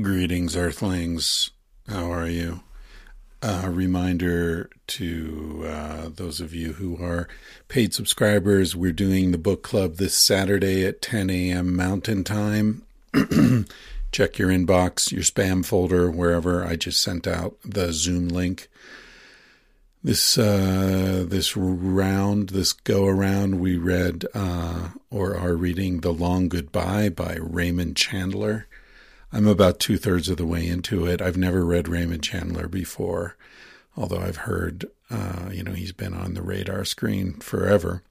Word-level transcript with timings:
Greetings, 0.00 0.56
Earthlings. 0.56 1.50
How 1.88 2.10
are 2.12 2.28
you? 2.28 2.60
A 3.42 3.69
reminder 3.80 4.68
to 4.86 5.64
uh, 5.66 6.10
those 6.14 6.38
of 6.38 6.52
you 6.52 6.74
who 6.74 7.02
are 7.02 7.28
paid 7.68 7.94
subscribers 7.94 8.76
we're 8.76 8.92
doing 8.92 9.30
the 9.30 9.38
book 9.38 9.62
club 9.62 9.96
this 9.96 10.14
Saturday 10.14 10.84
at 10.84 11.00
10 11.00 11.30
a.m. 11.30 11.74
Mountain 11.74 12.24
Time. 12.24 12.82
Check 14.12 14.38
your 14.38 14.50
inbox, 14.50 15.10
your 15.10 15.22
spam 15.22 15.64
folder, 15.64 16.10
wherever. 16.10 16.62
I 16.62 16.76
just 16.76 17.00
sent 17.00 17.26
out 17.26 17.56
the 17.64 17.90
Zoom 17.94 18.28
link. 18.28 18.68
This 20.04 20.36
uh, 20.36 21.24
this 21.26 21.56
round, 21.56 22.50
this 22.50 22.74
go 22.74 23.06
around, 23.06 23.60
we 23.60 23.78
read 23.78 24.26
uh, 24.34 24.90
or 25.10 25.38
are 25.38 25.54
reading 25.54 26.00
"The 26.00 26.12
Long 26.12 26.50
Goodbye" 26.50 27.08
by 27.08 27.38
Raymond 27.40 27.96
Chandler. 27.96 28.66
I'm 29.32 29.46
about 29.46 29.78
two 29.78 29.96
thirds 29.96 30.28
of 30.28 30.36
the 30.36 30.46
way 30.46 30.66
into 30.68 31.06
it. 31.06 31.22
I've 31.22 31.38
never 31.38 31.64
read 31.64 31.88
Raymond 31.88 32.22
Chandler 32.22 32.68
before, 32.68 33.36
although 33.96 34.20
I've 34.20 34.36
heard, 34.36 34.86
uh, 35.10 35.50
you 35.52 35.62
know, 35.62 35.72
he's 35.72 35.92
been 35.92 36.14
on 36.14 36.34
the 36.34 36.42
radar 36.42 36.84
screen 36.84 37.34
forever. 37.40 38.02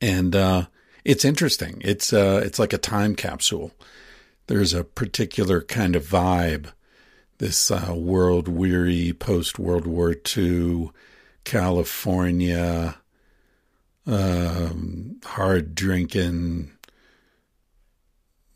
And 0.00 0.34
uh, 0.36 0.66
it's 1.04 1.24
interesting. 1.24 1.80
It's 1.84 2.12
uh, 2.12 2.40
it's 2.44 2.58
like 2.58 2.72
a 2.72 2.78
time 2.78 3.14
capsule. 3.14 3.72
There's 4.46 4.72
a 4.72 4.84
particular 4.84 5.60
kind 5.60 5.96
of 5.96 6.06
vibe. 6.06 6.72
This 7.38 7.70
uh, 7.70 7.94
world 7.94 8.48
weary 8.48 9.12
post 9.12 9.58
World 9.58 9.86
War 9.86 10.14
II 10.36 10.90
California, 11.44 12.96
um, 14.06 15.20
hard 15.24 15.74
drinking 15.74 16.72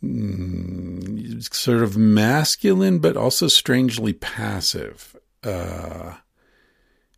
mm, 0.05 1.55
sort 1.55 1.83
of 1.83 1.97
masculine, 1.97 2.99
but 2.99 3.17
also 3.17 3.49
strangely 3.49 4.13
passive. 4.13 5.12
Uh, 5.43 6.15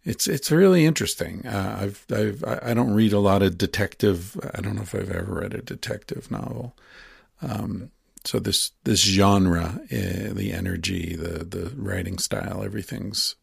it's 0.05 0.29
it's 0.29 0.51
really 0.51 0.85
interesting. 0.85 1.47
Uh, 1.47 1.79
I've 1.81 2.05
I've 2.13 2.45
I 2.45 2.75
don't 2.75 2.95
read 2.95 3.13
a 3.13 3.19
lot 3.19 3.43
of 3.43 3.57
detective. 3.57 4.39
I 4.55 4.61
don't 4.61 4.77
know 4.77 4.83
if 4.83 4.95
I've 4.95 5.11
ever 5.11 5.41
read 5.41 5.55
a 5.55 5.63
detective 5.63 6.31
novel. 6.31 6.77
Um, 7.41 7.91
so 8.25 8.39
this 8.39 8.73
this 8.85 9.01
genre, 9.03 9.81
uh, 9.85 10.35
the 10.35 10.53
energy, 10.53 11.17
the 11.17 11.45
the 11.45 11.73
writing 11.77 12.19
style, 12.19 12.63
everything's 12.63 13.37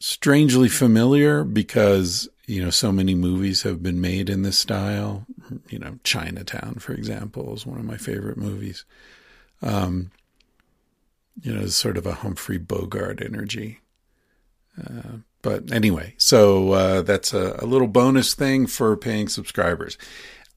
strangely 0.00 0.68
familiar 0.68 1.44
because 1.44 2.28
you 2.46 2.62
know 2.62 2.70
so 2.70 2.90
many 2.90 3.14
movies 3.14 3.62
have 3.62 3.82
been 3.82 4.00
made 4.00 4.30
in 4.30 4.42
this 4.42 4.58
style 4.58 5.26
you 5.68 5.78
know 5.78 5.98
chinatown 6.04 6.74
for 6.76 6.94
example 6.94 7.54
is 7.54 7.66
one 7.66 7.78
of 7.78 7.84
my 7.84 7.98
favorite 7.98 8.38
movies 8.38 8.86
um 9.60 10.10
you 11.42 11.54
know 11.54 11.66
sort 11.66 11.96
of 11.96 12.06
a 12.06 12.14
humphrey 12.14 12.58
bogart 12.58 13.22
energy 13.22 13.80
uh, 14.82 15.18
but 15.42 15.70
anyway 15.72 16.14
so 16.16 16.72
uh, 16.72 17.02
that's 17.02 17.32
a, 17.32 17.56
a, 17.60 17.66
little 17.66 17.88
bonus 17.88 18.34
thing 18.34 18.66
for 18.66 18.96
paying 18.96 19.28
subscribers 19.28 19.98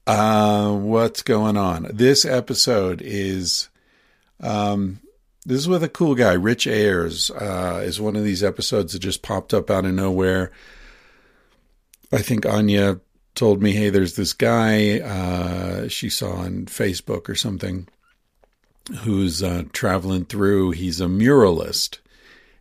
uh, 0.06 0.72
what's 0.72 1.22
going 1.22 1.56
on 1.56 1.86
this 1.92 2.24
episode 2.24 3.02
is 3.02 3.68
um 4.40 5.00
this 5.46 5.58
is 5.58 5.68
with 5.68 5.82
a 5.82 5.88
cool 5.88 6.14
guy. 6.14 6.32
Rich 6.32 6.66
Ayers 6.66 7.30
uh, 7.30 7.82
is 7.84 8.00
one 8.00 8.16
of 8.16 8.24
these 8.24 8.42
episodes 8.42 8.92
that 8.92 9.00
just 9.00 9.22
popped 9.22 9.52
up 9.52 9.70
out 9.70 9.84
of 9.84 9.92
nowhere. 9.92 10.52
I 12.10 12.22
think 12.22 12.46
Anya 12.46 13.00
told 13.34 13.62
me, 13.62 13.72
hey, 13.72 13.90
there's 13.90 14.16
this 14.16 14.32
guy 14.32 15.00
uh, 15.00 15.88
she 15.88 16.08
saw 16.08 16.32
on 16.32 16.66
Facebook 16.66 17.28
or 17.28 17.34
something 17.34 17.88
who's 19.00 19.42
uh, 19.42 19.64
traveling 19.72 20.24
through. 20.24 20.72
He's 20.72 21.00
a 21.00 21.06
muralist 21.06 21.98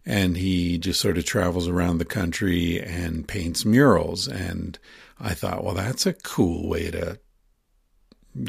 and 0.06 0.38
he 0.38 0.78
just 0.78 1.00
sort 1.00 1.18
of 1.18 1.26
travels 1.26 1.68
around 1.68 1.98
the 1.98 2.06
country 2.06 2.82
and 2.82 3.28
paints 3.28 3.66
murals. 3.66 4.28
And 4.28 4.78
I 5.20 5.34
thought, 5.34 5.64
well, 5.64 5.76
that's 5.76 6.06
a 6.06 6.14
cool 6.14 6.68
way 6.68 6.92
to 6.92 7.20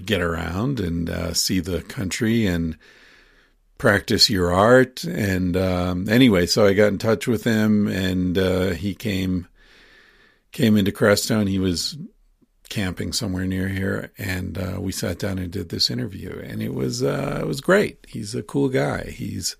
get 0.04 0.20
around 0.20 0.80
and 0.80 1.08
uh, 1.08 1.34
see 1.34 1.60
the 1.60 1.82
country 1.82 2.46
and 2.46 2.76
practice 3.78 4.30
your 4.30 4.52
art. 4.52 5.04
And 5.04 5.56
um, 5.56 6.08
anyway, 6.08 6.46
so 6.46 6.66
I 6.66 6.72
got 6.72 6.88
in 6.88 6.98
touch 6.98 7.26
with 7.26 7.44
him, 7.44 7.86
and 7.86 8.36
uh, 8.36 8.70
he 8.70 8.94
came 8.94 9.46
came 10.52 10.76
into 10.76 10.92
Crestone. 10.92 11.48
He 11.48 11.58
was 11.58 11.96
camping 12.68 13.12
somewhere 13.12 13.46
near 13.46 13.68
here, 13.68 14.12
and 14.18 14.58
uh, 14.58 14.80
we 14.80 14.92
sat 14.92 15.18
down 15.18 15.38
and 15.38 15.50
did 15.50 15.68
this 15.68 15.90
interview, 15.90 16.40
and 16.44 16.62
it 16.62 16.74
was 16.74 17.02
uh, 17.02 17.38
it 17.40 17.46
was 17.46 17.60
great. 17.60 18.04
He's 18.08 18.34
a 18.34 18.42
cool 18.42 18.68
guy. 18.68 19.10
He's 19.10 19.56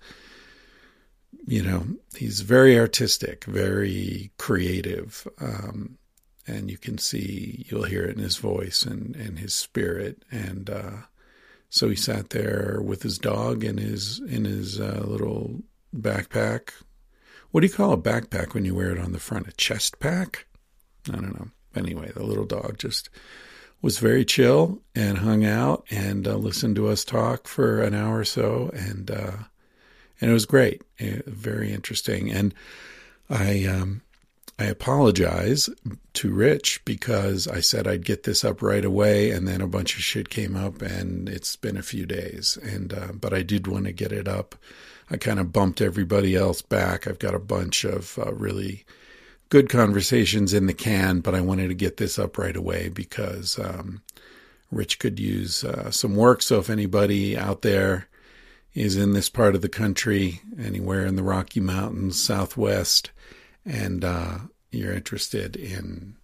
you 1.45 1.63
know 1.63 1.85
he's 2.15 2.41
very 2.41 2.77
artistic, 2.79 3.45
very 3.45 4.31
creative. 4.37 5.27
Um, 5.39 5.97
and 6.47 6.69
you 6.69 6.77
can 6.77 6.99
see, 6.99 7.65
you'll 7.67 7.85
hear 7.85 8.03
it 8.03 8.17
in 8.17 8.21
his 8.21 8.37
voice 8.37 8.83
and, 8.83 9.15
and 9.15 9.39
his 9.39 9.51
spirit. 9.51 10.23
And, 10.29 10.69
uh, 10.69 10.91
so 11.75 11.89
he 11.89 11.95
sat 11.95 12.29
there 12.29 12.79
with 12.81 13.03
his 13.03 13.17
dog 13.17 13.63
in 13.63 13.77
his 13.77 14.19
in 14.19 14.45
his 14.45 14.79
uh, 14.79 15.03
little 15.05 15.61
backpack. 15.93 16.69
What 17.51 17.61
do 17.61 17.67
you 17.67 17.73
call 17.73 17.91
a 17.91 17.97
backpack 17.97 18.53
when 18.53 18.63
you 18.63 18.75
wear 18.75 18.91
it 18.91 18.99
on 18.99 19.11
the 19.11 19.19
front? 19.19 19.47
A 19.47 19.51
chest 19.51 19.99
pack? 19.99 20.45
I 21.09 21.15
don't 21.15 21.37
know. 21.37 21.47
Anyway, 21.75 22.11
the 22.13 22.23
little 22.23 22.45
dog 22.45 22.77
just 22.77 23.09
was 23.81 23.99
very 23.99 24.25
chill 24.25 24.79
and 24.95 25.19
hung 25.19 25.45
out 25.45 25.85
and 25.91 26.27
uh, 26.27 26.35
listened 26.35 26.75
to 26.75 26.87
us 26.87 27.05
talk 27.05 27.47
for 27.47 27.81
an 27.81 27.93
hour 27.93 28.19
or 28.19 28.25
so, 28.25 28.71
and 28.73 29.11
uh, 29.11 29.37
and 30.21 30.31
it 30.31 30.33
was 30.33 30.45
great, 30.45 30.81
it, 30.97 31.19
eh, 31.19 31.21
very 31.27 31.71
interesting. 31.71 32.31
And 32.31 32.53
I 33.29 33.65
um, 33.65 34.01
I 34.57 34.65
apologize 34.65 35.69
to 36.13 36.33
Rich 36.33 36.83
because 36.85 37.47
I 37.47 37.59
said 37.59 37.87
I'd 37.87 38.05
get 38.05 38.23
this 38.23 38.45
up 38.45 38.61
right 38.61 38.85
away, 38.85 39.31
and 39.31 39.47
then 39.47 39.61
a 39.61 39.67
bunch 39.67 39.95
of 39.95 40.01
shit 40.01 40.29
came 40.29 40.55
up, 40.55 40.81
and 40.81 41.27
it's 41.27 41.55
been 41.55 41.77
a 41.77 41.83
few 41.83 42.05
days. 42.05 42.57
And 42.63 42.93
uh, 42.93 43.11
but 43.13 43.33
I 43.33 43.43
did 43.43 43.67
want 43.67 43.85
to 43.85 43.91
get 43.91 44.11
it 44.11 44.27
up. 44.27 44.55
I 45.11 45.17
kind 45.17 45.39
of 45.39 45.53
bumped 45.53 45.81
everybody 45.81 46.35
else 46.35 46.61
back. 46.61 47.05
I've 47.05 47.19
got 47.19 47.35
a 47.35 47.39
bunch 47.39 47.83
of 47.83 48.17
uh, 48.17 48.33
really 48.33 48.85
good 49.49 49.69
conversations 49.69 50.53
in 50.53 50.65
the 50.65 50.73
can, 50.73 51.19
but 51.19 51.35
I 51.35 51.41
wanted 51.41 51.67
to 51.69 51.75
get 51.75 51.97
this 51.97 52.17
up 52.17 52.37
right 52.37 52.55
away 52.55 52.89
because 52.89 53.59
um, 53.59 54.01
Rich 54.71 54.99
could 54.99 55.19
use 55.19 55.63
uh, 55.63 55.91
some 55.91 56.15
work. 56.15 56.41
So 56.41 56.59
if 56.59 56.69
anybody 56.69 57.37
out 57.37 57.61
there 57.61 58.07
is 58.73 58.97
in 58.97 59.13
this 59.13 59.29
part 59.29 59.55
of 59.55 59.61
the 59.61 59.69
country, 59.69 60.41
anywhere 60.59 61.05
in 61.05 61.15
the 61.15 61.23
Rocky 61.23 61.59
Mountains, 61.59 62.21
Southwest 62.21 63.11
and 63.65 64.03
uh, 64.03 64.37
you're 64.71 64.93
interested 64.93 65.55
in 65.55 66.15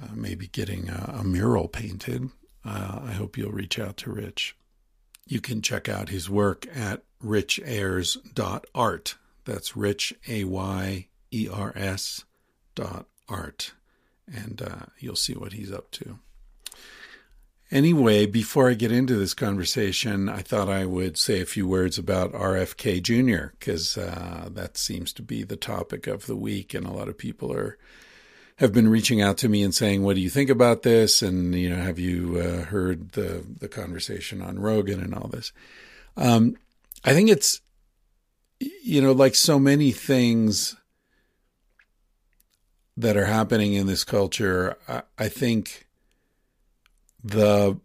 uh, 0.00 0.08
maybe 0.14 0.46
getting 0.46 0.88
a, 0.88 1.16
a 1.18 1.24
mural 1.24 1.68
painted, 1.68 2.30
uh, 2.64 3.00
I 3.04 3.12
hope 3.12 3.36
you'll 3.36 3.52
reach 3.52 3.78
out 3.78 3.96
to 3.98 4.10
Rich. 4.10 4.56
You 5.26 5.40
can 5.40 5.62
check 5.62 5.88
out 5.88 6.08
his 6.10 6.30
work 6.30 6.66
at 6.74 7.02
richayers.art. 7.22 9.16
That's 9.44 9.76
rich, 9.76 10.14
A 10.28 10.44
Y 11.36 11.42
E 11.42 11.48
R 11.52 11.72
S 11.74 12.24
dot 12.74 13.06
art. 13.28 13.72
And 14.32 14.60
uh, 14.62 14.86
you'll 14.98 15.16
see 15.16 15.34
what 15.34 15.52
he's 15.52 15.72
up 15.72 15.90
to. 15.92 16.18
Anyway, 17.70 18.26
before 18.26 18.70
I 18.70 18.74
get 18.74 18.92
into 18.92 19.16
this 19.16 19.34
conversation, 19.34 20.28
I 20.28 20.42
thought 20.42 20.68
I 20.68 20.86
would 20.86 21.18
say 21.18 21.40
a 21.40 21.46
few 21.46 21.66
words 21.66 21.98
about 21.98 22.32
RFK 22.32 23.02
Jr. 23.02 23.54
because 23.58 23.98
uh, 23.98 24.48
that 24.52 24.76
seems 24.76 25.12
to 25.14 25.22
be 25.22 25.42
the 25.42 25.56
topic 25.56 26.06
of 26.06 26.26
the 26.26 26.36
week, 26.36 26.74
and 26.74 26.86
a 26.86 26.92
lot 26.92 27.08
of 27.08 27.18
people 27.18 27.52
are 27.52 27.76
have 28.58 28.72
been 28.72 28.88
reaching 28.88 29.20
out 29.20 29.36
to 29.38 29.48
me 29.48 29.64
and 29.64 29.74
saying, 29.74 30.02
"What 30.02 30.14
do 30.14 30.20
you 30.20 30.30
think 30.30 30.48
about 30.48 30.82
this?" 30.82 31.22
And 31.22 31.54
you 31.56 31.70
know, 31.70 31.82
have 31.82 31.98
you 31.98 32.38
uh, 32.38 32.64
heard 32.66 33.12
the 33.12 33.44
the 33.58 33.68
conversation 33.68 34.42
on 34.42 34.60
Rogan 34.60 35.02
and 35.02 35.12
all 35.12 35.28
this? 35.28 35.52
Um, 36.16 36.56
I 37.04 37.14
think 37.14 37.30
it's 37.30 37.60
you 38.60 39.02
know, 39.02 39.12
like 39.12 39.34
so 39.34 39.58
many 39.58 39.92
things 39.92 40.76
that 42.96 43.16
are 43.16 43.26
happening 43.26 43.74
in 43.74 43.86
this 43.86 44.04
culture. 44.04 44.76
I, 44.88 45.02
I 45.18 45.28
think 45.28 45.86
the 47.22 47.78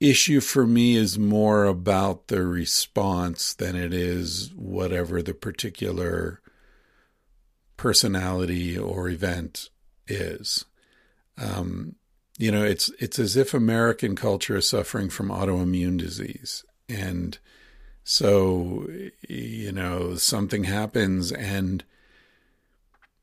issue 0.00 0.40
for 0.40 0.66
me 0.66 0.96
is 0.96 1.18
more 1.18 1.64
about 1.64 2.28
the 2.28 2.44
response 2.44 3.54
than 3.54 3.76
it 3.76 3.92
is 3.92 4.52
whatever 4.54 5.22
the 5.22 5.34
particular 5.34 6.40
personality 7.76 8.78
or 8.78 9.08
event 9.08 9.70
is. 10.06 10.64
Um, 11.36 11.96
you 12.36 12.52
know, 12.52 12.64
it's 12.64 12.90
it's 13.00 13.18
as 13.18 13.36
if 13.36 13.52
American 13.52 14.14
culture 14.14 14.56
is 14.56 14.68
suffering 14.68 15.10
from 15.10 15.28
autoimmune 15.28 15.98
disease, 15.98 16.64
and 16.88 17.38
so 18.04 18.88
you 19.28 19.72
know 19.72 20.14
something 20.14 20.64
happens 20.64 21.32
and 21.32 21.84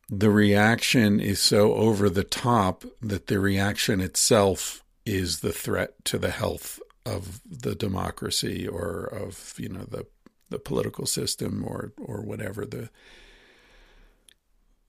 the 0.09 0.29
reaction 0.29 1.19
is 1.19 1.41
so 1.41 1.73
over 1.73 2.09
the 2.09 2.23
top 2.23 2.83
that 3.01 3.27
the 3.27 3.39
reaction 3.39 4.01
itself 4.01 4.83
is 5.05 5.39
the 5.39 5.53
threat 5.53 5.93
to 6.05 6.17
the 6.17 6.31
health 6.31 6.79
of 7.05 7.41
the 7.45 7.75
democracy 7.75 8.67
or 8.67 9.05
of 9.05 9.53
you 9.57 9.69
know 9.69 9.83
the 9.83 10.05
the 10.49 10.59
political 10.59 11.05
system 11.05 11.63
or 11.65 11.93
or 11.97 12.21
whatever 12.21 12.65
the 12.65 12.89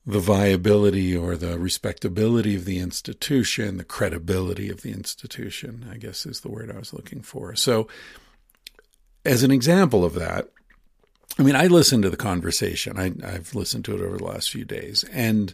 the 0.07 0.19
viability 0.19 1.15
or 1.15 1.35
the 1.35 1.59
respectability 1.59 2.55
of 2.55 2.63
the 2.63 2.79
institution, 2.79 3.75
the 3.75 3.83
credibility 3.83 4.69
of 4.69 4.81
the 4.81 4.93
institution, 4.93 5.85
I 5.91 5.97
guess 5.97 6.25
is 6.25 6.39
the 6.39 6.49
word 6.49 6.71
I 6.71 6.79
was 6.79 6.93
looking 6.93 7.21
for. 7.21 7.55
So, 7.55 7.89
as 9.25 9.43
an 9.43 9.51
example 9.51 10.05
of 10.05 10.13
that, 10.13 10.47
I 11.39 11.43
mean, 11.43 11.55
I 11.55 11.67
listened 11.67 12.03
to 12.03 12.09
the 12.09 12.17
conversation. 12.17 12.97
I, 12.97 13.31
have 13.31 13.53
listened 13.53 13.85
to 13.85 13.95
it 13.95 14.01
over 14.01 14.17
the 14.17 14.23
last 14.23 14.49
few 14.49 14.65
days, 14.65 15.03
and 15.11 15.53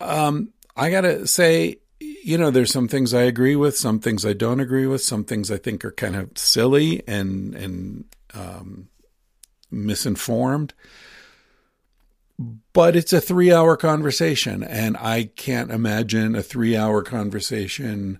um, 0.00 0.52
I 0.76 0.90
gotta 0.90 1.26
say, 1.26 1.78
you 2.00 2.38
know, 2.38 2.50
there's 2.50 2.72
some 2.72 2.88
things 2.88 3.12
I 3.12 3.22
agree 3.22 3.56
with, 3.56 3.76
some 3.76 4.00
things 4.00 4.24
I 4.24 4.32
don't 4.32 4.60
agree 4.60 4.86
with, 4.86 5.02
some 5.02 5.24
things 5.24 5.50
I 5.50 5.58
think 5.58 5.84
are 5.84 5.92
kind 5.92 6.16
of 6.16 6.36
silly 6.36 7.02
and 7.06 7.54
and 7.54 8.04
um, 8.32 8.88
misinformed. 9.70 10.72
But 12.72 12.96
it's 12.96 13.12
a 13.12 13.20
three 13.20 13.52
hour 13.52 13.76
conversation, 13.76 14.64
and 14.64 14.96
I 14.96 15.24
can't 15.36 15.70
imagine 15.70 16.34
a 16.34 16.42
three 16.42 16.76
hour 16.76 17.02
conversation 17.02 18.18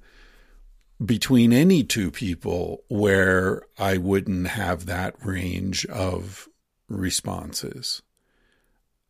between 1.04 1.52
any 1.52 1.82
two 1.82 2.10
people 2.10 2.82
where 2.88 3.62
I 3.78 3.98
wouldn't 3.98 4.48
have 4.48 4.86
that 4.86 5.14
range 5.24 5.86
of 5.86 6.48
responses. 6.88 8.02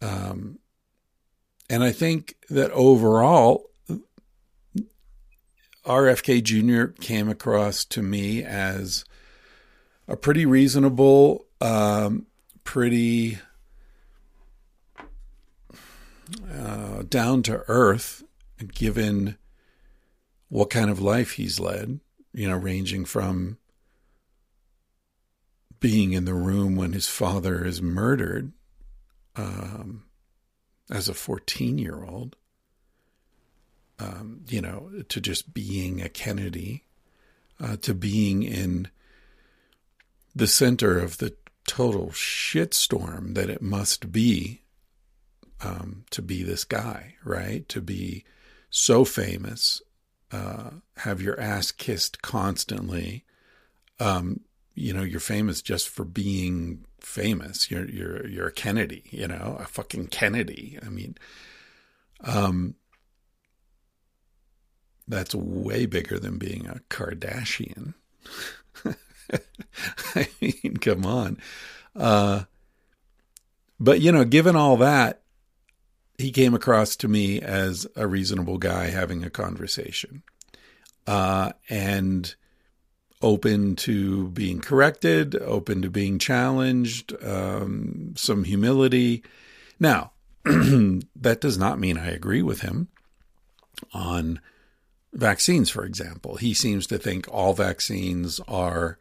Um, 0.00 0.58
and 1.68 1.82
I 1.82 1.92
think 1.92 2.36
that 2.50 2.70
overall, 2.72 3.70
RFK 5.84 6.42
Jr. 6.42 6.98
came 7.00 7.28
across 7.28 7.84
to 7.86 8.02
me 8.02 8.42
as 8.42 9.04
a 10.08 10.16
pretty 10.16 10.46
reasonable, 10.46 11.46
um, 11.60 12.26
pretty 12.64 13.38
uh, 16.50 17.02
down 17.08 17.42
to 17.42 17.64
earth, 17.68 18.22
given 18.72 19.36
what 20.54 20.70
kind 20.70 20.88
of 20.88 21.00
life 21.00 21.32
he's 21.32 21.58
led, 21.58 21.98
you 22.32 22.48
know, 22.48 22.56
ranging 22.56 23.04
from 23.04 23.58
being 25.80 26.12
in 26.12 26.26
the 26.26 26.32
room 26.32 26.76
when 26.76 26.92
his 26.92 27.08
father 27.08 27.64
is 27.64 27.82
murdered 27.82 28.52
um, 29.34 30.04
as 30.88 31.08
a 31.08 31.14
14 31.14 31.76
year 31.78 32.04
old 32.04 32.36
um, 33.98 34.42
you 34.46 34.60
know, 34.60 34.90
to 35.08 35.20
just 35.20 35.52
being 35.52 36.00
a 36.00 36.08
Kennedy, 36.08 36.84
uh, 37.58 37.76
to 37.78 37.92
being 37.92 38.44
in 38.44 38.86
the 40.36 40.46
center 40.46 41.00
of 41.00 41.18
the 41.18 41.34
total 41.66 42.10
shitstorm 42.10 43.34
that 43.34 43.50
it 43.50 43.60
must 43.60 44.12
be 44.12 44.62
um, 45.62 46.04
to 46.10 46.22
be 46.22 46.44
this 46.44 46.62
guy, 46.62 47.16
right? 47.24 47.68
To 47.70 47.80
be 47.80 48.24
so 48.70 49.04
famous, 49.04 49.82
uh, 50.34 50.70
have 50.96 51.22
your 51.22 51.38
ass 51.38 51.70
kissed 51.70 52.22
constantly. 52.22 53.24
Um, 54.00 54.40
you 54.74 54.92
know, 54.92 55.02
you're 55.02 55.20
famous 55.20 55.62
just 55.62 55.88
for 55.88 56.04
being 56.04 56.84
famous. 56.98 57.70
You're 57.70 57.88
you're 57.88 58.26
you're 58.26 58.48
a 58.48 58.52
Kennedy, 58.52 59.04
you 59.10 59.28
know, 59.28 59.56
a 59.60 59.66
fucking 59.66 60.08
Kennedy. 60.08 60.78
I 60.84 60.88
mean, 60.88 61.16
um, 62.24 62.74
that's 65.06 65.34
way 65.34 65.86
bigger 65.86 66.18
than 66.18 66.38
being 66.38 66.66
a 66.66 66.80
Kardashian. 66.90 67.94
I 70.14 70.28
mean, 70.40 70.78
come 70.80 71.06
on. 71.06 71.38
Uh, 71.94 72.44
but, 73.78 74.00
you 74.00 74.12
know, 74.12 74.24
given 74.24 74.56
all 74.56 74.78
that, 74.78 75.22
he 76.18 76.30
came 76.30 76.54
across 76.54 76.96
to 76.96 77.08
me 77.08 77.40
as 77.40 77.86
a 77.96 78.06
reasonable 78.06 78.58
guy 78.58 78.86
having 78.86 79.24
a 79.24 79.30
conversation 79.30 80.22
uh, 81.06 81.52
and 81.68 82.34
open 83.20 83.74
to 83.74 84.28
being 84.28 84.60
corrected, 84.60 85.34
open 85.36 85.82
to 85.82 85.90
being 85.90 86.18
challenged, 86.18 87.14
um, 87.24 88.12
some 88.16 88.44
humility. 88.44 89.24
Now, 89.80 90.12
that 90.44 91.38
does 91.40 91.58
not 91.58 91.78
mean 91.78 91.98
I 91.98 92.10
agree 92.10 92.42
with 92.42 92.60
him 92.60 92.88
on 93.92 94.40
vaccines, 95.12 95.70
for 95.70 95.84
example. 95.84 96.36
He 96.36 96.54
seems 96.54 96.86
to 96.88 96.98
think 96.98 97.26
all 97.30 97.54
vaccines 97.54 98.40
are 98.46 98.98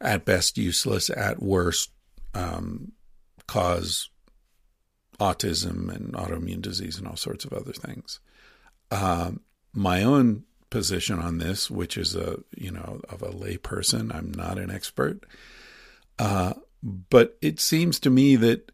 at 0.00 0.24
best 0.24 0.58
useless, 0.58 1.08
at 1.08 1.42
worst 1.42 1.90
um, 2.34 2.92
cause 3.46 4.10
autism 5.18 5.94
and 5.94 6.12
autoimmune 6.14 6.62
disease 6.62 6.98
and 6.98 7.06
all 7.06 7.16
sorts 7.16 7.44
of 7.44 7.52
other 7.52 7.72
things. 7.72 8.20
Um, 8.90 9.40
my 9.72 10.02
own 10.02 10.44
position 10.70 11.18
on 11.18 11.38
this, 11.38 11.70
which 11.70 11.96
is 11.96 12.14
a 12.14 12.38
you 12.56 12.70
know 12.70 13.00
of 13.08 13.22
a 13.22 13.30
layperson, 13.30 14.14
I'm 14.14 14.32
not 14.32 14.58
an 14.58 14.70
expert, 14.70 15.24
uh, 16.18 16.54
but 16.82 17.36
it 17.40 17.60
seems 17.60 17.98
to 18.00 18.10
me 18.10 18.36
that 18.36 18.72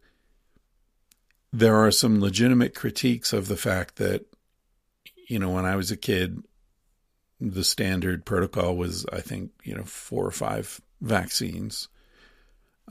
there 1.52 1.76
are 1.76 1.90
some 1.90 2.20
legitimate 2.20 2.74
critiques 2.74 3.32
of 3.32 3.48
the 3.48 3.56
fact 3.56 3.96
that 3.96 4.26
you 5.28 5.38
know 5.38 5.50
when 5.50 5.64
I 5.64 5.76
was 5.76 5.90
a 5.90 5.96
kid, 5.96 6.42
the 7.40 7.64
standard 7.64 8.24
protocol 8.26 8.76
was, 8.76 9.06
I 9.12 9.20
think, 9.20 9.50
you 9.64 9.74
know, 9.74 9.84
four 9.84 10.26
or 10.26 10.30
five 10.30 10.80
vaccines, 11.00 11.88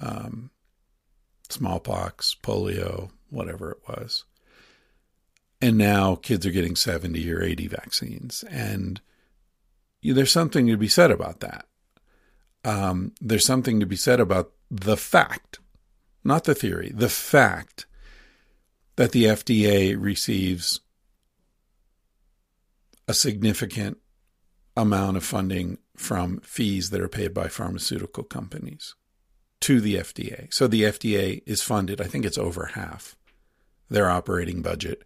um, 0.02 0.50
smallpox, 1.50 2.36
polio, 2.42 3.12
whatever 3.30 3.72
it 3.72 3.80
was. 3.88 4.26
And 5.62 5.78
now 5.78 6.16
kids 6.16 6.46
are 6.46 6.52
getting 6.52 6.76
70 6.76 7.32
or 7.32 7.44
80 7.44 7.68
vaccines. 7.68 8.44
And 8.50 9.02
there's 10.02 10.32
something 10.32 10.68
to 10.68 10.78
be 10.78 10.88
said 10.88 11.12
about 11.12 11.42
that. 11.42 11.66
Um, 12.64 13.14
there's 13.20 13.46
something 13.46 13.80
to 13.80 13.86
be 13.86 13.96
said 13.96 14.20
about 14.20 14.52
the 14.70 14.98
fact, 14.98 15.60
not 16.24 16.44
the 16.46 16.56
theory, 16.56 16.92
the 16.94 17.10
fact 17.10 17.86
that 18.96 19.12
the 19.12 19.26
FDA 19.26 19.96
receives 19.98 20.82
a 23.08 23.14
significant 23.14 23.98
amount 24.78 25.18
of 25.18 25.24
funding 25.24 25.78
from 25.96 26.40
fees 26.42 26.90
that 26.90 27.02
are 27.02 27.10
paid 27.10 27.34
by 27.34 27.48
pharmaceutical 27.48 28.24
companies 28.24 28.96
to 29.62 29.82
the 29.82 29.96
FDA. 29.96 30.54
So 30.54 30.68
the 30.68 30.84
FDA 30.84 31.42
is 31.46 31.62
funded, 31.62 32.00
I 32.00 32.06
think 32.06 32.26
it's 32.26 32.38
over 32.38 32.68
half 32.68 33.18
their 33.90 34.10
operating 34.10 34.62
budget 34.62 35.04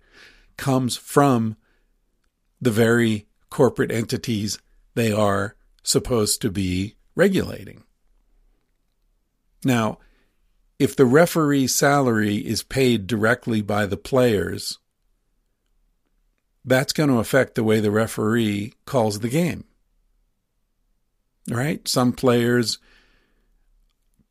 comes 0.58 0.96
from 0.96 1.56
the 2.62 2.72
very 2.72 3.28
corporate 3.50 3.92
entities 3.92 4.60
they 4.96 5.12
are 5.12 5.56
supposed 5.84 6.42
to 6.42 6.50
be 6.50 6.96
regulating. 7.16 7.84
Now, 9.64 10.00
if 10.80 10.96
the 10.96 11.06
referee's 11.06 11.74
salary 11.74 12.38
is 12.38 12.64
paid 12.64 13.08
directly 13.08 13.62
by 13.62 13.86
the 13.86 13.98
players 13.98 14.80
that's 16.66 16.94
going 16.94 17.10
to 17.10 17.20
affect 17.20 17.56
the 17.56 17.64
way 17.64 17.80
the 17.80 17.92
referee 17.92 18.74
calls 18.86 19.20
the 19.20 19.30
game. 19.30 19.66
Right? 21.50 21.86
Some 21.88 22.14
players 22.14 22.78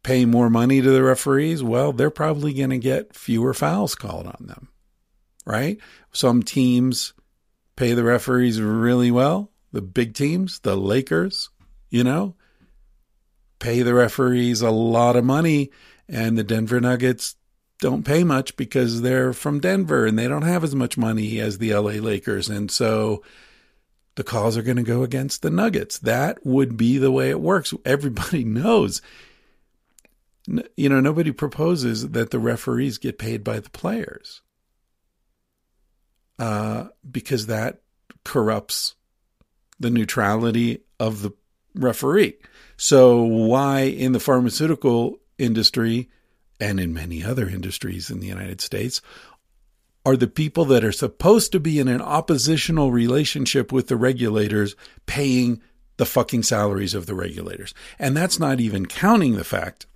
pay 0.02 0.24
more 0.24 0.50
money 0.50 0.80
to 0.80 0.90
the 0.90 1.02
referees. 1.02 1.62
Well, 1.62 1.92
they're 1.92 2.10
probably 2.10 2.52
going 2.52 2.70
to 2.70 2.78
get 2.78 3.14
fewer 3.14 3.54
fouls 3.54 3.94
called 3.94 4.26
on 4.26 4.46
them. 4.46 4.68
Right? 5.44 5.78
Some 6.12 6.42
teams 6.42 7.14
pay 7.76 7.94
the 7.94 8.04
referees 8.04 8.60
really 8.60 9.10
well. 9.10 9.50
The 9.72 9.82
big 9.82 10.14
teams, 10.14 10.60
the 10.60 10.76
Lakers, 10.76 11.48
you 11.90 12.04
know, 12.04 12.34
pay 13.58 13.82
the 13.82 13.94
referees 13.94 14.60
a 14.60 14.70
lot 14.70 15.16
of 15.16 15.24
money. 15.24 15.70
And 16.08 16.36
the 16.36 16.44
Denver 16.44 16.80
Nuggets 16.80 17.36
don't 17.78 18.04
pay 18.04 18.22
much 18.22 18.56
because 18.56 19.00
they're 19.00 19.32
from 19.32 19.60
Denver 19.60 20.06
and 20.06 20.18
they 20.18 20.28
don't 20.28 20.42
have 20.42 20.62
as 20.62 20.74
much 20.74 20.96
money 20.96 21.40
as 21.40 21.58
the 21.58 21.74
LA 21.74 21.92
Lakers. 21.92 22.48
And 22.48 22.70
so 22.70 23.22
the 24.14 24.24
calls 24.24 24.56
are 24.56 24.62
going 24.62 24.76
to 24.76 24.82
go 24.82 25.02
against 25.02 25.42
the 25.42 25.50
Nuggets. 25.50 25.98
That 25.98 26.44
would 26.44 26.76
be 26.76 26.98
the 26.98 27.10
way 27.10 27.30
it 27.30 27.40
works. 27.40 27.72
Everybody 27.84 28.44
knows. 28.44 29.00
You 30.76 30.88
know, 30.88 31.00
nobody 31.00 31.30
proposes 31.30 32.10
that 32.10 32.30
the 32.30 32.38
referees 32.38 32.98
get 32.98 33.18
paid 33.18 33.44
by 33.44 33.60
the 33.60 33.70
players 33.70 34.42
uh, 36.38 36.88
because 37.08 37.46
that 37.46 37.80
corrupts 38.24 38.96
the 39.78 39.90
neutrality 39.90 40.80
of 40.98 41.22
the 41.22 41.30
referee. 41.74 42.34
So, 42.76 43.22
why 43.22 43.82
in 43.82 44.12
the 44.12 44.20
pharmaceutical 44.20 45.18
industry 45.38 46.10
and 46.58 46.80
in 46.80 46.92
many 46.92 47.24
other 47.24 47.48
industries 47.48 48.10
in 48.10 48.20
the 48.20 48.26
United 48.26 48.60
States 48.60 49.00
are 50.04 50.16
the 50.16 50.26
people 50.26 50.64
that 50.66 50.84
are 50.84 50.92
supposed 50.92 51.52
to 51.52 51.60
be 51.60 51.78
in 51.78 51.88
an 51.88 52.00
oppositional 52.00 52.90
relationship 52.90 53.70
with 53.70 53.88
the 53.88 53.96
regulators 53.96 54.74
paying 55.06 55.62
the 55.96 56.06
fucking 56.06 56.42
salaries 56.42 56.94
of 56.94 57.06
the 57.06 57.14
regulators. 57.14 57.72
And 57.98 58.16
that's 58.16 58.40
not 58.40 58.60
even 58.60 58.86
counting 58.86 59.36
the 59.36 59.44
fact, 59.44 59.86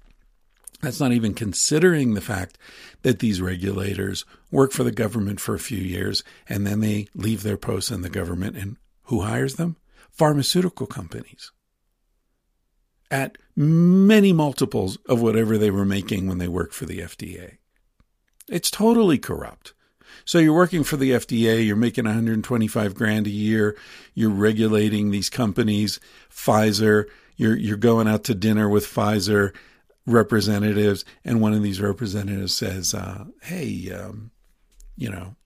that's 0.83 1.01
not 1.01 1.13
even 1.13 1.35
considering 1.35 2.15
the 2.15 2.21
fact 2.21 2.59
that 3.03 3.21
these 3.21 3.41
regulators 3.41 4.25
work 4.51 4.73
for 4.73 4.85
the 4.85 4.93
government 4.93 5.41
for 5.41 5.55
a 5.55 5.61
few 5.61 5.79
years 5.79 6.23
and 6.49 6.67
then 6.67 6.81
they 6.81 7.09
leave 7.15 7.43
their 7.43 7.57
posts 7.57 7.91
in 7.91 8.03
the 8.03 8.11
government. 8.11 8.57
And 8.57 8.77
who 9.05 9.23
hires 9.23 9.55
them? 9.55 9.77
Pharmaceutical 10.11 10.87
companies 10.87 11.53
at 13.11 13.39
many 13.55 14.33
multiples 14.33 14.99
of 15.09 15.23
whatever 15.23 15.57
they 15.57 15.71
were 15.71 15.85
making 15.85 16.27
when 16.27 16.39
they 16.39 16.49
worked 16.49 16.75
for 16.75 16.87
the 16.87 16.99
FDA. 16.99 17.59
It's 18.49 18.71
totally 18.71 19.19
corrupt. 19.19 19.75
So 20.25 20.39
you're 20.39 20.55
working 20.55 20.83
for 20.83 20.97
the 20.97 21.13
FDA, 21.13 21.65
you're 21.65 21.77
making 21.77 22.05
125 22.05 22.95
grand 22.95 23.27
a 23.27 23.31
year, 23.31 23.77
you're 24.15 24.31
regulating 24.31 25.11
these 25.11 25.31
companies, 25.31 26.01
Pfizer, 26.31 27.05
you're 27.37 27.57
you're 27.57 27.77
going 27.77 28.09
out 28.09 28.25
to 28.25 28.35
dinner 28.35 28.69
with 28.69 28.87
Pfizer 28.87 29.55
representatives, 30.07 31.05
and 31.25 31.41
one 31.41 31.53
of 31.53 31.63
these 31.63 31.81
representatives 31.81 32.55
says, 32.55 32.95
uh, 32.95 33.25
"Hey, 33.43 33.91
um, 33.93 34.31
you 34.97 35.11
know, 35.11 35.37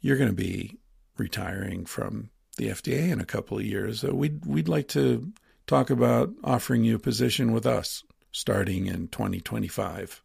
you're 0.00 0.16
going 0.16 0.30
to 0.30 0.34
be 0.34 0.78
retiring 1.16 1.84
from 1.84 2.30
the 2.58 2.68
FDA 2.68 3.10
in 3.10 3.20
a 3.20 3.24
couple 3.24 3.56
of 3.58 3.64
years. 3.64 4.00
So 4.00 4.12
we'd 4.12 4.44
we'd 4.44 4.68
like 4.68 4.88
to 4.88 5.32
talk 5.66 5.90
about 5.90 6.30
offering 6.44 6.84
you 6.84 6.96
a 6.96 7.00
position 7.00 7.52
with 7.52 7.66
us 7.66 8.04
starting 8.32 8.86
in 8.86 9.08
2025 9.08 10.22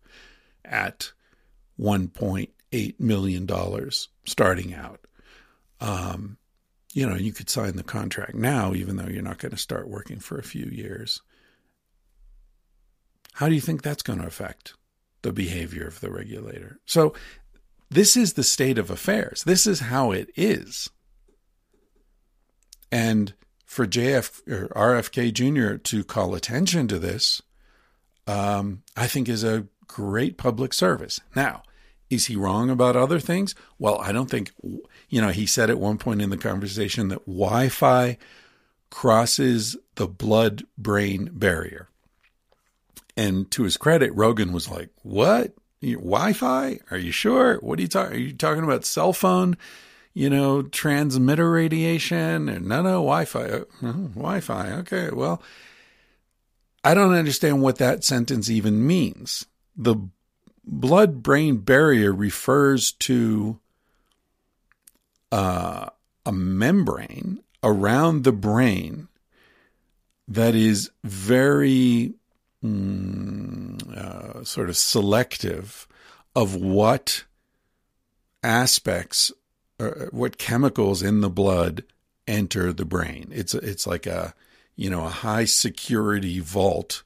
at 0.66 1.12
1.8 1.80 3.00
million 3.00 3.46
dollars 3.46 4.10
starting 4.26 4.74
out. 4.74 5.00
Um, 5.80 6.38
you 6.94 7.08
know, 7.08 7.16
you 7.16 7.32
could 7.34 7.50
sign 7.50 7.76
the 7.76 7.84
contract 7.84 8.36
now, 8.36 8.74
even 8.74 8.98
though 8.98 9.08
you're 9.08 9.24
not 9.24 9.40
going 9.40 9.52
to 9.52 9.58
start 9.58 9.90
working 9.90 10.20
for 10.20 10.38
a 10.38 10.44
few 10.44 10.66
years. 10.66 11.22
How 13.34 13.50
do 13.50 13.56
you 13.56 13.62
think 13.62 13.82
that's 13.82 14.04
going 14.04 14.20
to 14.20 14.28
affect 14.28 14.74
the 15.22 15.34
behavior 15.34 15.88
of 15.88 16.00
the 16.00 16.12
regulator? 16.12 16.80
So, 16.86 17.13
this 17.90 18.18
is 18.18 18.34
the 18.34 18.44
state 18.44 18.80
of 18.80 18.90
affairs. 18.90 19.44
This 19.44 19.68
is 19.68 19.82
how 19.82 20.12
it 20.12 20.30
is. 20.36 20.90
And 22.92 23.34
for 23.66 23.86
JF 23.86 24.42
or 24.48 24.68
RFK 24.70 25.34
Jr. 25.34 25.78
to 25.78 26.04
call 26.04 26.34
attention 26.34 26.88
to 26.88 26.98
this, 26.98 27.42
um, 28.25 28.84
I 28.96 29.08
think 29.08 29.30
is 29.30 29.44
a 29.44 29.68
great 29.88 30.38
public 30.38 30.74
service. 30.74 31.20
Now, 31.36 31.63
is 32.10 32.28
he 32.28 32.36
wrong 32.36 32.70
about 32.70 32.96
other 32.96 33.20
things? 33.20 33.56
Well, 33.80 34.00
I 34.00 34.12
don't 34.12 34.30
think, 34.30 34.52
you 35.10 35.22
know, 35.22 35.30
he 35.30 35.46
said 35.46 35.70
at 35.70 35.80
one 35.80 35.98
point 35.98 36.22
in 36.22 36.30
the 36.30 36.38
conversation 36.38 37.08
that 37.10 37.25
Wi 37.25 37.70
Fi 37.70 38.18
crosses 38.90 39.75
the 39.96 40.08
blood 40.08 40.63
brain 40.78 41.30
barrier. 41.34 41.90
And 43.15 43.50
to 43.51 43.63
his 43.63 43.77
credit, 43.77 44.13
Rogan 44.15 44.53
was 44.53 44.70
like, 44.70 44.89
What? 45.03 45.53
Wi 45.82 46.34
Fi? 46.34 46.79
Are 46.91 46.98
you 46.98 47.12
sure? 47.12 47.58
What 47.58 47.79
are 47.79 47.82
you 47.82 47.88
talking? 47.88 48.15
Are 48.15 48.20
you 48.20 48.34
talking 48.34 48.63
about 48.63 48.86
cell 48.86 49.13
phone? 49.13 49.58
You 50.13 50.29
know, 50.29 50.62
transmitter 50.62 51.50
radiation? 51.51 52.48
And 52.48 52.67
no, 52.67 52.82
no, 52.82 53.01
Wi 53.03 53.25
Fi. 53.25 53.43
Uh, 53.46 53.63
wi 53.82 54.39
Fi. 54.39 54.72
Okay. 54.79 55.10
Well, 55.12 55.41
I 56.84 56.93
don't 56.93 57.13
understand 57.13 57.62
what 57.62 57.77
that 57.77 58.03
sentence 58.03 58.50
even 58.50 58.86
means. 58.86 59.46
The 59.75 59.96
blood 60.65 61.24
brain 61.24 61.58
barrier 61.58 62.13
refers 62.13 62.91
to 62.93 63.60
uh, 65.32 65.89
a 66.25 66.32
membrane 66.32 67.41
around 67.63 68.24
the 68.24 68.32
brain 68.32 69.08
that 70.27 70.55
is 70.55 70.91
very 71.03 72.13
mm, 72.63 73.98
uh, 73.98 74.43
sort 74.43 74.70
of 74.70 74.77
selective 74.77 75.88
of 76.36 76.55
what 76.55 77.24
aspects, 78.41 79.32
uh, 79.79 80.08
what 80.12 80.38
chemicals 80.38 81.01
in 81.01 81.22
the 81.22 81.29
blood 81.29 81.84
enter 82.27 82.72
the 82.72 82.86
brain. 82.86 83.29
It's 83.32 83.53
it's 83.53 83.86
like 83.86 84.05
a 84.05 84.34
you 84.75 84.89
know 84.89 85.05
a 85.05 85.10
high 85.10 85.46
security 85.46 86.39
vault 86.39 87.03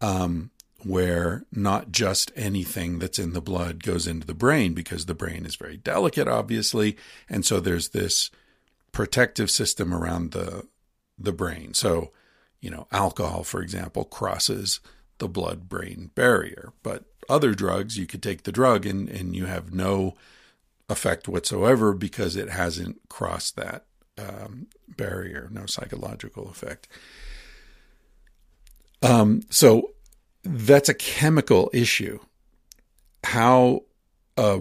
um, 0.00 0.50
where 0.86 1.44
not 1.50 1.90
just 1.90 2.30
anything 2.36 2.98
that's 2.98 3.18
in 3.18 3.32
the 3.32 3.40
blood 3.40 3.82
goes 3.82 4.06
into 4.06 4.26
the 4.26 4.34
brain 4.34 4.72
because 4.72 5.06
the 5.06 5.14
brain 5.14 5.44
is 5.44 5.56
very 5.56 5.76
delicate, 5.76 6.28
obviously. 6.28 6.96
And 7.28 7.44
so 7.44 7.58
there's 7.58 7.88
this 7.88 8.30
protective 8.92 9.50
system 9.50 9.92
around 9.92 10.30
the, 10.30 10.66
the 11.18 11.32
brain. 11.32 11.74
So, 11.74 12.12
you 12.60 12.70
know, 12.70 12.86
alcohol, 12.92 13.42
for 13.42 13.60
example, 13.60 14.04
crosses 14.04 14.80
the 15.18 15.28
blood 15.28 15.68
brain 15.68 16.10
barrier. 16.14 16.72
But 16.82 17.04
other 17.28 17.54
drugs, 17.54 17.96
you 17.96 18.06
could 18.06 18.22
take 18.22 18.42
the 18.42 18.52
drug 18.52 18.86
and, 18.86 19.08
and 19.08 19.34
you 19.34 19.46
have 19.46 19.72
no 19.72 20.14
effect 20.88 21.28
whatsoever 21.28 21.92
because 21.92 22.36
it 22.36 22.48
hasn't 22.48 23.00
crossed 23.08 23.56
that 23.56 23.86
um, 24.18 24.68
barrier, 24.88 25.48
no 25.50 25.66
psychological 25.66 26.48
effect. 26.48 26.88
Um, 29.02 29.42
so 29.50 29.90
that's 30.42 30.88
a 30.88 30.94
chemical 30.94 31.70
issue. 31.72 32.18
How 33.24 33.82
a 34.36 34.60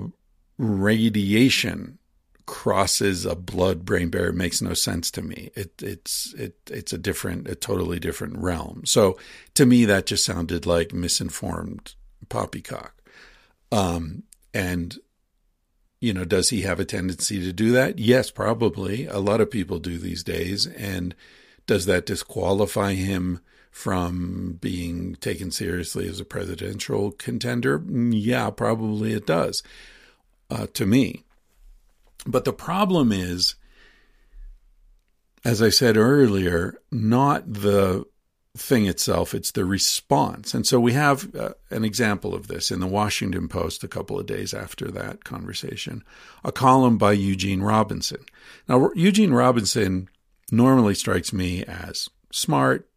radiation 0.58 2.00
crosses 2.46 3.26
a 3.26 3.36
blood 3.36 3.86
brain 3.86 4.10
barrier 4.10 4.32
makes 4.32 4.62
no 4.62 4.74
sense 4.74 5.10
to 5.12 5.22
me. 5.22 5.52
It, 5.56 5.82
it's 5.82 6.34
it 6.36 6.56
it's 6.70 6.94
a 6.94 6.98
different, 6.98 7.48
a 7.48 7.56
totally 7.56 8.00
different 8.00 8.38
realm. 8.38 8.84
So 8.86 9.18
to 9.56 9.66
me, 9.66 9.86
that 9.86 10.06
just 10.06 10.26
sounded 10.26 10.66
like 10.66 10.94
misinformed 10.94 11.96
poppycock. 12.30 12.94
Um, 13.72 14.24
and 14.54 14.98
you 16.00 16.14
know, 16.14 16.26
does 16.26 16.50
he 16.50 16.62
have 16.62 16.80
a 16.80 16.86
tendency 16.86 17.42
to 17.42 17.52
do 17.52 17.72
that? 17.72 17.98
Yes, 17.98 18.30
probably. 18.30 19.08
A 19.08 19.18
lot 19.18 19.42
of 19.42 19.50
people 19.50 19.80
do 19.80 19.98
these 19.98 20.24
days. 20.24 20.68
And 20.68 21.16
does 21.66 21.86
that 21.88 22.06
disqualify 22.06 22.94
him 22.94 23.40
from 23.72 24.60
being 24.62 25.16
taken 25.16 25.52
seriously 25.52 26.08
as 26.08 26.20
a 26.20 26.26
presidential 26.26 27.12
contender? 27.12 27.84
Yeah, 27.90 28.50
probably 28.52 29.14
it 29.14 29.26
does 29.26 29.64
uh, 30.50 30.68
to 30.74 30.86
me. 30.86 31.25
But 32.26 32.46
the 32.46 32.54
problem 32.54 33.12
is, 33.12 33.56
as 35.44 35.62
I 35.62 35.70
said 35.70 35.96
earlier, 35.96 36.80
not 36.92 37.52
the 37.52 38.06
thing 38.58 38.86
itself, 38.86 39.34
it's 39.34 39.52
the 39.52 39.66
response. 39.66 40.54
And 40.54 40.66
so 40.66 40.80
we 40.80 40.94
have 40.94 41.36
uh, 41.36 41.52
an 41.70 41.84
example 41.84 42.34
of 42.34 42.48
this 42.48 42.72
in 42.72 42.80
the 42.80 42.88
Washington 42.88 43.48
Post 43.48 43.84
a 43.84 43.88
couple 43.88 44.20
of 44.20 44.26
days 44.26 44.54
after 44.54 44.90
that 44.92 45.24
conversation, 45.24 46.04
a 46.44 46.52
column 46.52 46.98
by 46.98 47.12
Eugene 47.12 47.62
Robinson. 47.62 48.26
Now, 48.68 48.90
Eugene 48.96 49.34
Robinson 49.34 50.10
normally 50.52 50.96
strikes 50.96 51.34
me 51.34 51.64
as 51.66 52.10
smart, 52.32 52.90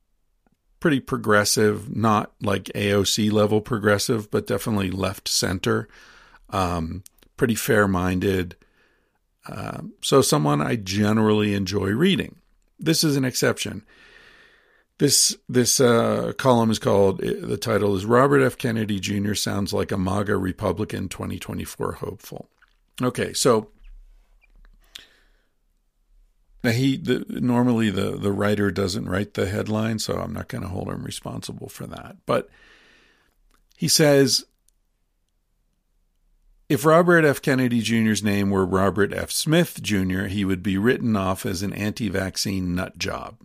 pretty 0.80 1.00
progressive, 1.00 1.94
not 1.94 2.32
like 2.40 2.64
AOC 2.74 3.32
level 3.32 3.60
progressive, 3.60 4.30
but 4.30 4.46
definitely 4.46 4.90
left 4.90 5.28
center, 5.28 5.88
um, 6.50 7.02
pretty 7.36 7.56
fair 7.56 7.88
minded. 7.88 8.56
Uh, 9.48 9.82
so, 10.02 10.20
someone 10.22 10.60
I 10.60 10.76
generally 10.76 11.54
enjoy 11.54 11.88
reading. 11.88 12.36
This 12.78 13.02
is 13.02 13.16
an 13.16 13.24
exception. 13.24 13.82
This 14.98 15.36
this 15.48 15.80
uh, 15.80 16.32
column 16.38 16.70
is 16.70 16.78
called. 16.78 17.18
The 17.20 17.56
title 17.56 17.94
is 17.94 18.04
Robert 18.04 18.42
F. 18.42 18.58
Kennedy 18.58 18.98
Jr. 18.98 19.34
sounds 19.34 19.72
like 19.72 19.92
a 19.92 19.96
MAGA 19.96 20.36
Republican 20.36 21.08
2024 21.08 21.92
hopeful. 21.92 22.48
Okay, 23.00 23.32
so 23.32 23.70
now 26.64 26.70
he 26.70 26.96
the, 26.96 27.24
normally 27.28 27.90
the 27.90 28.16
the 28.16 28.32
writer 28.32 28.72
doesn't 28.72 29.08
write 29.08 29.34
the 29.34 29.46
headline, 29.46 30.00
so 30.00 30.18
I'm 30.18 30.32
not 30.32 30.48
going 30.48 30.62
to 30.62 30.68
hold 30.68 30.88
him 30.88 31.04
responsible 31.04 31.68
for 31.68 31.86
that. 31.86 32.16
But 32.26 32.48
he 33.76 33.86
says 33.86 34.44
If 36.68 36.84
Robert 36.84 37.24
F. 37.24 37.40
Kennedy 37.40 37.80
Jr.'s 37.80 38.22
name 38.22 38.50
were 38.50 38.66
Robert 38.66 39.12
F. 39.14 39.30
Smith 39.30 39.82
Jr., 39.82 40.24
he 40.24 40.44
would 40.44 40.62
be 40.62 40.76
written 40.76 41.16
off 41.16 41.46
as 41.46 41.62
an 41.62 41.72
anti 41.72 42.10
vaccine 42.10 42.74
nut 42.74 42.98
job. 42.98 43.38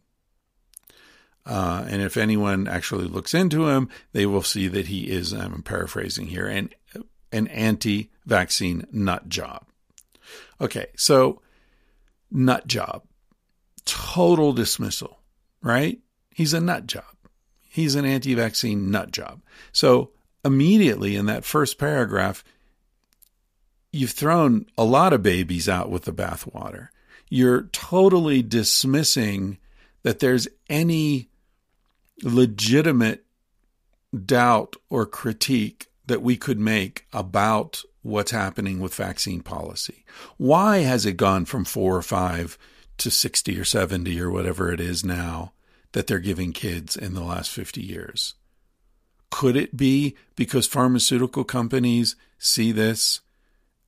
Uh, 1.46 1.86
and 1.88 2.02
if 2.02 2.18
anyone 2.18 2.68
actually 2.68 3.06
looks 3.06 3.34
into 3.34 3.70
him, 3.70 3.90
they 4.12 4.26
will 4.26 4.44
see 4.44 4.68
that 4.68 4.88
he 4.88 5.10
is, 5.10 5.32
I'm 5.32 5.62
paraphrasing 5.62 6.28
here, 6.28 6.48
an, 6.48 6.70
an 7.32 7.48
anti 7.48 8.12
vaccine 8.26 8.86
nut 8.92 9.30
job. 9.30 9.66
Okay, 10.60 10.88
so 10.98 11.42
nut 12.30 12.68
job, 12.68 13.04
total 13.86 14.52
dismissal, 14.52 15.20
right? 15.62 16.00
He's 16.30 16.54
a 16.54 16.62
nut 16.62 16.88
job. 16.88 17.04
He's 17.70 17.96
an 17.96 18.06
anti 18.06 18.34
vaccine 18.34 18.92
nut 18.92 19.12
job. 19.12 19.42
So 19.72 20.12
immediately 20.44 21.16
in 21.16 21.26
that 21.28 21.46
first 21.46 21.78
paragraph, 21.78 22.44
you've 23.94 24.12
thrown 24.12 24.66
a 24.78 24.84
lot 24.84 25.14
of 25.14 25.24
babies 25.24 25.70
out 25.70 25.90
with 25.90 26.04
the 26.04 26.12
bathwater. 26.12 26.90
You're 27.30 27.64
totally 27.72 28.42
dismissing 28.42 29.60
that 30.02 30.20
there's 30.20 30.48
any 30.70 31.30
legitimate 32.24 33.24
doubt 34.26 34.76
or 34.90 35.06
critique 35.06 35.88
that 36.08 36.22
we 36.22 36.36
could 36.36 36.60
make 36.60 37.08
about 37.14 37.84
what's 38.02 38.32
happening 38.32 38.80
with 38.80 38.94
vaccine 38.94 39.42
policy. 39.42 40.04
Why 40.38 40.80
has 40.80 41.06
it 41.06 41.14
gone 41.14 41.46
from 41.46 41.64
four 41.64 41.96
or 41.96 42.02
five 42.02 42.58
to 42.98 43.10
60 43.10 43.60
or 43.60 43.64
70 43.64 44.20
or 44.20 44.30
whatever 44.30 44.72
it 44.72 44.82
is 44.82 45.06
now 45.06 45.54
that 45.94 46.08
they're 46.08 46.20
giving 46.20 46.52
kids 46.52 46.98
in 46.98 47.14
the 47.14 47.24
last 47.24 47.52
50 47.52 47.82
years? 47.82 48.34
Could 49.30 49.56
it 49.56 49.78
be 49.78 50.16
because 50.36 50.68
pharmaceutical 50.68 51.44
companies 51.44 52.16
see 52.38 52.72
this 52.72 53.22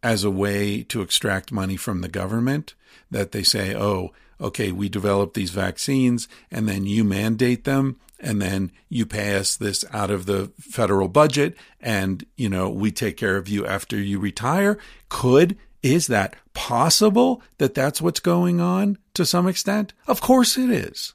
as 0.04 0.24
a 0.24 0.32
way 0.32 0.84
to 0.84 1.02
extract 1.02 1.52
money 1.52 1.78
from 1.78 2.02
the 2.02 2.08
government 2.08 2.76
that 3.10 3.32
they 3.32 3.44
say, 3.44 3.76
oh, 3.76 4.12
okay, 4.40 4.72
we 4.72 4.90
developed 4.90 5.34
these 5.34 5.52
vaccines 5.52 6.28
and 6.52 6.68
then 6.68 6.86
you 6.86 7.04
mandate 7.04 7.64
them 7.64 8.00
and 8.20 8.42
then 8.42 8.72
you 8.90 9.06
pay 9.06 9.36
us 9.36 9.56
this 9.58 9.84
out 9.92 10.12
of 10.12 10.26
the 10.26 10.52
federal 10.60 11.08
budget 11.08 11.56
and, 11.80 12.26
you 12.36 12.50
know, 12.50 12.70
we 12.70 12.92
take 12.92 13.18
care 13.18 13.38
of 13.38 13.48
you 13.48 13.66
after 13.66 13.98
you 13.98 14.20
retire. 14.20 14.78
Could, 15.10 15.58
is 15.84 16.08
that 16.08 16.36
possible 16.54 17.42
that 17.58 17.74
that's 17.74 18.02
what's 18.02 18.20
going 18.20 18.60
on 18.60 18.98
to 19.14 19.26
some 19.26 19.48
extent? 19.48 19.94
Of 20.08 20.22
course 20.22 20.58
it 20.58 20.70
is. 20.70 21.14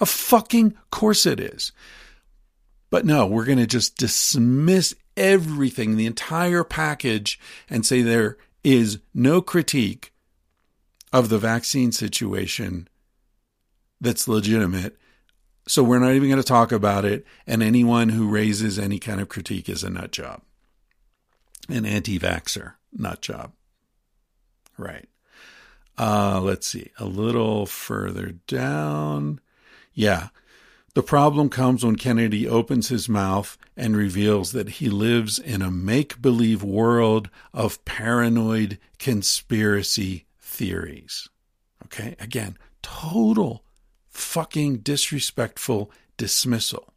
Of 0.00 0.08
fucking 0.08 0.74
course 0.90 1.26
it 1.26 1.40
is. 1.40 1.72
But 2.90 3.06
no, 3.06 3.26
we're 3.26 3.46
going 3.46 3.58
to 3.58 3.66
just 3.66 3.96
dismiss 3.96 4.94
everything, 5.16 5.96
the 5.96 6.06
entire 6.06 6.64
package, 6.64 7.38
and 7.68 7.84
say 7.84 8.02
there 8.02 8.36
is 8.64 8.98
no 9.14 9.40
critique 9.40 10.12
of 11.12 11.28
the 11.28 11.38
vaccine 11.38 11.92
situation 11.92 12.88
that's 14.00 14.28
legitimate. 14.28 14.96
So 15.68 15.82
we're 15.82 15.98
not 15.98 16.12
even 16.12 16.28
going 16.28 16.40
to 16.40 16.46
talk 16.46 16.72
about 16.72 17.04
it. 17.04 17.24
And 17.46 17.62
anyone 17.62 18.10
who 18.10 18.28
raises 18.28 18.78
any 18.78 18.98
kind 18.98 19.20
of 19.20 19.28
critique 19.28 19.68
is 19.68 19.84
a 19.84 19.90
nut 19.90 20.10
job, 20.10 20.42
an 21.68 21.86
anti 21.86 22.18
vaxxer 22.18 22.74
nut 22.92 23.20
job. 23.20 23.52
Right. 24.76 25.08
Uh, 25.98 26.40
let's 26.42 26.66
see, 26.66 26.90
a 26.98 27.04
little 27.04 27.66
further 27.66 28.34
down. 28.46 29.40
Yeah. 29.94 30.28
The 30.94 31.02
problem 31.02 31.48
comes 31.48 31.84
when 31.84 31.96
Kennedy 31.96 32.46
opens 32.46 32.88
his 32.88 33.08
mouth 33.08 33.56
and 33.76 33.96
reveals 33.96 34.52
that 34.52 34.68
he 34.68 34.90
lives 34.90 35.38
in 35.38 35.62
a 35.62 35.70
make 35.70 36.20
believe 36.20 36.62
world 36.62 37.30
of 37.54 37.82
paranoid 37.86 38.78
conspiracy 38.98 40.26
theories. 40.38 41.30
Okay, 41.86 42.14
again, 42.20 42.58
total 42.82 43.64
fucking 44.10 44.78
disrespectful 44.78 45.90
dismissal. 46.18 46.92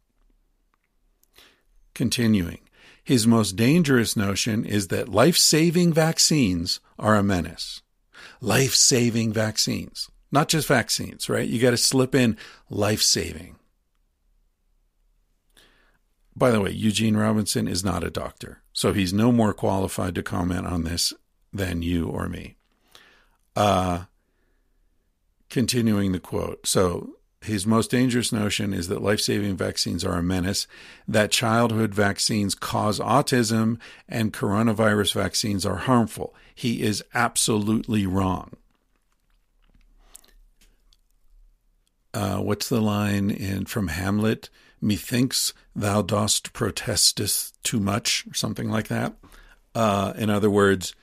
Continuing, 1.94 2.60
his 3.02 3.26
most 3.26 3.56
dangerous 3.56 4.14
notion 4.14 4.66
is 4.66 4.88
that 4.88 5.08
life 5.08 5.38
saving 5.38 5.94
vaccines 5.94 6.80
are 6.98 7.16
a 7.16 7.22
menace. 7.22 7.80
Life 8.42 8.74
saving 8.74 9.32
vaccines, 9.32 10.10
not 10.30 10.48
just 10.50 10.68
vaccines, 10.68 11.30
right? 11.30 11.48
You 11.48 11.58
got 11.58 11.70
to 11.70 11.78
slip 11.78 12.14
in 12.14 12.36
life 12.68 13.00
saving. 13.00 13.56
By 16.36 16.50
the 16.50 16.60
way, 16.60 16.70
Eugene 16.70 17.16
Robinson 17.16 17.66
is 17.66 17.82
not 17.82 18.04
a 18.04 18.10
doctor, 18.10 18.60
so 18.74 18.92
he's 18.92 19.12
no 19.12 19.32
more 19.32 19.54
qualified 19.54 20.14
to 20.16 20.22
comment 20.22 20.66
on 20.66 20.84
this 20.84 21.14
than 21.50 21.80
you 21.80 22.08
or 22.08 22.28
me. 22.28 22.56
Uh, 23.54 24.04
continuing 25.48 26.12
the 26.12 26.20
quote. 26.20 26.66
So, 26.66 27.14
his 27.40 27.66
most 27.66 27.90
dangerous 27.90 28.32
notion 28.32 28.74
is 28.74 28.88
that 28.88 29.00
life 29.00 29.20
saving 29.20 29.56
vaccines 29.56 30.04
are 30.04 30.18
a 30.18 30.22
menace, 30.22 30.66
that 31.08 31.30
childhood 31.30 31.94
vaccines 31.94 32.54
cause 32.54 32.98
autism, 32.98 33.78
and 34.08 34.32
coronavirus 34.32 35.14
vaccines 35.14 35.64
are 35.64 35.76
harmful. 35.76 36.34
He 36.54 36.82
is 36.82 37.02
absolutely 37.14 38.04
wrong. 38.04 38.52
Uh, 42.12 42.38
what's 42.38 42.68
the 42.68 42.80
line 42.80 43.30
in 43.30 43.66
from 43.66 43.88
Hamlet? 43.88 44.50
Methinks 44.86 45.52
thou 45.74 46.00
dost 46.00 46.52
protestest 46.52 47.62
too 47.64 47.80
much, 47.80 48.24
or 48.30 48.34
something 48.34 48.70
like 48.70 48.88
that. 48.88 49.14
Uh, 49.74 50.12
in 50.16 50.30
other 50.30 50.48
words, 50.48 50.94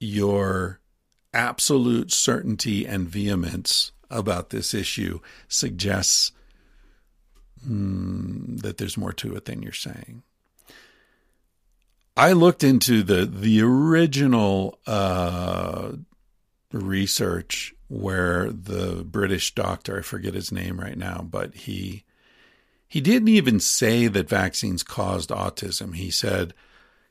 your 0.00 0.80
absolute 1.32 2.12
certainty 2.12 2.84
and 2.84 3.08
vehemence 3.08 3.92
about 4.10 4.50
this 4.50 4.74
issue 4.74 5.20
suggests 5.46 6.32
mm, 7.66 8.60
that 8.60 8.78
there's 8.78 8.96
more 8.96 9.12
to 9.12 9.34
it 9.36 9.44
than 9.44 9.62
you're 9.62 9.72
saying. 9.72 10.22
I 12.16 12.32
looked 12.32 12.64
into 12.64 13.04
the 13.04 13.24
the 13.24 13.62
original 13.62 14.80
uh, 14.86 15.92
research 16.72 17.72
where 17.86 18.50
the 18.50 19.04
British 19.04 19.54
doctor, 19.54 19.98
I 19.98 20.02
forget 20.02 20.34
his 20.34 20.50
name 20.50 20.80
right 20.80 20.98
now, 20.98 21.24
but 21.28 21.54
he 21.54 22.04
he 22.88 23.00
didn't 23.00 23.28
even 23.28 23.60
say 23.60 24.06
that 24.08 24.28
vaccines 24.28 24.82
caused 24.82 25.30
autism. 25.30 25.94
He 25.94 26.10
said 26.10 26.54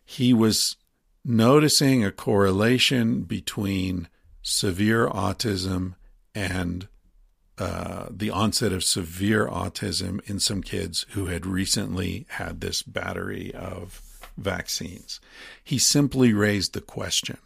he 0.04 0.34
was 0.34 0.76
noticing 1.24 2.04
a 2.04 2.12
correlation 2.12 3.22
between 3.22 4.08
severe 4.42 5.08
autism 5.08 5.96
and 6.34 6.88
uh, 7.58 8.08
the 8.10 8.30
onset 8.30 8.72
of 8.72 8.84
severe 8.84 9.48
autism 9.48 10.20
in 10.30 10.40
some 10.40 10.62
kids 10.62 11.06
who 11.12 11.26
had 11.26 11.46
recently 11.46 12.26
had 12.30 12.62
this 12.62 12.82
battery 12.82 13.54
of 13.54 14.02
vaccines. 14.38 15.20
He 15.64 15.78
simply 15.78 16.34
raised 16.34 16.74
the 16.74 16.82
question 16.82 17.38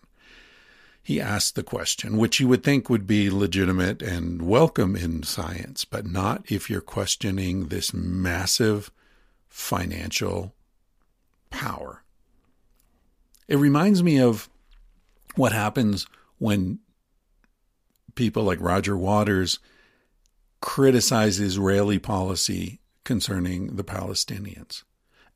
he 1.04 1.20
asked 1.20 1.56
the 1.56 1.64
question, 1.64 2.18
which 2.18 2.40
you 2.40 2.48
would 2.48 2.64
think 2.64 2.90
would 2.90 3.08
be 3.08 3.30
legitimate 3.30 4.02
and 4.02 4.42
welcome 4.42 4.96
in 4.96 5.24
science, 5.24 5.84
but 5.84 6.06
not 6.06 6.44
if 6.50 6.70
you're 6.70 6.82
questioning 6.82 7.68
this 7.68 7.94
massive 7.94 8.92
financial 9.50 10.54
power. 11.50 12.04
It 13.48 13.58
reminds 13.58 14.04
me 14.04 14.20
of 14.20 14.50
what 15.36 15.52
happens 15.54 16.06
when 16.38 16.80
people 18.16 18.44
like 18.44 18.60
Roger 18.62 18.98
Waters 18.98 19.60
criticize 20.62 21.40
Israeli 21.40 21.98
policy 22.00 22.80
concerning 23.04 23.76
the 23.76 23.84
Palestinians. 23.84 24.84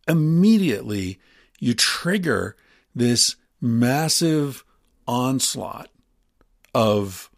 Immediately, 0.07 1.19
you 1.59 1.73
trigger 1.73 2.55
this 2.93 3.35
massive 3.59 4.63
onslaught 5.07 5.89
of 6.73 7.29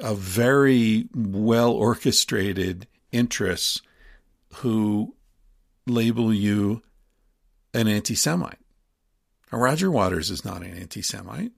a 0.00 0.14
very 0.14 1.08
well 1.14 1.72
orchestrated 1.72 2.86
interests 3.12 3.80
who 4.54 5.14
label 5.86 6.32
you 6.32 6.82
an 7.74 7.88
anti 7.88 8.14
Semite. 8.14 8.58
Now 9.52 9.58
Roger 9.58 9.90
Waters 9.90 10.30
is 10.30 10.44
not 10.44 10.62
an 10.62 10.76
anti 10.76 11.02
Semite. 11.02 11.52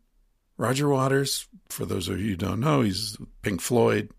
Roger 0.56 0.88
Waters, 0.88 1.46
for 1.68 1.86
those 1.86 2.08
of 2.08 2.20
you 2.20 2.30
who 2.30 2.36
don't 2.36 2.60
know, 2.60 2.82
he's 2.82 3.16
Pink 3.42 3.60
Floyd, 3.60 4.10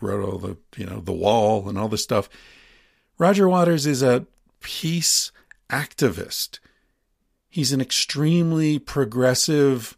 wrote 0.00 0.28
all 0.28 0.38
the, 0.38 0.56
you 0.76 0.84
know, 0.84 1.00
The 1.00 1.12
Wall 1.12 1.68
and 1.68 1.78
all 1.78 1.88
this 1.88 2.02
stuff. 2.02 2.28
Roger 3.18 3.48
Waters 3.48 3.86
is 3.86 4.02
a 4.02 4.26
peace 4.60 5.30
activist. 5.70 6.58
He's 7.54 7.72
an 7.72 7.80
extremely 7.80 8.80
progressive, 8.80 9.96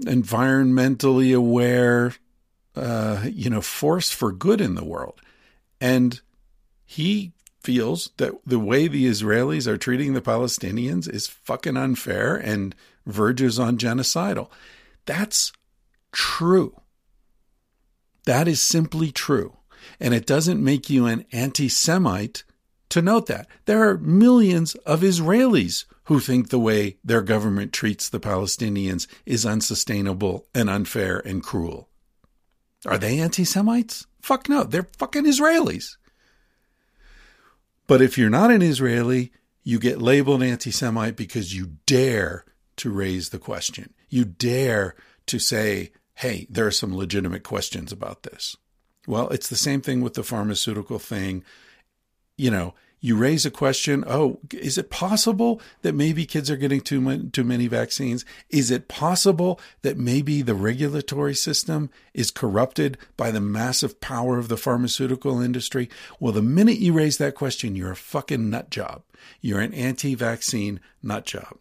environmentally 0.00 1.34
aware, 1.34 2.16
uh, 2.76 3.24
you 3.24 3.48
know, 3.48 3.62
force 3.62 4.10
for 4.10 4.32
good 4.32 4.60
in 4.60 4.74
the 4.74 4.84
world. 4.84 5.22
And 5.80 6.20
he 6.84 7.32
feels 7.62 8.10
that 8.18 8.34
the 8.44 8.58
way 8.58 8.86
the 8.86 9.06
Israelis 9.06 9.66
are 9.66 9.78
treating 9.78 10.12
the 10.12 10.20
Palestinians 10.20 11.08
is 11.08 11.26
fucking 11.26 11.78
unfair 11.78 12.36
and 12.36 12.74
verges 13.06 13.58
on 13.58 13.78
genocidal. 13.78 14.50
That's 15.06 15.52
true. 16.12 16.78
That 18.26 18.46
is 18.46 18.60
simply 18.60 19.10
true. 19.10 19.56
And 19.98 20.12
it 20.12 20.26
doesn't 20.26 20.62
make 20.62 20.90
you 20.90 21.06
an 21.06 21.24
anti 21.32 21.70
Semite 21.70 22.44
to 22.92 23.02
note 23.02 23.26
that. 23.26 23.46
There 23.64 23.88
are 23.88 23.96
millions 23.96 24.74
of 24.86 25.00
Israelis 25.00 25.86
who 26.04 26.20
think 26.20 26.50
the 26.50 26.58
way 26.58 26.98
their 27.02 27.22
government 27.22 27.72
treats 27.72 28.08
the 28.08 28.20
Palestinians 28.20 29.06
is 29.24 29.46
unsustainable 29.46 30.46
and 30.54 30.68
unfair 30.68 31.18
and 31.18 31.42
cruel. 31.42 31.88
Are 32.84 32.98
they 32.98 33.18
anti 33.18 33.44
Semites? 33.44 34.06
Fuck 34.20 34.48
no, 34.48 34.64
they're 34.64 34.88
fucking 34.98 35.24
Israelis. 35.24 35.96
But 37.86 38.02
if 38.02 38.18
you're 38.18 38.30
not 38.30 38.50
an 38.50 38.62
Israeli, 38.62 39.32
you 39.64 39.78
get 39.78 40.02
labeled 40.02 40.42
anti 40.42 40.70
Semite 40.70 41.16
because 41.16 41.54
you 41.54 41.78
dare 41.86 42.44
to 42.76 42.90
raise 42.90 43.30
the 43.30 43.38
question. 43.38 43.94
You 44.10 44.26
dare 44.26 44.96
to 45.26 45.38
say, 45.38 45.92
hey, 46.16 46.46
there 46.50 46.66
are 46.66 46.70
some 46.70 46.94
legitimate 46.94 47.42
questions 47.42 47.90
about 47.90 48.22
this. 48.22 48.54
Well, 49.06 49.30
it's 49.30 49.48
the 49.48 49.56
same 49.56 49.80
thing 49.80 50.02
with 50.02 50.14
the 50.14 50.22
pharmaceutical 50.22 50.98
thing. 50.98 51.42
You 52.36 52.50
know, 52.50 52.74
you 53.04 53.16
raise 53.16 53.44
a 53.44 53.50
question 53.50 54.04
oh 54.06 54.38
is 54.52 54.78
it 54.78 54.88
possible 54.88 55.60
that 55.82 55.94
maybe 55.94 56.24
kids 56.24 56.50
are 56.50 56.56
getting 56.56 56.80
too 56.80 57.00
many, 57.00 57.28
too 57.28 57.44
many 57.44 57.66
vaccines? 57.66 58.24
Is 58.48 58.70
it 58.70 58.88
possible 58.88 59.60
that 59.82 59.98
maybe 59.98 60.40
the 60.40 60.54
regulatory 60.54 61.34
system 61.34 61.90
is 62.14 62.30
corrupted 62.30 62.96
by 63.16 63.30
the 63.30 63.40
massive 63.40 64.00
power 64.00 64.38
of 64.38 64.48
the 64.48 64.56
pharmaceutical 64.56 65.40
industry? 65.40 65.90
Well 66.20 66.32
the 66.32 66.42
minute 66.42 66.78
you 66.78 66.92
raise 66.92 67.18
that 67.18 67.34
question 67.34 67.74
you're 67.74 67.92
a 67.92 67.96
fucking 67.96 68.48
nut 68.48 68.70
job. 68.70 69.02
You're 69.40 69.60
an 69.60 69.74
anti-vaccine 69.74 70.80
nut 71.02 71.26
job. 71.26 71.58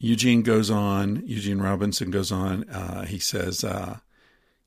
Eugene 0.00 0.42
goes 0.42 0.70
on, 0.70 1.22
Eugene 1.24 1.58
Robinson 1.58 2.10
goes 2.10 2.30
on. 2.30 2.68
Uh, 2.68 3.04
he 3.04 3.18
says, 3.18 3.64
uh, 3.64 3.98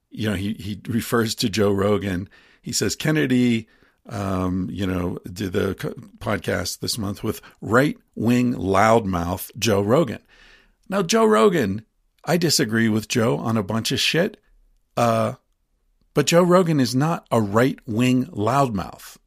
you 0.10 0.30
know, 0.30 0.36
he, 0.36 0.54
he 0.54 0.82
refers 0.88 1.36
to 1.36 1.50
Joe 1.50 1.72
Rogan 1.72 2.30
he 2.62 2.71
says 2.71 2.95
Kennedy, 2.95 3.67
um, 4.08 4.69
you 4.71 4.86
know, 4.86 5.17
did 5.32 5.54
the 5.54 5.76
podcast 6.17 6.80
this 6.80 6.97
month 6.97 7.24
with 7.24 7.41
right 7.62 7.97
wing 8.15 8.54
loudmouth 8.54 9.52
Joe 9.58 9.82
Rogan. 9.82 10.19
Now, 10.89 11.02
Joe 11.02 11.26
Rogan, 11.26 11.86
I 12.26 12.38
disagree 12.38 12.89
with 12.89 13.08
Joe 13.08 13.38
on 13.38 13.58
a 13.58 13.63
bunch 13.63 13.91
of 13.91 14.00
shit, 14.00 14.38
uh, 14.97 15.34
but 16.13 16.26
Joe 16.26 16.43
Rogan 16.43 16.80
is 16.80 16.93
not 16.93 17.26
a 17.32 17.41
right 17.41 17.80
wing 17.86 18.26
loudmouth. 18.26 19.17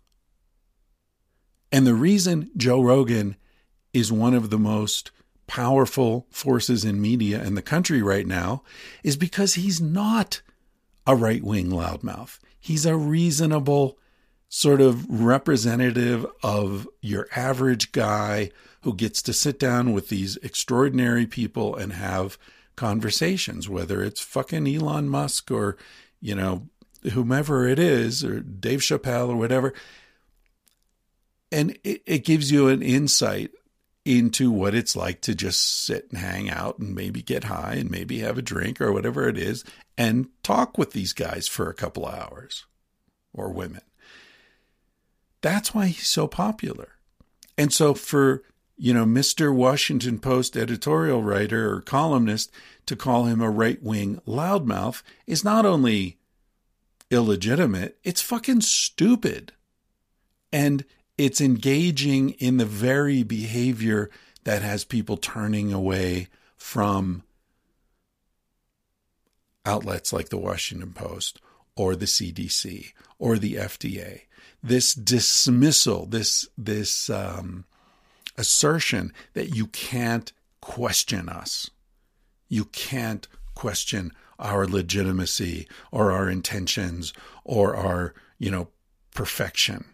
And 1.73 1.87
the 1.87 1.95
reason 1.95 2.51
Joe 2.57 2.83
Rogan 2.83 3.37
is 3.93 4.13
one 4.13 4.35
of 4.35 4.51
the 4.51 4.59
most 4.59 5.11
powerful 5.47 6.27
forces 6.31 6.85
in 6.85 7.01
media 7.01 7.43
in 7.43 7.55
the 7.55 7.63
country 7.63 8.03
right 8.03 8.27
now 8.27 8.63
is 9.03 9.17
because 9.17 9.55
he's 9.55 9.81
not 9.81 10.41
a 11.07 11.17
right 11.17 11.43
wing 11.43 11.71
loudmouth. 11.71 12.39
He's 12.65 12.87
a 12.87 12.97
reasonable 12.97 13.99
sort 14.49 14.81
of 14.81 15.05
representative 15.11 16.25
of 16.43 16.89
your 17.03 17.29
average 17.37 17.93
guy 17.93 18.53
who 18.81 18.95
gets 18.95 19.21
to 19.21 19.35
sit 19.35 19.59
down 19.59 19.93
with 19.93 20.09
these 20.09 20.39
extraordinary 20.39 21.27
people 21.27 21.77
and 21.77 21.93
have 21.93 22.39
conversations, 22.75 23.69
whether 23.69 24.03
it's 24.03 24.23
fucking 24.23 24.67
Elon 24.67 25.11
Musk 25.11 25.51
or, 25.51 25.77
you 26.23 26.35
know, 26.35 26.67
whomever 27.13 27.69
it 27.69 27.79
is, 27.79 28.25
or 28.25 28.41
Dave 28.41 28.81
Chappelle 28.81 29.29
or 29.29 29.37
whatever. 29.37 29.75
And 31.53 31.79
it, 31.85 32.01
it 32.07 32.25
gives 32.25 32.51
you 32.51 32.69
an 32.69 32.81
insight 32.81 33.51
into 34.05 34.51
what 34.51 34.75
it's 34.75 34.95
like 34.95 35.21
to 35.23 35.35
just 35.35 35.85
sit 35.85 36.09
and 36.11 36.19
hang 36.19 36.51
out 36.51 36.79
and 36.79 36.95
maybe 36.95 37.23
get 37.23 37.45
high 37.45 37.75
and 37.75 37.91
maybe 37.91 38.19
have 38.19 38.37
a 38.37 38.43
drink 38.43 38.81
or 38.81 38.93
whatever 38.93 39.29
it 39.29 39.39
is 39.39 39.65
and 39.97 40.29
talk 40.43 40.77
with 40.77 40.93
these 40.93 41.13
guys 41.13 41.49
for 41.49 41.69
a 41.69 41.75
couple 41.75 42.07
of 42.07 42.15
hours 42.15 42.67
or 43.33 43.51
women. 43.51 43.81
That's 45.41 45.75
why 45.75 45.87
he's 45.87 46.09
so 46.09 46.27
popular. 46.27 46.91
And 47.57 47.73
so 47.73 47.95
for, 47.95 48.43
you 48.77 48.93
know, 48.93 49.05
Mr. 49.05 49.55
Washington 49.55 50.19
Post 50.19 50.57
editorial 50.57 51.23
writer 51.23 51.73
or 51.73 51.81
columnist 51.81 52.51
to 52.87 52.97
call 52.97 53.25
him 53.25 53.41
a 53.41 53.51
right 53.51 53.83
wing 53.83 54.21
loudmouth 54.27 55.03
is 55.27 55.45
not 55.45 55.65
only 55.65 56.19
illegitimate, 57.11 57.99
it's 58.05 58.21
fucking 58.21 58.61
stupid. 58.63 59.53
And 60.53 60.85
it's 61.17 61.41
engaging 61.41 62.31
in 62.31 62.57
the 62.57 62.65
very 62.65 63.23
behavior 63.23 64.11
that 64.45 64.63
has 64.63 64.85
people 64.85 65.17
turning 65.17 65.73
away 65.73 66.29
from 66.57 67.23
outlets 69.65 70.13
like 70.13 70.29
the 70.29 70.39
Washington 70.39 70.93
Post 70.93 71.41
or 71.77 71.97
the 71.97 72.07
CDC 72.07 72.93
or 73.19 73.39
the 73.39 73.55
FDA. 73.55 74.23
This 74.63 74.95
dismissal, 74.95 76.07
this 76.07 76.49
this 76.57 77.11
um, 77.11 77.65
assertion 78.37 79.13
that 79.35 79.55
you 79.55 79.67
can't 79.67 80.33
question 80.61 81.29
us, 81.29 81.71
you 82.49 82.65
can't 82.67 83.29
question 83.55 84.13
our 84.39 84.67
legitimacy 84.67 85.69
or 85.93 86.13
our 86.13 86.29
intentions 86.29 87.13
or 87.45 87.77
our 87.77 88.15
you 88.39 88.51
know 88.51 88.69
perfection. 89.15 89.85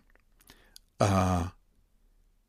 Uh, 1.01 1.49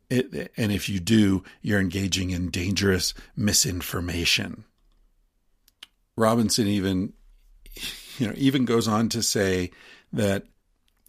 it, 0.10 0.52
and 0.58 0.72
if 0.72 0.90
you 0.90 1.00
do, 1.00 1.44
you're 1.62 1.80
engaging 1.80 2.32
in 2.32 2.50
dangerous 2.50 3.14
misinformation. 3.36 4.66
Robinson 6.18 6.68
even 6.68 7.14
you 8.18 8.28
know, 8.28 8.34
even 8.36 8.66
goes 8.66 8.88
on 8.88 9.10
to 9.10 9.24
say 9.24 9.72
that 10.14 10.44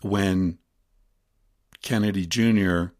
when 0.02 0.58
Kennedy 1.82 2.26
Jr., 2.26 2.92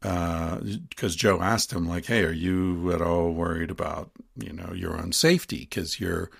because 0.00 1.14
uh, 1.14 1.18
Joe 1.18 1.40
asked 1.42 1.72
him, 1.72 1.86
like, 1.86 2.06
hey, 2.06 2.24
are 2.24 2.32
you 2.32 2.90
at 2.92 3.02
all 3.02 3.32
worried 3.32 3.70
about, 3.70 4.10
you 4.34 4.52
know, 4.52 4.72
your 4.74 4.96
own 4.96 5.12
safety? 5.12 5.60
Because 5.60 6.00
you're 6.00 6.30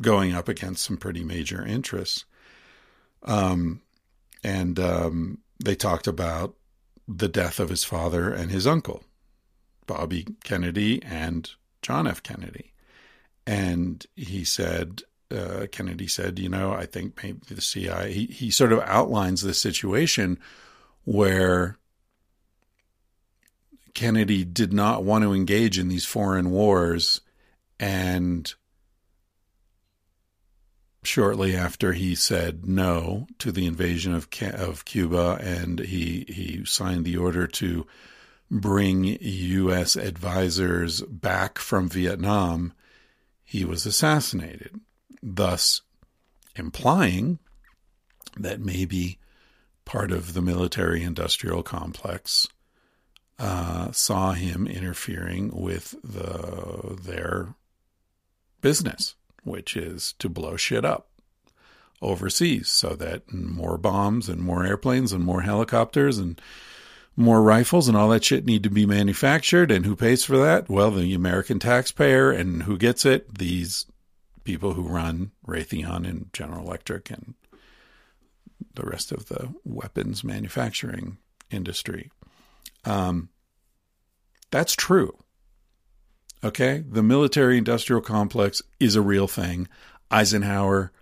going 0.00 0.34
up 0.34 0.48
against 0.48 0.84
some 0.84 0.96
pretty 0.96 1.24
major 1.24 1.64
interests. 1.64 2.24
Um, 3.24 3.82
and 4.44 4.78
um, 4.78 5.38
they 5.62 5.74
talked 5.74 6.06
about 6.06 6.54
the 7.08 7.28
death 7.28 7.58
of 7.58 7.68
his 7.68 7.84
father 7.84 8.32
and 8.32 8.50
his 8.50 8.66
uncle, 8.66 9.04
Bobby 9.86 10.26
Kennedy 10.44 11.02
and 11.02 11.50
John 11.82 12.06
F. 12.06 12.22
Kennedy. 12.22 12.72
And 13.46 14.06
he 14.14 14.44
said, 14.44 15.02
uh, 15.30 15.66
Kennedy 15.72 16.06
said, 16.06 16.38
you 16.38 16.48
know, 16.48 16.72
I 16.72 16.86
think 16.86 17.22
maybe 17.22 17.40
the 17.48 17.60
CIA, 17.60 18.12
he, 18.12 18.26
he 18.26 18.50
sort 18.50 18.72
of 18.72 18.80
outlines 18.80 19.42
the 19.42 19.54
situation 19.54 20.38
where 21.04 21.76
Kennedy 23.94 24.44
did 24.44 24.72
not 24.72 25.04
want 25.04 25.24
to 25.24 25.32
engage 25.32 25.78
in 25.78 25.88
these 25.88 26.04
foreign 26.04 26.50
wars. 26.50 27.20
And 27.80 28.52
shortly 31.02 31.56
after 31.56 31.92
he 31.92 32.14
said 32.14 32.66
no 32.66 33.26
to 33.38 33.50
the 33.50 33.66
invasion 33.66 34.14
of, 34.14 34.28
of 34.54 34.84
Cuba 34.84 35.38
and 35.40 35.80
he, 35.80 36.24
he 36.28 36.64
signed 36.64 37.04
the 37.04 37.16
order 37.16 37.46
to 37.46 37.86
bring 38.50 39.04
U.S. 39.20 39.96
advisors 39.96 41.00
back 41.02 41.58
from 41.58 41.88
Vietnam, 41.88 42.72
he 43.42 43.64
was 43.64 43.86
assassinated 43.86 44.80
thus 45.22 45.82
implying 46.56 47.38
that 48.36 48.60
maybe 48.60 49.18
part 49.84 50.10
of 50.10 50.34
the 50.34 50.42
military 50.42 51.02
industrial 51.02 51.62
complex 51.62 52.46
uh, 53.38 53.90
saw 53.92 54.32
him 54.32 54.66
interfering 54.66 55.50
with 55.52 55.94
the 56.02 56.96
their 57.02 57.54
business, 58.60 59.14
which 59.42 59.76
is 59.76 60.14
to 60.18 60.28
blow 60.28 60.56
shit 60.56 60.84
up 60.84 61.08
overseas 62.00 62.68
so 62.68 62.94
that 62.94 63.32
more 63.32 63.78
bombs 63.78 64.28
and 64.28 64.40
more 64.40 64.66
airplanes 64.66 65.12
and 65.12 65.24
more 65.24 65.42
helicopters 65.42 66.18
and 66.18 66.40
more 67.14 67.42
rifles 67.42 67.88
and 67.88 67.96
all 67.96 68.08
that 68.08 68.24
shit 68.24 68.44
need 68.44 68.62
to 68.62 68.70
be 68.70 68.86
manufactured 68.86 69.70
and 69.70 69.86
who 69.86 69.94
pays 69.94 70.24
for 70.24 70.36
that 70.38 70.68
well 70.68 70.90
the 70.90 71.14
american 71.14 71.58
taxpayer 71.58 72.32
and 72.32 72.64
who 72.64 72.76
gets 72.76 73.04
it 73.04 73.38
these 73.38 73.86
people 74.44 74.74
who 74.74 74.82
run 74.82 75.32
Raytheon 75.46 76.08
and 76.08 76.32
General 76.32 76.66
Electric 76.66 77.10
and 77.10 77.34
the 78.74 78.84
rest 78.84 79.12
of 79.12 79.28
the 79.28 79.52
weapons 79.64 80.24
manufacturing 80.24 81.18
industry. 81.50 82.10
Um, 82.84 83.28
that's 84.50 84.74
true. 84.74 85.16
Okay. 86.44 86.84
The 86.88 87.02
military 87.02 87.58
industrial 87.58 88.02
complex 88.02 88.62
is 88.80 88.96
a 88.96 89.02
real 89.02 89.28
thing. 89.28 89.68
Eisenhower 90.10 90.92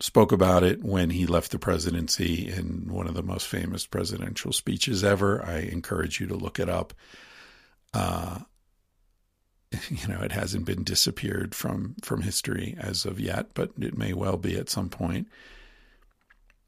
spoke 0.00 0.32
about 0.32 0.62
it 0.64 0.82
when 0.82 1.10
he 1.10 1.26
left 1.26 1.52
the 1.52 1.58
presidency 1.58 2.48
in 2.48 2.88
one 2.90 3.06
of 3.06 3.14
the 3.14 3.22
most 3.22 3.46
famous 3.46 3.86
presidential 3.86 4.52
speeches 4.52 5.04
ever. 5.04 5.44
I 5.44 5.58
encourage 5.58 6.20
you 6.20 6.26
to 6.28 6.34
look 6.34 6.58
it 6.58 6.68
up. 6.68 6.94
Uh, 7.92 8.40
you 9.88 10.08
know, 10.08 10.20
it 10.20 10.32
hasn't 10.32 10.64
been 10.64 10.82
disappeared 10.82 11.54
from 11.54 11.94
from 12.02 12.22
history 12.22 12.76
as 12.78 13.04
of 13.04 13.20
yet, 13.20 13.54
but 13.54 13.70
it 13.78 13.96
may 13.96 14.12
well 14.12 14.36
be 14.36 14.56
at 14.56 14.70
some 14.70 14.88
point. 14.88 15.28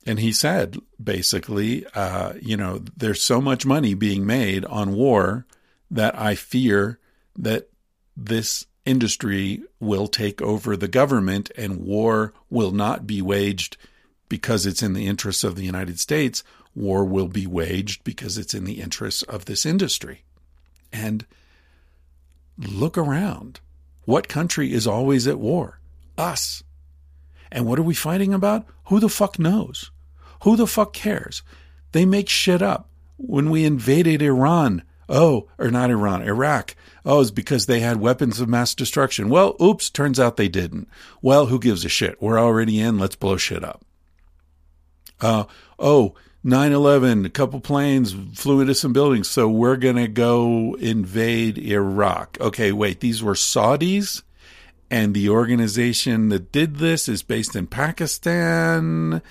And 0.04 0.18
he 0.18 0.32
said, 0.32 0.78
basically, 1.02 1.86
uh, 1.94 2.34
you 2.40 2.56
know, 2.56 2.82
there's 2.96 3.22
so 3.22 3.40
much 3.40 3.64
money 3.64 3.94
being 3.94 4.26
made 4.26 4.64
on 4.64 4.94
war 4.94 5.46
that 5.90 6.18
I 6.18 6.34
fear 6.34 6.98
that 7.36 7.68
this 8.16 8.66
industry 8.84 9.62
will 9.80 10.06
take 10.06 10.42
over 10.42 10.76
the 10.76 10.88
government 10.88 11.50
and 11.56 11.84
war 11.84 12.32
will 12.50 12.72
not 12.72 13.06
be 13.06 13.22
waged 13.22 13.76
because 14.28 14.66
it's 14.66 14.82
in 14.82 14.92
the 14.94 15.06
interests 15.06 15.44
of 15.44 15.56
the 15.56 15.64
United 15.64 16.00
States. 16.00 16.42
War 16.74 17.04
will 17.04 17.28
be 17.28 17.46
waged 17.46 18.02
because 18.02 18.38
it's 18.38 18.54
in 18.54 18.64
the 18.64 18.80
interests 18.80 19.22
of 19.22 19.44
this 19.44 19.66
industry. 19.66 20.24
And 20.92 21.26
look 22.58 22.96
around. 22.96 23.60
What 24.04 24.28
country 24.28 24.72
is 24.72 24.86
always 24.86 25.26
at 25.26 25.38
war? 25.38 25.78
Us. 26.18 26.62
And 27.50 27.66
what 27.66 27.78
are 27.78 27.84
we 27.84 27.94
fighting 27.94 28.32
about? 28.32 28.66
Who 28.86 29.00
the 29.00 29.08
fuck 29.08 29.38
knows? 29.38 29.90
Who 30.42 30.56
the 30.56 30.66
fuck 30.66 30.92
cares? 30.92 31.42
They 31.92 32.04
make 32.06 32.28
shit 32.28 32.62
up. 32.62 32.88
When 33.16 33.50
we 33.50 33.64
invaded 33.64 34.22
Iran, 34.22 34.82
oh, 35.08 35.48
or 35.58 35.70
not 35.70 35.90
Iran, 35.90 36.22
Iraq, 36.22 36.74
oh, 37.04 37.20
it's 37.20 37.30
because 37.30 37.66
they 37.66 37.80
had 37.80 37.98
weapons 37.98 38.40
of 38.40 38.48
mass 38.48 38.74
destruction. 38.74 39.28
Well, 39.28 39.56
oops, 39.60 39.90
turns 39.90 40.20
out 40.20 40.36
they 40.36 40.48
didn't. 40.48 40.88
Well, 41.20 41.46
who 41.46 41.58
gives 41.58 41.84
a 41.84 41.88
shit? 41.88 42.20
We're 42.20 42.40
already 42.40 42.80
in, 42.80 42.98
let's 42.98 43.16
blow 43.16 43.36
shit 43.36 43.64
up. 43.64 43.84
Uh, 45.20 45.44
oh, 45.78 46.14
9 46.44 46.72
11, 46.72 47.24
a 47.24 47.30
couple 47.30 47.60
planes 47.60 48.14
flew 48.34 48.60
into 48.60 48.74
some 48.74 48.92
buildings, 48.92 49.28
so 49.28 49.48
we're 49.48 49.76
going 49.76 49.96
to 49.96 50.08
go 50.08 50.74
invade 50.80 51.56
Iraq. 51.56 52.36
Okay, 52.40 52.72
wait, 52.72 53.00
these 53.00 53.22
were 53.22 53.34
Saudis? 53.34 54.22
And 54.90 55.14
the 55.14 55.30
organization 55.30 56.28
that 56.30 56.52
did 56.52 56.76
this 56.76 57.08
is 57.08 57.22
based 57.22 57.56
in 57.56 57.66
Pakistan. 57.66 59.22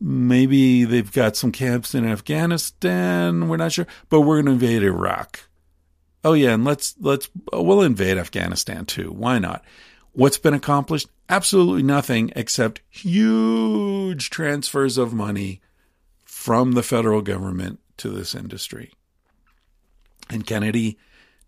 Maybe 0.00 0.84
they've 0.84 1.12
got 1.12 1.36
some 1.36 1.52
camps 1.52 1.94
in 1.94 2.06
Afghanistan. 2.06 3.48
We're 3.48 3.56
not 3.56 3.72
sure, 3.72 3.86
but 4.08 4.20
we're 4.20 4.42
going 4.42 4.46
to 4.46 4.52
invade 4.52 4.82
Iraq. 4.82 5.40
Oh 6.24 6.32
yeah, 6.32 6.54
and 6.54 6.64
let's 6.64 6.94
let's 7.00 7.28
uh, 7.52 7.62
we'll 7.62 7.82
invade 7.82 8.18
Afghanistan 8.18 8.84
too. 8.84 9.10
Why 9.12 9.38
not? 9.38 9.64
What's 10.12 10.38
been 10.38 10.54
accomplished? 10.54 11.08
Absolutely 11.28 11.82
nothing 11.82 12.32
except 12.34 12.80
huge 12.88 14.30
transfers 14.30 14.98
of 14.98 15.12
money 15.12 15.60
from 16.24 16.72
the 16.72 16.82
federal 16.82 17.22
government 17.22 17.78
to 17.98 18.08
this 18.08 18.34
industry. 18.34 18.92
And 20.30 20.46
Kennedy 20.46 20.98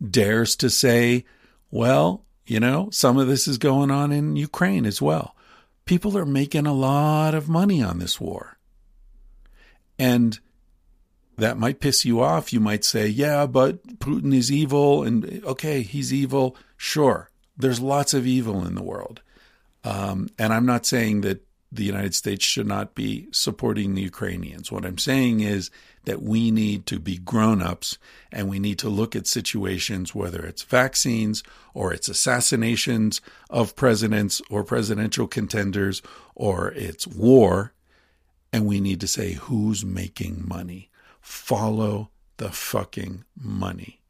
dares 0.08 0.56
to 0.56 0.70
say, 0.70 1.24
well, 1.70 2.24
you 2.46 2.60
know, 2.60 2.90
some 2.90 3.18
of 3.18 3.28
this 3.28 3.46
is 3.46 3.58
going 3.58 3.90
on 3.90 4.12
in 4.12 4.36
Ukraine 4.36 4.86
as 4.86 5.02
well. 5.02 5.34
People 5.90 6.16
are 6.16 6.24
making 6.24 6.68
a 6.68 6.72
lot 6.72 7.34
of 7.34 7.48
money 7.48 7.82
on 7.82 7.98
this 7.98 8.20
war. 8.20 8.58
And 9.98 10.38
that 11.36 11.58
might 11.58 11.80
piss 11.80 12.04
you 12.04 12.20
off. 12.20 12.52
You 12.52 12.60
might 12.60 12.84
say, 12.84 13.08
yeah, 13.08 13.44
but 13.46 13.98
Putin 13.98 14.32
is 14.32 14.52
evil. 14.52 15.02
And 15.02 15.42
okay, 15.44 15.82
he's 15.82 16.14
evil. 16.14 16.56
Sure. 16.76 17.28
There's 17.56 17.80
lots 17.80 18.14
of 18.14 18.24
evil 18.24 18.64
in 18.64 18.76
the 18.76 18.84
world. 18.84 19.20
Um, 19.82 20.28
and 20.38 20.52
I'm 20.52 20.64
not 20.64 20.86
saying 20.86 21.22
that 21.22 21.44
the 21.72 21.82
United 21.82 22.14
States 22.14 22.44
should 22.44 22.68
not 22.68 22.94
be 22.94 23.26
supporting 23.32 23.94
the 23.94 24.02
Ukrainians. 24.02 24.70
What 24.70 24.86
I'm 24.86 24.96
saying 24.96 25.40
is 25.40 25.72
that 26.04 26.22
we 26.22 26.50
need 26.50 26.86
to 26.86 26.98
be 26.98 27.18
grown 27.18 27.60
ups 27.60 27.98
and 28.32 28.48
we 28.48 28.58
need 28.58 28.78
to 28.78 28.88
look 28.88 29.14
at 29.14 29.26
situations, 29.26 30.14
whether 30.14 30.44
it's 30.44 30.62
vaccines 30.62 31.42
or 31.74 31.92
it's 31.92 32.08
assassinations 32.08 33.20
of 33.48 33.76
presidents 33.76 34.40
or 34.50 34.64
presidential 34.64 35.26
contenders 35.26 36.02
or 36.34 36.72
it's 36.72 37.06
war, 37.06 37.72
and 38.52 38.66
we 38.66 38.80
need 38.80 39.00
to 39.00 39.06
say 39.06 39.34
who's 39.34 39.84
making 39.84 40.46
money. 40.46 40.90
Follow 41.20 42.10
the 42.38 42.50
fucking 42.50 43.24
money. 43.38 44.00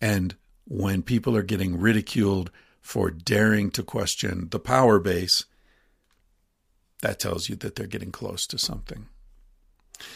And 0.00 0.36
when 0.64 1.02
people 1.02 1.36
are 1.36 1.42
getting 1.42 1.80
ridiculed 1.80 2.50
for 2.80 3.10
daring 3.10 3.70
to 3.72 3.82
question 3.82 4.48
the 4.50 4.60
power 4.60 4.98
base, 4.98 5.44
that 7.06 7.20
tells 7.20 7.48
you 7.48 7.54
that 7.54 7.76
they're 7.76 7.86
getting 7.86 8.10
close 8.10 8.48
to 8.48 8.58
something. 8.58 9.06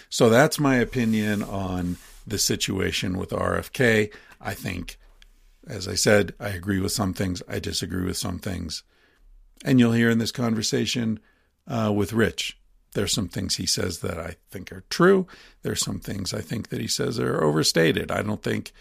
So 0.08 0.28
that's 0.28 0.58
my 0.58 0.74
opinion 0.74 1.40
on 1.42 1.98
the 2.26 2.38
situation 2.38 3.16
with 3.16 3.30
RFK. 3.30 4.12
I 4.40 4.54
think, 4.54 4.98
as 5.68 5.86
I 5.86 5.94
said, 5.94 6.34
I 6.40 6.48
agree 6.48 6.80
with 6.80 6.90
some 6.90 7.14
things, 7.14 7.42
I 7.48 7.60
disagree 7.60 8.04
with 8.04 8.16
some 8.16 8.40
things. 8.40 8.82
And 9.64 9.78
you'll 9.78 9.92
hear 9.92 10.10
in 10.10 10.18
this 10.18 10.32
conversation 10.32 11.20
uh, 11.68 11.92
with 11.94 12.12
Rich, 12.12 12.58
there's 12.94 13.12
some 13.12 13.28
things 13.28 13.54
he 13.54 13.66
says 13.66 14.00
that 14.00 14.18
I 14.18 14.34
think 14.50 14.72
are 14.72 14.82
true. 14.90 15.28
There's 15.62 15.84
some 15.84 16.00
things 16.00 16.34
I 16.34 16.40
think 16.40 16.70
that 16.70 16.80
he 16.80 16.88
says 16.88 17.20
are 17.20 17.44
overstated. 17.44 18.10
I 18.10 18.22
don't 18.22 18.42
think 18.42 18.72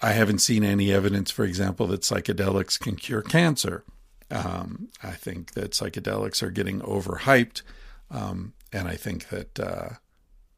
I 0.00 0.12
haven't 0.12 0.38
seen 0.38 0.62
any 0.62 0.92
evidence, 0.92 1.32
for 1.32 1.44
example, 1.44 1.88
that 1.88 2.02
psychedelics 2.02 2.78
can 2.78 2.94
cure 2.94 3.22
cancer. 3.22 3.82
Um, 4.30 4.88
I 5.02 5.12
think 5.12 5.52
that 5.52 5.70
psychedelics 5.70 6.42
are 6.42 6.50
getting 6.50 6.80
overhyped, 6.80 7.62
um, 8.10 8.52
and 8.72 8.86
I 8.86 8.96
think 8.96 9.28
that 9.28 9.58
uh, 9.58 9.88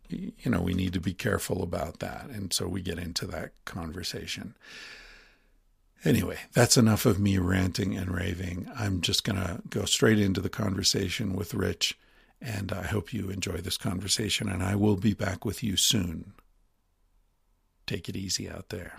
you 0.09 0.33
know 0.51 0.61
we 0.61 0.75
need 0.75 0.93
to 0.95 1.01
be 1.01 1.15
careful 1.15 1.63
about 1.63 2.01
that. 2.01 2.27
And 2.31 2.53
so 2.53 2.67
we 2.67 2.83
get 2.83 2.99
into 2.99 3.27
that 3.27 3.53
conversation. 3.65 4.57
Anyway, 6.05 6.39
that's 6.53 6.77
enough 6.77 7.05
of 7.05 7.21
me 7.21 7.39
ranting 7.39 7.97
and 7.97 8.13
raving. 8.13 8.71
I'm 8.75 9.03
just 9.03 9.23
going 9.23 9.37
to 9.37 9.61
go 9.69 9.85
straight 9.85 10.19
into 10.19 10.41
the 10.41 10.49
conversation 10.49 11.37
with 11.37 11.53
Rich, 11.53 11.99
and 12.41 12.73
I 12.73 12.85
hope 12.85 13.13
you 13.13 13.29
enjoy 13.29 13.59
this 13.59 13.77
conversation. 13.77 14.49
And 14.49 14.63
I 14.63 14.75
will 14.77 14.97
be 14.97 15.13
back 15.13 15.45
with 15.45 15.63
you 15.63 15.77
soon. 15.77 16.33
Take 17.87 18.09
it 18.09 18.17
easy 18.17 18.49
out 18.49 18.71
there 18.71 18.95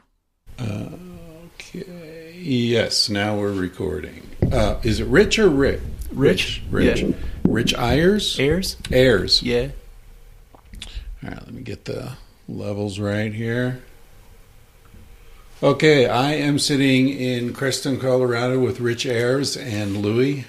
okay. 0.59 2.20
Yes, 2.43 3.07
now 3.07 3.37
we're 3.37 3.53
recording. 3.53 4.27
Uh, 4.51 4.79
is 4.81 4.99
it 4.99 5.05
Rich 5.05 5.37
or 5.37 5.47
Rick? 5.47 5.79
Rich. 6.11 6.63
Rich. 6.71 7.01
Yeah. 7.01 7.15
Rich 7.43 7.75
Ayers? 7.75 8.39
Ayers? 8.39 8.77
Ayers. 8.91 9.43
Yeah. 9.43 9.67
All 11.23 11.29
right, 11.29 11.37
let 11.37 11.53
me 11.53 11.61
get 11.61 11.85
the 11.85 12.13
levels 12.49 12.97
right 12.97 13.31
here. 13.31 13.83
Okay, 15.61 16.07
I 16.07 16.33
am 16.33 16.57
sitting 16.57 17.09
in 17.09 17.53
Crestone, 17.53 18.01
Colorado 18.01 18.59
with 18.59 18.79
Rich 18.79 19.05
Ayers 19.05 19.55
and 19.55 19.97
Louis. 19.97 20.45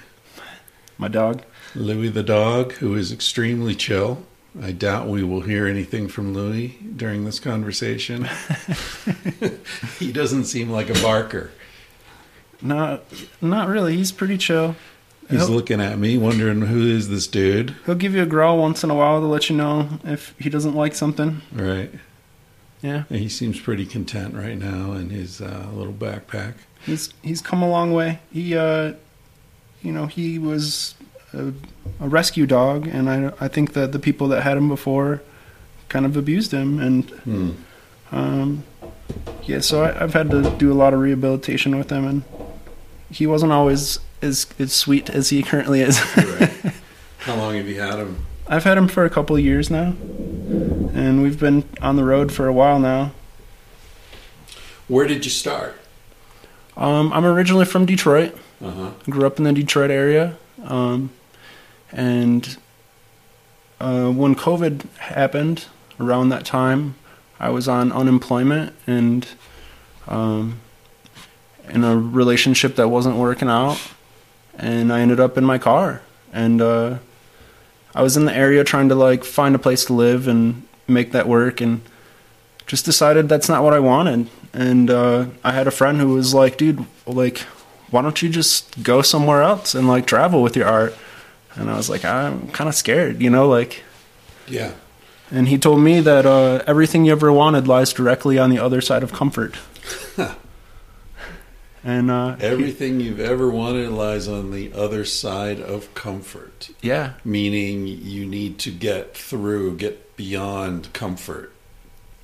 My 0.97 1.09
dog. 1.09 1.43
Louis 1.75 2.09
the 2.09 2.23
dog, 2.23 2.73
who 2.73 2.95
is 2.95 3.11
extremely 3.11 3.75
chill. 3.75 4.25
I 4.59 4.71
doubt 4.71 5.09
we 5.09 5.23
will 5.23 5.41
hear 5.41 5.67
anything 5.67 6.07
from 6.07 6.33
Louis 6.33 6.69
during 6.95 7.25
this 7.25 7.39
conversation. 7.39 8.27
he 9.99 10.11
doesn't 10.11 10.45
seem 10.45 10.71
like 10.71 10.89
a 10.89 10.99
barker. 10.99 11.51
No, 12.63 13.01
not 13.41 13.67
really. 13.67 13.97
He's 13.97 14.11
pretty 14.11 14.37
chill. 14.37 14.75
He's 15.29 15.47
he'll, 15.47 15.55
looking 15.55 15.81
at 15.81 15.97
me, 15.99 16.17
wondering 16.17 16.61
who 16.61 16.87
is 16.87 17.09
this 17.09 17.27
dude. 17.27 17.75
He'll 17.85 17.95
give 17.95 18.15
you 18.15 18.23
a 18.23 18.25
growl 18.25 18.57
once 18.57 18.83
in 18.83 18.89
a 18.89 18.95
while 18.95 19.19
to 19.19 19.27
let 19.27 19.49
you 19.49 19.55
know 19.55 19.89
if 20.03 20.33
he 20.39 20.49
doesn't 20.49 20.75
like 20.75 20.95
something. 20.95 21.41
Right. 21.51 21.91
Yeah. 22.81 23.03
And 23.09 23.19
he 23.19 23.29
seems 23.29 23.59
pretty 23.59 23.85
content 23.85 24.33
right 24.33 24.57
now 24.57 24.93
in 24.93 25.09
his 25.09 25.41
uh, 25.41 25.67
little 25.73 25.93
backpack. 25.93 26.55
He's 26.85 27.13
he's 27.21 27.41
come 27.41 27.63
a 27.63 27.69
long 27.69 27.93
way. 27.93 28.19
He, 28.31 28.57
uh, 28.57 28.93
you 29.81 29.91
know, 29.93 30.05
he 30.05 30.37
was 30.37 30.95
a, 31.33 31.53
a, 32.01 32.09
rescue 32.09 32.45
dog, 32.45 32.87
and 32.87 33.09
I 33.09 33.31
I 33.39 33.47
think 33.47 33.71
that 33.73 33.93
the 33.93 33.99
people 33.99 34.27
that 34.29 34.43
had 34.43 34.57
him 34.57 34.67
before 34.67 35.21
kind 35.87 36.05
of 36.05 36.17
abused 36.17 36.51
him, 36.51 36.79
and 36.79 37.09
hmm. 37.09 37.51
um, 38.11 38.63
yeah, 39.43 39.59
so 39.59 39.85
I, 39.85 39.93
have 39.93 40.13
had 40.13 40.29
to 40.31 40.53
do 40.57 40.71
a 40.71 40.75
lot 40.75 40.93
of 40.93 40.99
rehabilitation 40.99 41.77
with 41.77 41.89
him, 41.89 42.05
and 42.05 42.23
he 43.13 43.27
wasn't 43.27 43.51
always 43.51 43.99
as 44.21 44.47
as 44.59 44.73
sweet 44.73 45.09
as 45.09 45.29
he 45.29 45.43
currently 45.43 45.81
is. 45.81 46.01
right. 46.17 46.51
How 47.19 47.35
long 47.35 47.55
have 47.55 47.67
you 47.67 47.79
had 47.79 47.99
him? 47.99 48.25
I've 48.47 48.63
had 48.65 48.77
him 48.77 48.87
for 48.87 49.05
a 49.05 49.09
couple 49.09 49.35
of 49.35 49.43
years 49.43 49.69
now, 49.69 49.95
and 50.93 51.21
we've 51.21 51.39
been 51.39 51.63
on 51.81 51.95
the 51.95 52.03
road 52.03 52.33
for 52.33 52.47
a 52.47 52.53
while 52.53 52.79
now. 52.79 53.11
Where 54.89 55.07
did 55.07 55.23
you 55.23 55.31
start? 55.31 55.79
Um, 56.75 57.13
I'm 57.13 57.25
originally 57.25 57.65
from 57.65 57.85
Detroit. 57.85 58.35
Uh-huh. 58.61 58.91
Grew 59.09 59.25
up 59.25 59.37
in 59.37 59.43
the 59.43 59.53
Detroit 59.53 59.91
area. 59.91 60.37
Um, 60.65 61.11
and 61.91 62.57
uh, 63.79 64.09
when 64.09 64.35
COVID 64.35 64.89
happened 64.97 65.65
around 65.99 66.29
that 66.29 66.45
time, 66.45 66.95
I 67.39 67.49
was 67.49 67.67
on 67.67 67.91
unemployment 67.91 68.73
and 68.87 69.27
um, 70.07 70.59
in 71.69 71.83
a 71.83 71.97
relationship 71.97 72.75
that 72.75 72.89
wasn't 72.89 73.17
working 73.17 73.49
out, 73.49 73.81
and 74.57 74.91
I 74.91 75.01
ended 75.01 75.19
up 75.19 75.37
in 75.37 75.43
my 75.43 75.57
car. 75.57 76.01
And 76.31 76.61
uh, 76.61 76.97
I 77.93 78.01
was 78.01 78.17
in 78.17 78.25
the 78.25 78.35
area 78.35 78.63
trying 78.63 78.89
to 78.89 78.95
like 78.95 79.23
find 79.23 79.55
a 79.55 79.59
place 79.59 79.85
to 79.85 79.93
live 79.93 80.27
and 80.27 80.65
make 80.87 81.11
that 81.11 81.27
work, 81.27 81.61
and 81.61 81.81
just 82.65 82.85
decided 82.85 83.29
that's 83.29 83.49
not 83.49 83.63
what 83.63 83.73
I 83.73 83.79
wanted. 83.79 84.29
And 84.53 84.89
uh, 84.89 85.27
I 85.43 85.51
had 85.51 85.67
a 85.67 85.71
friend 85.71 85.99
who 85.99 86.13
was 86.13 86.33
like, 86.33 86.57
"Dude, 86.57 86.85
like, 87.05 87.39
why 87.89 88.01
don't 88.01 88.21
you 88.21 88.29
just 88.29 88.83
go 88.83 89.01
somewhere 89.01 89.41
else 89.41 89.75
and 89.75 89.87
like 89.87 90.05
travel 90.07 90.41
with 90.41 90.55
your 90.55 90.67
art?" 90.67 90.95
And 91.55 91.69
I 91.69 91.77
was 91.77 91.89
like, 91.89 92.03
"I'm 92.03 92.47
kind 92.49 92.67
of 92.67 92.75
scared, 92.75 93.21
you 93.21 93.29
know, 93.29 93.47
like." 93.47 93.83
Yeah. 94.47 94.73
And 95.31 95.47
he 95.47 95.57
told 95.57 95.79
me 95.79 95.99
that 96.01 96.25
uh, 96.25 96.61
everything 96.67 97.05
you 97.05 97.11
ever 97.11 97.31
wanted 97.31 97.67
lies 97.67 97.91
directly 97.93 98.37
on 98.37 98.49
the 98.49 98.59
other 98.59 98.81
side 98.81 99.01
of 99.03 99.13
comfort. 99.13 99.55
And 101.83 102.09
uh, 102.09 102.35
Everything 102.39 102.99
you've 102.99 103.19
ever 103.19 103.49
wanted 103.49 103.89
lies 103.91 104.27
on 104.27 104.51
the 104.51 104.71
other 104.73 105.03
side 105.05 105.59
of 105.59 105.93
comfort, 105.93 106.69
yeah, 106.81 107.13
meaning 107.25 107.87
you 107.87 108.25
need 108.25 108.57
to 108.59 108.71
get 108.71 109.15
through, 109.17 109.77
get 109.77 110.15
beyond 110.15 110.93
comfort 110.93 111.51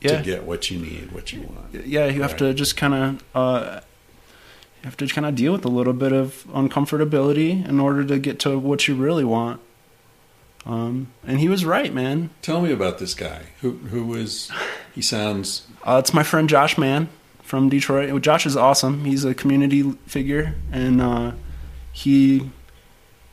yeah, 0.01 0.17
to 0.17 0.23
get 0.23 0.43
what 0.45 0.69
you 0.71 0.79
need, 0.79 1.11
what 1.11 1.33
you 1.33 1.41
want. 1.41 1.85
yeah. 1.85 2.05
You 2.07 2.21
have 2.21 2.31
Right. 2.31 2.39
to 2.39 2.53
just 2.53 2.77
kind 2.77 2.93
of 2.93 3.23
uh, 3.35 3.79
you 4.81 4.85
have 4.85 4.95
to 4.97 5.07
kind 5.07 5.25
of 5.27 5.35
deal 5.35 5.51
with 5.51 5.65
a 5.65 5.69
little 5.69 5.91
bit 5.93 6.13
of 6.13 6.45
uncomfortability 6.53 7.67
in 7.67 7.79
order 7.81 8.05
to 8.05 8.17
get 8.17 8.39
to 8.41 8.57
what 8.57 8.87
you 8.87 8.95
really 8.95 9.25
want. 9.25 9.59
Um, 10.65 11.07
and 11.25 11.39
he 11.39 11.47
was 11.49 11.65
right, 11.65 11.93
man. 11.93 12.29
Tell 12.41 12.61
me 12.61 12.71
about 12.71 12.99
this 12.99 13.13
guy. 13.13 13.47
Who 13.61 13.71
who 13.71 14.05
was? 14.05 14.49
He 14.95 15.01
sounds 15.01 15.65
Uh, 15.85 15.97
it's 15.99 16.13
my 16.13 16.23
friend 16.23 16.47
Josh 16.49 16.77
Mann 16.77 17.09
from 17.49 17.67
Detroit. 17.67 18.21
Josh 18.21 18.45
is 18.45 18.55
awesome. 18.55 19.05
He's 19.05 19.25
a 19.25 19.33
community 19.33 19.81
figure, 20.05 20.53
and 20.71 21.01
uh, 21.01 21.31
he 21.91 22.51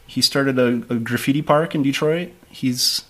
he 0.06 0.22
started 0.22 0.58
a, 0.58 0.68
a 0.88 0.96
graffiti 0.96 1.42
park 1.42 1.74
in 1.74 1.82
Detroit. 1.82 2.30
He's 2.48 3.04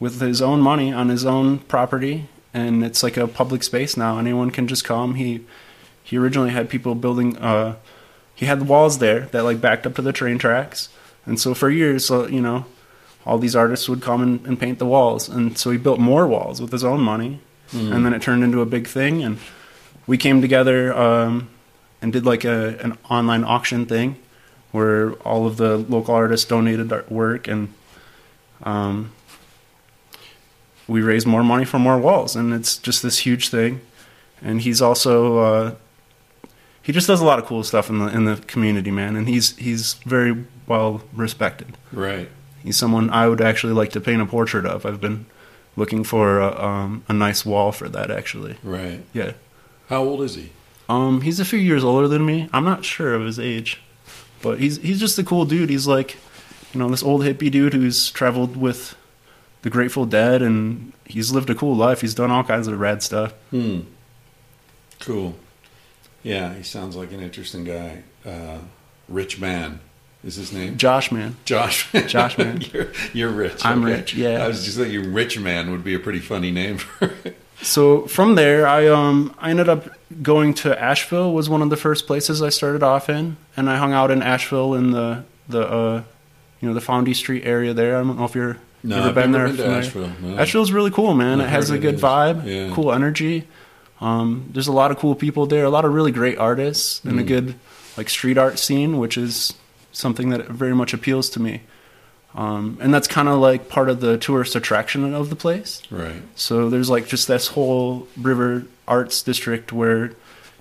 with 0.00 0.22
his 0.22 0.40
own 0.40 0.62
money 0.62 0.90
on 0.90 1.10
his 1.10 1.26
own 1.26 1.58
property, 1.58 2.30
and 2.54 2.82
it's 2.82 3.02
like 3.02 3.18
a 3.18 3.28
public 3.28 3.62
space 3.62 3.94
now. 3.94 4.18
Anyone 4.18 4.50
can 4.50 4.66
just 4.66 4.84
come. 4.84 5.16
He 5.16 5.44
he 6.02 6.16
originally 6.16 6.50
had 6.50 6.70
people 6.70 6.94
building. 6.94 7.36
Uh, 7.36 7.76
he 8.34 8.46
had 8.46 8.60
the 8.60 8.64
walls 8.64 9.00
there 9.00 9.26
that 9.32 9.44
like 9.44 9.60
backed 9.60 9.86
up 9.86 9.96
to 9.96 10.02
the 10.02 10.14
train 10.14 10.38
tracks, 10.38 10.88
and 11.26 11.38
so 11.38 11.52
for 11.52 11.68
years, 11.68 12.10
uh, 12.10 12.26
you 12.28 12.40
know, 12.40 12.64
all 13.26 13.36
these 13.36 13.54
artists 13.54 13.86
would 13.86 14.00
come 14.00 14.22
and, 14.22 14.46
and 14.46 14.58
paint 14.58 14.78
the 14.78 14.86
walls, 14.86 15.28
and 15.28 15.58
so 15.58 15.70
he 15.70 15.76
built 15.76 16.00
more 16.00 16.26
walls 16.26 16.58
with 16.62 16.72
his 16.72 16.84
own 16.84 17.00
money, 17.02 17.40
and 17.92 18.06
then 18.06 18.14
it 18.14 18.22
turned 18.22 18.42
into 18.42 18.62
a 18.62 18.66
big 18.66 18.86
thing, 18.86 19.22
and 19.22 19.36
we 20.08 20.16
came 20.16 20.40
together 20.40 20.92
um, 20.96 21.48
and 22.02 22.12
did 22.12 22.26
like 22.26 22.44
a 22.44 22.76
an 22.80 22.98
online 23.08 23.44
auction 23.44 23.86
thing 23.86 24.16
where 24.72 25.12
all 25.22 25.46
of 25.46 25.56
the 25.56 25.76
local 25.76 26.14
artists 26.14 26.46
donated 26.46 26.88
their 26.88 27.04
work 27.08 27.46
and 27.46 27.72
um, 28.64 29.12
we 30.88 31.02
raised 31.02 31.26
more 31.26 31.44
money 31.44 31.64
for 31.64 31.78
more 31.78 31.98
walls. 31.98 32.34
And 32.34 32.52
it's 32.52 32.76
just 32.76 33.02
this 33.02 33.18
huge 33.18 33.50
thing. 33.50 33.80
And 34.42 34.62
he's 34.62 34.82
also 34.82 35.38
uh, 35.38 35.74
he 36.82 36.92
just 36.92 37.06
does 37.06 37.20
a 37.20 37.24
lot 37.24 37.38
of 37.38 37.44
cool 37.44 37.62
stuff 37.62 37.90
in 37.90 37.98
the 37.98 38.06
in 38.06 38.24
the 38.24 38.36
community 38.46 38.90
man. 38.90 39.14
And 39.14 39.28
he's 39.28 39.56
he's 39.56 39.94
very 39.94 40.44
well 40.66 41.02
respected. 41.12 41.76
Right. 41.92 42.28
he's 42.62 42.76
someone 42.76 43.10
I 43.10 43.28
would 43.28 43.40
actually 43.40 43.72
like 43.74 43.90
to 43.90 44.00
paint 44.00 44.22
a 44.22 44.26
portrait 44.26 44.66
of. 44.66 44.84
I've 44.86 45.00
been 45.00 45.26
looking 45.76 46.02
for 46.02 46.40
a, 46.40 46.64
um, 46.64 47.04
a 47.08 47.12
nice 47.12 47.44
wall 47.46 47.72
for 47.72 47.88
that 47.88 48.10
actually. 48.10 48.56
Right. 48.62 49.00
yeah 49.12 49.32
How 49.88 50.02
old 50.02 50.22
is 50.22 50.34
he? 50.34 50.50
um, 50.88 51.20
he's 51.20 51.38
a 51.38 51.44
few 51.44 51.58
years 51.58 51.84
older 51.84 52.08
than 52.08 52.24
me. 52.24 52.48
I'm 52.52 52.64
not 52.64 52.84
sure 52.84 53.14
of 53.14 53.24
his 53.26 53.38
age, 53.38 53.80
but 54.42 54.58
he's 54.58 54.78
he's 54.78 54.98
just 55.00 55.18
a 55.18 55.24
cool 55.24 55.44
dude. 55.44 55.68
He's 55.70 55.86
like, 55.86 56.16
you 56.72 56.80
know, 56.80 56.88
this 56.88 57.02
old 57.02 57.22
hippie 57.22 57.50
dude 57.50 57.74
who's 57.74 58.10
traveled 58.10 58.56
with 58.56 58.96
the 59.62 59.70
Grateful 59.70 60.06
Dead, 60.06 60.40
and 60.40 60.92
he's 61.04 61.30
lived 61.32 61.50
a 61.50 61.54
cool 61.54 61.76
life. 61.76 62.00
He's 62.00 62.14
done 62.14 62.30
all 62.30 62.44
kinds 62.44 62.68
of 62.68 62.78
rad 62.80 63.02
stuff. 63.02 63.32
Hmm. 63.50 63.80
Cool. 65.00 65.34
Yeah, 66.22 66.54
he 66.54 66.62
sounds 66.62 66.96
like 66.96 67.12
an 67.12 67.20
interesting 67.20 67.64
guy. 67.64 68.02
Uh, 68.24 68.58
rich 69.08 69.40
man 69.40 69.80
is 70.24 70.34
his 70.36 70.52
name. 70.52 70.76
Josh, 70.76 71.12
man, 71.12 71.36
Josh. 71.44 71.90
Josh, 72.06 72.36
man. 72.38 72.60
you're, 72.72 72.92
you're 73.12 73.30
rich. 73.30 73.64
I'm 73.64 73.84
okay. 73.84 73.92
rich, 73.94 74.14
yeah. 74.14 74.44
I 74.44 74.48
was 74.48 74.64
just 74.64 74.76
thinking 74.78 75.12
rich 75.12 75.38
man 75.38 75.70
would 75.70 75.84
be 75.84 75.94
a 75.94 75.98
pretty 75.98 76.18
funny 76.18 76.50
name 76.50 76.78
for 76.78 77.12
it. 77.24 77.36
So 77.62 78.06
from 78.06 78.34
there, 78.36 78.66
I 78.66 78.86
um 78.88 79.34
I 79.38 79.50
ended 79.50 79.68
up 79.68 79.88
going 80.22 80.54
to 80.54 80.80
Asheville. 80.80 81.32
Was 81.32 81.48
one 81.48 81.62
of 81.62 81.70
the 81.70 81.76
first 81.76 82.06
places 82.06 82.40
I 82.42 82.50
started 82.50 82.82
off 82.82 83.08
in, 83.08 83.36
and 83.56 83.68
I 83.68 83.76
hung 83.76 83.92
out 83.92 84.10
in 84.10 84.22
Asheville 84.22 84.74
in 84.74 84.92
the 84.92 85.24
the 85.48 85.62
uh 85.68 86.02
you 86.60 86.68
know 86.68 86.74
the 86.74 86.80
Foundy 86.80 87.14
Street 87.14 87.42
area 87.44 87.74
there. 87.74 87.96
I 87.96 88.02
don't 88.04 88.16
know 88.18 88.24
if 88.24 88.34
you're 88.34 88.58
No, 88.82 88.96
ever 88.98 89.08
I've 89.08 89.14
been 89.14 89.32
there. 89.32 89.46
been 89.48 89.56
to? 89.56 89.66
Asheville, 89.66 90.10
no. 90.22 90.38
Asheville's 90.38 90.72
really 90.72 90.90
cool, 90.90 91.14
man. 91.14 91.40
I've 91.40 91.48
it 91.48 91.50
has 91.50 91.70
a 91.70 91.78
good 91.78 91.96
vibe, 91.96 92.44
Yeah. 92.46 92.74
cool 92.74 92.92
energy. 92.92 93.46
Um, 94.00 94.48
there's 94.52 94.68
a 94.68 94.72
lot 94.72 94.92
of 94.92 94.98
cool 94.98 95.16
people 95.16 95.46
there. 95.46 95.64
A 95.64 95.70
lot 95.70 95.84
of 95.84 95.92
really 95.92 96.12
great 96.12 96.38
artists, 96.38 97.00
and 97.04 97.18
a 97.18 97.24
Mm. 97.24 97.26
good 97.26 97.54
like 97.96 98.08
street 98.08 98.38
art 98.38 98.58
scene, 98.60 98.98
which 98.98 99.18
is 99.18 99.54
something 99.90 100.28
that 100.30 100.46
very 100.48 100.74
much 100.74 100.94
appeals 100.94 101.28
to 101.30 101.40
me. 101.40 101.62
Um, 102.34 102.78
and 102.80 102.92
that's 102.92 103.08
kind 103.08 103.28
of 103.28 103.38
like 103.38 103.68
part 103.68 103.88
of 103.88 104.00
the 104.00 104.18
tourist 104.18 104.54
attraction 104.54 105.14
of 105.14 105.30
the 105.30 105.36
place. 105.36 105.82
Right. 105.90 106.22
So 106.36 106.68
there's 106.70 106.90
like 106.90 107.06
just 107.06 107.26
this 107.26 107.48
whole 107.48 108.06
river 108.16 108.64
arts 108.86 109.22
district 109.22 109.72
where 109.72 110.12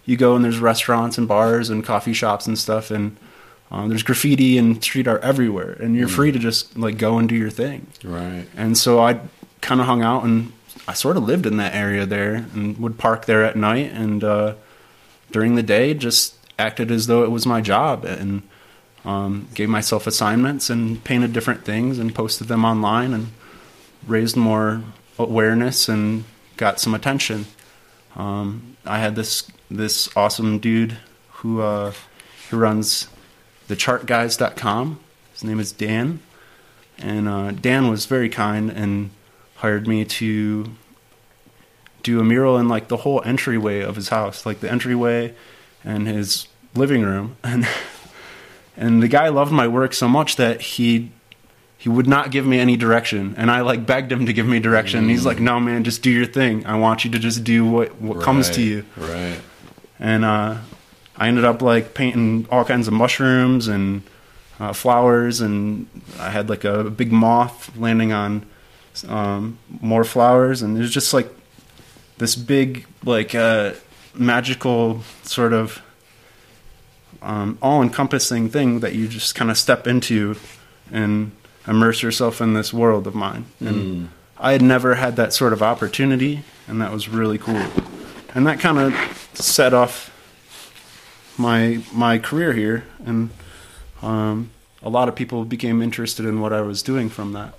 you 0.05 0.17
go 0.17 0.35
and 0.35 0.43
there's 0.43 0.59
restaurants 0.59 1.17
and 1.17 1.27
bars 1.27 1.69
and 1.69 1.83
coffee 1.83 2.13
shops 2.13 2.47
and 2.47 2.57
stuff 2.57 2.89
and 2.89 3.17
um, 3.69 3.89
there's 3.89 4.03
graffiti 4.03 4.57
and 4.57 4.81
street 4.81 5.07
art 5.07 5.21
everywhere 5.23 5.73
and 5.73 5.95
you're 5.95 6.07
free 6.07 6.31
to 6.31 6.39
just 6.39 6.77
like 6.77 6.97
go 6.97 7.17
and 7.17 7.27
do 7.27 7.35
your 7.35 7.49
thing. 7.49 7.87
Right. 8.03 8.45
And 8.55 8.77
so 8.77 8.99
I 8.99 9.19
kind 9.59 9.81
of 9.81 9.87
hung 9.87 10.01
out 10.01 10.23
and 10.23 10.53
I 10.87 10.93
sort 10.93 11.17
of 11.17 11.23
lived 11.23 11.45
in 11.45 11.57
that 11.57 11.75
area 11.75 12.05
there 12.05 12.35
and 12.53 12.77
would 12.77 12.97
park 12.97 13.25
there 13.25 13.43
at 13.43 13.57
night 13.57 13.91
and 13.91 14.23
uh, 14.23 14.55
during 15.31 15.55
the 15.55 15.63
day 15.63 15.93
just 15.93 16.35
acted 16.57 16.89
as 16.91 17.07
though 17.07 17.23
it 17.23 17.31
was 17.31 17.45
my 17.45 17.59
job 17.59 18.05
and 18.05 18.41
um, 19.05 19.47
gave 19.53 19.69
myself 19.69 20.07
assignments 20.07 20.69
and 20.69 21.03
painted 21.03 21.33
different 21.33 21.63
things 21.63 21.99
and 21.99 22.13
posted 22.13 22.47
them 22.47 22.65
online 22.65 23.13
and 23.13 23.27
raised 24.05 24.35
more 24.35 24.83
awareness 25.17 25.87
and 25.89 26.23
got 26.57 26.79
some 26.79 26.93
attention. 26.93 27.45
Um, 28.15 28.77
I 28.85 28.99
had 28.99 29.15
this 29.15 29.49
this 29.69 30.09
awesome 30.15 30.59
dude 30.59 30.97
who 31.31 31.61
uh, 31.61 31.93
who 32.49 32.57
runs 32.57 33.07
thechartguys.com. 33.67 34.99
His 35.33 35.43
name 35.43 35.59
is 35.59 35.71
Dan, 35.71 36.19
and 36.97 37.27
uh, 37.27 37.51
Dan 37.51 37.89
was 37.89 38.05
very 38.05 38.29
kind 38.29 38.71
and 38.71 39.11
hired 39.55 39.87
me 39.87 40.05
to 40.05 40.71
do 42.03 42.19
a 42.19 42.23
mural 42.23 42.57
in 42.57 42.67
like 42.67 42.87
the 42.87 42.97
whole 42.97 43.21
entryway 43.25 43.81
of 43.81 43.95
his 43.95 44.09
house, 44.09 44.45
like 44.45 44.61
the 44.61 44.71
entryway 44.71 45.33
and 45.83 46.07
his 46.07 46.47
living 46.73 47.03
room, 47.03 47.37
and 47.43 47.67
and 48.77 49.01
the 49.03 49.07
guy 49.07 49.27
loved 49.29 49.51
my 49.51 49.67
work 49.67 49.93
so 49.93 50.07
much 50.07 50.35
that 50.37 50.61
he 50.61 51.11
he 51.79 51.89
would 51.89 52.07
not 52.07 52.31
give 52.31 52.45
me 52.45 52.59
any 52.59 52.75
direction. 52.75 53.35
And 53.37 53.51
i 53.51 53.61
like 53.61 53.85
begged 53.85 54.11
him 54.11 54.25
to 54.25 54.33
give 54.33 54.47
me 54.47 54.59
direction. 54.59 54.99
And 54.99 55.09
he's 55.09 55.25
like 55.25 55.39
no 55.39 55.59
man 55.59 55.83
just 55.83 56.01
do 56.01 56.09
your 56.11 56.25
thing. 56.25 56.65
I 56.65 56.77
want 56.77 57.03
you 57.03 57.11
to 57.11 57.19
just 57.19 57.43
do 57.43 57.65
what 57.65 57.99
what 58.01 58.21
comes 58.21 58.49
to 58.51 58.61
you. 58.61 58.85
Right. 58.95 59.39
and 59.99 60.23
uh, 60.23 60.57
I 61.17 61.27
ended 61.27 61.45
up 61.45 61.61
like 61.61 61.93
painting 61.93 62.47
all 62.51 62.63
kinds 62.63 62.87
of 62.87 62.93
mushrooms 62.93 63.67
and 63.67 64.03
uh, 64.59 64.73
flowers, 64.73 65.41
and 65.41 65.87
I 66.19 66.29
had 66.29 66.49
like 66.49 66.63
a 66.63 66.83
big 66.89 67.11
moth 67.11 67.75
landing 67.77 68.11
on 68.11 68.45
um, 69.07 69.57
more 69.81 70.03
flowers, 70.03 70.61
and 70.61 70.77
it 70.77 70.81
was 70.81 70.91
just 70.91 71.13
like 71.13 71.29
this 72.17 72.35
big 72.35 72.85
like 73.03 73.35
uh, 73.35 73.73
magical 74.15 75.01
sort 75.23 75.53
of 75.53 75.81
um, 77.27 77.57
all-encompassing 77.61 78.49
thing 78.49 78.79
that 78.79 78.95
you 78.95 79.07
just 79.07 79.35
kind 79.35 79.51
of 79.51 79.57
step 79.57 79.85
into 79.85 80.37
and 80.91 81.33
immerse 81.67 82.01
yourself 82.01 82.39
in 82.39 82.53
this 82.53 82.73
world 82.73 83.05
of 83.05 83.13
mine. 83.13 83.45
And 83.59 84.09
I 84.37 84.53
had 84.53 84.61
never 84.61 84.95
had 84.95 85.17
that 85.17 85.33
sort 85.33 85.51
of 85.51 85.61
opportunity, 85.61 86.43
and 86.67 86.81
that 86.81 86.91
was 86.91 87.09
really 87.09 87.37
cool. 87.37 87.65
And 88.33 88.47
that 88.47 88.59
kind 88.59 88.77
of 88.79 89.29
set 89.33 89.73
off 89.73 90.09
my 91.37 91.83
my 91.93 92.17
career 92.17 92.53
here, 92.53 92.85
and 93.05 93.29
um, 94.01 94.51
a 94.81 94.89
lot 94.89 95.09
of 95.09 95.15
people 95.15 95.43
became 95.43 95.81
interested 95.81 96.25
in 96.25 96.39
what 96.39 96.53
I 96.53 96.61
was 96.61 96.81
doing 96.81 97.09
from 97.09 97.33
that, 97.33 97.53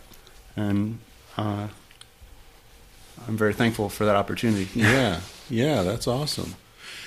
and 0.57 0.99
uh, 1.37 1.69
I'm 3.27 3.37
very 3.37 3.53
thankful 3.53 3.89
for 3.89 4.07
that 4.07 4.17
opportunity. 4.17 4.69
Yeah, 4.75 5.21
yeah, 5.51 5.83
that's 5.83 6.07
awesome. 6.07 6.55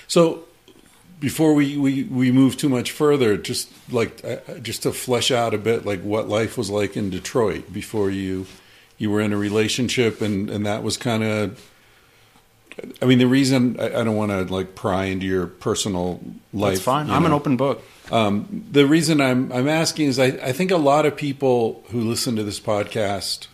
So, 0.08 0.44
before 1.22 1.54
we, 1.54 1.78
we, 1.78 2.04
we 2.04 2.32
move 2.32 2.58
too 2.58 2.68
much 2.68 2.92
further, 2.92 3.38
just 3.38 3.70
like 3.94 4.22
uh, 4.26 4.58
just 4.60 4.84
to 4.84 4.92
flesh 4.92 5.32
out 5.32 5.54
a 5.54 5.58
bit, 5.58 5.86
like 5.86 6.02
what 6.02 6.28
life 6.28 6.58
was 6.58 6.70
like 6.70 6.98
in 6.98 7.10
Detroit 7.10 7.72
before 7.72 8.10
you 8.10 8.48
you 8.98 9.10
were 9.10 9.22
in 9.22 9.32
a 9.32 9.38
relationship, 9.38 10.20
and 10.20 10.50
and 10.50 10.66
that 10.66 10.84
was 10.84 10.98
kind 10.98 11.24
of 11.24 11.72
I 13.02 13.06
mean, 13.06 13.20
the 13.20 13.28
reason 13.28 13.80
I, 13.80 14.02
I 14.02 14.04
don't 14.04 14.16
want 14.16 14.32
to 14.32 14.54
like 14.54 14.76
pry 14.76 15.06
into 15.06 15.26
your 15.26 15.48
personal 15.48 16.22
life. 16.54 16.74
That's 16.74 16.84
fine. 16.84 17.10
I'm 17.10 17.26
an 17.26 17.34
open 17.34 17.58
book. 17.58 17.84
Um, 18.12 18.66
the 18.72 18.86
reason 18.86 19.22
I'm 19.22 19.52
I'm 19.52 19.68
asking 19.68 20.08
is 20.08 20.20
I, 20.20 20.26
I 20.26 20.52
think 20.52 20.72
a 20.72 20.78
lot 20.78 21.06
of 21.06 21.16
people 21.16 21.84
who 21.92 22.02
listen 22.02 22.36
to 22.36 22.44
this 22.44 22.60
podcast, 22.60 23.48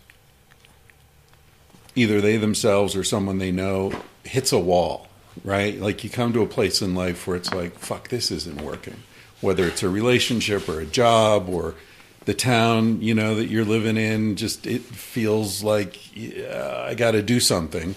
either 1.96 2.22
they 2.22 2.38
themselves 2.38 2.96
or 2.96 3.04
someone 3.04 3.38
they 3.38 3.52
know, 3.52 3.92
hits 4.24 4.52
a 4.52 4.60
wall, 4.60 5.07
right? 5.44 5.80
Like 5.80 6.04
you 6.04 6.10
come 6.10 6.34
to 6.34 6.42
a 6.42 6.48
place 6.48 6.82
in 6.82 6.96
life 6.96 7.28
where 7.28 7.38
it's 7.38 7.54
like, 7.54 7.78
fuck, 7.78 8.10
this 8.10 8.32
isn't 8.32 8.62
working. 8.62 9.04
Whether 9.42 9.68
it's 9.68 9.84
a 9.84 9.90
relationship 9.90 10.68
or 10.68 10.80
a 10.80 10.86
job 10.86 11.50
or 11.50 11.76
the 12.26 12.34
town, 12.34 13.02
you 13.02 13.14
know, 13.14 13.36
that 13.36 13.48
you're 13.48 13.66
living 13.66 13.98
in, 13.98 14.36
just 14.36 14.68
it 14.68 14.82
feels 14.82 15.64
like 15.64 16.16
yeah, 16.16 16.86
I 16.86 16.94
got 16.94 17.12
to 17.12 17.22
do 17.22 17.40
something. 17.40 17.96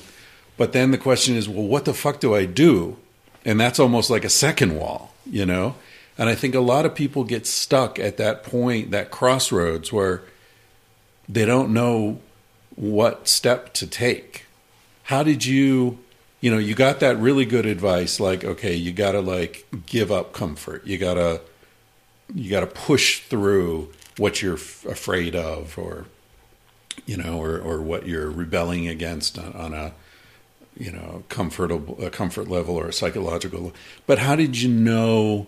But 0.56 0.72
then 0.72 0.90
the 0.90 0.98
question 0.98 1.36
is, 1.36 1.48
well, 1.48 1.66
what 1.66 1.86
the 1.86 1.94
fuck 1.94 2.20
do 2.20 2.34
I 2.34 2.44
do? 2.44 2.96
And 3.44 3.58
that's 3.58 3.80
almost 3.80 4.10
like 4.10 4.24
a 4.24 4.30
second 4.30 4.76
wall, 4.76 5.14
you 5.24 5.46
know? 5.46 5.74
And 6.18 6.28
I 6.28 6.34
think 6.34 6.54
a 6.54 6.60
lot 6.60 6.84
of 6.84 6.94
people 6.94 7.24
get 7.24 7.46
stuck 7.46 7.98
at 7.98 8.18
that 8.18 8.42
point, 8.42 8.90
that 8.90 9.10
crossroads 9.10 9.90
where 9.90 10.22
they 11.28 11.46
don't 11.46 11.72
know 11.72 12.20
what 12.76 13.26
step 13.26 13.72
to 13.74 13.86
take. 13.86 14.44
How 15.04 15.22
did 15.22 15.46
you, 15.46 15.98
you 16.40 16.50
know, 16.50 16.58
you 16.58 16.74
got 16.74 17.00
that 17.00 17.18
really 17.18 17.44
good 17.44 17.66
advice 17.66 18.18
like, 18.18 18.44
okay, 18.44 18.74
you 18.74 18.92
got 18.92 19.12
to 19.12 19.20
like 19.20 19.66
give 19.86 20.10
up 20.10 20.32
comfort. 20.32 20.86
You 20.86 20.98
got 20.98 21.14
to 21.14 21.40
you 22.34 22.50
got 22.50 22.60
to 22.60 22.66
push 22.66 23.20
through 23.20 23.92
what 24.16 24.40
you're 24.40 24.54
f- 24.54 24.84
afraid 24.86 25.34
of 25.34 25.76
or 25.78 26.06
you 27.06 27.16
know, 27.16 27.42
or 27.42 27.58
or 27.58 27.82
what 27.82 28.06
you're 28.06 28.30
rebelling 28.30 28.88
against 28.88 29.38
on, 29.38 29.52
on 29.52 29.74
a 29.74 29.92
you 30.76 30.90
know, 30.90 31.24
comfortable 31.28 32.02
a 32.02 32.10
comfort 32.10 32.48
level 32.48 32.76
or 32.76 32.88
a 32.88 32.92
psychological. 32.92 33.72
But 34.06 34.18
how 34.18 34.34
did 34.34 34.60
you 34.60 34.68
know 34.68 35.46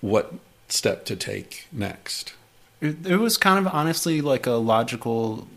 what 0.00 0.34
step 0.68 1.04
to 1.06 1.16
take 1.16 1.66
next? 1.72 2.34
It, 2.80 3.04
it 3.06 3.16
was 3.16 3.36
kind 3.36 3.64
of 3.64 3.72
honestly 3.72 4.20
like 4.20 4.46
a 4.46 4.52
logical, 4.52 5.48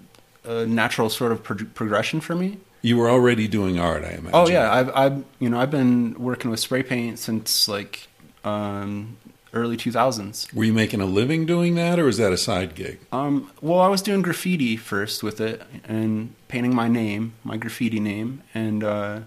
uh, 0.45 0.65
natural 0.67 1.09
sort 1.09 1.31
of 1.31 1.43
pro- 1.43 1.65
progression 1.75 2.21
for 2.21 2.33
me. 2.33 2.57
You 2.81 2.97
were 2.97 3.09
already 3.09 3.47
doing 3.47 3.77
art, 3.79 4.03
I 4.03 4.11
imagine. 4.11 4.31
Oh 4.33 4.47
yeah, 4.47 4.71
I've, 4.71 4.89
I've 4.95 5.25
you 5.39 5.49
know 5.49 5.59
I've 5.59 5.71
been 5.71 6.15
working 6.17 6.49
with 6.49 6.59
spray 6.59 6.83
paint 6.83 7.19
since 7.19 7.67
like 7.67 8.07
um, 8.43 9.17
early 9.53 9.77
2000s. 9.77 10.53
Were 10.53 10.63
you 10.63 10.73
making 10.73 11.01
a 11.01 11.05
living 11.05 11.45
doing 11.45 11.75
that, 11.75 11.99
or 11.99 12.05
was 12.05 12.17
that 12.17 12.31
a 12.31 12.37
side 12.37 12.75
gig? 12.75 12.99
Um, 13.11 13.51
well, 13.61 13.79
I 13.79 13.87
was 13.87 14.01
doing 14.01 14.21
graffiti 14.21 14.77
first 14.77 15.23
with 15.23 15.41
it 15.41 15.61
and 15.85 16.33
painting 16.47 16.73
my 16.73 16.87
name, 16.87 17.33
my 17.43 17.57
graffiti 17.57 17.99
name, 17.99 18.43
and 18.53 18.83
uh, 18.83 19.19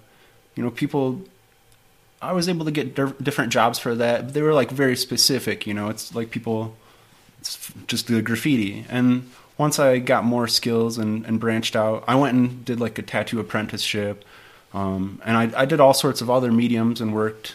you 0.55 0.63
know 0.63 0.71
people. 0.71 1.23
I 2.21 2.33
was 2.33 2.49
able 2.49 2.65
to 2.67 2.71
get 2.71 2.95
dir- 2.95 3.17
different 3.21 3.53
jobs 3.53 3.81
for 3.81 3.97
that. 3.97 4.27
But 4.27 4.35
they 4.35 4.43
were 4.43 4.55
like 4.55 4.71
very 4.71 4.97
specific. 4.97 5.67
You 5.67 5.75
know, 5.75 5.89
it's 5.89 6.15
like 6.15 6.31
people, 6.31 6.77
it's 7.41 7.73
just 7.89 8.07
the 8.07 8.23
graffiti. 8.23 8.87
And 8.89 9.29
once 9.59 9.79
I 9.79 9.99
got 9.99 10.25
more 10.25 10.49
skills 10.49 10.99
and, 10.99 11.25
and 11.27 11.39
branched 11.39 11.77
out, 11.77 12.05
I 12.09 12.15
went 12.15 12.37
and 12.37 12.65
did 12.65 12.81
like 12.81 12.99
a 12.99 13.03
tattoo 13.03 13.39
apprenticeship, 13.41 14.25
um, 14.75 15.21
and 15.25 15.37
I, 15.37 15.63
I 15.63 15.65
did 15.67 15.81
all 15.81 15.95
sorts 15.95 16.21
of 16.21 16.31
other 16.31 16.51
mediums 16.51 17.01
and 17.01 17.15
worked 17.15 17.55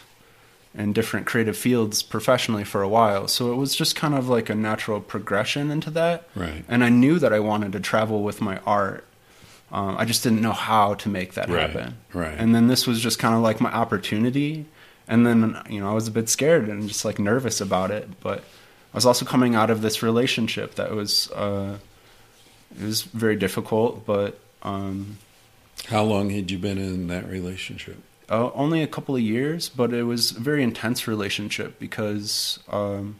in 0.77 0.93
different 0.93 1.25
creative 1.25 1.57
fields 1.57 2.03
professionally 2.03 2.63
for 2.63 2.83
a 2.83 2.87
while. 2.87 3.27
So 3.27 3.51
it 3.51 3.55
was 3.55 3.75
just 3.75 3.95
kind 3.95 4.13
of 4.13 4.29
like 4.29 4.47
a 4.49 4.53
natural 4.55 5.01
progression 5.01 5.71
into 5.71 5.89
that. 5.91 6.27
Right. 6.35 6.63
And 6.67 6.83
I 6.83 6.89
knew 6.89 7.17
that 7.17 7.33
I 7.33 7.39
wanted 7.39 7.71
to 7.71 7.79
travel 7.79 8.21
with 8.21 8.41
my 8.41 8.59
art. 8.59 9.03
Um, 9.71 9.97
I 9.97 10.05
just 10.05 10.21
didn't 10.21 10.41
know 10.41 10.51
how 10.51 10.93
to 10.93 11.09
make 11.09 11.33
that 11.33 11.49
Right, 11.49 11.69
happen. 11.71 11.97
right. 12.13 12.35
And 12.37 12.53
then 12.53 12.67
this 12.67 12.85
was 12.85 13.01
just 13.01 13.17
kind 13.17 13.33
of 13.33 13.41
like 13.41 13.59
my 13.59 13.71
opportunity. 13.73 14.65
And 15.07 15.25
then, 15.25 15.59
you 15.67 15.79
know, 15.79 15.89
I 15.89 15.93
was 15.93 16.07
a 16.07 16.11
bit 16.11 16.29
scared 16.29 16.69
and 16.69 16.87
just 16.87 17.03
like 17.03 17.17
nervous 17.17 17.59
about 17.59 17.89
it. 17.89 18.07
But 18.21 18.39
I 18.93 18.97
was 18.97 19.05
also 19.05 19.25
coming 19.25 19.55
out 19.55 19.71
of 19.71 19.81
this 19.81 20.03
relationship 20.03 20.75
that 20.75 20.91
was, 20.91 21.31
uh, 21.31 21.79
it 22.75 22.83
was 22.85 23.01
very 23.03 23.35
difficult, 23.35 24.05
but 24.05 24.39
um, 24.63 25.17
How 25.87 26.03
long 26.03 26.29
had 26.31 26.49
you 26.51 26.57
been 26.57 26.77
in 26.77 27.07
that 27.07 27.27
relationship? 27.29 27.97
uh, 28.29 28.51
only 28.53 28.81
a 28.83 28.87
couple 28.87 29.15
of 29.15 29.21
years, 29.21 29.69
but 29.69 29.93
it 29.93 30.03
was 30.03 30.31
a 30.35 30.39
very 30.39 30.61
intense 30.61 31.07
relationship 31.07 31.79
because 31.79 32.59
um, 32.69 33.15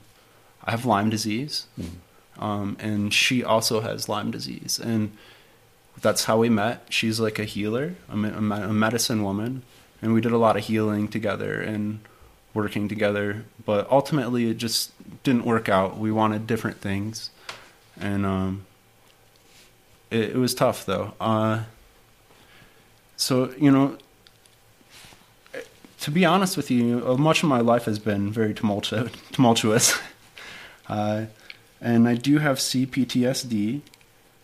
I 0.65 0.71
have 0.71 0.85
Lyme 0.85 1.09
disease, 1.09 1.65
um, 2.39 2.75
and 2.79 3.13
she 3.13 3.41
also 3.43 3.79
has 3.81 4.09
Lyme 4.09 4.31
disease, 4.31 4.79
and 4.79 5.11
that's 6.01 6.25
how 6.25 6.37
we 6.37 6.49
met. 6.49 6.85
She's 6.89 7.19
like 7.21 7.39
a 7.39 7.45
healer, 7.45 7.95
a, 8.09 8.17
me- 8.17 8.29
a 8.29 8.41
me- 8.41 8.61
a 8.61 8.73
medicine 8.73 9.23
woman, 9.23 9.63
and 10.01 10.13
we 10.13 10.19
did 10.21 10.31
a 10.33 10.37
lot 10.37 10.57
of 10.57 10.65
healing 10.65 11.07
together 11.07 11.59
and 11.61 12.01
working 12.53 12.87
together. 12.89 13.45
But 13.65 13.89
ultimately, 13.89 14.49
it 14.49 14.57
just 14.57 14.91
didn't 15.23 15.45
work 15.45 15.69
out. 15.69 15.97
We 15.97 16.11
wanted 16.11 16.45
different 16.47 16.81
things, 16.81 17.29
and 17.99 18.25
um, 18.25 18.65
it, 20.11 20.31
it 20.31 20.35
was 20.37 20.53
tough 20.55 20.85
though. 20.85 21.13
Uh, 21.19 21.63
so 23.15 23.53
you 23.59 23.71
know, 23.71 23.97
to 26.01 26.11
be 26.11 26.25
honest 26.25 26.57
with 26.57 26.69
you, 26.71 27.03
uh, 27.07 27.15
much 27.17 27.43
of 27.43 27.49
my 27.49 27.59
life 27.59 27.85
has 27.85 27.99
been 27.99 28.31
very 28.31 28.53
tumultu- 28.53 29.11
tumultuous. 29.31 29.97
uh, 30.87 31.25
and 31.81 32.07
I 32.07 32.15
do 32.15 32.37
have 32.39 32.57
CPTSD. 32.57 33.81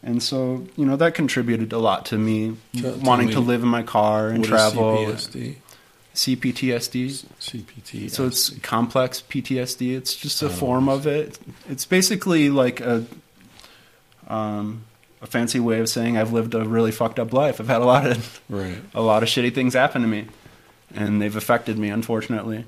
And 0.06 0.22
so, 0.22 0.68
you 0.76 0.86
know, 0.86 0.98
that 0.98 1.16
contributed 1.16 1.72
a 1.72 1.78
lot 1.78 2.06
to 2.08 2.18
me 2.18 2.58
Tell- 2.76 2.94
wanting 2.96 3.30
to 3.30 3.40
live 3.40 3.64
in 3.64 3.70
my 3.70 3.84
car 3.84 4.28
and 4.30 4.44
travel. 4.44 4.98
CPSD? 4.98 5.56
CPTSD. 6.14 7.26
CPT. 7.40 8.12
So 8.12 8.28
it's 8.28 8.50
complex 8.60 9.22
PTSD. 9.28 9.96
It's 9.96 10.14
just 10.16 10.44
a 10.44 10.48
Oh, 10.48 10.50
form 10.50 10.90
of 10.90 11.08
it. 11.08 11.40
It's 11.70 11.86
basically 11.86 12.50
like 12.50 12.82
a 12.82 13.06
um, 14.28 14.84
a 15.24 15.28
fancy 15.28 15.60
way 15.60 15.80
of 15.80 15.90
saying 15.90 16.18
I've 16.18 16.34
lived 16.34 16.54
a 16.54 16.66
really 16.66 16.92
fucked 16.92 17.18
up 17.18 17.34
life. 17.34 17.60
I've 17.60 17.70
had 17.70 17.82
a 17.82 17.86
lot 17.86 18.06
of 18.06 18.42
right. 18.50 18.78
a 18.94 19.02
lot 19.02 19.24
of 19.24 19.30
shitty 19.30 19.56
things 19.56 19.74
happen 19.74 20.02
to 20.02 20.08
me, 20.08 20.28
and 20.94 21.22
they've 21.22 21.36
affected 21.36 21.80
me, 21.80 21.90
unfortunately. 21.90 22.66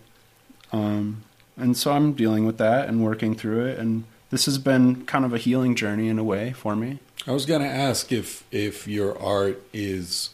Um, 0.72 1.24
and 1.58 1.78
so 1.78 1.92
I'm 1.92 2.14
dealing 2.14 2.46
with 2.46 2.58
that 2.58 2.88
and 2.88 3.04
working 3.04 3.36
through 3.36 3.66
it. 3.66 3.78
And 3.78 4.06
this 4.30 4.46
has 4.46 4.58
been 4.58 5.06
kind 5.06 5.26
of 5.26 5.34
a 5.34 5.38
healing 5.38 5.76
journey 5.76 6.08
in 6.08 6.18
a 6.18 6.24
way 6.24 6.54
for 6.54 6.76
me. 6.76 7.00
I 7.28 7.32
was 7.32 7.46
going 7.46 7.62
to 7.62 7.68
ask 7.68 8.12
if 8.12 8.44
if 8.52 8.88
your 8.88 9.20
art 9.22 9.62
is 9.74 10.30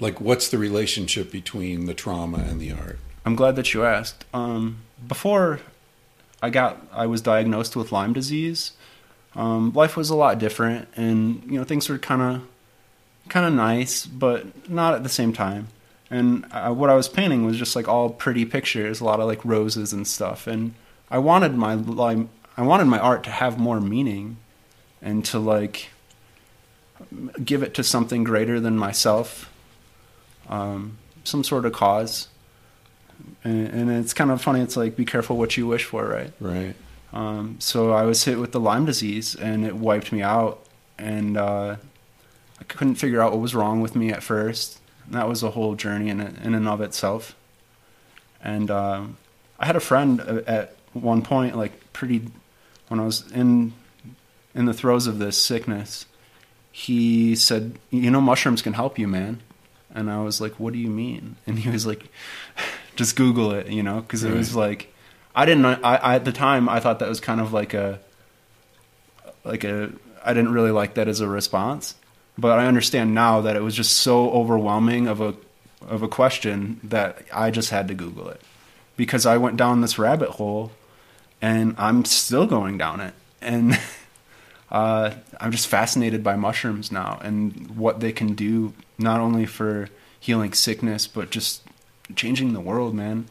like 0.00 0.20
what's 0.20 0.48
the 0.48 0.58
relationship 0.58 1.30
between 1.30 1.86
the 1.86 1.94
trauma 1.94 2.38
and 2.38 2.60
the 2.60 2.72
art? 2.72 2.98
I'm 3.26 3.36
glad 3.36 3.56
that 3.56 3.74
you 3.74 3.84
asked. 3.84 4.24
Um, 4.32 4.78
before 5.06 5.60
I 6.42 6.48
got, 6.48 6.86
I 6.92 7.06
was 7.06 7.20
diagnosed 7.20 7.76
with 7.76 7.92
Lyme 7.92 8.14
disease. 8.14 8.72
Um, 9.38 9.72
life 9.72 9.96
was 9.96 10.10
a 10.10 10.16
lot 10.16 10.38
different, 10.38 10.88
and 10.96 11.42
you 11.46 11.58
know 11.58 11.64
things 11.64 11.88
were 11.88 11.98
kind 11.98 12.20
of, 12.20 12.42
kind 13.28 13.46
of 13.46 13.52
nice, 13.52 14.04
but 14.04 14.68
not 14.68 14.94
at 14.94 15.02
the 15.02 15.08
same 15.08 15.32
time. 15.32 15.68
And 16.10 16.46
uh, 16.50 16.72
what 16.72 16.90
I 16.90 16.94
was 16.94 17.08
painting 17.08 17.44
was 17.44 17.56
just 17.56 17.76
like 17.76 17.88
all 17.88 18.10
pretty 18.10 18.44
pictures, 18.44 19.00
a 19.00 19.04
lot 19.04 19.20
of 19.20 19.26
like 19.26 19.44
roses 19.44 19.92
and 19.92 20.06
stuff. 20.06 20.46
And 20.46 20.74
I 21.10 21.18
wanted 21.18 21.54
my 21.54 21.74
Lyme, 21.74 22.28
I 22.56 22.62
wanted 22.62 22.86
my 22.86 22.98
art 22.98 23.24
to 23.24 23.30
have 23.30 23.58
more 23.58 23.80
meaning, 23.80 24.38
and 25.00 25.24
to 25.26 25.38
like 25.38 25.90
give 27.42 27.62
it 27.62 27.74
to 27.74 27.84
something 27.84 28.24
greater 28.24 28.58
than 28.58 28.76
myself, 28.76 29.50
um, 30.48 30.98
some 31.24 31.44
sort 31.44 31.64
of 31.64 31.72
cause 31.72 32.28
and, 33.44 33.68
and 33.68 33.90
it's 33.90 34.14
kind 34.14 34.30
of 34.30 34.40
funny. 34.40 34.60
It's 34.60 34.76
like 34.76 34.96
be 34.96 35.04
careful 35.04 35.36
what 35.36 35.56
you 35.56 35.66
wish 35.66 35.84
for, 35.84 36.06
right? 36.06 36.32
Right. 36.40 36.74
Um, 37.12 37.56
so 37.58 37.92
I 37.92 38.04
was 38.04 38.24
hit 38.24 38.38
with 38.38 38.52
the 38.52 38.60
Lyme 38.60 38.84
disease, 38.84 39.34
and 39.34 39.64
it 39.64 39.76
wiped 39.76 40.12
me 40.12 40.22
out, 40.22 40.64
and 40.98 41.36
uh, 41.36 41.76
I 42.60 42.64
couldn't 42.64 42.96
figure 42.96 43.20
out 43.20 43.32
what 43.32 43.40
was 43.40 43.54
wrong 43.54 43.80
with 43.80 43.96
me 43.96 44.10
at 44.10 44.22
first. 44.22 44.80
And 45.06 45.14
that 45.14 45.28
was 45.28 45.42
a 45.42 45.50
whole 45.50 45.74
journey 45.74 46.10
in 46.10 46.20
in 46.20 46.54
and 46.54 46.68
of 46.68 46.80
itself. 46.80 47.34
And 48.42 48.70
um, 48.70 49.16
I 49.58 49.66
had 49.66 49.76
a 49.76 49.80
friend 49.80 50.20
at 50.20 50.76
one 50.92 51.22
point, 51.22 51.56
like 51.56 51.92
pretty, 51.92 52.28
when 52.88 53.00
I 53.00 53.04
was 53.04 53.30
in 53.32 53.72
in 54.54 54.66
the 54.66 54.74
throes 54.74 55.06
of 55.06 55.18
this 55.18 55.40
sickness, 55.40 56.06
he 56.70 57.34
said, 57.34 57.78
"You 57.90 58.10
know, 58.10 58.20
mushrooms 58.20 58.62
can 58.62 58.74
help 58.74 58.98
you, 58.98 59.08
man." 59.08 59.40
And 59.94 60.10
I 60.10 60.22
was 60.22 60.40
like, 60.40 60.60
"What 60.60 60.74
do 60.74 60.78
you 60.78 60.90
mean?" 60.90 61.36
And 61.46 61.58
he 61.58 61.70
was 61.70 61.86
like, 61.86 62.04
"Just 62.96 63.16
Google 63.16 63.52
it," 63.52 63.68
you 63.68 63.82
know, 63.82 64.00
because 64.00 64.24
it 64.24 64.32
was 64.32 64.54
like, 64.54 64.92
I 65.38 65.44
didn't. 65.44 65.64
I, 65.64 65.94
I 65.94 66.14
at 66.16 66.24
the 66.24 66.32
time 66.32 66.68
I 66.68 66.80
thought 66.80 66.98
that 66.98 67.08
was 67.08 67.20
kind 67.20 67.40
of 67.40 67.52
like 67.52 67.72
a, 67.72 68.00
like 69.44 69.62
a. 69.62 69.92
I 70.24 70.34
didn't 70.34 70.52
really 70.52 70.72
like 70.72 70.94
that 70.94 71.06
as 71.06 71.20
a 71.20 71.28
response, 71.28 71.94
but 72.36 72.58
I 72.58 72.66
understand 72.66 73.14
now 73.14 73.40
that 73.42 73.54
it 73.54 73.62
was 73.62 73.76
just 73.76 73.92
so 73.92 74.32
overwhelming 74.32 75.06
of 75.06 75.20
a, 75.20 75.36
of 75.86 76.02
a 76.02 76.08
question 76.08 76.80
that 76.82 77.22
I 77.32 77.52
just 77.52 77.70
had 77.70 77.86
to 77.86 77.94
Google 77.94 78.28
it, 78.30 78.40
because 78.96 79.26
I 79.26 79.36
went 79.36 79.56
down 79.56 79.80
this 79.80 79.96
rabbit 79.96 80.30
hole, 80.30 80.72
and 81.40 81.76
I'm 81.78 82.04
still 82.04 82.44
going 82.44 82.76
down 82.76 82.98
it, 82.98 83.14
and 83.40 83.78
uh, 84.72 85.12
I'm 85.40 85.52
just 85.52 85.68
fascinated 85.68 86.24
by 86.24 86.34
mushrooms 86.34 86.90
now 86.90 87.20
and 87.22 87.76
what 87.76 88.00
they 88.00 88.10
can 88.10 88.34
do 88.34 88.72
not 88.98 89.20
only 89.20 89.46
for 89.46 89.88
healing 90.18 90.52
sickness 90.52 91.06
but 91.06 91.30
just 91.30 91.62
changing 92.16 92.54
the 92.54 92.60
world, 92.60 92.92
man. 92.92 93.28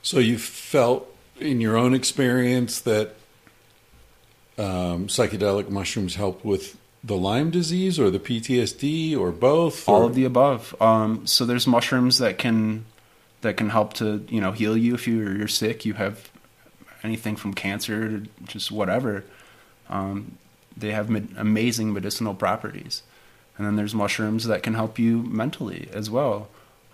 So 0.00 0.18
you 0.20 0.38
felt 0.38 1.07
in 1.40 1.60
your 1.60 1.76
own 1.76 1.94
experience 1.94 2.80
that 2.80 3.14
um, 4.58 5.06
psychedelic 5.06 5.68
mushrooms 5.68 6.16
help 6.16 6.44
with 6.44 6.76
the 7.04 7.16
Lyme 7.16 7.50
disease 7.50 7.98
or 7.98 8.10
the 8.10 8.18
PTSD 8.18 9.16
or 9.16 9.30
both? 9.30 9.88
All 9.88 10.04
of 10.04 10.14
the 10.14 10.24
above. 10.24 10.74
Um, 10.80 11.26
so 11.26 11.44
there's 11.44 11.66
mushrooms 11.66 12.18
that 12.18 12.38
can 12.38 12.84
that 13.40 13.56
can 13.56 13.70
help 13.70 13.94
to 13.94 14.24
you 14.28 14.40
know 14.40 14.52
heal 14.52 14.76
you 14.76 14.94
if 14.94 15.06
you're 15.06 15.36
you're 15.36 15.48
sick. 15.48 15.84
You 15.84 15.94
have 15.94 16.30
anything 17.02 17.36
from 17.36 17.54
cancer 17.54 18.08
to 18.08 18.26
just 18.46 18.70
whatever. 18.72 19.24
Um, 19.88 20.38
they 20.76 20.92
have 20.92 21.10
med- 21.10 21.34
amazing 21.36 21.92
medicinal 21.92 22.34
properties. 22.34 23.02
And 23.56 23.66
then 23.66 23.76
there's 23.76 23.94
mushrooms 23.94 24.44
that 24.46 24.62
can 24.62 24.74
help 24.74 24.98
you 24.98 25.22
mentally 25.24 25.88
as 25.92 26.08
well. 26.08 26.48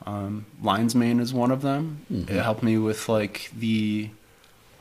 Um, 0.06 0.46
lion's 0.62 0.94
mane 0.94 1.20
is 1.20 1.32
one 1.32 1.50
of 1.50 1.62
them. 1.62 2.06
Mm-hmm. 2.10 2.34
It 2.34 2.42
helped 2.42 2.62
me 2.62 2.78
with 2.78 3.08
like 3.08 3.50
the 3.56 4.10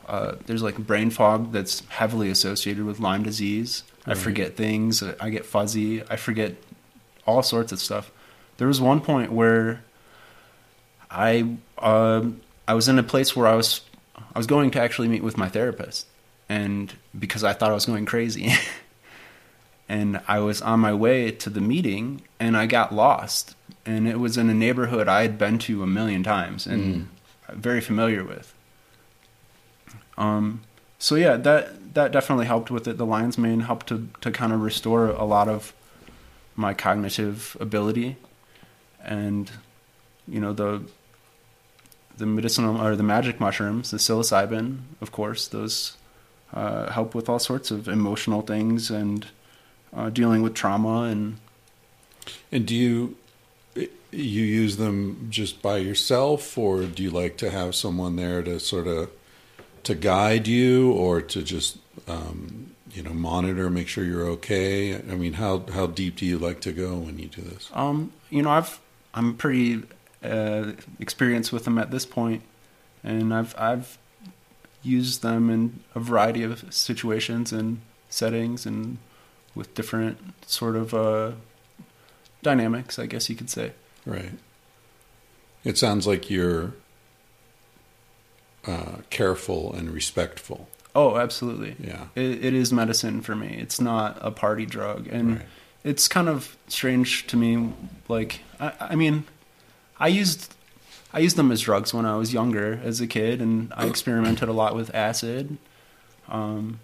uh, 0.08 0.36
there's 0.46 0.62
like 0.62 0.78
brain 0.78 1.10
fog 1.10 1.52
that's 1.52 1.80
heavily 1.88 2.30
associated 2.30 2.84
with 2.84 3.00
Lyme 3.00 3.22
disease. 3.22 3.82
I 4.06 4.14
forget 4.14 4.56
things. 4.56 5.02
I 5.02 5.30
get 5.30 5.46
fuzzy. 5.46 6.02
I 6.08 6.16
forget 6.16 6.56
all 7.26 7.42
sorts 7.42 7.72
of 7.72 7.80
stuff. 7.80 8.10
There 8.58 8.68
was 8.68 8.80
one 8.80 9.00
point 9.00 9.32
where 9.32 9.82
I 11.10 11.56
um 11.78 12.40
I 12.68 12.74
was 12.74 12.88
in 12.88 12.98
a 12.98 13.02
place 13.02 13.34
where 13.34 13.46
I 13.46 13.54
was 13.54 13.80
I 14.16 14.38
was 14.38 14.46
going 14.46 14.70
to 14.72 14.80
actually 14.80 15.08
meet 15.08 15.22
with 15.22 15.36
my 15.36 15.48
therapist, 15.48 16.06
and 16.48 16.92
because 17.18 17.44
I 17.44 17.52
thought 17.52 17.70
I 17.70 17.74
was 17.74 17.86
going 17.86 18.04
crazy, 18.04 18.52
and 19.88 20.20
I 20.28 20.40
was 20.40 20.60
on 20.62 20.80
my 20.80 20.92
way 20.92 21.30
to 21.30 21.50
the 21.50 21.60
meeting, 21.60 22.22
and 22.38 22.56
I 22.56 22.66
got 22.66 22.94
lost, 22.94 23.54
and 23.86 24.06
it 24.06 24.18
was 24.18 24.36
in 24.36 24.50
a 24.50 24.54
neighborhood 24.54 25.08
I 25.08 25.22
had 25.22 25.38
been 25.38 25.58
to 25.60 25.82
a 25.82 25.86
million 25.86 26.22
times 26.22 26.66
and 26.66 27.08
very 27.50 27.80
familiar 27.80 28.24
with. 28.24 28.53
Um, 30.16 30.62
so 30.98 31.14
yeah, 31.14 31.36
that 31.36 31.94
that 31.94 32.12
definitely 32.12 32.46
helped 32.46 32.70
with 32.70 32.88
it. 32.88 32.96
The 32.96 33.06
lion's 33.06 33.38
mane 33.38 33.60
helped 33.60 33.88
to 33.88 34.08
to 34.20 34.30
kind 34.30 34.52
of 34.52 34.60
restore 34.62 35.08
a 35.08 35.24
lot 35.24 35.48
of 35.48 35.74
my 36.56 36.74
cognitive 36.74 37.56
ability, 37.60 38.16
and 39.02 39.50
you 40.26 40.40
know 40.40 40.52
the 40.52 40.82
the 42.16 42.26
medicinal 42.26 42.80
or 42.80 42.96
the 42.96 43.02
magic 43.02 43.40
mushrooms, 43.40 43.90
the 43.90 43.96
psilocybin, 43.96 44.78
of 45.00 45.10
course, 45.10 45.48
those 45.48 45.96
uh, 46.52 46.90
help 46.92 47.14
with 47.14 47.28
all 47.28 47.40
sorts 47.40 47.70
of 47.72 47.88
emotional 47.88 48.40
things 48.42 48.90
and 48.90 49.26
uh, 49.92 50.10
dealing 50.10 50.42
with 50.42 50.54
trauma 50.54 51.02
and 51.02 51.38
And 52.52 52.66
do 52.66 52.74
you 52.74 53.16
you 54.10 54.42
use 54.42 54.76
them 54.76 55.26
just 55.28 55.60
by 55.60 55.78
yourself, 55.78 56.56
or 56.56 56.84
do 56.84 57.02
you 57.02 57.10
like 57.10 57.36
to 57.38 57.50
have 57.50 57.74
someone 57.74 58.14
there 58.14 58.42
to 58.42 58.60
sort 58.60 58.86
of 58.86 59.10
to 59.84 59.94
guide 59.94 60.46
you, 60.48 60.92
or 60.92 61.20
to 61.20 61.42
just 61.42 61.78
um, 62.08 62.74
you 62.92 63.02
know 63.02 63.12
monitor, 63.12 63.70
make 63.70 63.88
sure 63.88 64.04
you're 64.04 64.26
okay? 64.28 64.94
I 64.94 65.14
mean, 65.14 65.34
how 65.34 65.64
how 65.72 65.86
deep 65.86 66.16
do 66.16 66.26
you 66.26 66.38
like 66.38 66.60
to 66.62 66.72
go 66.72 66.96
when 66.96 67.18
you 67.18 67.28
do 67.28 67.42
this? 67.42 67.70
Um, 67.72 68.12
you 68.30 68.42
know, 68.42 68.50
I've 68.50 68.80
I'm 69.12 69.36
pretty 69.36 69.82
uh, 70.22 70.72
experienced 70.98 71.52
with 71.52 71.64
them 71.64 71.78
at 71.78 71.90
this 71.90 72.06
point, 72.06 72.42
and 73.02 73.32
I've 73.32 73.54
I've 73.58 73.98
used 74.82 75.22
them 75.22 75.50
in 75.50 75.80
a 75.94 76.00
variety 76.00 76.42
of 76.42 76.72
situations 76.72 77.52
and 77.52 77.80
settings 78.10 78.66
and 78.66 78.98
with 79.54 79.74
different 79.74 80.18
sort 80.46 80.76
of 80.76 80.92
uh, 80.94 81.32
dynamics, 82.42 82.98
I 82.98 83.06
guess 83.06 83.28
you 83.28 83.36
could 83.36 83.50
say. 83.50 83.72
Right. 84.04 84.32
It 85.64 85.78
sounds 85.78 86.06
like 86.06 86.30
you're 86.30 86.74
uh, 88.66 88.96
careful 89.10 89.72
and 89.72 89.90
respectful. 89.90 90.68
Oh, 90.94 91.16
absolutely. 91.16 91.76
Yeah. 91.80 92.06
It, 92.14 92.44
it 92.44 92.54
is 92.54 92.72
medicine 92.72 93.20
for 93.20 93.34
me. 93.34 93.56
It's 93.60 93.80
not 93.80 94.16
a 94.20 94.30
party 94.30 94.64
drug, 94.66 95.08
and 95.08 95.36
Right. 95.38 95.46
it's 95.82 96.06
kind 96.08 96.28
of 96.28 96.56
strange 96.68 97.26
to 97.26 97.36
me. 97.36 97.72
Like, 98.08 98.40
I, 98.60 98.72
I 98.80 98.94
mean, 98.96 99.24
I 99.98 100.08
used 100.08 100.54
I 101.12 101.18
used 101.20 101.36
them 101.36 101.50
as 101.52 101.60
drugs 101.62 101.92
when 101.94 102.06
I 102.06 102.16
was 102.16 102.32
younger, 102.32 102.80
as 102.84 103.00
a 103.00 103.06
kid, 103.06 103.40
and 103.42 103.72
I 103.76 103.86
experimented 103.92 104.48
a 104.48 104.52
lot 104.52 104.74
with 104.76 104.94
acid. 104.94 105.58
Um, 106.28 106.80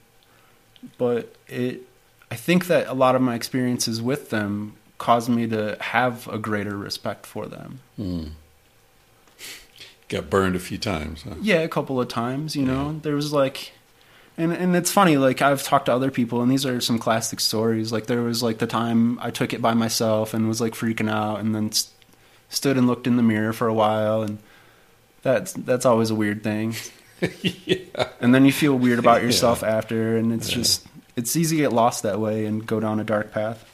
but 0.98 1.34
it, 1.48 1.82
I 2.30 2.36
think 2.36 2.66
that 2.66 2.86
a 2.88 2.94
lot 2.94 3.14
of 3.14 3.22
my 3.22 3.34
experiences 3.34 4.00
with 4.02 4.30
them 4.30 4.74
caused 4.98 5.28
me 5.28 5.46
to 5.48 5.76
have 5.80 6.26
a 6.28 6.38
greater 6.38 6.76
respect 6.76 7.26
for 7.26 7.46
them. 7.46 7.80
Mm. 7.98 8.30
Got 10.10 10.28
burned 10.28 10.54
a 10.56 10.58
few 10.58 10.76
times. 10.76 11.22
Huh? 11.22 11.36
Yeah, 11.40 11.60
a 11.60 11.68
couple 11.68 11.98
of 12.00 12.08
times, 12.08 12.54
you 12.54 12.64
know. 12.66 13.00
There 13.02 13.14
was 13.14 13.32
like 13.32 13.72
and 14.36 14.52
and 14.52 14.76
it's 14.76 14.90
funny 14.92 15.16
like 15.16 15.40
I've 15.40 15.62
talked 15.62 15.86
to 15.86 15.92
other 15.94 16.10
people 16.10 16.42
and 16.42 16.50
these 16.50 16.66
are 16.66 16.80
some 16.82 16.98
classic 16.98 17.40
stories. 17.40 17.92
Like 17.92 18.06
there 18.06 18.20
was 18.22 18.42
like 18.42 18.58
the 18.58 18.66
time 18.66 19.18
I 19.20 19.30
took 19.30 19.54
it 19.54 19.62
by 19.62 19.72
myself 19.72 20.34
and 20.34 20.48
was 20.48 20.60
like 20.60 20.74
freaking 20.74 21.10
out 21.10 21.40
and 21.40 21.54
then 21.54 21.72
st- 21.72 21.94
stood 22.48 22.76
and 22.76 22.86
looked 22.86 23.06
in 23.06 23.16
the 23.16 23.22
mirror 23.22 23.52
for 23.52 23.68
a 23.68 23.74
while 23.74 24.22
and 24.22 24.38
that's 25.22 25.52
that's 25.52 25.86
always 25.86 26.10
a 26.10 26.14
weird 26.14 26.42
thing. 26.42 26.74
yeah. 27.42 28.08
And 28.20 28.34
then 28.34 28.44
you 28.44 28.52
feel 28.52 28.74
weird 28.76 28.98
about 28.98 29.18
Yeah. 29.20 29.26
yourself 29.26 29.62
after 29.62 30.16
and 30.16 30.32
it's 30.32 30.48
Yeah. 30.50 30.56
just 30.56 30.86
it's 31.16 31.36
easy 31.36 31.56
to 31.56 31.62
get 31.62 31.72
lost 31.72 32.02
that 32.02 32.18
way 32.18 32.46
and 32.46 32.66
go 32.66 32.80
down 32.80 32.98
a 32.98 33.04
dark 33.04 33.30
path. 33.32 33.64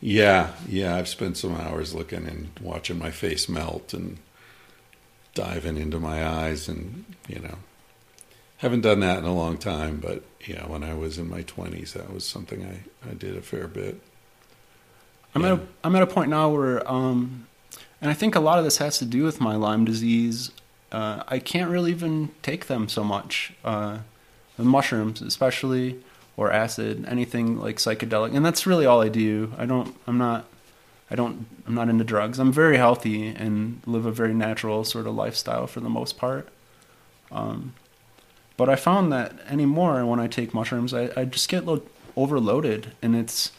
Yeah, 0.00 0.52
yeah. 0.68 0.96
I've 0.96 1.08
spent 1.08 1.36
some 1.36 1.56
hours 1.56 1.94
looking 1.94 2.26
and 2.28 2.50
watching 2.60 2.98
my 2.98 3.10
face 3.10 3.48
melt 3.48 3.94
and 3.94 4.18
diving 5.36 5.76
into 5.76 6.00
my 6.00 6.26
eyes, 6.26 6.68
and 6.68 7.04
you 7.28 7.38
know, 7.38 7.58
haven't 8.56 8.80
done 8.80 8.98
that 9.00 9.18
in 9.18 9.24
a 9.24 9.34
long 9.34 9.56
time. 9.58 9.98
But 10.00 10.24
yeah, 10.44 10.66
when 10.66 10.82
I 10.82 10.94
was 10.94 11.18
in 11.18 11.30
my 11.30 11.42
twenties, 11.42 11.92
that 11.92 12.12
was 12.12 12.24
something 12.26 12.64
I 12.64 13.08
I 13.08 13.14
did 13.14 13.36
a 13.36 13.42
fair 13.42 13.68
bit. 13.68 14.00
I'm 15.36 15.42
Yeah. 15.42 15.52
at 15.52 15.58
a, 15.58 15.62
I'm 15.84 15.94
at 15.96 16.02
a 16.02 16.06
point 16.06 16.30
now 16.30 16.48
where, 16.48 16.90
um, 16.90 17.46
and 18.00 18.10
I 18.10 18.14
think 18.14 18.34
a 18.34 18.40
lot 18.40 18.58
of 18.58 18.64
this 18.64 18.78
has 18.78 18.98
to 18.98 19.04
do 19.04 19.22
with 19.22 19.40
my 19.40 19.54
Lyme 19.54 19.84
disease. 19.84 20.50
Uh, 20.90 21.22
I 21.28 21.38
can't 21.38 21.70
really 21.70 21.90
even 21.90 22.30
take 22.42 22.66
them 22.66 22.88
so 22.88 23.04
much. 23.04 23.52
Uh, 23.64 23.98
the 24.56 24.64
mushrooms, 24.64 25.20
especially, 25.20 26.02
or 26.38 26.50
acid, 26.50 27.04
anything 27.06 27.58
like 27.60 27.76
psychedelic, 27.76 28.34
and 28.34 28.44
that's 28.46 28.66
really 28.66 28.86
all 28.86 29.02
I 29.02 29.08
do. 29.10 29.52
I 29.58 29.66
don't. 29.66 29.94
I'm 30.06 30.16
not. 30.18 30.46
I 31.10 31.14
don't. 31.14 31.46
I'm 31.66 31.74
not 31.74 31.88
into 31.88 32.04
drugs. 32.04 32.38
I'm 32.38 32.52
very 32.52 32.76
healthy 32.76 33.28
and 33.28 33.80
live 33.86 34.06
a 34.06 34.10
very 34.12 34.34
natural 34.34 34.82
sort 34.84 35.06
of 35.06 35.14
lifestyle 35.14 35.66
for 35.66 35.80
the 35.80 35.88
most 35.88 36.18
part. 36.18 36.48
Um, 37.30 37.74
but 38.56 38.68
I 38.68 38.76
found 38.76 39.12
that 39.12 39.32
anymore 39.48 40.04
when 40.06 40.18
I 40.18 40.26
take 40.26 40.52
mushrooms, 40.54 40.92
I, 40.94 41.10
I 41.16 41.24
just 41.24 41.48
get 41.48 41.64
lo- 41.66 41.82
overloaded, 42.16 42.92
and 43.02 43.14
it's 43.14 43.52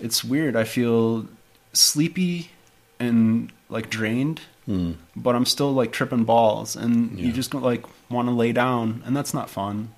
it's 0.00 0.24
weird. 0.24 0.56
I 0.56 0.64
feel 0.64 1.26
sleepy 1.72 2.50
and 2.98 3.52
like 3.68 3.90
drained, 3.90 4.40
Hmm. 4.66 4.92
but 5.14 5.36
I'm 5.36 5.44
still 5.46 5.72
like 5.72 5.92
tripping 5.92 6.24
balls, 6.24 6.74
and 6.74 7.16
Yeah. 7.18 7.26
you 7.26 7.32
just 7.32 7.54
like 7.54 7.84
want 8.10 8.26
to 8.28 8.32
lay 8.34 8.52
down, 8.52 9.02
and 9.06 9.16
that's 9.16 9.32
not 9.34 9.48
fun. 9.50 9.90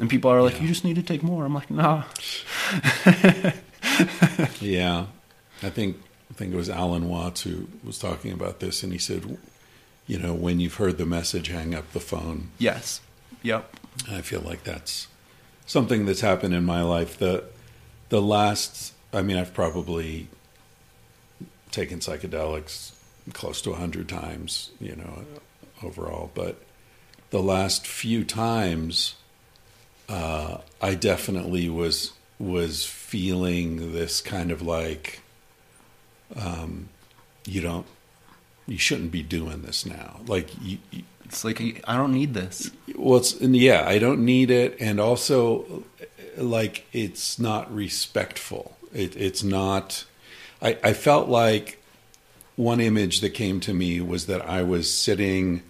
And 0.00 0.08
people 0.08 0.30
are 0.30 0.40
like, 0.40 0.54
Yeah. 0.56 0.62
"You 0.62 0.68
just 0.68 0.84
need 0.84 0.96
to 0.96 1.02
take 1.02 1.22
more." 1.22 1.44
I'm 1.44 1.52
like, 1.54 1.70
"Nah." 1.70 2.04
Yeah, 4.60 5.06
I 5.62 5.70
think 5.70 5.96
I 6.30 6.34
think 6.34 6.52
it 6.52 6.56
was 6.56 6.70
Alan 6.70 7.08
Watts 7.08 7.42
who 7.42 7.68
was 7.84 7.98
talking 7.98 8.32
about 8.32 8.60
this, 8.60 8.82
and 8.82 8.92
he 8.92 8.98
said, 8.98 9.38
you 10.06 10.18
know, 10.18 10.32
when 10.34 10.60
you've 10.60 10.74
heard 10.74 10.98
the 10.98 11.06
message, 11.06 11.48
hang 11.48 11.74
up 11.74 11.92
the 11.92 12.00
phone. 12.00 12.48
Yes. 12.58 13.00
Yep. 13.42 13.76
I 14.10 14.20
feel 14.22 14.40
like 14.40 14.64
that's 14.64 15.08
something 15.66 16.06
that's 16.06 16.20
happened 16.20 16.54
in 16.54 16.64
my 16.64 16.82
life. 16.82 17.18
The 17.18 17.44
the 18.08 18.22
last, 18.22 18.92
I 19.12 19.22
mean, 19.22 19.36
I've 19.36 19.54
probably 19.54 20.28
taken 21.70 21.98
psychedelics 21.98 22.92
close 23.32 23.62
to 23.62 23.70
a 23.72 23.76
hundred 23.76 24.08
times, 24.08 24.70
you 24.80 24.94
know, 24.96 25.24
overall. 25.82 26.30
But 26.34 26.62
the 27.30 27.42
last 27.42 27.86
few 27.86 28.24
times, 28.24 29.14
uh, 30.08 30.58
I 30.80 30.94
definitely 30.94 31.68
was 31.68 32.12
was 32.42 32.84
feeling 32.84 33.92
this 33.92 34.20
kind 34.20 34.50
of 34.50 34.60
like, 34.60 35.20
um, 36.34 36.88
you 37.46 37.60
don't, 37.60 37.86
you 38.66 38.78
shouldn't 38.78 39.12
be 39.12 39.22
doing 39.22 39.62
this 39.62 39.86
now. 39.86 40.20
Like 40.26 40.50
you, 40.60 40.78
you 40.90 41.04
It's 41.24 41.44
like 41.44 41.60
I 41.86 41.96
don't 41.96 42.12
need 42.12 42.34
this. 42.34 42.72
well, 42.96 43.20
it's 43.20 43.40
and 43.40 43.56
yeah, 43.56 43.84
I 43.86 43.98
don't 43.98 44.24
need 44.24 44.50
it, 44.50 44.76
and 44.80 44.98
also 44.98 45.84
like 46.36 46.84
it's 46.92 47.38
not 47.38 47.72
respectful. 47.72 48.76
It, 48.92 49.16
it's 49.16 49.44
not. 49.44 50.04
I, 50.60 50.78
I 50.82 50.92
felt 50.94 51.28
like 51.28 51.80
one 52.56 52.80
image 52.80 53.20
that 53.20 53.30
came 53.30 53.60
to 53.60 53.72
me 53.72 54.00
was 54.00 54.26
that 54.26 54.48
I 54.48 54.62
was 54.64 54.92
sitting 54.92 55.62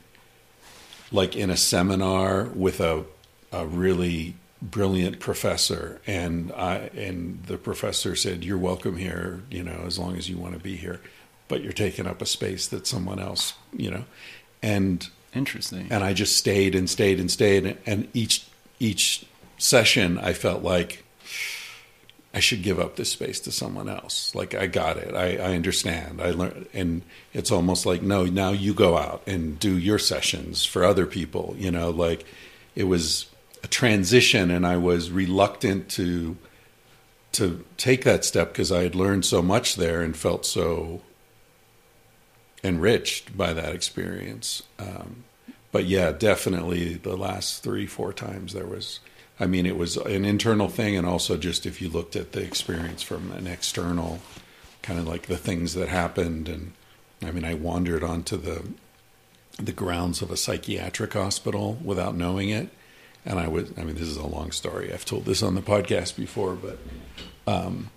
like 1.11 1.37
in 1.37 1.51
a 1.51 1.57
seminar 1.57 2.45
with 2.45 2.81
a 2.81 3.05
a 3.53 3.67
really 3.67 4.37
brilliant 4.63 5.19
professor, 5.21 6.01
and 6.07 6.53
I 6.53 6.91
and 6.97 7.43
the 7.47 7.59
professor 7.59 8.15
said, 8.15 8.45
"You're 8.45 8.59
welcome 8.59 8.97
here, 8.97 9.43
you 9.51 9.63
know, 9.63 9.83
as 9.87 9.99
long 9.99 10.17
as 10.17 10.29
you 10.31 10.37
want 10.39 10.55
to 10.55 10.61
be 10.61 10.77
here, 10.77 11.01
but 11.49 11.63
you're 11.63 11.73
taking 11.73 12.07
up 12.07 12.23
a 12.23 12.27
space 12.27 12.67
that 12.69 12.87
someone 12.87 13.19
else, 13.19 13.55
you 13.77 13.91
know." 13.91 14.05
And 14.63 15.09
Interesting. 15.35 15.89
and 15.91 16.05
I 16.05 16.13
just 16.13 16.37
stayed 16.37 16.75
and 16.75 16.89
stayed 16.89 17.19
and 17.19 17.31
stayed, 17.31 17.77
and 17.85 18.09
each 18.15 18.47
each 18.79 19.27
session 19.59 20.19
I 20.19 20.33
felt 20.33 20.63
like 20.63 21.05
I 22.35 22.41
should 22.41 22.63
give 22.63 22.79
up 22.81 22.97
this 22.97 23.11
space 23.11 23.41
to 23.41 23.53
someone 23.53 23.89
else. 23.89 24.35
Like 24.35 24.55
I 24.55 24.67
got 24.67 24.97
it, 24.97 25.15
I, 25.15 25.37
I 25.37 25.55
understand, 25.55 26.21
I 26.23 26.31
learned, 26.31 26.67
and 26.73 27.03
it's 27.35 27.51
almost 27.51 27.85
like 27.85 28.03
no, 28.03 28.25
now 28.25 28.51
you 28.51 28.73
go 28.75 28.97
out 28.97 29.23
and 29.27 29.59
do 29.59 29.77
your 29.77 29.99
sessions 29.99 30.65
for 30.65 30.85
other 30.85 31.07
people. 31.07 31.55
You 31.59 31.71
know, 31.71 31.91
like 31.91 32.25
it 32.75 32.85
was 32.85 33.27
a 33.63 33.69
transition, 33.69 34.51
and 34.51 34.67
I 34.67 34.77
was 34.77 35.11
reluctant 35.11 35.89
to 35.91 36.37
to 37.33 37.65
take 37.79 38.05
that 38.05 38.25
step 38.25 38.53
because 38.53 38.71
I 38.71 38.83
had 38.83 38.95
learned 38.95 39.25
so 39.25 39.41
much 39.41 39.77
there 39.77 40.03
and 40.03 40.15
felt 40.15 40.45
so 40.45 41.01
enriched 42.63 43.37
by 43.37 43.53
that 43.53 43.75
experience. 43.75 44.63
Um, 44.79 45.25
but 45.73 45.87
yeah, 45.87 46.13
definitely 46.13 46.95
the 46.95 47.17
last 47.17 47.63
three, 47.63 47.87
four 47.87 48.13
times 48.13 48.53
there 48.53 48.67
was, 48.67 49.01
I 49.41 49.47
mean, 49.47 49.65
it 49.65 49.77
was 49.77 49.97
an 49.97 50.25
internal 50.25 50.69
thing. 50.69 50.97
And 50.97 51.07
also 51.07 51.37
just 51.37 51.65
if 51.65 51.81
you 51.81 51.89
looked 51.89 52.15
at 52.15 52.33
the 52.33 52.43
experience 52.43 53.03
from 53.03 53.33
an 53.33 53.47
external, 53.47 54.21
kind 54.83 54.99
of 54.99 55.09
like 55.09 55.23
the 55.23 55.39
things 55.39 55.75
that 55.75 55.89
happened. 55.89 56.49
And 56.49 56.73
I 57.23 57.31
mean, 57.31 57.45
I 57.45 57.55
wandered 57.55 58.05
onto 58.05 58.37
the, 58.37 58.63
the 59.57 59.73
grounds 59.73 60.21
of 60.21 60.31
a 60.31 60.37
psychiatric 60.37 61.15
hospital 61.15 61.79
without 61.83 62.15
knowing 62.15 62.51
it. 62.51 62.69
And 63.25 63.39
I 63.39 63.49
was, 63.49 63.71
I 63.79 63.85
mean, 63.85 63.95
this 63.95 64.09
is 64.09 64.17
a 64.17 64.27
long 64.27 64.51
story. 64.51 64.93
I've 64.93 65.05
told 65.05 65.25
this 65.25 65.43
on 65.43 65.55
the 65.55 65.63
podcast 65.63 66.17
before, 66.17 66.55
but, 66.55 66.79
um, 67.47 67.91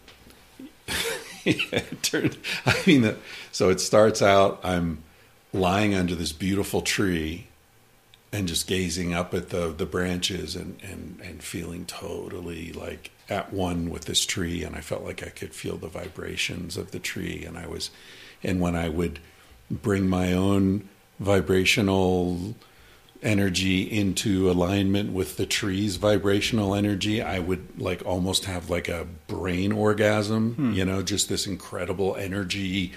it 1.46 2.04
turned, 2.04 2.38
I 2.66 2.76
mean, 2.86 3.02
the, 3.02 3.18
so 3.52 3.70
it 3.70 3.80
starts 3.80 4.22
out, 4.22 4.60
I'm 4.64 5.00
lying 5.52 5.96
under 5.96 6.16
this 6.16 6.32
beautiful 6.32 6.82
tree 6.82 7.48
and 8.32 8.48
just 8.48 8.68
gazing 8.68 9.14
up 9.14 9.34
at 9.34 9.50
the, 9.50 9.70
the 9.72 9.86
branches 9.86 10.56
and, 10.56 10.78
and, 10.84 11.20
and 11.24 11.42
feeling 11.42 11.86
totally 11.86 12.74
like 12.74 13.12
at 13.30 13.54
one 13.54 13.90
with 13.90 14.06
this 14.06 14.26
tree. 14.26 14.64
And 14.64 14.76
I 14.76 14.82
felt 14.82 15.04
like 15.04 15.24
I 15.24 15.30
could 15.30 15.56
feel 15.56 15.78
the 15.78 15.88
vibrations 15.88 16.78
of 16.78 16.92
the 16.92 17.00
tree. 17.00 17.46
And 17.46 17.58
I 17.58 17.66
was, 17.66 17.90
and 18.44 18.60
when 18.60 18.76
I 18.76 18.90
would 18.90 19.20
bring 19.72 20.08
my 20.08 20.34
own 20.34 20.88
vibrational 21.20 22.56
energy 23.26 23.82
into 23.82 24.50
alignment 24.50 25.12
with 25.12 25.38
the 25.38 25.46
tree's 25.46 25.96
vibrational 25.96 26.76
energy, 26.76 27.22
I 27.22 27.40
would 27.40 27.80
like 27.80 28.06
almost 28.06 28.46
have 28.46 28.70
like 28.70 28.88
a 28.88 29.08
brain 29.28 29.72
orgasm, 29.72 30.54
hmm. 30.54 30.74
you 30.74 30.86
know, 30.86 31.02
just 31.02 31.28
this 31.28 31.48
incredible 31.48 32.16
energy 32.16 32.94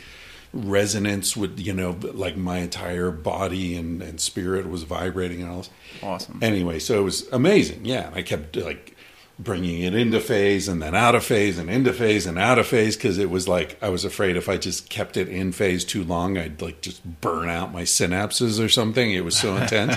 resonance 0.52 1.36
with, 1.36 1.58
you 1.58 1.72
know, 1.72 1.98
like 2.12 2.36
my 2.36 2.58
entire 2.58 3.10
body 3.10 3.76
and, 3.76 4.02
and 4.02 4.20
spirit 4.20 4.68
was 4.68 4.82
vibrating 4.82 5.42
and 5.42 5.50
all 5.50 5.58
this. 5.58 5.70
Awesome. 6.02 6.38
Anyway, 6.42 6.78
so 6.78 7.00
it 7.00 7.04
was 7.04 7.28
amazing. 7.32 7.84
Yeah. 7.84 8.10
I 8.14 8.22
kept 8.22 8.56
like 8.56 8.94
bringing 9.38 9.82
it 9.82 9.94
into 9.94 10.20
phase 10.20 10.66
and 10.66 10.82
then 10.82 10.94
out 10.94 11.14
of 11.14 11.24
phase 11.24 11.58
and 11.58 11.70
into 11.70 11.92
phase 11.92 12.26
and 12.26 12.38
out 12.38 12.58
of 12.58 12.66
phase 12.66 12.96
because 12.96 13.18
it 13.18 13.30
was 13.30 13.46
like 13.46 13.80
I 13.82 13.88
was 13.88 14.04
afraid 14.04 14.36
if 14.36 14.48
I 14.48 14.56
just 14.56 14.90
kept 14.90 15.16
it 15.16 15.28
in 15.28 15.52
phase 15.52 15.84
too 15.84 16.02
long, 16.02 16.36
I'd 16.36 16.60
like 16.60 16.80
just 16.80 17.20
burn 17.20 17.48
out 17.48 17.72
my 17.72 17.82
synapses 17.82 18.62
or 18.62 18.68
something. 18.68 19.12
It 19.12 19.24
was 19.24 19.36
so 19.36 19.56
intense. 19.56 19.96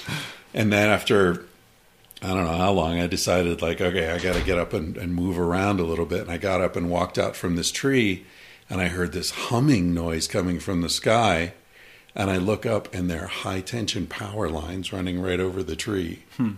and 0.54 0.72
then 0.72 0.88
after 0.88 1.44
I 2.20 2.28
don't 2.28 2.44
know 2.44 2.56
how 2.56 2.72
long, 2.72 3.00
I 3.00 3.06
decided 3.06 3.62
like, 3.62 3.80
okay, 3.80 4.10
I 4.10 4.18
got 4.18 4.36
to 4.36 4.44
get 4.44 4.58
up 4.58 4.72
and, 4.72 4.96
and 4.96 5.14
move 5.14 5.38
around 5.38 5.80
a 5.80 5.84
little 5.84 6.06
bit. 6.06 6.20
And 6.20 6.30
I 6.30 6.38
got 6.38 6.60
up 6.60 6.76
and 6.76 6.88
walked 6.88 7.18
out 7.18 7.34
from 7.34 7.56
this 7.56 7.72
tree, 7.72 8.24
and 8.70 8.80
I 8.80 8.86
heard 8.86 9.12
this 9.12 9.32
humming 9.32 9.92
noise 9.92 10.28
coming 10.28 10.60
from 10.60 10.82
the 10.82 10.88
sky. 10.88 11.54
And 12.14 12.30
I 12.30 12.36
look 12.36 12.64
up, 12.64 12.94
and 12.94 13.10
there 13.10 13.24
are 13.24 13.26
high 13.26 13.60
tension 13.60 14.06
power 14.06 14.48
lines 14.48 14.92
running 14.92 15.20
right 15.20 15.40
over 15.40 15.64
the 15.64 15.74
tree. 15.74 16.22
Hmm 16.36 16.52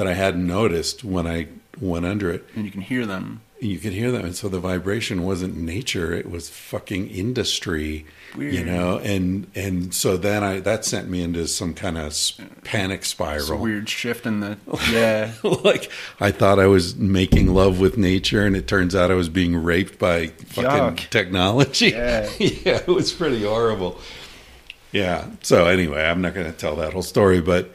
that 0.00 0.06
I 0.06 0.14
hadn't 0.14 0.46
noticed 0.46 1.04
when 1.04 1.26
I 1.26 1.46
went 1.78 2.06
under 2.06 2.30
it. 2.30 2.46
And 2.56 2.64
you 2.64 2.70
can 2.70 2.80
hear 2.80 3.04
them. 3.04 3.42
You 3.60 3.78
could 3.78 3.92
hear 3.92 4.10
them, 4.10 4.24
and 4.24 4.34
so 4.34 4.48
the 4.48 4.58
vibration 4.58 5.24
wasn't 5.24 5.54
nature; 5.54 6.14
it 6.14 6.30
was 6.30 6.48
fucking 6.48 7.10
industry, 7.10 8.06
Weird. 8.34 8.54
you 8.54 8.64
know. 8.64 8.96
And 8.96 9.46
and 9.54 9.92
so 9.92 10.16
then 10.16 10.42
I 10.42 10.60
that 10.60 10.86
sent 10.86 11.10
me 11.10 11.22
into 11.22 11.46
some 11.46 11.74
kind 11.74 11.98
of 11.98 12.06
uh, 12.40 12.44
panic 12.64 13.04
spiral. 13.04 13.58
weird 13.58 13.90
shift 13.90 14.24
in 14.24 14.40
the 14.40 14.56
yeah. 14.90 15.32
like 15.62 15.90
I 16.18 16.30
thought 16.30 16.58
I 16.58 16.68
was 16.68 16.96
making 16.96 17.52
love 17.52 17.78
with 17.78 17.98
nature, 17.98 18.46
and 18.46 18.56
it 18.56 18.66
turns 18.66 18.94
out 18.94 19.10
I 19.10 19.14
was 19.14 19.28
being 19.28 19.62
raped 19.62 19.98
by 19.98 20.28
fucking 20.28 20.70
Yuck. 20.70 21.10
technology. 21.10 21.88
Yeah. 21.90 22.30
yeah, 22.38 22.78
it 22.78 22.86
was 22.88 23.12
pretty 23.12 23.42
horrible. 23.44 23.98
Yeah. 24.90 25.26
So 25.42 25.66
anyway, 25.66 26.02
I'm 26.02 26.22
not 26.22 26.32
going 26.32 26.50
to 26.50 26.56
tell 26.56 26.76
that 26.76 26.94
whole 26.94 27.02
story, 27.02 27.42
but 27.42 27.70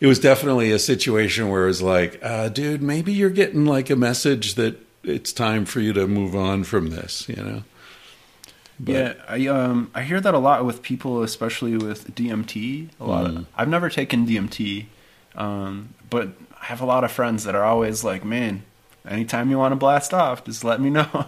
it 0.00 0.06
was 0.06 0.18
definitely 0.18 0.72
a 0.72 0.78
situation 0.78 1.48
where 1.48 1.64
it 1.64 1.68
was 1.68 1.82
like, 1.82 2.18
uh, 2.22 2.48
dude, 2.48 2.82
maybe 2.82 3.12
you're 3.12 3.30
getting 3.30 3.64
like 3.64 3.90
a 3.90 3.96
message 3.96 4.54
that 4.54 4.78
it's 5.02 5.32
time 5.32 5.64
for 5.64 5.80
you 5.80 5.92
to 5.92 6.06
move 6.06 6.34
on 6.34 6.64
from 6.64 6.90
this, 6.90 7.28
you 7.28 7.36
know? 7.36 7.62
But, 8.78 8.92
yeah, 8.92 9.14
I 9.26 9.46
um 9.46 9.90
I 9.94 10.02
hear 10.02 10.20
that 10.20 10.34
a 10.34 10.38
lot 10.38 10.64
with 10.66 10.82
people, 10.82 11.22
especially 11.22 11.78
with 11.78 12.14
DMT. 12.14 12.90
A 13.00 13.04
lot. 13.04 13.26
Mm. 13.26 13.36
Of, 13.38 13.46
I've 13.56 13.68
never 13.68 13.88
taken 13.88 14.26
DMT, 14.26 14.86
um, 15.34 15.94
but 16.10 16.28
I 16.60 16.66
have 16.66 16.82
a 16.82 16.84
lot 16.84 17.02
of 17.02 17.10
friends 17.10 17.44
that 17.44 17.54
are 17.54 17.64
always 17.64 18.04
like, 18.04 18.22
"Man, 18.22 18.64
anytime 19.08 19.48
you 19.48 19.56
want 19.56 19.72
to 19.72 19.76
blast 19.76 20.12
off, 20.12 20.44
just 20.44 20.62
let 20.62 20.78
me 20.78 20.90
know." 20.90 21.08
and 21.12 21.24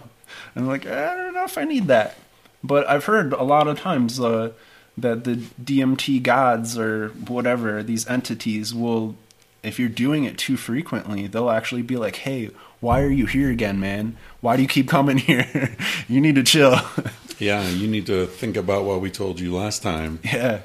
I'm 0.57 0.67
like, 0.67 0.87
I 0.87 1.17
don't 1.17 1.33
know 1.33 1.45
if 1.45 1.57
I 1.57 1.65
need 1.65 1.87
that, 1.87 2.19
but 2.63 2.87
I've 2.87 3.07
heard 3.07 3.33
a 3.33 3.45
lot 3.45 3.67
of 3.67 3.81
times 3.81 4.21
uh, 4.21 4.53
that 5.01 5.25
the 5.25 5.37
DMT 5.63 6.23
gods 6.23 6.79
or 6.79 7.09
whatever 7.09 7.83
these 7.83 8.09
entities 8.09 8.75
will 8.75 9.17
if 9.63 9.79
you're 9.79 9.89
doing 9.89 10.25
it 10.25 10.39
too 10.39 10.57
frequently, 10.57 11.27
they'll 11.27 11.51
actually 11.51 11.83
be 11.83 11.97
like, 11.97 12.17
"Hey, 12.17 12.51
why 12.81 13.03
are 13.03 13.11
you 13.11 13.27
here 13.27 13.51
again, 13.51 13.81
man? 13.81 14.17
Why 14.41 14.57
do 14.57 14.63
you 14.63 14.69
keep 14.69 14.89
coming 14.97 15.19
here? 15.19 15.77
you 16.09 16.21
need 16.21 16.37
to 16.37 16.43
chill." 16.43 16.81
yeah, 17.39 17.69
you 17.69 17.89
need 17.89 18.07
to 18.07 18.27
think 18.27 18.57
about 18.57 18.85
what 18.85 19.01
we 19.01 19.11
told 19.11 19.41
you 19.41 19.55
last 19.55 19.83
time. 19.83 20.21
Yeah. 20.25 20.63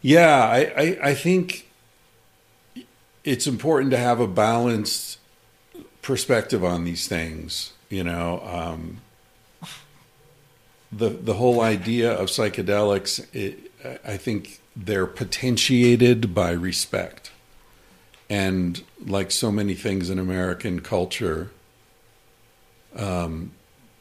Yeah, 0.00 0.44
I, 0.44 0.58
I, 0.58 0.98
I 1.02 1.14
think 1.14 1.68
it's 3.24 3.48
important 3.48 3.90
to 3.90 3.96
have 3.96 4.20
a 4.20 4.28
balanced 4.28 5.18
perspective 6.02 6.62
on 6.64 6.84
these 6.84 7.08
things. 7.08 7.72
You 7.90 8.04
know, 8.04 8.40
um, 8.44 9.00
the 10.90 11.10
the 11.10 11.34
whole 11.34 11.60
idea 11.60 12.12
of 12.12 12.28
psychedelics, 12.28 13.26
it, 13.34 13.70
I 14.04 14.16
think 14.16 14.60
they're 14.74 15.06
potentiated 15.06 16.34
by 16.34 16.50
respect, 16.50 17.30
and 18.30 18.82
like 19.04 19.30
so 19.30 19.50
many 19.52 19.74
things 19.74 20.10
in 20.10 20.18
American 20.18 20.80
culture, 20.80 21.50
um, 22.96 23.52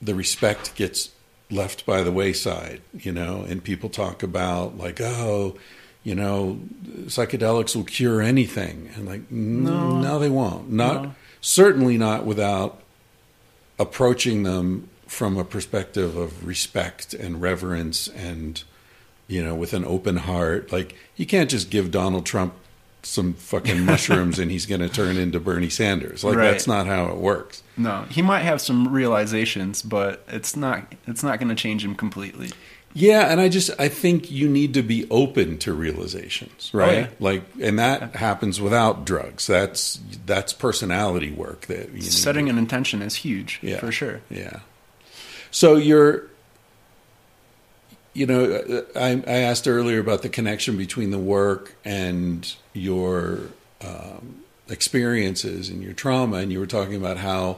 the 0.02 0.16
respect 0.16 0.76
gets 0.76 1.12
left 1.50 1.86
by 1.86 2.04
the 2.04 2.12
wayside, 2.12 2.82
you 2.94 3.12
know, 3.12 3.46
and 3.48 3.64
people 3.64 3.90
talk 3.90 4.22
about 4.22 4.78
like, 4.78 5.00
oh, 5.02 5.58
you 6.04 6.16
know, 6.16 6.60
psychedelics 7.06 7.76
will 7.76 7.84
cure 7.84 8.22
anything, 8.22 8.90
and 8.96 9.06
like, 9.06 9.30
no, 9.30 10.00
no, 10.00 10.20
they 10.20 10.30
won't. 10.30 10.72
Not 10.72 11.04
no. 11.04 11.16
certainly 11.42 11.98
not 11.98 12.26
without 12.26 12.82
approaching 13.80 14.44
them 14.44 14.90
from 15.08 15.38
a 15.38 15.44
perspective 15.44 16.16
of 16.16 16.46
respect 16.46 17.14
and 17.14 17.42
reverence 17.42 18.08
and 18.10 18.64
you 19.28 19.44
know 19.44 19.56
with 19.56 19.74
an 19.74 19.86
open 19.86 20.18
heart 20.18 20.72
like 20.72 20.96
you 21.16 21.26
can't 21.26 21.50
just 21.50 21.70
give 21.70 21.92
donald 21.92 22.26
trump 22.26 22.54
some 23.04 23.34
fucking 23.34 23.86
mushrooms 23.86 24.38
and 24.38 24.52
he's 24.52 24.66
going 24.66 24.82
to 24.82 24.90
turn 24.90 25.18
into 25.18 25.40
bernie 25.40 25.70
sanders 25.70 26.24
like 26.24 26.36
right. 26.36 26.52
that's 26.52 26.68
not 26.68 26.86
how 26.86 27.06
it 27.06 27.18
works 27.18 27.64
no 27.78 28.04
he 28.10 28.22
might 28.22 28.42
have 28.42 28.60
some 28.62 28.88
realizations 28.90 29.82
but 29.82 30.24
it's 30.28 30.56
not 30.56 30.94
it's 31.08 31.24
not 31.24 31.40
going 31.40 31.50
to 31.50 31.56
change 31.56 31.84
him 31.84 31.96
completely 31.96 32.52
yeah 32.94 33.32
and 33.32 33.40
i 33.40 33.48
just 33.48 33.70
i 33.80 33.88
think 33.88 34.30
you 34.30 34.50
need 34.50 34.74
to 34.74 34.82
be 34.82 35.08
open 35.10 35.58
to 35.58 35.72
realizations 35.74 36.72
oh, 36.74 36.80
right 36.80 36.90
oh, 36.90 37.00
yeah. 37.00 37.10
like 37.20 37.44
and 37.62 37.80
that 37.80 38.02
yeah. 38.02 38.18
happens 38.18 38.60
without 38.60 39.06
drugs 39.06 39.48
that's 39.48 40.00
that's 40.26 40.52
personality 40.52 41.32
work 41.32 41.68
that 41.68 42.02
setting 42.02 42.50
an 42.50 42.58
intention 42.58 43.02
is 43.02 43.16
huge 43.16 43.60
yeah. 43.62 43.78
for 43.78 43.92
sure 43.92 44.20
yeah 44.30 44.60
so 45.52 45.76
you're, 45.76 46.24
you 48.14 48.26
know, 48.26 48.84
I, 48.96 49.24
I, 49.28 49.38
asked 49.40 49.68
earlier 49.68 50.00
about 50.00 50.22
the 50.22 50.30
connection 50.30 50.78
between 50.78 51.12
the 51.12 51.20
work 51.20 51.76
and 51.86 52.52
your 52.74 53.42
um, 53.82 54.44
experiences 54.70 55.70
and 55.70 55.84
your 55.84 55.94
trauma, 55.94 56.38
and 56.38 56.52
you 56.52 56.60
were 56.60 56.68
talking 56.68 56.96
about 56.96 57.18
how 57.18 57.58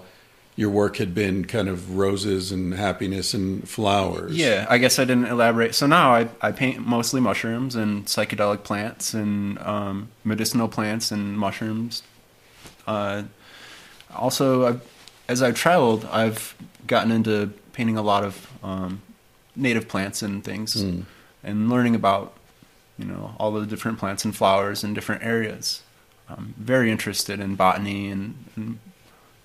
your 0.59 0.69
work 0.69 0.97
had 0.97 1.15
been 1.15 1.45
kind 1.45 1.69
of 1.69 1.95
roses 1.95 2.51
and 2.51 2.73
happiness 2.73 3.33
and 3.33 3.67
flowers. 3.69 4.35
Yeah, 4.35 4.65
I 4.69 4.77
guess 4.77 4.99
I 4.99 5.05
didn't 5.05 5.27
elaborate. 5.27 5.73
So 5.73 5.87
now 5.87 6.13
I, 6.13 6.27
I 6.41 6.51
paint 6.51 6.85
mostly 6.85 7.21
mushrooms 7.21 7.75
and 7.75 8.05
psychedelic 8.05 8.63
plants 8.63 9.13
and 9.13 9.57
um, 9.59 10.09
medicinal 10.25 10.67
plants 10.67 11.11
and 11.11 11.39
mushrooms 11.39 12.03
Uh, 12.85 13.23
also, 14.13 14.65
I've, 14.65 14.81
as 15.29 15.41
I've 15.41 15.55
traveled, 15.55 16.03
I've 16.11 16.55
gotten 16.87 17.11
into 17.11 17.51
painting 17.79 17.95
a 17.97 18.01
lot 18.01 18.25
of 18.25 18.33
um, 18.61 19.01
native 19.55 19.87
plants 19.87 20.21
and 20.21 20.43
things, 20.43 20.75
Mm. 20.75 21.05
and 21.45 21.69
learning 21.69 21.95
about 21.95 22.33
you 22.97 23.05
know 23.05 23.33
all 23.39 23.51
the 23.53 23.65
different 23.65 23.97
plants 23.99 24.25
and 24.25 24.35
flowers 24.35 24.83
in 24.83 24.93
different 24.93 25.23
areas. 25.23 25.81
I'm 26.27 26.53
very 26.57 26.91
interested 26.91 27.39
in 27.39 27.55
botany 27.55 28.09
and, 28.11 28.35
and 28.57 28.79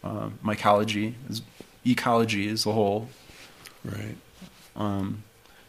uh, 0.03 0.29
mycology, 0.45 1.15
as- 1.31 1.43
ecology 1.87 2.49
as 2.49 2.67
a 2.67 2.73
whole. 2.73 3.09
Right. 3.85 4.17
Um, 4.75 5.23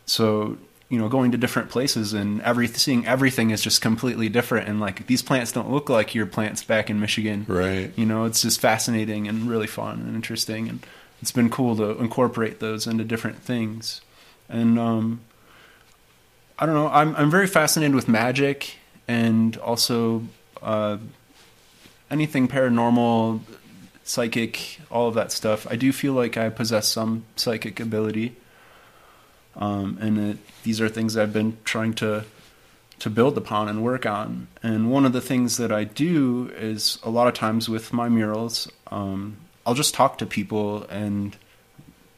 so 0.07 0.57
you 0.89 0.97
know, 0.99 1.07
going 1.09 1.32
to 1.32 1.38
different 1.38 1.70
places 1.70 2.13
and 2.13 2.41
every 2.41 2.68
seeing 2.68 3.05
everything 3.05 3.51
is 3.51 3.61
just 3.61 3.80
completely 3.82 4.28
different. 4.30 4.68
And 4.70 4.80
like 4.80 5.05
these 5.07 5.22
plants 5.22 5.51
don't 5.51 5.70
look 5.72 5.88
like 5.89 6.16
your 6.16 6.26
plants 6.26 6.63
back 6.63 6.89
in 6.89 6.99
Michigan. 6.99 7.45
Right. 7.47 7.91
You 7.95 8.05
know, 8.07 8.26
it's 8.26 8.41
just 8.41 8.59
fascinating 8.59 9.28
and 9.28 9.47
really 9.49 9.68
fun 9.68 9.99
and 10.05 10.16
interesting, 10.16 10.68
and 10.70 10.80
it's 11.22 11.32
been 11.32 11.49
cool 11.49 11.76
to 11.78 11.97
incorporate 11.99 12.59
those 12.59 12.88
into 12.88 13.03
different 13.03 13.38
things. 13.38 14.01
And 14.49 14.78
um, 14.78 15.22
I 16.57 16.66
don't 16.66 16.76
know, 16.76 16.88
I'm 16.88 17.16
I'm 17.16 17.32
very 17.32 17.47
fascinated 17.47 17.95
with 17.95 18.07
magic 18.07 18.78
and 19.07 19.57
also 19.57 20.24
uh, 20.61 20.97
anything 22.09 22.47
paranormal, 22.47 23.41
psychic, 24.03 24.80
all 24.89 25.07
of 25.07 25.16
that 25.16 25.32
stuff. 25.32 25.68
I 25.70 25.76
do 25.76 25.91
feel 25.91 26.13
like 26.13 26.38
I 26.38 26.49
possess 26.49 26.88
some 26.88 27.26
psychic 27.36 27.80
ability, 27.80 28.36
um, 29.55 29.97
and 29.99 30.18
it, 30.18 30.38
these 30.63 30.80
are 30.80 30.89
things 30.89 31.18
I've 31.18 31.34
been 31.34 31.57
trying 31.63 31.93
to 31.95 32.26
to 32.99 33.09
build 33.09 33.38
upon 33.38 33.68
and 33.68 33.84
work 33.84 34.05
on. 34.05 34.47
And 34.63 34.89
one 34.89 35.05
of 35.05 35.13
the 35.13 35.22
things 35.22 35.57
that 35.57 35.72
I 35.72 35.84
do 35.84 36.51
is 36.55 36.97
a 37.03 37.09
lot 37.09 37.28
of 37.28 37.34
times 37.34 37.68
with 37.68 37.91
my 37.91 38.07
murals, 38.07 38.72
um, 38.88 39.38
I'll 39.66 39.74
just 39.74 39.93
talk 39.93 40.18
to 40.20 40.26
people 40.26 40.84
and 40.84 41.36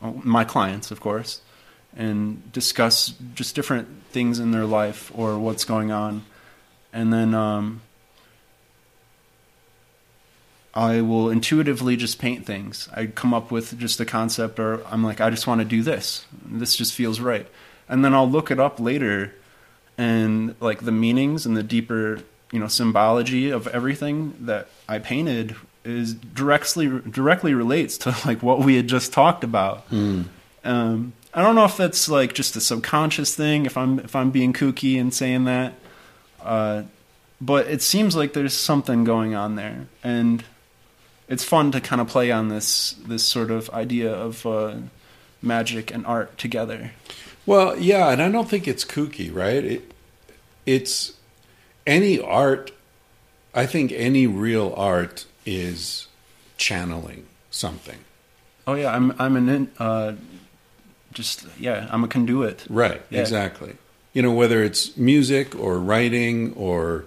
my 0.01 0.43
clients, 0.43 0.91
of 0.91 0.99
course, 0.99 1.41
and 1.95 2.51
discuss 2.51 3.13
just 3.33 3.55
different 3.55 3.87
things 4.11 4.39
in 4.39 4.51
their 4.51 4.65
life 4.65 5.11
or 5.15 5.39
what's 5.39 5.65
going 5.65 5.91
on. 5.91 6.25
And 6.93 7.11
then 7.11 7.33
um, 7.33 7.81
I 10.73 11.01
will 11.01 11.29
intuitively 11.29 11.95
just 11.95 12.19
paint 12.19 12.45
things. 12.45 12.89
I 12.93 13.07
come 13.07 13.33
up 13.33 13.49
with 13.49 13.79
just 13.79 13.99
a 13.99 14.05
concept, 14.05 14.59
or 14.59 14.85
I'm 14.87 15.03
like, 15.03 15.19
I 15.21 15.29
just 15.29 15.47
want 15.47 15.59
to 15.61 15.65
do 15.65 15.81
this. 15.81 16.25
This 16.45 16.75
just 16.75 16.93
feels 16.93 17.19
right. 17.19 17.47
And 17.89 18.03
then 18.03 18.13
I'll 18.13 18.29
look 18.29 18.51
it 18.51 18.59
up 18.59 18.79
later 18.79 19.33
and 19.97 20.55
like 20.59 20.81
the 20.81 20.91
meanings 20.91 21.45
and 21.45 21.57
the 21.57 21.63
deeper 21.63 22.19
you 22.51 22.59
know 22.59 22.67
symbology 22.67 23.49
of 23.49 23.67
everything 23.67 24.35
that 24.41 24.67
I 24.87 24.99
painted 24.99 25.55
is 25.87 26.13
directly 26.13 26.87
directly 27.09 27.53
relates 27.53 27.97
to 27.99 28.09
like 28.25 28.43
what 28.43 28.59
we 28.59 28.75
had 28.75 28.87
just 28.87 29.13
talked 29.13 29.43
about. 29.43 29.85
Um, 30.63 31.13
I 31.33 31.41
don't 31.41 31.55
know 31.55 31.65
if 31.65 31.77
that's 31.77 32.09
like 32.09 32.33
just 32.33 32.55
a 32.55 32.61
subconscious 32.61 33.35
thing. 33.35 33.65
If 33.65 33.77
I'm 33.77 33.99
if 33.99 34.15
I'm 34.15 34.31
being 34.31 34.53
kooky 34.53 34.99
and 34.99 35.13
saying 35.13 35.45
that, 35.45 35.73
uh, 36.41 36.83
but 37.39 37.67
it 37.67 37.81
seems 37.81 38.15
like 38.15 38.33
there's 38.33 38.53
something 38.53 39.03
going 39.03 39.35
on 39.35 39.55
there, 39.55 39.87
and 40.03 40.43
it's 41.27 41.43
fun 41.43 41.71
to 41.71 41.81
kind 41.81 42.01
of 42.01 42.07
play 42.07 42.31
on 42.31 42.49
this 42.49 42.95
this 43.05 43.23
sort 43.23 43.51
of 43.51 43.69
idea 43.69 44.11
of 44.11 44.45
uh, 44.45 44.75
magic 45.41 45.91
and 45.93 46.05
art 46.05 46.37
together. 46.37 46.91
Well, 47.45 47.77
yeah, 47.79 48.09
and 48.09 48.21
I 48.21 48.29
don't 48.29 48.49
think 48.49 48.67
it's 48.67 48.83
kooky, 48.83 49.33
right? 49.33 49.63
It, 49.63 49.91
it's 50.65 51.13
any 51.85 52.19
art. 52.19 52.71
I 53.53 53.65
think 53.65 53.91
any 53.93 54.27
real 54.27 54.73
art 54.75 55.25
is 55.47 56.07
channeling 56.57 57.25
something. 57.49 57.97
Oh 58.67 58.73
yeah, 58.75 58.93
I'm 58.93 59.15
I'm 59.17 59.35
an 59.37 59.49
in, 59.49 59.71
uh, 59.79 60.13
just 61.13 61.47
yeah, 61.59 61.87
I'm 61.89 62.03
a 62.03 62.07
conduit. 62.07 62.65
Right, 62.69 63.01
Yeah. 63.09 63.21
exactly. 63.21 63.75
You 64.13 64.21
know, 64.21 64.33
whether 64.33 64.61
it's 64.63 64.97
music 64.97 65.55
or 65.57 65.79
writing 65.79 66.53
or 66.53 67.05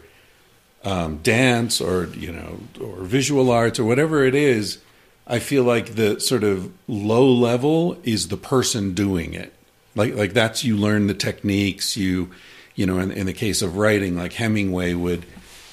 um, 0.84 1.18
dance 1.18 1.80
or, 1.80 2.06
you 2.16 2.32
know, 2.32 2.60
or 2.80 3.02
visual 3.02 3.50
arts 3.50 3.78
or 3.78 3.84
whatever 3.84 4.24
it 4.24 4.34
is, 4.34 4.78
I 5.26 5.38
feel 5.40 5.64
like 5.64 5.96
the 5.96 6.20
sort 6.20 6.44
of 6.44 6.72
low 6.86 7.26
level 7.30 7.98
is 8.04 8.28
the 8.28 8.36
person 8.36 8.94
doing 8.94 9.34
it. 9.34 9.52
Like, 9.96 10.14
like 10.14 10.32
that's 10.32 10.64
you 10.64 10.76
learn 10.76 11.08
the 11.08 11.14
techniques. 11.14 11.96
You, 11.96 12.30
you 12.76 12.86
know, 12.86 12.98
in, 13.00 13.10
in 13.10 13.26
the 13.26 13.32
case 13.34 13.60
of 13.60 13.76
writing, 13.76 14.16
like 14.16 14.32
Hemingway 14.34 14.94
would 14.94 15.26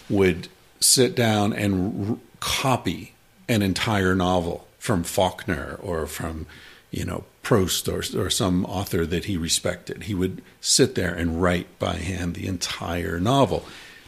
would 0.09 0.47
sit 0.79 1.15
down 1.15 1.53
and 1.53 2.19
copy 2.39 3.13
an 3.47 3.61
entire 3.61 4.15
novel 4.15 4.67
from 4.79 5.03
Faulkner 5.03 5.79
or 5.81 6.05
from, 6.07 6.45
you 6.91 7.05
know, 7.05 7.23
Proust 7.43 7.87
or, 7.87 8.03
or 8.19 8.29
some 8.29 8.65
author 8.65 9.05
that 9.05 9.25
he 9.25 9.37
respected. 9.37 10.03
He 10.03 10.13
would 10.13 10.41
sit 10.59 10.95
there 10.95 11.13
and 11.13 11.41
write 11.41 11.79
by 11.79 11.95
hand 11.95 12.35
the 12.35 12.47
entire 12.47 13.19
novel 13.19 13.65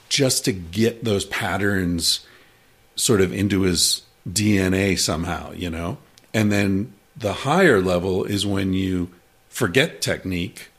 just 0.10 0.44
to 0.46 0.52
get 0.52 1.06
those 1.06 1.24
patterns 1.26 2.26
sort 2.96 3.22
of 3.22 3.32
into 3.32 3.62
his 3.62 4.02
DNA 4.28 5.00
somehow, 5.00 5.54
you 5.54 5.70
know? 5.70 6.00
And 6.34 6.52
then 6.52 6.94
the 7.16 7.34
higher 7.34 7.82
level 7.82 8.26
is 8.26 8.46
when 8.46 8.74
you 8.74 9.10
forget 9.48 10.02
technique 10.02 10.70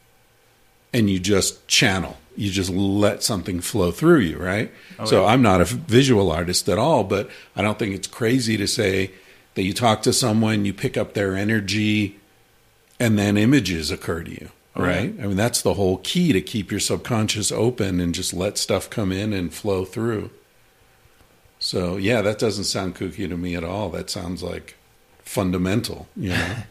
and 0.92 1.09
you 1.09 1.18
just 1.18 1.66
channel. 1.66 2.18
You 2.41 2.51
just 2.51 2.70
let 2.70 3.22
something 3.22 3.61
flow 3.61 3.91
through 3.91 4.20
you, 4.20 4.38
right? 4.38 4.72
Oh, 4.99 5.05
so 5.05 5.26
I'm 5.26 5.43
not 5.43 5.61
a 5.61 5.64
visual 5.64 6.32
artist 6.32 6.68
at 6.68 6.78
all, 6.78 7.05
but 7.05 7.28
I 7.55 7.62
don't 7.62 7.78
think 7.78 7.95
it's 7.95 8.09
crazy 8.09 8.57
to 8.57 8.66
say 8.66 9.12
that 9.55 9.62
you 9.62 9.74
talk 9.74 10.03
to 10.03 10.12
someone, 10.12 10.64
you 10.64 10.72
pick 10.72 10.97
up 10.97 11.12
their 11.12 11.36
energy, 11.36 12.18
and 12.99 13.18
then 13.18 13.36
images 13.36 13.91
occur 13.91 14.22
to 14.22 14.30
you, 14.30 14.51
oh, 14.74 14.82
right? 14.82 15.14
I 15.20 15.26
mean, 15.26 15.36
that's 15.36 15.61
the 15.61 15.74
whole 15.74 15.99
key 15.99 16.32
to 16.32 16.41
keep 16.41 16.70
your 16.70 16.80
subconscious 16.80 17.53
open 17.53 18.01
and 18.01 18.14
just 18.14 18.32
let 18.32 18.59
stuff 18.59 18.88
come 18.88 19.12
in 19.12 19.32
and 19.32 19.53
flow 19.53 19.84
through. 19.84 20.30
So, 21.59 21.99
yeah, 21.99 22.22
that 22.22 22.38
doesn't 22.38 22.64
sound 22.64 22.95
kooky 22.95 23.28
to 23.28 23.36
me 23.36 23.55
at 23.55 23.64
all. 23.64 23.91
That 23.91 24.09
sounds 24.09 24.43
like 24.43 24.76
fundamental, 25.22 26.09
you 26.16 26.30
know? 26.30 26.57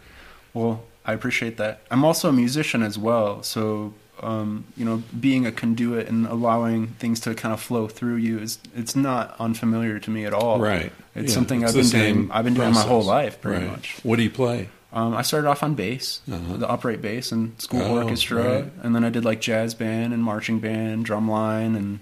Well, 0.51 0.83
I 1.05 1.13
appreciate 1.13 1.57
that. 1.57 1.81
I'm 1.91 2.03
also 2.03 2.29
a 2.29 2.33
musician 2.33 2.81
as 2.81 2.97
well, 2.97 3.43
so 3.43 3.93
um, 4.21 4.65
you 4.77 4.85
know, 4.85 5.01
being 5.19 5.45
a 5.45 5.51
conduit 5.51 6.07
and 6.07 6.25
allowing 6.27 6.87
things 6.99 7.19
to 7.21 7.33
kind 7.35 7.53
of 7.53 7.61
flow 7.61 7.87
through 7.87 8.15
you 8.17 8.39
is 8.39 8.59
it's 8.75 8.95
not 8.95 9.35
unfamiliar 9.39 9.99
to 9.99 10.09
me 10.09 10.25
at 10.25 10.33
all. 10.33 10.59
Right. 10.59 10.91
It's 11.15 11.29
Yeah, 11.29 11.33
something 11.35 11.63
it's 11.63 11.75
I've 11.75 11.91
been 11.91 12.13
doing. 12.15 12.31
I've 12.31 12.45
been 12.45 12.53
doing 12.53 12.73
my 12.73 12.81
whole 12.83 13.03
life, 13.03 13.41
pretty 13.41 13.63
Right. 13.65 13.71
much. 13.71 13.97
What 14.03 14.17
do 14.17 14.23
you 14.23 14.29
play? 14.29 14.69
Um, 14.91 15.13
I 15.15 15.21
started 15.21 15.47
off 15.47 15.61
on 15.61 15.75
bass, 15.75 16.21
Uh-huh. 16.31 16.57
the 16.57 16.67
upright 16.69 17.01
bass, 17.01 17.31
and 17.31 17.59
school 17.61 17.81
Oh, 17.83 17.97
orchestra, 17.97 18.43
right. 18.61 18.71
and 18.81 18.95
then 18.95 19.03
I 19.05 19.09
did 19.09 19.23
like 19.23 19.39
jazz 19.39 19.73
band 19.75 20.13
and 20.13 20.23
marching 20.23 20.59
band, 20.59 21.05
drumline, 21.05 21.75
and 21.77 21.99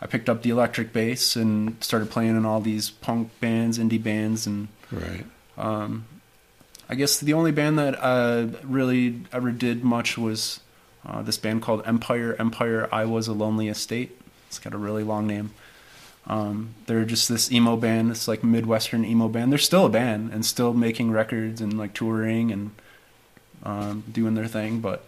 I 0.00 0.06
picked 0.06 0.28
up 0.30 0.42
the 0.42 0.50
electric 0.50 0.92
bass 0.92 1.36
and 1.36 1.76
started 1.80 2.10
playing 2.10 2.36
in 2.36 2.44
all 2.46 2.60
these 2.60 2.88
punk 2.90 3.28
bands, 3.40 3.78
indie 3.78 4.02
bands, 4.02 4.46
and 4.46 4.68
Right. 4.90 5.24
um, 5.58 6.06
I 6.88 6.94
guess 6.94 7.20
the 7.20 7.34
only 7.34 7.52
band 7.52 7.78
that 7.78 8.02
I 8.02 8.48
really 8.64 9.20
ever 9.32 9.50
did 9.50 9.84
much 9.84 10.16
was 10.18 10.60
uh, 11.06 11.22
this 11.22 11.36
band 11.36 11.62
called 11.62 11.82
Empire. 11.86 12.36
Empire, 12.38 12.88
I 12.92 13.04
was 13.04 13.28
a 13.28 13.32
lonely 13.32 13.68
estate. 13.68 14.18
It's 14.48 14.58
got 14.58 14.74
a 14.74 14.78
really 14.78 15.02
long 15.02 15.26
name. 15.26 15.52
Um, 16.26 16.74
they're 16.86 17.04
just 17.04 17.28
this 17.28 17.50
emo 17.50 17.76
band. 17.76 18.10
It's 18.10 18.28
like 18.28 18.44
midwestern 18.44 19.04
emo 19.04 19.28
band. 19.28 19.50
They're 19.50 19.58
still 19.58 19.86
a 19.86 19.90
band 19.90 20.32
and 20.32 20.46
still 20.46 20.72
making 20.72 21.10
records 21.10 21.60
and 21.60 21.76
like 21.76 21.94
touring 21.94 22.52
and 22.52 22.70
um, 23.64 24.04
doing 24.10 24.34
their 24.34 24.46
thing. 24.46 24.80
But 24.80 25.04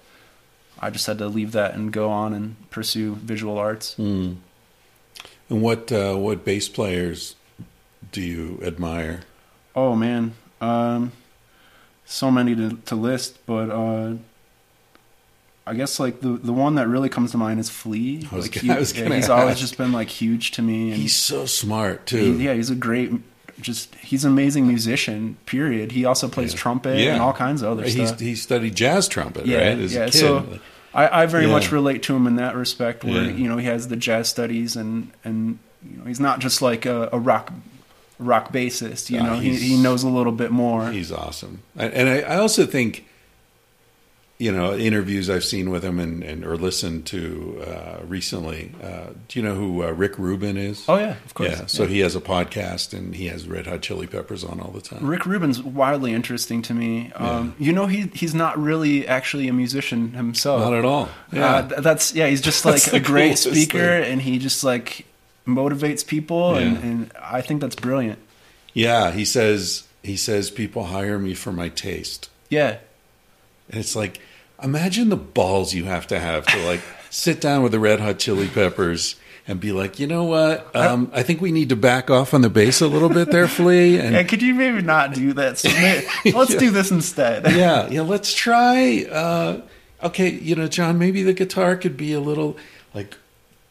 I 0.81 0.91
just 0.91 1.07
had 1.07 1.19
to 1.19 1.29
leave 1.29 1.53
that 1.53 1.75
and 1.75 1.93
go 1.93 2.11
on 2.11 2.33
and 2.35 2.57
pursue 2.71 3.15
visual 3.17 3.59
arts. 3.59 3.95
Mm. 3.99 4.37
And 5.49 5.63
what 5.63 5.93
uh, 5.93 6.17
what 6.17 6.45
bass 6.45 6.69
players 6.69 7.37
do 8.11 8.21
you 8.21 8.59
admire? 8.63 9.21
Oh 9.77 9.95
man, 9.95 10.35
um, 10.61 11.13
so 12.05 12.31
many 12.31 12.57
to 12.57 12.79
to 12.87 12.95
list, 12.97 13.39
but 13.47 13.71
uh, 13.71 14.15
I 15.67 15.75
guess 15.75 15.99
like 15.99 16.21
the 16.21 16.31
the 16.31 16.53
one 16.53 16.75
that 16.75 16.89
really 16.89 17.09
comes 17.09 17.31
to 17.31 17.39
mind 17.39 17.59
is 17.61 17.71
Flea. 17.71 18.29
I 18.31 18.37
was 18.37 18.45
like 18.47 18.61
gonna- 18.62 18.75
I 18.75 18.79
was 18.79 18.93
gonna 18.93 19.15
he's 19.17 19.31
always 19.31 19.59
just 19.59 19.79
been 19.79 19.93
like 19.93 20.09
huge 20.09 20.51
to 20.53 20.62
me, 20.62 20.91
and 20.91 21.01
He's 21.01 21.15
so 21.15 21.47
smart 21.47 22.07
too. 22.07 22.35
he- 22.37 22.45
yeah, 22.45 22.55
he's 22.55 22.71
a 22.71 22.75
great. 22.75 23.12
Just 23.61 23.95
he's 23.97 24.25
an 24.25 24.33
amazing 24.33 24.67
musician. 24.67 25.37
Period. 25.47 25.93
He 25.93 26.05
also 26.05 26.29
plays 26.29 26.53
Yeah. 26.53 26.59
trumpet 26.59 26.99
Yeah. 26.99 27.12
and 27.15 27.23
all 27.23 27.33
kinds 27.33 27.62
of 27.62 27.71
other 27.71 27.85
He's, 27.85 28.09
stuff. 28.09 28.21
he 28.21 28.35
studied 28.35 28.75
jazz 28.75 29.09
trumpet, 29.09 29.47
Yeah, 29.47 29.59
right? 29.69 29.79
As 29.79 29.95
yeah, 29.95 30.03
a 30.03 30.11
kid. 30.11 30.15
so- 30.19 30.59
I, 30.93 31.23
I 31.23 31.27
very 31.27 31.47
Yeah. 31.47 31.53
much 31.53 31.73
relate 31.73 32.03
to 32.05 32.15
him 32.17 32.27
in 32.27 32.37
that 32.37 32.55
respect, 32.57 33.03
where 33.05 33.25
Yeah. 33.25 33.31
you 33.31 33.49
know 33.49 33.57
he 33.57 33.67
has 33.67 33.89
the 33.89 33.97
jazz 33.97 34.29
studies 34.29 34.77
and 34.77 35.12
and 35.25 35.59
you 35.89 35.97
know 35.99 36.05
he's 36.05 36.21
not 36.21 36.41
just 36.41 36.61
like 36.62 36.85
a, 36.85 37.09
a 37.12 37.19
rock 37.19 37.53
rock 38.19 38.53
bassist. 38.53 39.09
You 39.11 39.23
know 39.23 39.39
he 39.39 39.55
he 39.57 39.77
knows 39.81 40.03
a 40.03 40.09
little 40.09 40.33
bit 40.33 40.51
more. 40.51 40.91
He's 40.91 41.11
awesome, 41.11 41.61
and, 41.77 41.93
and 41.95 42.09
I, 42.09 42.35
I 42.35 42.37
also 42.37 42.67
think 42.67 43.05
you 44.37 44.51
know 44.51 44.76
interviews 44.76 45.30
I've 45.30 45.45
seen 45.45 45.70
with 45.70 45.85
him 45.85 46.01
and, 46.01 46.22
and 46.24 46.45
or 46.45 46.57
listened 46.57 47.07
to 47.07 47.62
uh, 47.66 48.01
recently. 48.07 48.72
Uh, 48.82 49.11
do 49.28 49.39
you 49.39 49.45
know 49.45 49.55
who 49.55 49.85
uh, 49.85 49.91
Rick 49.93 50.18
Rubin 50.18 50.57
is? 50.57 50.85
Oh 50.89 50.97
yeah, 50.99 51.16
of 51.24 51.35
course. 51.35 51.51
yeah. 51.51 51.66
So 51.66 51.87
he 51.87 52.01
has 52.01 52.16
a 52.16 52.20
podcast 52.20 52.93
and 52.93 53.14
he 53.14 53.26
has 53.26 53.47
Red 53.47 53.66
Hot 53.68 53.80
Chili 53.82 54.07
Peppers 54.09 54.43
on 54.43 54.61
all 54.61 54.72
the 54.72 54.80
time. 54.80 55.07
Rick 55.07 55.24
Rubin's 55.24 55.62
wildly 55.62 56.12
interesting 56.12 56.62
to 56.62 56.74
me. 56.74 57.12
Um, 57.14 57.55
You 57.59 57.72
know, 57.72 57.87
he 57.87 58.11
he's 58.12 58.35
not 58.35 58.59
really 58.59 59.07
actually 59.07 59.47
a 59.49 59.53
musician 59.53 60.14
himself. 60.14 60.61
Not 60.62 60.74
at 60.74 60.85
all. 60.85 61.09
Yeah. 61.32 61.55
Uh, 61.57 61.80
that's 61.80 62.12
yeah. 62.14 62.26
He's 62.26 62.41
just 62.41 62.64
like 62.72 62.93
a 62.93 62.99
great 63.01 63.39
speaker, 63.39 63.78
thing. 64.03 64.12
and 64.12 64.22
he 64.22 64.39
just 64.39 64.64
like 64.64 65.07
motivates 65.47 66.05
people, 66.07 66.55
and, 66.57 66.76
and 66.78 67.12
I 67.22 67.41
think 67.43 67.61
that's 67.61 67.76
brilliant. 67.76 68.18
yeah. 68.72 69.12
He 69.12 69.24
says 69.24 69.87
he 70.03 70.16
says 70.16 70.51
people 70.51 70.85
hire 70.87 71.18
me 71.18 71.35
for 71.35 71.53
my 71.53 71.68
taste. 71.68 72.30
Yeah, 72.51 72.78
And 73.71 73.81
it's 73.81 73.97
like, 73.97 74.21
imagine 74.62 75.09
the 75.09 75.17
balls 75.17 75.75
you 75.75 75.85
have 75.85 76.07
to 76.09 76.19
have 76.21 76.47
to 76.47 76.59
like 76.67 76.81
sit 77.11 77.41
down 77.41 77.62
with 77.62 77.73
the 77.73 77.81
Red 77.81 78.01
Hot 78.01 78.19
Chili 78.19 78.49
Peppers 78.49 79.17
and 79.47 79.61
be 79.61 79.73
like, 79.73 79.99
you 79.99 80.07
know 80.07 80.25
what? 80.25 80.75
Um, 80.75 81.11
I 81.12 81.23
think 81.23 81.41
we 81.43 81.53
need 81.53 81.69
to 81.69 81.77
back 81.77 82.09
off 82.11 82.33
on 82.33 82.41
the 82.41 82.49
bass 82.49 82.81
a 82.81 82.87
little 82.87 83.11
bit 83.11 83.31
there, 83.31 83.47
Flea. 83.47 83.99
And 83.99 84.15
yeah. 84.15 84.23
Could 84.23 84.41
you 84.41 84.55
maybe 84.55 84.81
not 84.81 85.12
do 85.12 85.35
that? 85.35 85.59
So 85.59 85.69
may- 85.69 86.07
let's 86.33 86.53
Yeah. 86.55 86.59
do 86.59 86.71
this 86.71 86.91
instead. 86.91 87.45
yeah, 87.55 87.89
yeah, 87.89 88.01
let's 88.01 88.33
try. 88.33 89.05
Uh, 89.05 89.61
okay, 90.03 90.31
you 90.31 90.55
know, 90.57 90.67
John, 90.67 90.99
maybe 90.99 91.23
the 91.23 91.35
guitar 91.35 91.77
could 91.77 91.97
be 91.97 92.15
a 92.15 92.21
little 92.21 92.57
like, 92.95 93.17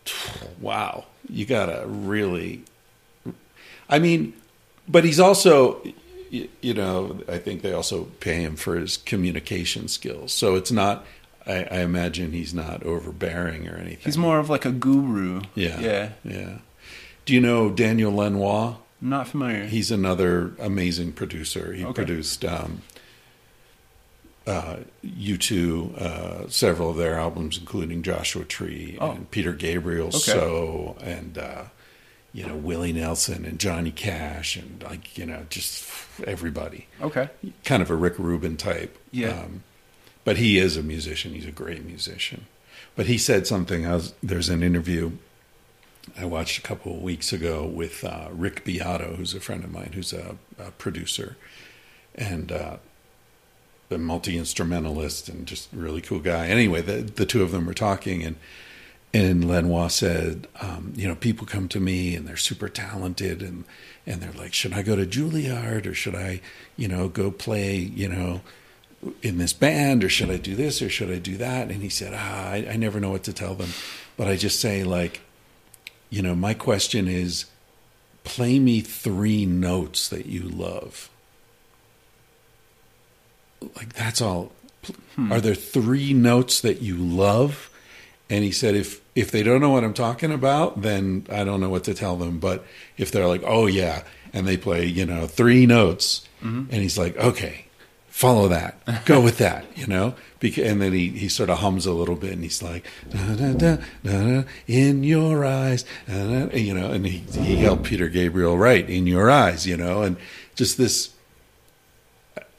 wow, 0.61 1.05
you 1.27 1.45
gotta 1.45 1.83
really. 1.87 2.63
I 3.89 3.97
mean, 3.99 4.33
but 4.87 5.03
he's 5.03 5.19
also, 5.19 5.81
y- 6.33 6.49
you 6.61 6.73
know, 6.73 7.21
I 7.29 7.37
think 7.37 7.61
they 7.61 7.71
also 7.71 8.05
pay 8.19 8.41
him 8.41 8.55
for 8.57 8.75
his 8.75 8.97
communication 8.97 9.87
skills. 9.87 10.33
So 10.33 10.55
it's 10.55 10.71
not. 10.71 11.05
I, 11.45 11.63
I 11.69 11.79
imagine 11.81 12.31
he's 12.31 12.53
not 12.53 12.83
overbearing 12.83 13.67
or 13.67 13.75
anything. 13.75 14.03
He's 14.05 14.17
more 14.17 14.39
of 14.39 14.49
like 14.49 14.65
a 14.65 14.71
guru. 14.71 15.41
yeah, 15.55 15.79
yeah. 15.79 16.09
yeah. 16.23 16.57
Do 17.25 17.33
you 17.33 17.41
know 17.41 17.69
Daniel 17.69 18.11
Lanois? 18.13 18.75
I'm 19.01 19.09
not 19.09 19.27
familiar. 19.27 19.65
He's 19.65 19.91
another 19.91 20.53
amazing 20.59 21.11
producer. 21.13 21.73
He 21.73 21.83
Okay. 21.83 21.93
produced 21.93 22.45
um, 22.45 22.81
uh, 24.47 24.77
U2, 25.05 26.01
uh, 26.01 26.49
several 26.49 26.89
of 26.91 26.97
their 26.97 27.17
albums, 27.19 27.57
including 27.57 28.03
Joshua 28.03 28.43
Tree 28.45 28.97
Oh. 28.99 29.11
and 29.11 29.31
Peter 29.31 29.53
Gabriel, 29.53 30.07
Okay. 30.07 30.17
So, 30.17 30.95
and 31.01 31.37
uh, 31.37 31.63
you 32.33 32.45
know 32.45 32.55
Willie 32.55 32.93
Nelson 32.93 33.45
and 33.45 33.59
Johnny 33.59 33.91
Cash, 33.91 34.55
and 34.55 34.83
like 34.83 35.17
you 35.17 35.25
know 35.25 35.45
just 35.49 35.87
everybody. 36.25 36.87
okay. 37.01 37.29
Kind 37.63 37.81
of 37.81 37.89
a 37.89 37.95
Rick 37.95 38.17
Rubin 38.19 38.57
type. 38.57 38.97
Yeah. 39.11 39.41
Um, 39.41 39.63
but 40.23 40.37
he 40.37 40.57
is 40.57 40.77
a 40.77 40.83
musician. 40.83 41.33
He's 41.33 41.45
a 41.45 41.51
great 41.51 41.83
musician. 41.85 42.45
But 42.95 43.07
he 43.07 43.17
said 43.17 43.45
something. 43.47 43.85
I 43.85 43.95
was, 43.95 44.13
there's 44.23 44.49
an 44.49 44.63
interview 44.63 45.13
I 46.17 46.25
watched 46.25 46.57
a 46.57 46.61
couple 46.61 46.95
of 46.95 47.01
weeks 47.01 47.31
ago 47.31 47.65
with 47.65 48.03
uh, 48.03 48.27
Rick 48.31 48.65
Beato, 48.65 49.15
who's 49.15 49.33
a 49.33 49.39
friend 49.39 49.63
of 49.63 49.71
mine, 49.71 49.91
who's 49.93 50.13
a, 50.13 50.37
a 50.59 50.71
producer 50.71 51.37
and 52.15 52.51
uh, 52.51 52.77
a 53.89 53.97
multi 53.97 54.37
instrumentalist 54.37 55.29
and 55.29 55.45
just 55.45 55.69
really 55.71 56.01
cool 56.01 56.19
guy. 56.19 56.47
Anyway, 56.47 56.81
the 56.81 57.01
the 57.01 57.25
two 57.25 57.41
of 57.41 57.51
them 57.51 57.65
were 57.65 57.73
talking, 57.73 58.23
and 58.23 58.35
and 59.13 59.47
Lanois 59.47 59.89
said, 59.89 60.47
um, 60.61 60.93
you 60.95 61.07
know, 61.07 61.15
people 61.15 61.45
come 61.45 61.67
to 61.69 61.79
me 61.79 62.15
and 62.15 62.27
they're 62.27 62.37
super 62.37 62.69
talented, 62.69 63.41
and 63.41 63.65
and 64.05 64.21
they're 64.21 64.33
like, 64.33 64.53
should 64.53 64.73
I 64.73 64.81
go 64.81 64.95
to 64.95 65.05
Juilliard 65.05 65.85
or 65.85 65.93
should 65.93 66.15
I, 66.15 66.41
you 66.75 66.87
know, 66.87 67.07
go 67.09 67.31
play, 67.31 67.75
you 67.77 68.09
know. 68.09 68.41
In 69.21 69.37
this 69.37 69.51
band, 69.51 70.01
or 70.01 70.07
should 70.07 70.29
I 70.31 70.37
do 70.37 70.55
this, 70.55 70.81
or 70.81 70.87
should 70.87 71.11
I 71.11 71.19
do 71.19 71.35
that? 71.35 71.69
And 71.69 71.81
he 71.81 71.89
said, 71.89 72.13
"Ah, 72.15 72.51
I, 72.51 72.67
I 72.71 72.75
never 72.77 73.01
know 73.01 73.09
what 73.09 73.23
to 73.25 73.33
tell 73.33 73.53
them, 73.53 73.71
but 74.15 74.27
I 74.27 74.37
just 74.37 74.61
say 74.61 74.85
like, 74.85 75.19
you 76.09 76.21
know, 76.21 76.35
my 76.35 76.53
question 76.53 77.09
is 77.09 77.45
play 78.23 78.59
me 78.59 78.79
three 78.79 79.45
notes 79.45 80.07
that 80.07 80.25
you 80.25 80.43
love. 80.43 81.09
Like, 83.75 83.93
that's 83.93 84.21
all. 84.21 84.53
Are 85.31 85.41
there 85.41 85.55
three 85.55 86.13
notes 86.13 86.61
that 86.61 86.81
you 86.81 86.95
love? 86.95 87.69
And 88.29 88.43
he 88.43 88.51
said, 88.51 88.75
if, 88.75 89.01
if 89.15 89.31
they 89.31 89.43
don't 89.43 89.61
know 89.61 89.69
what 89.69 89.83
I'm 89.83 89.93
talking 89.93 90.31
about, 90.31 90.81
then 90.81 91.27
I 91.29 91.43
don't 91.43 91.61
know 91.61 91.69
what 91.69 91.83
to 91.85 91.93
tell 91.93 92.15
them. 92.15 92.39
But 92.39 92.65
if 92.97 93.11
they're 93.11 93.27
like, 93.27 93.43
oh, 93.45 93.67
yeah, 93.67 94.03
and 94.33 94.47
they 94.47 94.57
play, 94.57 94.85
you 94.85 95.05
know, 95.05 95.27
three 95.27 95.65
notes, 95.65 96.27
mm-hmm. 96.41 96.71
and 96.71 96.81
he's 96.81 96.97
like, 96.97 97.15
okay, 97.17 97.65
follow 98.13 98.47
that, 98.47 99.05
go 99.05 99.21
with 99.21 99.37
that, 99.39 99.65
you 99.75 99.87
know? 99.87 100.15
And 100.41 100.81
then 100.81 100.91
he, 100.91 101.09
he 101.09 101.29
sort 101.29 101.49
of 101.49 101.59
hums 101.59 101.85
a 101.85 101.93
little 101.93 102.17
bit 102.17 102.33
and 102.33 102.43
he's 102.43 102.61
like, 102.61 102.85
da, 103.09 103.33
da, 103.35 103.53
da, 103.53 103.77
da, 104.03 104.41
da, 104.41 104.43
in 104.67 105.05
your 105.05 105.45
eyes, 105.45 105.85
da, 106.05 106.47
da, 106.47 106.57
you 106.57 106.73
know, 106.73 106.91
and 106.91 107.05
he, 107.07 107.19
he 107.41 107.55
helped 107.55 107.83
Peter 107.83 108.09
Gabriel 108.09 108.57
write 108.57 108.89
in 108.89 109.07
your 109.07 109.31
eyes, 109.31 109.65
you 109.65 109.77
know, 109.77 110.01
and 110.01 110.17
just 110.53 110.77
this, 110.77 111.12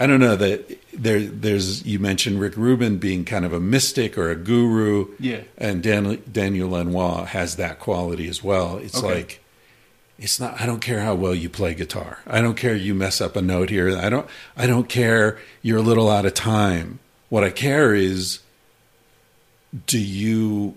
I 0.01 0.07
don't 0.09 0.19
know 0.21 0.35
that 0.37 0.79
there, 0.93 1.21
there's, 1.21 1.85
you 1.87 1.99
mentioned 2.01 2.41
Rick 2.41 2.57
Rubin 2.57 2.99
being 2.99 3.25
kind 3.25 3.45
of 3.45 3.53
a 3.53 3.61
mystic 3.61 4.19
or 4.19 4.31
a 4.31 4.35
guru. 4.35 5.15
Yeah. 5.21 5.43
And 5.57 5.83
Dan, 5.83 6.21
Daniel 6.31 6.71
Lanois 6.71 7.27
has 7.27 7.57
that 7.57 7.79
quality 7.79 8.27
as 8.29 8.43
well. 8.43 8.79
It's 8.79 8.99
Okay. 8.99 9.15
like, 9.15 9.41
it's 10.17 10.39
not 10.39 10.61
i 10.61 10.65
don't 10.65 10.79
care 10.79 11.01
how 11.01 11.13
well 11.13 11.35
you 11.35 11.51
play 11.51 11.75
guitar 11.75 12.21
i 12.25 12.41
don't 12.41 12.55
care 12.57 12.77
you 12.77 12.95
mess 12.95 13.21
up 13.21 13.35
a 13.35 13.43
note 13.43 13.69
here 13.69 13.99
i 13.99 14.09
don't 14.09 14.29
i 14.57 14.65
don't 14.65 14.89
care 14.89 15.41
you're 15.61 15.79
a 15.79 15.83
little 15.83 16.09
out 16.09 16.25
of 16.25 16.33
time 16.33 17.01
what 17.31 17.43
i 17.43 17.51
care 17.51 17.93
is 17.97 18.39
do 19.89 19.99
you 19.99 20.73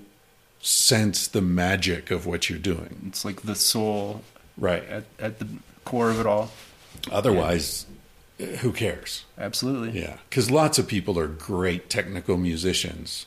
sense 0.59 1.27
the 1.27 1.41
magic 1.41 2.09
of 2.09 2.25
what 2.25 2.49
you're 2.49 2.57
doing 2.57 3.05
It's 3.09 3.23
like 3.23 3.43
the 3.43 3.53
soul 3.53 4.23
right 4.57 4.83
at, 4.85 5.03
at 5.19 5.37
the 5.37 5.47
core 5.85 6.09
of 6.09 6.19
it 6.19 6.25
all. 6.25 6.49
otherwise 7.11 7.85
who 8.59 8.71
cares 8.71 9.25
Absolutely. 9.37 9.99
yeah 9.99 10.17
because 10.29 10.51
lots 10.51 10.77
of 10.77 10.87
people 10.87 11.17
are 11.17 11.27
great 11.27 11.89
technical 11.89 12.37
musicians 12.37 13.25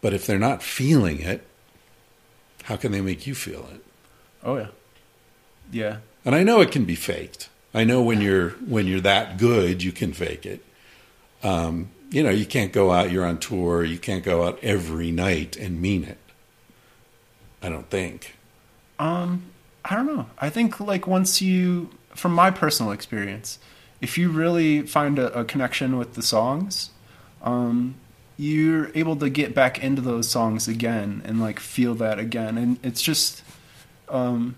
but 0.00 0.14
if 0.14 0.26
they're 0.26 0.38
not 0.38 0.62
feeling 0.62 1.20
it 1.20 1.44
how 2.64 2.76
can 2.76 2.92
they 2.92 3.00
make 3.00 3.26
you 3.26 3.34
feel 3.34 3.66
it 3.72 3.82
Oh 4.42 4.56
yeah. 4.56 4.68
Yeah. 5.70 5.96
And 6.24 6.34
I 6.34 6.42
know 6.42 6.60
it 6.60 6.70
can 6.70 6.84
be 6.84 6.94
faked. 6.94 7.48
I 7.74 7.84
know 7.84 8.02
when 8.02 8.20
you're 8.20 8.50
when 8.50 8.86
you're 8.86 9.00
that 9.00 9.38
good, 9.38 9.82
you 9.82 9.92
can 9.92 10.12
fake 10.12 10.46
it. 10.46 10.64
Um, 11.42 11.90
you 12.10 12.22
know, 12.22 12.30
you 12.30 12.46
can't 12.46 12.72
go 12.72 12.90
out. 12.90 13.10
You're 13.10 13.26
on 13.26 13.38
tour. 13.38 13.84
You 13.84 13.98
can't 13.98 14.24
go 14.24 14.44
out 14.44 14.58
every 14.62 15.10
night 15.10 15.56
and 15.56 15.80
mean 15.80 16.04
it. 16.04 16.18
I 17.62 17.68
don't 17.68 17.88
think. 17.90 18.36
Um, 18.98 19.44
I 19.84 19.94
don't 19.94 20.06
know. 20.06 20.26
I 20.38 20.48
think 20.50 20.80
like 20.80 21.06
once 21.06 21.42
you, 21.42 21.90
from 22.14 22.32
my 22.32 22.50
personal 22.50 22.92
experience, 22.92 23.58
if 24.00 24.18
you 24.18 24.30
really 24.30 24.82
find 24.82 25.18
a, 25.18 25.40
a 25.40 25.44
connection 25.44 25.98
with 25.98 26.14
the 26.14 26.22
songs, 26.22 26.90
um, 27.42 27.94
you're 28.36 28.90
able 28.94 29.16
to 29.16 29.28
get 29.28 29.54
back 29.54 29.82
into 29.82 30.00
those 30.02 30.28
songs 30.28 30.68
again 30.68 31.22
and 31.24 31.40
like 31.40 31.58
feel 31.58 31.94
that 31.96 32.18
again. 32.18 32.56
And 32.56 32.78
it's 32.82 33.02
just, 33.02 33.42
um, 34.08 34.56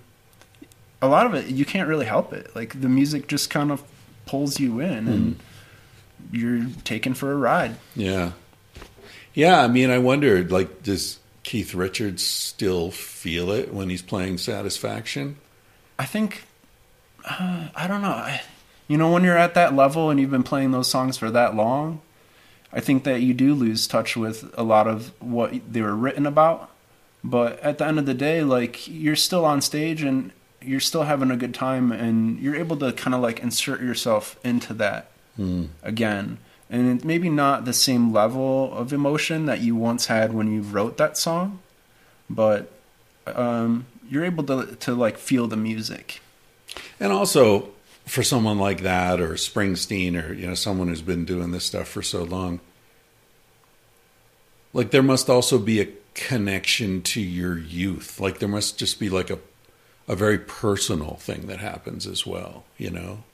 a 1.02 1.08
lot 1.08 1.24
of 1.24 1.34
it 1.34 1.46
you 1.46 1.64
can't 1.64 1.88
really 1.88 2.04
help 2.04 2.32
it. 2.32 2.54
Like 2.54 2.80
the 2.80 2.88
music 2.88 3.26
just 3.26 3.48
kind 3.48 3.70
of 3.72 3.82
pulls 4.26 4.60
you 4.60 4.80
in, 4.80 5.08
and 5.08 5.40
you're 6.30 6.66
taken 6.84 7.14
for 7.14 7.32
a 7.32 7.36
ride. 7.36 7.74
Yeah, 7.96 8.32
yeah. 9.34 9.62
I 9.62 9.66
mean, 9.66 9.90
I 9.90 9.98
wondered, 9.98 10.52
like, 10.52 10.82
does 10.82 11.18
Keith 11.42 11.74
Richards 11.74 12.22
still 12.22 12.90
feel 12.90 13.50
it 13.50 13.72
when 13.72 13.88
he's 13.88 14.02
playing 14.02 14.38
Satisfaction? 14.38 15.38
I 15.98 16.04
think 16.04 16.44
uh, 17.24 17.68
I 17.74 17.88
don't 17.88 18.02
know. 18.02 18.10
I, 18.10 18.42
you 18.90 18.96
know, 18.96 19.12
when 19.12 19.22
you're 19.22 19.38
at 19.38 19.54
that 19.54 19.76
level 19.76 20.10
and 20.10 20.18
you've 20.18 20.32
been 20.32 20.42
playing 20.42 20.72
those 20.72 20.90
songs 20.90 21.16
for 21.16 21.30
that 21.30 21.54
long, 21.54 22.00
I 22.72 22.80
think 22.80 23.04
that 23.04 23.20
you 23.22 23.32
do 23.34 23.54
lose 23.54 23.86
touch 23.86 24.16
with 24.16 24.52
a 24.58 24.64
lot 24.64 24.88
of 24.88 25.12
what 25.22 25.72
they 25.72 25.80
were 25.80 25.94
written 25.94 26.26
about. 26.26 26.68
But 27.22 27.60
at 27.60 27.78
the 27.78 27.86
end 27.86 28.00
of 28.00 28.06
the 28.06 28.14
day, 28.14 28.42
like 28.42 28.88
you're 28.88 29.14
still 29.14 29.44
on 29.44 29.60
stage 29.60 30.02
and 30.02 30.32
you're 30.60 30.80
still 30.80 31.04
having 31.04 31.30
a 31.30 31.36
good 31.36 31.54
time, 31.54 31.92
and 31.92 32.40
you're 32.40 32.56
able 32.56 32.76
to 32.78 32.92
kind 32.92 33.14
of 33.14 33.20
like 33.20 33.38
insert 33.38 33.80
yourself 33.80 34.36
into 34.44 34.74
that 34.74 35.12
again. 35.84 36.38
And 36.68 36.96
it's 36.96 37.04
maybe 37.04 37.30
not 37.30 37.66
the 37.66 37.72
same 37.72 38.12
level 38.12 38.74
of 38.74 38.92
emotion 38.92 39.46
that 39.46 39.60
you 39.60 39.76
once 39.76 40.06
had 40.06 40.34
when 40.34 40.52
you 40.52 40.62
wrote 40.62 40.96
that 40.96 41.16
song, 41.16 41.60
but 42.28 42.72
um, 43.26 43.86
you're 44.10 44.24
able 44.24 44.42
to 44.44 44.74
to 44.74 44.94
like 44.94 45.16
feel 45.16 45.46
the 45.46 45.56
music. 45.56 46.20
And 46.98 47.12
also, 47.12 47.70
for 48.10 48.22
someone 48.24 48.58
like 48.58 48.80
that, 48.82 49.20
or 49.20 49.34
Springsteen, 49.34 50.20
or 50.20 50.32
you 50.32 50.46
know, 50.46 50.54
someone 50.54 50.88
who's 50.88 51.00
been 51.02 51.24
doing 51.24 51.52
this 51.52 51.64
stuff 51.64 51.86
for 51.88 52.02
so 52.02 52.24
long, 52.24 52.58
like 54.72 54.90
there 54.90 55.02
must 55.02 55.28
also 55.28 55.58
be 55.58 55.80
a 55.80 55.88
connection 56.14 57.02
to 57.02 57.20
your 57.20 57.58
youth. 57.58 58.20
Like 58.20 58.38
there 58.38 58.48
must 58.48 58.78
just 58.78 58.98
be 59.00 59.08
like 59.08 59.30
a 59.30 59.38
a 60.08 60.16
very 60.16 60.38
personal 60.38 61.14
thing 61.16 61.46
that 61.46 61.60
happens 61.60 62.06
as 62.06 62.26
well. 62.26 62.64
You 62.78 62.90
know, 62.90 63.24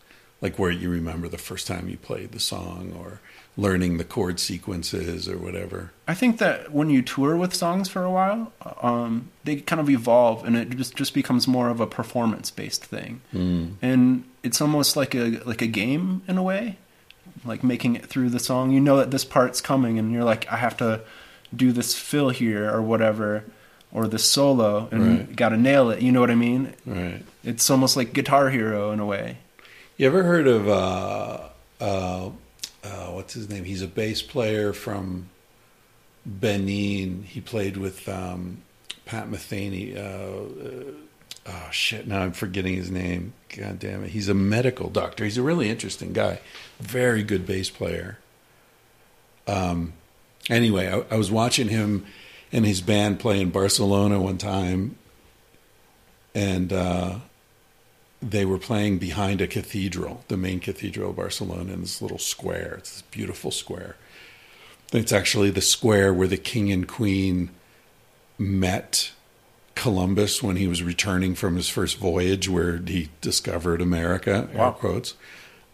like 0.41 0.59
where 0.59 0.70
you 0.70 0.91
remember 0.91 1.29
the 1.29 1.39
first 1.39 1.66
time 1.66 1.89
you 1.89 1.97
played 1.97 2.33
the 2.33 2.41
song 2.41 2.93
or 2.99 3.20
learning 3.57 3.97
the 3.97 4.05
chord 4.05 4.39
sequences 4.39 5.27
or 5.27 5.39
whatever. 5.39 5.91
I 6.07 6.12
think 6.12 6.37
that 6.39 6.72
when 6.72 6.91
you 6.91 7.01
tour 7.01 7.35
with 7.37 7.55
songs 7.55 7.89
for 7.89 8.03
a 8.03 8.11
while, 8.11 8.53
um, 8.83 9.31
they 9.45 9.57
kind 9.57 9.81
of 9.81 9.89
evolve, 9.89 10.45
and 10.45 10.55
it 10.55 10.68
just 10.77 10.95
just 10.95 11.14
becomes 11.14 11.49
more 11.49 11.70
of 11.70 11.81
a 11.81 11.87
performance 11.87 12.51
based 12.51 12.85
thing, 12.85 13.22
Mm. 13.33 13.74
and 13.81 14.24
it's 14.47 14.61
almost 14.61 14.97
like 14.97 15.15
a 15.15 15.41
like 15.45 15.63
a 15.63 15.67
game 15.67 16.23
in 16.29 16.39
a 16.39 16.43
way, 16.43 16.79
like 17.45 17.63
making 17.65 17.97
it 17.97 18.07
through 18.07 18.31
the 18.31 18.39
song. 18.41 18.71
You 18.71 18.81
know 18.81 18.97
that 18.99 19.11
this 19.11 19.25
part's 19.25 19.61
coming, 19.61 19.99
and 19.99 20.13
you're 20.13 20.25
like, 20.25 20.51
I 20.51 20.57
have 20.57 20.77
to 20.79 21.01
do 21.55 21.73
this 21.73 21.95
fill 21.95 22.31
here 22.31 22.71
or 22.75 22.81
whatever, 22.83 23.45
or 23.93 24.07
this 24.09 24.25
solo, 24.25 24.89
and 24.91 25.03
Right. 25.19 25.37
got 25.37 25.51
to 25.51 25.57
nail 25.57 25.91
it. 25.91 26.01
You 26.03 26.13
know 26.13 26.21
what 26.21 26.31
I 26.31 26.35
mean? 26.35 26.75
Right. 26.85 27.23
It's 27.45 27.69
almost 27.71 27.97
like 27.97 28.13
Guitar 28.13 28.51
Hero 28.51 28.91
in 28.93 29.01
a 29.01 29.07
way. 29.07 29.39
You 29.97 30.07
ever 30.09 30.23
heard 30.25 30.47
of 30.47 30.69
uh, 30.69 31.39
uh, 31.81 32.31
uh, 32.85 33.07
what's 33.17 33.35
his 33.35 33.49
name? 33.49 33.65
He's 33.65 33.83
a 33.83 33.87
bass 33.89 34.21
player 34.23 34.73
from 34.73 35.29
Benin. 36.27 37.23
He 37.23 37.41
played 37.41 37.77
with 37.77 38.09
um, 38.09 38.59
Pat 39.07 39.29
Metheny. 39.31 39.97
Oh 41.49 41.69
shit! 41.71 42.07
Now 42.07 42.23
I'm 42.23 42.33
forgetting 42.33 42.75
his 42.75 42.91
name. 42.91 43.33
God 43.57 43.79
damn 43.79 44.05
it! 44.05 44.11
He's 44.11 44.29
a 44.29 44.35
medical 44.35 44.91
doctor. 44.91 45.25
He's 45.25 45.39
a 45.39 45.43
really 45.43 45.69
interesting 45.69 46.13
guy. 46.13 46.41
Very 46.81 47.23
good 47.23 47.47
bass 47.47 47.71
player. 47.71 48.19
Um. 49.47 49.93
Anyway, 50.49 50.89
I, 50.89 51.15
I 51.15 51.17
was 51.17 51.31
watching 51.31 51.69
him 51.69 52.07
and 52.53 52.65
his 52.65 52.81
band 52.81 53.19
play 53.19 53.41
in 53.41 53.51
Barcelona 53.51 54.21
one 54.21 54.39
time, 54.39 54.97
and. 56.35 56.73
Uh, 56.73 57.19
they 58.23 58.45
were 58.45 58.59
playing 58.59 58.99
behind 58.99 59.41
a 59.41 59.47
cathedral, 59.47 60.25
the 60.29 60.37
main 60.37 60.59
cathedral 60.59 61.11
of 61.11 61.17
Barcelona, 61.17 61.73
in 61.73 61.83
this 61.83 62.01
little 62.01 62.19
square. 62.19 62.77
It's 62.79 62.93
this 62.93 63.03
beautiful 63.03 63.51
square. 63.51 63.97
It's 64.93 65.13
actually 65.13 65.51
the 65.51 65.61
square 65.61 66.13
where 66.15 66.29
the 66.29 66.37
king 66.37 66.73
and 66.73 66.89
queen 66.89 67.51
met 68.39 69.13
Columbus 69.77 70.43
when 70.43 70.57
he 70.57 70.66
was 70.66 70.83
returning 70.83 71.37
from 71.37 71.55
his 71.55 71.68
first 71.68 71.99
voyage, 71.99 72.49
where 72.49 72.79
he 72.79 73.11
discovered 73.20 73.81
America. 73.81 74.49
Air 74.53 74.59
Wow. 74.59 74.70
quotes. 74.72 75.14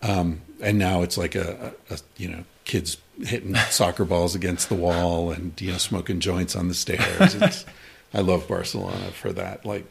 Um, 0.03 0.43
and 0.61 0.79
now 0.79 1.01
it's 1.03 1.17
like 1.17 1.35
a, 1.35 1.73
a, 1.91 1.95
a 1.95 1.99
you 2.19 2.29
know 2.29 2.45
kids 2.65 2.99
hitting 3.25 3.55
soccer 3.71 4.05
balls 4.05 4.35
against 4.35 4.69
the 4.69 4.75
wall 4.75 5.31
and 5.31 5.59
you 5.61 5.73
know 5.73 5.79
smoking 5.79 6.21
joints 6.21 6.55
on 6.55 6.69
the 6.69 6.75
stairs. 6.75 7.35
It's, 7.37 7.65
I 8.13 8.21
love 8.21 8.47
Barcelona 8.47 9.11
for 9.13 9.33
that, 9.33 9.65
like 9.65 9.87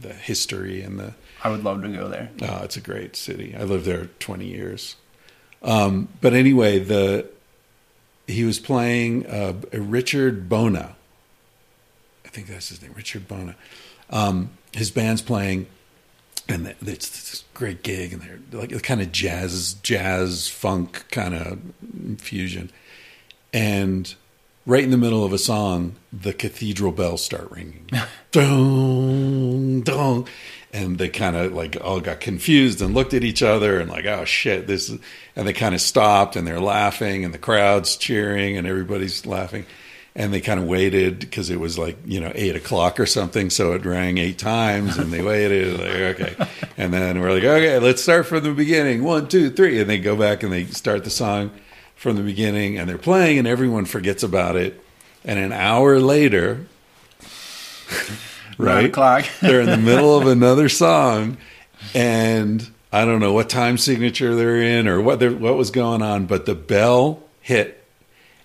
the 0.00 0.12
history 0.12 0.82
and 0.82 0.98
the 0.98 1.14
I 1.42 1.50
would 1.50 1.62
love 1.62 1.82
to 1.82 1.88
go 1.88 2.08
there. 2.08 2.30
Oh, 2.42 2.62
it's 2.64 2.76
a 2.76 2.80
great 2.80 3.14
city. 3.16 3.54
I 3.56 3.64
lived 3.64 3.84
there 3.84 4.06
20 4.18 4.46
years. 4.46 4.96
Um, 5.62 6.08
but 6.20 6.32
anyway, 6.32 6.78
the 6.78 7.28
he 8.26 8.44
was 8.44 8.58
playing 8.58 9.26
uh, 9.26 9.52
Richard 9.72 10.48
Bona. 10.48 10.96
I 12.34 12.36
think 12.36 12.48
that's 12.48 12.68
his 12.68 12.82
name, 12.82 12.92
Richard 12.96 13.28
Bona. 13.28 13.54
Um, 14.10 14.50
his 14.72 14.90
band's 14.90 15.22
playing, 15.22 15.68
and 16.48 16.74
it's 16.84 17.08
this 17.08 17.44
great 17.54 17.84
gig, 17.84 18.12
and 18.12 18.22
they're 18.22 18.60
like 18.60 18.70
the 18.70 18.80
kind 18.80 19.00
of 19.00 19.12
jazz, 19.12 19.74
jazz 19.84 20.48
funk 20.48 21.04
kind 21.12 21.36
of 21.36 21.60
fusion. 22.20 22.72
And 23.52 24.12
right 24.66 24.82
in 24.82 24.90
the 24.90 24.96
middle 24.96 25.24
of 25.24 25.32
a 25.32 25.38
song, 25.38 25.94
the 26.12 26.32
cathedral 26.32 26.90
bells 26.90 27.24
start 27.24 27.52
ringing. 27.52 27.88
dong, 28.32 29.82
dong. 29.82 30.26
And 30.72 30.98
they 30.98 31.10
kind 31.10 31.36
of 31.36 31.52
like 31.52 31.76
all 31.80 32.00
got 32.00 32.18
confused 32.18 32.82
and 32.82 32.94
looked 32.94 33.14
at 33.14 33.22
each 33.22 33.44
other 33.44 33.78
and 33.78 33.88
like, 33.88 34.06
oh 34.06 34.24
shit, 34.24 34.66
this 34.66 34.90
is, 34.90 34.98
and 35.36 35.46
they 35.46 35.52
kind 35.52 35.72
of 35.72 35.80
stopped 35.80 36.34
and 36.34 36.48
they're 36.48 36.58
laughing 36.58 37.24
and 37.24 37.32
the 37.32 37.38
crowd's 37.38 37.96
cheering 37.96 38.56
and 38.56 38.66
everybody's 38.66 39.24
laughing. 39.24 39.66
And 40.16 40.32
they 40.32 40.40
kind 40.40 40.60
of 40.60 40.66
waited 40.66 41.18
because 41.18 41.50
it 41.50 41.58
was 41.58 41.76
like, 41.76 41.98
you 42.04 42.20
know, 42.20 42.30
eight 42.36 42.54
o'clock 42.54 43.00
or 43.00 43.06
something. 43.06 43.50
So 43.50 43.72
it 43.72 43.84
rang 43.84 44.18
eight 44.18 44.38
times 44.38 44.96
and 44.96 45.12
they 45.12 45.22
waited. 45.22 45.80
Like, 45.80 46.20
okay. 46.20 46.46
And 46.76 46.92
then 46.92 47.20
we're 47.20 47.32
like, 47.32 47.42
okay, 47.42 47.78
let's 47.80 48.00
start 48.00 48.26
from 48.26 48.44
the 48.44 48.52
beginning. 48.52 49.02
One, 49.02 49.26
two, 49.26 49.50
three. 49.50 49.80
And 49.80 49.90
they 49.90 49.98
go 49.98 50.14
back 50.14 50.44
and 50.44 50.52
they 50.52 50.66
start 50.66 51.02
the 51.02 51.10
song 51.10 51.50
from 51.96 52.14
the 52.16 52.22
beginning 52.22 52.78
and 52.78 52.88
they're 52.88 52.96
playing 52.96 53.38
and 53.38 53.48
everyone 53.48 53.86
forgets 53.86 54.22
about 54.22 54.54
it. 54.54 54.80
And 55.24 55.38
an 55.38 55.52
hour 55.52 55.98
later, 55.98 56.66
right? 58.58 58.84
o'clock. 58.84 59.24
they're 59.40 59.62
in 59.62 59.70
the 59.70 59.76
middle 59.76 60.16
of 60.16 60.28
another 60.28 60.68
song 60.68 61.38
and 61.92 62.68
I 62.92 63.04
don't 63.04 63.18
know 63.18 63.32
what 63.32 63.48
time 63.48 63.76
signature 63.78 64.36
they're 64.36 64.62
in 64.62 64.86
or 64.86 65.00
what 65.00 65.18
they're, 65.18 65.32
what 65.32 65.56
was 65.56 65.72
going 65.72 66.02
on, 66.02 66.26
but 66.26 66.46
the 66.46 66.54
bell 66.54 67.22
hit 67.40 67.84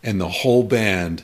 and 0.01 0.19
the 0.19 0.29
whole 0.29 0.63
band 0.63 1.23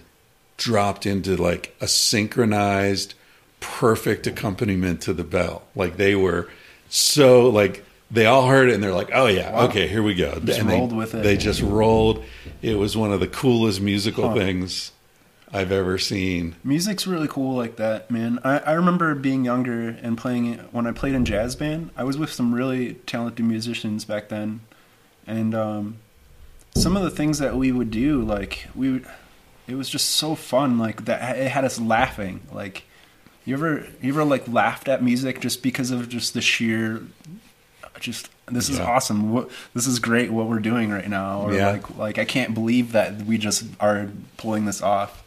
dropped 0.58 1.06
into 1.06 1.36
like 1.36 1.76
a 1.82 1.88
synchronized 1.88 3.14
perfect 3.60 4.28
accompaniment 4.28 5.02
to 5.02 5.14
the 5.14 5.24
bell. 5.24 5.64
Like 5.76 5.98
they 5.98 6.16
were 6.16 6.50
so 6.90 7.50
like 7.50 7.84
they 8.12 8.26
all 8.26 8.48
heard 8.48 8.70
it 8.70 8.76
and 8.76 8.84
they're 8.84 8.94
like, 8.94 9.10
"Oh 9.14 9.26
yeah, 9.28 9.52
Wow. 9.52 9.68
okay, 9.68 9.88
here 9.88 10.04
we 10.04 10.14
go." 10.14 10.40
Just 10.40 10.60
and 10.60 10.70
rolled 10.70 10.92
they, 10.92 10.96
with 10.96 11.16
it. 11.16 11.24
They 11.24 11.38
just 11.38 11.62
rolled. 11.62 12.24
It 12.62 12.76
was 12.78 12.96
one 12.96 13.12
of 13.12 13.20
the 13.20 13.28
coolest 13.28 13.82
musical 13.82 14.30
Huh. 14.30 14.36
things 14.36 14.92
I've 15.52 15.72
ever 15.72 15.98
seen. 15.98 16.56
Music's 16.64 17.08
really 17.08 17.28
cool 17.28 17.56
like 17.56 17.78
that, 17.78 18.12
man. 18.12 18.40
I, 18.44 18.60
I 18.60 18.72
remember 18.74 19.16
being 19.16 19.44
younger 19.46 19.90
and 20.02 20.18
playing 20.18 20.46
it 20.54 20.60
when 20.72 20.86
I 20.86 20.92
played 20.92 21.16
in 21.16 21.26
jazz 21.26 21.56
band. 21.56 21.90
I 21.98 22.04
was 22.04 22.18
with 22.18 22.32
some 22.32 22.54
really 22.54 22.96
talented 23.06 23.46
musicians 23.46 24.06
back 24.06 24.30
then, 24.30 24.62
and 25.26 25.56
um, 25.56 25.98
some 26.76 26.96
of 26.96 27.04
the 27.04 27.12
things 27.12 27.40
that 27.40 27.56
we 27.56 27.72
would 27.72 27.90
do, 27.90 28.22
like 28.22 28.68
we, 28.76 28.92
would, 28.92 29.06
it 29.68 29.76
was 29.76 29.90
just 29.90 30.10
so 30.12 30.36
fun. 30.36 30.78
Like 30.78 31.06
that, 31.06 31.38
it 31.38 31.50
had 31.50 31.66
us 31.66 31.80
laughing. 31.80 32.42
Like 32.52 32.84
you 33.46 33.56
ever, 33.56 33.86
you 34.02 34.10
ever 34.14 34.24
like 34.24 34.48
laughed 34.48 34.88
at 34.88 35.04
music 35.04 35.40
just 35.42 35.62
because 35.64 35.92
of 35.92 36.10
just 36.10 36.34
the 36.34 36.42
sheer, 36.42 37.02
just 38.00 38.30
this 38.48 38.70
is 38.70 38.78
Yeah. 38.78 38.86
awesome. 38.86 39.32
What 39.32 39.50
this 39.74 39.88
is 39.88 40.00
great. 40.00 40.32
What 40.32 40.48
we're 40.48 40.60
doing 40.60 40.90
right 40.92 41.08
now, 41.10 41.42
or 41.42 41.54
Yeah. 41.54 41.72
like 41.72 41.98
like 41.98 42.18
I 42.20 42.26
can't 42.26 42.54
believe 42.54 42.92
that 42.92 43.22
we 43.24 43.38
just 43.38 43.66
are 43.80 44.10
pulling 44.38 44.66
this 44.66 44.82
off. 44.82 45.24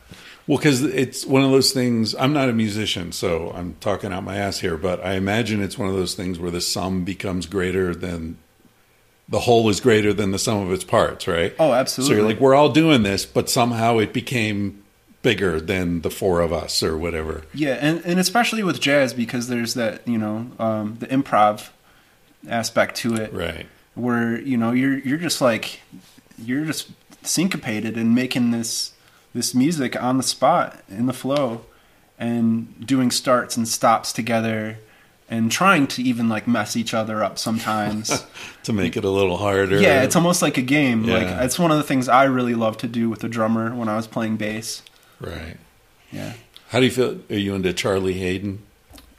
Well, 0.46 0.56
because 0.56 0.82
it's 0.82 1.26
one 1.26 1.42
of 1.42 1.50
those 1.50 1.72
things. 1.72 2.14
I'm 2.14 2.32
not 2.32 2.48
a 2.48 2.54
musician, 2.54 3.12
so 3.12 3.52
I'm 3.54 3.76
talking 3.80 4.12
out 4.14 4.24
my 4.24 4.36
ass 4.38 4.60
here. 4.60 4.78
But 4.78 5.04
I 5.04 5.12
imagine 5.14 5.62
it's 5.62 5.76
one 5.76 5.88
of 5.90 5.94
those 5.94 6.14
things 6.14 6.38
where 6.38 6.50
the 6.50 6.62
sum 6.62 7.04
becomes 7.04 7.44
greater 7.46 7.94
than 7.94 8.38
the 9.28 9.40
whole 9.40 9.68
is 9.68 9.80
greater 9.80 10.12
than 10.12 10.30
the 10.30 10.38
sum 10.38 10.66
of 10.66 10.72
its 10.72 10.84
parts, 10.84 11.28
right? 11.28 11.54
Oh, 11.58 11.72
absolutely. 11.72 12.14
So 12.14 12.18
you're 12.20 12.28
like, 12.28 12.40
we're 12.40 12.54
all 12.54 12.70
doing 12.70 13.02
this, 13.02 13.26
but 13.26 13.50
somehow 13.50 13.98
it 13.98 14.12
became 14.12 14.82
bigger 15.20 15.60
than 15.60 16.00
the 16.02 16.10
four 16.10 16.40
of 16.40 16.52
us 16.52 16.82
or 16.82 16.96
whatever. 16.96 17.42
Yeah, 17.52 17.74
and, 17.80 18.00
and 18.06 18.18
especially 18.18 18.62
with 18.62 18.80
jazz 18.80 19.12
because 19.12 19.48
there's 19.48 19.74
that 19.74 20.06
you 20.08 20.16
know 20.18 20.50
um, 20.58 20.96
the 21.00 21.06
improv 21.08 21.68
aspect 22.48 22.94
to 22.96 23.14
it, 23.16 23.32
Right. 23.32 23.66
where 23.94 24.40
you 24.40 24.56
know 24.56 24.72
you're 24.72 24.98
you're 24.98 25.18
just 25.18 25.40
like 25.40 25.80
you're 26.42 26.64
just 26.64 26.90
syncopated 27.22 27.96
and 27.96 28.14
making 28.14 28.52
this 28.52 28.92
this 29.34 29.54
music 29.54 30.00
on 30.00 30.16
the 30.16 30.22
spot 30.22 30.80
in 30.88 31.06
the 31.06 31.12
flow, 31.12 31.66
and 32.18 32.86
doing 32.86 33.10
starts 33.10 33.56
and 33.56 33.68
stops 33.68 34.12
together, 34.12 34.78
and 35.30 35.50
trying 35.52 35.86
to 35.88 36.02
even 36.02 36.28
like 36.28 36.46
mess 36.48 36.76
each 36.76 36.94
other 36.94 37.22
up 37.22 37.38
sometimes. 37.38 38.24
To 38.64 38.72
make 38.74 38.98
it 38.98 39.04
a 39.04 39.08
little 39.10 39.38
harder. 39.38 39.80
yeah, 39.80 40.02
it's 40.02 40.14
almost 40.14 40.42
like 40.42 40.58
a 40.58 40.62
game. 40.62 41.04
Like 41.04 41.26
it's 41.42 41.58
one 41.58 41.70
of 41.70 41.78
the 41.78 41.82
things 41.82 42.06
I 42.06 42.24
really 42.24 42.54
love 42.54 42.76
to 42.78 42.86
do 42.86 43.08
with 43.08 43.20
the 43.20 43.28
drummer 43.28 43.74
when 43.74 43.88
I 43.88 43.96
was 43.96 44.06
playing 44.06 44.36
bass. 44.36 44.82
right. 45.20 45.56
Yeah, 46.12 46.34
How 46.68 46.78
do 46.80 46.84
you 46.84 46.90
feel? 46.90 47.18
Are 47.30 47.36
you 47.36 47.54
into 47.54 47.72
Charlie 47.72 48.12
Haden? 48.14 48.62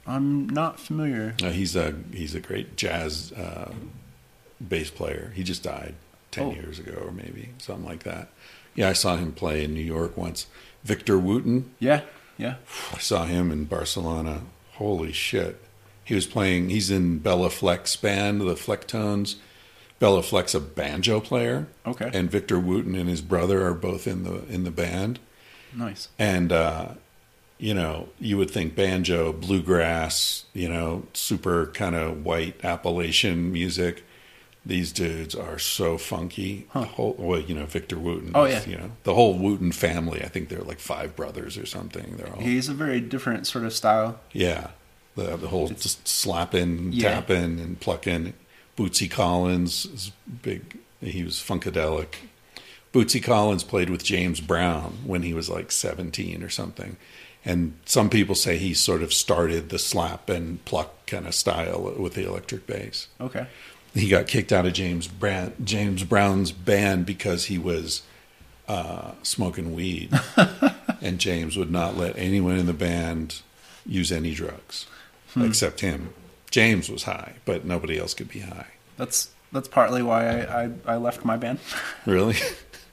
I'm 0.06 0.48
not 0.48 0.78
familiar. 0.78 1.34
Uh, 1.42 1.50
he's 1.50 1.74
a 1.74 1.94
he's 2.12 2.34
a 2.36 2.40
great 2.40 2.76
jazz 2.76 3.32
uh, 3.32 3.72
bass 4.60 4.90
player. 4.90 5.32
He 5.34 5.42
just 5.42 5.62
died 5.64 5.94
ten 6.30 6.46
Oh. 6.48 6.52
years 6.52 6.78
ago, 6.78 7.02
or 7.06 7.10
maybe 7.10 7.50
something 7.58 7.84
like 7.84 8.04
that. 8.04 8.28
Yeah, 8.76 8.88
I 8.88 8.92
saw 8.92 9.16
him 9.16 9.32
play 9.32 9.64
in 9.64 9.74
New 9.74 9.80
York 9.82 10.16
once. 10.16 10.46
Victor 10.84 11.18
Wooten, 11.18 11.70
Yeah, 11.80 12.02
yeah. 12.38 12.54
I 12.94 12.98
saw 12.98 13.24
him 13.24 13.50
in 13.50 13.64
Barcelona. 13.64 14.42
Holy 14.74 15.12
shit! 15.12 15.60
He 16.10 16.16
was 16.16 16.26
playing. 16.26 16.70
He's 16.70 16.90
in 16.90 17.20
Béla 17.20 17.52
Fleck's 17.52 17.94
band, 17.94 18.40
the 18.40 18.54
Flecktones. 18.56 19.36
Béla 20.00 20.24
Fleck's 20.24 20.56
a 20.56 20.60
banjo 20.60 21.20
player, 21.20 21.68
Okay. 21.86 22.10
and 22.12 22.28
Victor 22.28 22.58
Wooten 22.58 22.96
and 22.96 23.08
his 23.08 23.20
brother 23.20 23.64
are 23.64 23.74
both 23.74 24.08
in 24.08 24.24
the 24.24 24.44
in 24.52 24.64
the 24.64 24.72
band. 24.72 25.20
Nice. 25.72 26.08
And 26.18 26.50
uh, 26.50 26.94
you 27.58 27.74
know, 27.74 28.08
you 28.18 28.36
would 28.38 28.50
think 28.50 28.74
banjo, 28.74 29.32
bluegrass, 29.32 30.46
you 30.52 30.68
know, 30.68 31.04
super 31.14 31.66
kind 31.68 31.94
of 31.94 32.24
white 32.24 32.56
Appalachian 32.64 33.52
music. 33.52 34.02
These 34.66 34.90
dudes 34.92 35.36
are 35.36 35.60
so 35.60 35.96
funky. 35.96 36.66
Huh. 36.70 36.86
Whole, 36.86 37.14
well, 37.16 37.38
you 37.40 37.54
know, 37.54 37.66
Victor 37.66 37.98
Wooten. 37.98 38.32
Oh, 38.34 38.46
yeah. 38.46 38.64
You 38.66 38.76
know, 38.78 38.90
the 39.04 39.14
whole 39.14 39.38
Wooten 39.38 39.70
family. 39.72 40.22
I 40.22 40.28
think 40.28 40.48
they're 40.48 40.60
like 40.72 40.80
five 40.80 41.14
brothers 41.14 41.56
or 41.56 41.66
something. 41.66 42.16
They're 42.16 42.28
all 42.34 42.40
He's 42.40 42.68
a 42.68 42.74
very 42.74 43.00
different 43.00 43.46
sort 43.46 43.64
of 43.64 43.72
style. 43.72 44.18
yeah. 44.32 44.70
The 45.20 45.36
the 45.36 45.48
whole 45.48 45.68
just 45.68 46.06
slapping, 46.08 46.92
Yeah. 46.92 47.10
tapping, 47.14 47.60
and 47.60 47.78
plucking. 47.80 48.32
Bootsy 48.76 49.10
Collins 49.10 49.84
is 49.86 50.12
big. 50.42 50.78
He 51.02 51.22
was 51.22 51.34
funkadelic. 51.36 52.14
Bootsy 52.94 53.22
Collins 53.22 53.62
played 53.62 53.90
with 53.90 54.02
James 54.02 54.40
Brown 54.40 54.98
when 55.04 55.22
he 55.22 55.32
was 55.34 55.48
like 55.48 55.70
17 55.70 56.42
or 56.42 56.48
something. 56.48 56.96
And 57.44 57.74
some 57.84 58.10
people 58.10 58.34
say 58.34 58.56
he 58.58 58.74
sort 58.74 59.02
of 59.02 59.12
started 59.12 59.68
the 59.68 59.78
slap 59.78 60.28
and 60.28 60.62
pluck 60.64 61.06
kind 61.06 61.26
of 61.26 61.34
style 61.34 61.94
with 61.98 62.14
the 62.14 62.26
electric 62.26 62.66
bass. 62.66 63.08
Okay. 63.20 63.46
He 63.94 64.08
got 64.08 64.26
kicked 64.26 64.52
out 64.52 64.66
of 64.66 64.72
James 64.72 65.08
Brown, 65.08 65.52
James 65.62 66.04
Brown's 66.04 66.52
band 66.52 67.06
because 67.06 67.46
he 67.46 67.58
was 67.58 68.02
uh, 68.68 69.12
smoking 69.22 69.74
weed, 69.74 70.10
and 71.02 71.18
James 71.18 71.56
would 71.56 71.70
not 71.70 71.96
let 71.96 72.16
anyone 72.16 72.56
in 72.56 72.66
the 72.66 72.72
band 72.72 73.40
use 73.86 74.12
any 74.12 74.32
drugs 74.34 74.86
except 75.36 75.80
him. 75.80 76.12
James 76.50 76.88
was 76.90 77.04
high, 77.04 77.34
but 77.44 77.64
nobody 77.64 77.98
else 77.98 78.14
could 78.14 78.28
be 78.28 78.40
high. 78.40 78.66
That's 78.96 79.30
that's 79.52 79.68
partly 79.68 80.02
why 80.02 80.26
I, 80.26 80.64
I, 80.64 80.70
I 80.86 80.96
left 80.96 81.24
my 81.24 81.36
band. 81.36 81.58
Really? 82.06 82.36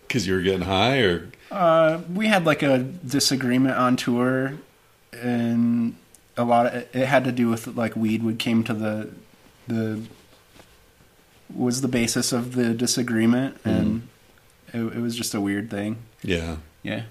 Because 0.08 0.26
you 0.26 0.36
were 0.36 0.42
getting 0.42 0.62
high, 0.62 1.00
or 1.00 1.30
Uh, 1.52 2.00
we 2.14 2.28
had 2.28 2.46
like 2.46 2.64
a 2.64 2.78
disagreement 2.80 3.76
on 3.76 3.98
tour, 3.98 4.54
and 5.12 5.96
a 6.38 6.46
lot 6.46 6.66
of 6.68 6.74
it, 6.76 6.90
it 6.94 7.06
had 7.08 7.26
to 7.26 7.34
do 7.34 7.50
with 7.50 7.68
like 7.76 7.94
weed 7.98 8.24
would 8.24 8.40
came 8.40 8.64
to 8.64 8.74
the 8.74 9.10
the 9.68 10.02
was 11.54 11.82
the 11.82 11.88
basis 11.88 12.32
of 12.32 12.56
the 12.56 12.74
disagreement, 12.74 13.58
and 13.66 14.08
it, 14.74 14.80
it 14.80 15.00
was 15.02 15.16
just 15.16 15.34
a 15.34 15.42
weird 15.42 15.70
thing. 15.70 15.98
yeah. 16.24 16.58
Yeah. 16.84 17.04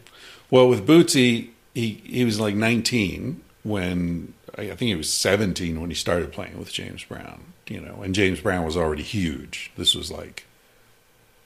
Well, 0.51 0.67
with 0.69 0.87
Bootsy, 0.87 1.51
he 1.75 2.01
he 2.07 2.25
was 2.25 2.41
like 2.41 2.55
19 2.55 3.43
when 3.63 4.33
I 4.59 4.67
think 4.69 4.81
he 4.81 4.95
was 4.95 5.13
17 5.13 5.81
when 5.81 5.91
he 5.91 5.97
started 5.97 6.33
playing 6.33 6.59
with 6.59 6.73
James 6.73 7.05
Brown. 7.05 7.53
You 7.69 7.81
know, 7.81 8.03
and 8.03 8.15
James 8.15 8.41
Brown 8.41 8.65
was 8.65 8.77
already 8.77 9.03
huge. 9.03 9.73
This 9.77 9.95
was 9.95 10.11
like 10.11 10.45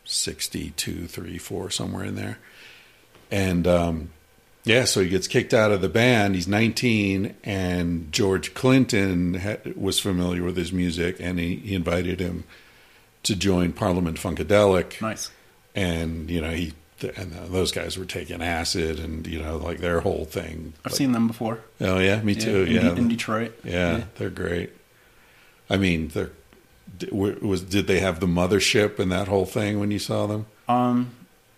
62, 0.05 1.07
3, 1.07 1.39
4, 1.39 1.71
somewhere 1.71 2.05
in 2.05 2.15
there. 2.15 2.39
And 3.31 3.67
um, 3.67 4.11
yeah, 4.65 4.85
so 4.85 5.01
he 5.03 5.09
gets 5.09 5.29
kicked 5.29 5.55
out 5.55 5.73
of 5.73 5.81
the 5.81 5.89
band. 5.89 6.35
He's 6.35 6.49
19, 6.49 7.35
and 7.45 8.13
George 8.13 8.55
Clinton 8.55 9.35
ha- 9.35 9.57
was 9.77 9.99
familiar 10.01 10.43
with 10.43 10.57
his 10.57 10.73
music, 10.73 11.17
and 11.21 11.39
he, 11.39 11.57
he 11.57 11.75
invited 11.75 12.21
him 12.21 12.45
to 13.23 13.37
join 13.37 13.73
Parliament 13.73 14.17
Funkadelic 14.19 15.01
Nice. 15.03 15.31
and 15.75 16.31
you 16.31 16.41
know 16.41 16.51
he 16.53 16.73
and 17.05 17.33
those 17.53 17.73
guys 17.73 17.97
were 17.99 18.05
taking 18.05 18.43
acid 18.43 18.99
and 18.99 19.27
you 19.27 19.41
know 19.41 19.57
like 19.57 19.79
their 19.79 20.01
whole 20.01 20.25
thing 20.25 20.75
I've 20.85 20.93
like- 20.93 20.99
seen 20.99 21.13
them 21.13 21.27
before. 21.27 21.61
oh 21.81 21.99
yeah 21.99 22.21
me 22.23 22.35
too 22.35 22.63
in, 22.65 22.73
yeah 22.73 22.93
in 22.95 23.09
Detroit. 23.09 23.59
yeah, 23.65 24.05
they're 24.17 24.31
great 24.31 24.71
i 25.69 25.77
mean 25.77 26.09
they're 26.09 26.31
was 27.13 27.63
did 27.63 27.87
they 27.87 28.01
have 28.01 28.21
the 28.21 28.27
mothership 28.27 28.99
and 28.99 29.11
that 29.13 29.29
whole 29.29 29.47
thing 29.47 29.79
when 29.81 29.91
you 29.91 29.99
saw 29.99 30.27
them 30.27 30.47
Um, 30.69 31.11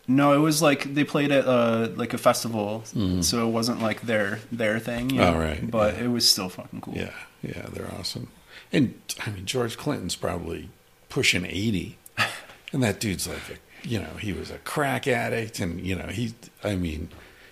no, 0.08 0.32
it 0.32 0.38
was 0.38 0.60
like 0.60 0.94
they 0.94 1.04
played 1.04 1.30
at 1.32 1.46
uh 1.46 1.88
like 1.96 2.12
a 2.12 2.18
festival, 2.18 2.82
so 3.20 3.48
it 3.48 3.50
wasn't 3.50 3.80
like 3.80 4.02
their 4.02 4.40
their 4.50 4.78
thing. 4.78 5.10
You 5.10 5.16
know? 5.20 5.32
Mm-hmm. 5.32 5.36
Oh, 5.36 5.40
right, 5.40 5.70
But 5.70 5.96
yeah. 5.96 6.04
it 6.04 6.08
was 6.08 6.28
still 6.28 6.48
fucking 6.48 6.80
cool. 6.80 6.94
yeah 6.94 7.12
yeah 7.42 7.66
they're 7.72 7.90
awesome 7.98 8.28
and 8.72 8.94
i 9.26 9.30
mean 9.30 9.44
george 9.46 9.76
clinton's 9.76 10.14
probably 10.14 10.68
pushing 11.08 11.44
80 11.44 11.98
and 12.72 12.82
that 12.82 13.00
dude's 13.00 13.26
like 13.26 13.38
a 13.50 13.56
you 13.82 13.98
know 13.98 14.10
he 14.20 14.32
was 14.32 14.50
a 14.50 14.58
crack 14.58 15.06
addict 15.08 15.58
and 15.60 15.80
you 15.80 15.94
know 15.96 16.06
he 16.06 16.34
i 16.62 16.74
mean 16.76 17.08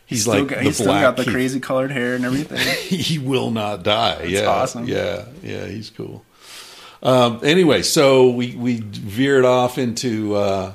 he's 0.07 0.23
Still 0.23 0.35
like 0.41 0.49
got, 0.49 0.59
the 0.59 0.65
he's 0.65 0.77
still 0.77 0.87
got 0.87 1.17
the 1.17 1.25
Keith- 1.25 1.33
crazy 1.33 1.61
colored 1.61 1.91
hair 1.93 2.15
and 2.15 2.25
everything. 2.25 2.59
he 2.89 3.19
will 3.19 3.51
not 3.51 3.83
die. 3.85 4.25
yeah, 4.25 4.47
awesome. 4.47 4.87
Yeah, 4.89 5.27
yeah, 5.43 5.67
he's 5.67 5.91
cool. 5.91 6.25
Um, 7.03 7.41
anyway, 7.45 7.83
so 7.83 8.29
we 8.31 8.55
we 8.57 8.81
veered 8.81 9.45
off 9.45 9.79
into 9.79 10.35
uh, 10.35 10.75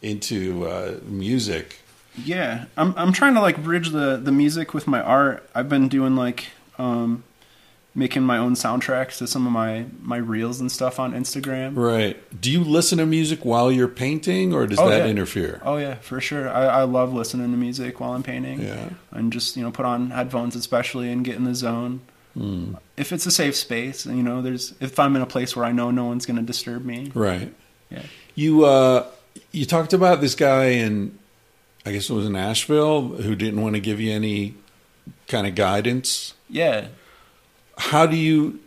into 0.00 0.66
uh, 0.66 0.98
music. 1.04 1.78
Yeah, 2.16 2.64
I'm 2.76 2.94
I'm 2.96 3.12
trying 3.12 3.34
to 3.34 3.40
like 3.40 3.62
bridge 3.62 3.90
the 3.90 4.16
the 4.16 4.32
music 4.32 4.74
with 4.74 4.86
my 4.86 5.00
art. 5.00 5.48
I've 5.54 5.68
been 5.68 5.88
doing 5.88 6.16
like 6.16 6.48
um 6.78 7.22
making 7.94 8.22
my 8.22 8.38
own 8.38 8.54
soundtracks 8.54 9.18
to 9.18 9.26
some 9.26 9.46
of 9.46 9.52
my 9.52 9.84
my 10.00 10.16
reels 10.16 10.60
and 10.60 10.72
stuff 10.72 10.98
on 10.98 11.12
Instagram. 11.12 11.76
Right. 11.76 12.16
Do 12.40 12.50
you 12.50 12.64
listen 12.64 12.98
to 12.98 13.06
music 13.06 13.44
while 13.44 13.70
you're 13.70 13.88
painting, 13.88 14.54
or 14.54 14.66
does 14.66 14.78
Oh, 14.78 14.88
that 14.88 15.04
yeah. 15.04 15.10
interfere? 15.10 15.60
Oh 15.64 15.76
yeah, 15.76 15.96
for 15.96 16.20
sure. 16.20 16.48
I, 16.48 16.64
I 16.66 16.82
love 16.84 17.12
listening 17.12 17.50
to 17.50 17.56
music 17.58 18.00
while 18.00 18.12
I'm 18.12 18.22
painting. 18.22 18.60
Yeah. 18.62 18.90
And 19.10 19.32
just, 19.32 19.56
you 19.56 19.62
know, 19.62 19.70
put 19.70 19.84
on 19.84 20.10
headphones 20.10 20.56
especially 20.56 21.10
and 21.12 21.24
get 21.24 21.36
in 21.36 21.44
the 21.44 21.54
zone. 21.54 22.00
Hmm. 22.34 22.74
If 22.96 23.12
it's 23.12 23.26
a 23.26 23.30
safe 23.30 23.54
space, 23.56 24.06
you 24.06 24.22
know, 24.22 24.40
there's 24.40 24.74
if 24.80 24.98
I'm 24.98 25.14
in 25.16 25.20
a 25.22 25.26
place 25.26 25.54
where 25.54 25.66
I 25.66 25.72
know 25.72 25.90
no 25.90 26.06
one's 26.06 26.24
gonna 26.24 26.40
disturb 26.42 26.84
me. 26.84 27.10
Right. 27.14 27.52
Yeah. 27.90 28.02
You 28.34 28.64
uh, 28.64 29.06
you 29.50 29.66
talked 29.66 29.92
about 29.92 30.22
this 30.22 30.34
guy 30.34 30.66
in, 30.68 31.18
I 31.84 31.92
guess 31.92 32.08
it 32.08 32.14
was 32.14 32.24
in 32.24 32.32
Nashville, 32.32 33.02
who 33.08 33.34
didn't 33.34 33.60
want 33.60 33.74
to 33.74 33.80
give 33.80 34.00
you 34.00 34.12
any 34.12 34.54
kind 35.28 35.46
of 35.46 35.54
guidance. 35.54 36.32
Yeah. 36.48 36.86
How 37.78 38.06
do 38.06 38.16
you 38.16 38.58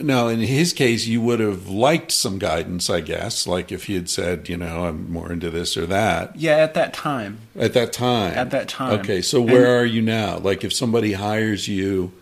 now 0.00 0.28
in 0.28 0.40
his 0.40 0.72
case 0.72 1.06
you 1.06 1.20
would 1.20 1.38
have 1.40 1.68
liked 1.68 2.10
some 2.10 2.38
guidance 2.38 2.88
i 2.88 3.00
guess 3.00 3.46
like 3.46 3.70
if 3.70 3.84
he 3.84 3.94
had 3.94 4.08
said 4.08 4.48
you 4.48 4.56
know 4.56 4.86
i'm 4.86 5.10
more 5.12 5.30
into 5.32 5.50
this 5.50 5.76
or 5.76 5.86
that 5.86 6.34
Yeah, 6.36 6.56
at 6.56 6.74
that 6.74 6.94
time. 6.94 7.38
at 7.58 7.74
that 7.74 7.92
time 7.92 8.32
At 8.36 8.50
that 8.50 8.68
time. 8.68 9.00
okay 9.00 9.20
so 9.22 9.40
where 9.42 9.66
And- 9.66 9.82
are 9.82 9.86
you 9.86 10.00
now 10.02 10.38
like 10.38 10.64
if 10.64 10.72
somebody 10.72 11.12
hires 11.12 11.68
you 11.68 12.12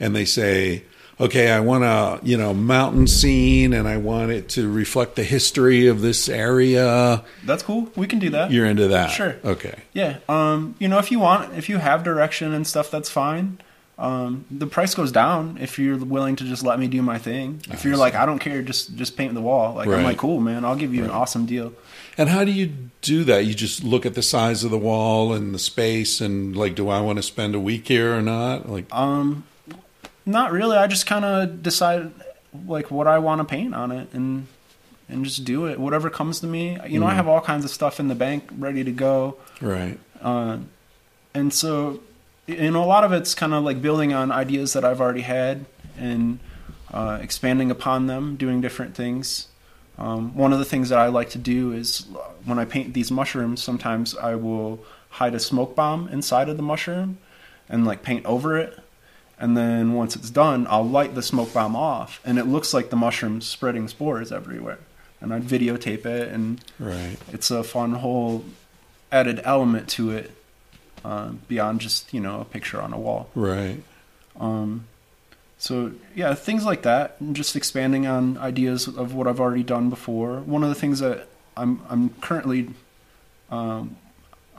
and 0.00 0.14
they 0.16 0.24
say 0.24 0.82
okay 1.20 1.50
i 1.52 1.60
want 1.60 1.84
a 1.84 2.18
you 2.26 2.36
know 2.36 2.52
mountain 2.52 3.06
scene 3.06 3.72
and 3.72 3.86
i 3.86 3.96
want 3.96 4.32
it 4.32 4.48
to 4.50 4.68
reflect 4.70 5.14
the 5.14 5.22
history 5.24 5.86
of 5.86 6.00
this 6.00 6.28
area 6.28 7.22
That's 7.44 7.62
cool. 7.62 7.88
We 7.94 8.08
can 8.08 8.18
do 8.18 8.30
that. 8.30 8.50
you're 8.50 8.66
into 8.66 8.88
that 8.88 9.10
Sure. 9.12 9.36
okay 9.44 9.82
Yeah. 9.92 10.16
Um, 10.28 10.74
you 10.80 10.88
know, 10.88 10.98
if 10.98 11.12
you 11.12 11.20
want, 11.20 11.56
if 11.56 11.68
you 11.68 11.78
have 11.78 12.02
direction 12.02 12.52
and 12.52 12.66
stuff, 12.66 12.90
that's 12.90 13.08
fine. 13.08 13.58
Um, 13.96 14.44
the 14.50 14.66
price 14.66 14.94
goes 14.94 15.12
down 15.12 15.56
if 15.60 15.78
you're 15.78 15.96
willing 15.96 16.34
to 16.36 16.44
just 16.44 16.64
let 16.64 16.80
me 16.80 16.88
do 16.88 17.00
my 17.00 17.16
thing. 17.18 17.60
If 17.70 17.84
you're 17.84 17.96
like, 17.96 18.14
I 18.16 18.26
don't 18.26 18.40
care, 18.40 18.60
just 18.62 18.96
just 18.96 19.16
paint 19.16 19.34
the 19.34 19.40
wall. 19.40 19.74
Like 19.74 19.88
Right. 19.88 19.98
I'm 19.98 20.04
like, 20.04 20.18
cool, 20.18 20.40
man. 20.40 20.64
I'll 20.64 20.74
give 20.76 20.92
you 20.92 21.04
an 21.04 21.10
awesome 21.10 21.46
deal. 21.46 21.72
And 22.18 22.28
how 22.28 22.44
do 22.44 22.50
you 22.50 22.72
do 23.02 23.22
that? 23.24 23.44
You 23.44 23.54
just 23.54 23.84
look 23.84 24.04
at 24.06 24.14
the 24.14 24.22
size 24.22 24.64
of 24.64 24.70
the 24.70 24.78
wall 24.78 25.32
and 25.32 25.54
the 25.54 25.58
space, 25.60 26.20
and 26.20 26.56
like, 26.56 26.74
do 26.74 26.88
I 26.88 27.00
want 27.00 27.18
to 27.18 27.22
spend 27.22 27.54
a 27.54 27.60
week 27.60 27.86
here 27.88 28.16
or 28.16 28.22
not? 28.22 28.68
Like, 28.68 28.92
Um, 28.92 29.44
not 30.26 30.50
really. 30.52 30.76
I 30.76 30.86
just 30.88 31.06
kind 31.06 31.24
of 31.24 31.62
decide 31.62 32.10
like 32.66 32.90
what 32.90 33.06
I 33.06 33.18
want 33.18 33.40
to 33.40 33.44
paint 33.44 33.74
on 33.74 33.92
it 33.92 34.08
and 34.12 34.46
and 35.08 35.24
just 35.24 35.44
do 35.44 35.66
it. 35.66 35.78
Whatever 35.78 36.08
comes 36.10 36.40
to 36.40 36.46
me. 36.48 36.78
You 36.88 36.98
know, 36.98 37.06
I 37.06 37.14
have 37.14 37.28
all 37.28 37.40
kinds 37.40 37.64
of 37.64 37.70
stuff 37.70 38.00
in 38.00 38.08
the 38.08 38.14
bank 38.14 38.44
ready 38.58 38.82
to 38.82 38.90
go. 38.90 39.36
right, 39.60 39.98
Uh, 40.20 40.58
and 41.34 41.52
so, 41.52 42.00
you 42.46 42.70
know, 42.70 42.82
a 42.82 42.86
lot 42.86 43.04
of 43.04 43.12
it's 43.12 43.34
kind 43.34 43.54
of 43.54 43.64
like 43.64 43.80
building 43.80 44.12
on 44.12 44.30
ideas 44.30 44.72
that 44.74 44.84
I've 44.84 45.00
already 45.00 45.22
had 45.22 45.64
and 45.96 46.38
uh, 46.92 47.18
expanding 47.20 47.70
upon 47.70 48.06
them, 48.06 48.36
doing 48.36 48.60
different 48.60 48.94
things. 48.94 49.48
Um, 49.96 50.34
one 50.34 50.52
of 50.52 50.58
the 50.58 50.64
things 50.64 50.88
that 50.88 50.98
I 50.98 51.06
like 51.06 51.30
to 51.30 51.38
do 51.38 51.72
is 51.72 52.06
uh, 52.14 52.18
when 52.44 52.58
I 52.58 52.64
paint 52.64 52.94
these 52.94 53.10
mushrooms, 53.10 53.62
sometimes 53.62 54.16
I 54.16 54.34
will 54.34 54.80
hide 55.10 55.34
a 55.34 55.40
smoke 55.40 55.76
bomb 55.76 56.08
inside 56.08 56.48
of 56.48 56.56
the 56.56 56.62
mushroom 56.62 57.18
and 57.68 57.84
like 57.86 58.02
paint 58.02 58.26
over 58.26 58.58
it. 58.58 58.78
And 59.38 59.56
then 59.56 59.94
once 59.94 60.14
it's 60.14 60.30
done, 60.30 60.66
I'll 60.68 60.88
light 60.88 61.14
the 61.14 61.22
smoke 61.22 61.52
bomb 61.52 61.74
off, 61.74 62.20
and 62.24 62.38
it 62.38 62.46
looks 62.46 62.72
like 62.72 62.90
the 62.90 62.96
mushroom's 62.96 63.46
spreading 63.46 63.88
spores 63.88 64.30
everywhere. 64.30 64.78
And 65.20 65.34
I'd 65.34 65.42
videotape 65.42 66.06
it, 66.06 66.28
and 66.28 66.64
right, 66.78 67.16
it's 67.32 67.50
a 67.50 67.64
fun 67.64 67.94
whole 67.94 68.44
added 69.10 69.40
element 69.44 69.88
to 69.90 70.10
it 70.12 70.30
um, 71.04 71.40
beyond 71.48 71.80
just 71.80 72.12
you 72.12 72.20
know 72.20 72.40
a 72.40 72.44
picture 72.44 72.80
on 72.80 72.92
a 72.92 72.98
wall. 72.98 73.28
right. 73.34 73.82
Um, 74.38 74.86
so 75.58 75.92
yeah, 76.14 76.34
things 76.34 76.64
like 76.64 76.82
that, 76.82 77.16
and 77.20 77.34
just 77.36 77.56
expanding 77.56 78.06
on 78.06 78.36
ideas 78.38 78.88
of 78.88 79.14
what 79.14 79.26
I've 79.26 79.40
already 79.40 79.62
done 79.62 79.90
before. 79.90 80.40
One 80.40 80.62
of 80.62 80.68
the 80.68 80.74
things 80.74 81.00
that 81.00 81.28
I'm 81.56 81.80
I'm 81.88 82.10
currently 82.20 82.70
um, 83.50 83.96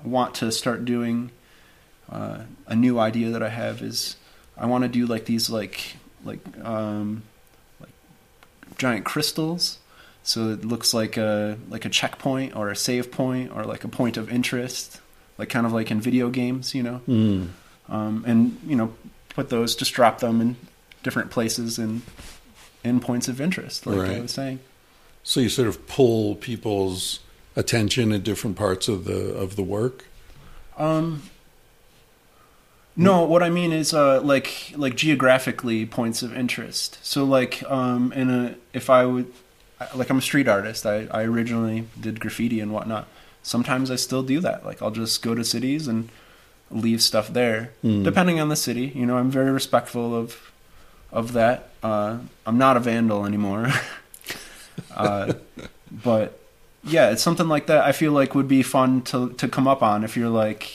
want 0.03 0.35
to 0.35 0.51
start 0.51 0.85
doing 0.85 1.31
uh, 2.09 2.39
a 2.67 2.76
new 2.76 2.99
idea 2.99 3.30
that 3.31 3.43
I 3.43 3.49
have 3.49 3.81
is 3.81 4.15
I 4.57 4.65
want 4.67 4.84
to 4.84 4.88
do 4.88 5.05
like 5.05 5.26
these 5.26 5.49
like 5.49 5.97
like 6.23 6.39
um, 6.63 7.23
like 7.80 7.91
giant 8.77 9.05
crystals. 9.05 9.80
So 10.23 10.49
it 10.49 10.65
looks 10.65 10.93
like 10.93 11.17
a 11.17 11.57
like 11.69 11.85
a 11.85 11.89
checkpoint 11.89 12.55
or 12.55 12.69
a 12.69 12.76
save 12.76 13.11
point 13.11 13.51
or 13.55 13.63
like 13.63 13.84
a 13.84 13.88
point 13.88 14.17
of 14.17 14.31
interest, 14.31 15.01
like 15.38 15.49
kind 15.49 15.66
of 15.66 15.74
like 15.74 15.91
in 15.91 15.99
video 16.02 16.30
games, 16.30 16.74
you 16.76 16.84
know 16.84 17.02
Mm. 17.07 17.49
um, 17.90 18.24
and 18.28 18.57
you 18.66 18.76
know 18.76 18.94
put 19.30 19.49
those 19.49 19.76
just 19.76 19.94
drop 19.94 20.20
them 20.20 20.40
in 20.41 20.56
different 21.03 21.30
places 21.32 21.78
and 21.78 22.02
in 22.84 22.99
points 22.99 23.28
of 23.28 23.41
interest 23.41 23.86
like 23.86 23.98
Right. 23.99 24.18
i 24.18 24.20
was 24.22 24.32
saying 24.32 24.60
So 25.24 25.40
you 25.41 25.49
sort 25.49 25.68
of 25.68 25.88
pull 25.88 26.36
people's 26.36 27.20
attention 27.56 28.12
at 28.12 28.24
different 28.24 28.56
parts 28.57 28.88
of 28.88 29.06
the 29.06 29.34
of 29.36 29.56
the 29.56 29.64
work. 29.64 30.06
um, 30.78 31.24
No, 32.95 33.24
what 33.26 33.44
I 33.44 33.49
mean 33.49 33.74
is 33.74 33.94
uh, 33.94 34.22
like 34.22 34.72
like 34.78 34.95
geographically 34.95 35.86
points 35.86 36.24
of 36.24 36.36
interest. 36.36 36.98
So 37.03 37.26
like 37.26 37.62
um, 37.70 38.14
in 38.14 38.30
a 38.30 38.56
if 38.74 38.90
I 38.90 39.06
would 39.06 39.32
like 39.94 40.10
I'm 40.10 40.20
a 40.20 40.22
street 40.22 40.48
artist. 40.48 40.86
I, 40.86 41.07
I 41.12 41.24
originally 41.24 41.88
did 41.99 42.20
graffiti 42.22 42.60
and 42.62 42.72
whatnot. 42.72 43.07
Sometimes 43.45 43.91
I 43.91 43.95
still 43.95 44.23
do 44.23 44.39
that. 44.39 44.65
Like 44.65 44.81
I'll 44.81 44.89
just 44.91 45.22
go 45.22 45.35
to 45.35 45.43
cities 45.45 45.88
and 45.88 46.09
leave 46.72 46.99
stuff 47.01 47.27
there, 47.31 47.69
Hmm. 47.84 48.01
depending 48.03 48.39
on 48.39 48.49
the 48.49 48.55
city. 48.55 48.91
You 48.95 49.05
know, 49.05 49.17
I'm 49.17 49.30
very 49.30 49.51
respectful 49.51 50.15
of 50.15 50.51
of 51.11 51.34
that. 51.34 51.69
Uh, 51.84 52.17
I'm 52.47 52.57
not 52.57 52.76
a 52.76 52.80
vandal 52.80 53.23
anymore. 53.26 53.72
uh, 54.95 55.34
but 55.91 56.39
yeah, 56.84 57.11
it's 57.11 57.22
something 57.22 57.47
like 57.47 57.67
that. 57.67 57.84
I 57.85 57.91
feel 57.91 58.11
like 58.11 58.34
would 58.35 58.47
be 58.47 58.63
fun 58.63 59.01
to 59.03 59.30
to 59.34 59.47
come 59.47 59.67
up 59.67 59.84
on 59.84 60.03
if 60.03 60.17
you're 60.17 60.30
like 60.30 60.72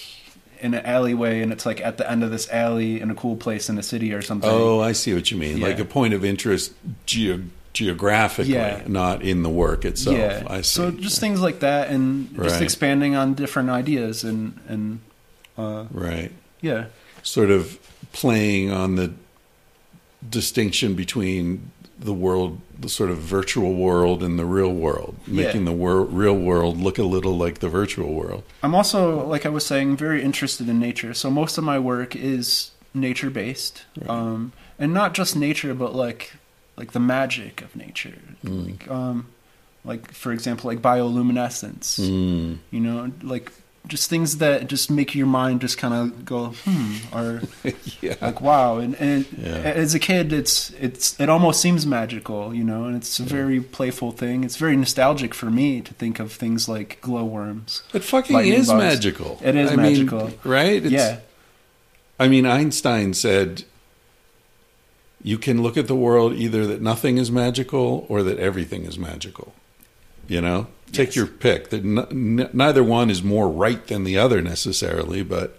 in 0.60 0.74
an 0.74 0.84
alleyway 0.84 1.40
and 1.40 1.52
it's 1.52 1.64
like 1.66 1.80
at 1.80 1.96
the 1.96 2.08
end 2.10 2.22
of 2.22 2.30
this 2.30 2.48
alley 2.50 3.00
in 3.00 3.10
a 3.10 3.14
cool 3.14 3.34
place 3.36 3.68
in 3.68 3.78
a 3.78 3.82
city 3.82 4.12
or 4.12 4.22
something. 4.22 4.48
Oh, 4.50 4.78
I 4.80 4.92
see 4.92 5.14
what 5.14 5.30
you 5.30 5.36
mean. 5.38 5.56
Yeah. 5.58 5.66
Like 5.68 5.78
a 5.80 5.84
point 5.86 6.12
of 6.14 6.22
interest 6.24 6.72
geo- 7.06 7.42
geographically, 7.72 8.52
Yeah. 8.54 8.82
not 8.86 9.22
in 9.22 9.42
the 9.42 9.48
work 9.50 9.84
itself. 9.84 10.16
yeah. 10.16 10.42
I 10.48 10.58
see. 10.62 10.74
So 10.80 10.90
just 10.90 11.20
things 11.20 11.40
like 11.40 11.60
that 11.60 11.88
and 11.90 12.34
just 12.36 12.60
expanding 12.60 13.14
on 13.16 13.34
different 13.34 13.70
ideas 13.70 14.24
and 14.24 14.58
and 14.68 15.00
uh, 15.58 15.84
right. 15.90 16.32
yeah. 16.60 16.86
Sort 17.22 17.50
of 17.50 17.78
playing 18.12 18.70
on 18.72 18.96
the 18.96 19.12
distinction 20.28 20.94
between 20.94 21.70
the 21.98 22.12
world, 22.14 22.60
the 22.78 22.88
sort 22.88 23.10
of 23.10 23.18
virtual 23.18 23.74
world 23.74 24.22
and 24.22 24.38
the 24.38 24.44
real 24.46 24.72
world, 24.72 25.16
Yeah. 25.26 25.44
making 25.44 25.64
the 25.66 25.72
wor- 25.72 26.02
real 26.04 26.36
world 26.36 26.78
look 26.78 26.98
a 26.98 27.02
little 27.02 27.36
like 27.36 27.58
the 27.58 27.68
virtual 27.68 28.14
world. 28.14 28.42
I'm 28.62 28.74
also, 28.74 29.26
like 29.26 29.44
I 29.44 29.50
was 29.50 29.66
saying, 29.66 29.96
very 29.98 30.22
interested 30.22 30.68
in 30.68 30.78
nature. 30.80 31.12
So 31.12 31.30
most 31.30 31.58
of 31.58 31.64
my 31.64 31.78
work 31.78 32.16
is 32.16 32.70
nature 32.94 33.28
based, 33.30 33.82
Right. 34.00 34.08
um, 34.10 34.52
and 34.78 34.94
not 34.94 35.12
just 35.12 35.36
nature, 35.36 35.74
but 35.74 35.94
like 35.94 36.32
like 36.80 36.92
the 36.92 37.00
magic 37.16 37.62
of 37.62 37.76
nature. 37.76 38.18
Mm. 38.44 38.66
Like, 38.66 38.90
um, 38.90 39.26
like 39.84 40.12
for 40.12 40.32
example, 40.32 40.68
like 40.70 40.80
bioluminescence. 40.82 42.00
Mm. 42.00 42.58
You 42.72 42.80
know, 42.80 43.12
like 43.22 43.52
just 43.86 44.10
things 44.10 44.36
that 44.38 44.66
just 44.68 44.90
make 44.90 45.14
your 45.14 45.26
mind 45.26 45.60
just 45.60 45.78
kind 45.78 45.94
of 45.94 46.24
go 46.24 46.48
hmm, 46.64 46.96
or 47.16 47.42
yeah. 48.02 48.14
like 48.20 48.40
wow. 48.40 48.76
And, 48.78 48.94
and 49.00 49.26
Yeah. 49.38 49.56
as 49.84 49.94
a 49.94 49.98
kid, 49.98 50.32
it's 50.32 50.70
it's 50.78 51.18
it 51.18 51.28
almost 51.28 51.60
seems 51.60 51.86
magical, 51.86 52.54
you 52.54 52.62
know, 52.62 52.84
and 52.84 52.94
it's 52.96 53.18
a 53.18 53.22
very 53.22 53.60
playful 53.60 54.12
thing. 54.12 54.44
It's 54.44 54.56
very 54.56 54.76
nostalgic 54.76 55.34
for 55.34 55.50
me 55.50 55.80
to 55.80 55.94
think 55.94 56.20
of 56.20 56.30
things 56.32 56.68
like 56.68 56.98
glowworms. 57.00 57.82
It 57.94 58.04
fucking 58.04 58.38
is 58.40 58.68
bugs. 58.68 58.78
magical. 58.78 59.38
It 59.42 59.56
is 59.56 59.70
I 59.72 59.76
mean, 59.76 59.82
magical. 60.06 60.30
right? 60.44 60.82
It's, 60.84 60.92
yeah. 60.92 61.20
I 62.18 62.28
mean, 62.28 62.44
Einstein 62.44 63.14
said 63.14 63.64
you 65.22 65.38
can 65.38 65.62
look 65.62 65.76
at 65.76 65.86
the 65.86 65.94
world 65.94 66.32
either 66.34 66.66
that 66.66 66.80
nothing 66.80 67.18
is 67.18 67.30
magical 67.30 68.06
or 68.08 68.22
that 68.22 68.38
everything 68.38 68.84
is 68.84 68.98
magical. 68.98 69.52
You 70.28 70.40
know, 70.40 70.68
take 70.92 71.08
Yes. 71.08 71.16
your 71.16 71.26
pick. 71.26 71.70
That 71.70 71.84
n- 71.84 72.38
n- 72.40 72.48
neither 72.52 72.84
one 72.84 73.10
is 73.10 73.22
more 73.22 73.48
right 73.48 73.84
than 73.86 74.04
the 74.04 74.16
other 74.16 74.40
necessarily, 74.40 75.22
but 75.22 75.58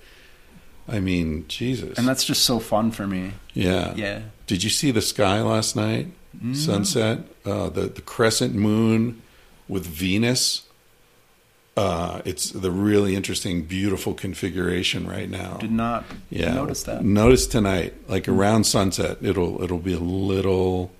I 0.88 1.00
mean, 1.00 1.46
Jesus. 1.48 1.98
And 1.98 2.08
that's 2.08 2.24
just 2.24 2.44
so 2.44 2.60
fun 2.60 2.92
for 2.92 3.06
me. 3.08 3.34
yeah. 3.54 3.94
Yeah. 3.96 4.22
Did 4.48 4.64
you 4.64 4.70
see 4.70 4.92
the 4.92 5.02
sky 5.02 5.42
last 5.42 5.76
night? 5.76 6.08
Mm. 6.42 6.56
Sunset, 6.56 7.20
uh, 7.46 7.70
the 7.70 7.82
the 7.88 8.02
crescent 8.02 8.56
moon 8.56 9.22
with 9.68 9.86
Venus. 9.86 10.64
Uh, 11.78 12.22
it's 12.26 12.52
the 12.52 12.70
really 12.70 13.16
interesting, 13.16 13.64
beautiful 13.64 14.14
configuration 14.14 15.08
right 15.08 15.30
now. 15.30 15.56
Did 15.58 15.72
not 15.72 16.04
Yeah, 16.30 16.54
notice 16.54 16.84
that. 16.84 17.04
Notice 17.06 17.48
tonight, 17.48 17.94
like 18.10 18.28
around 18.28 18.66
sunset, 18.66 19.18
it'll 19.22 19.64
it'll 19.64 19.80
be 19.80 19.94
a 19.94 20.00
little 20.00 20.92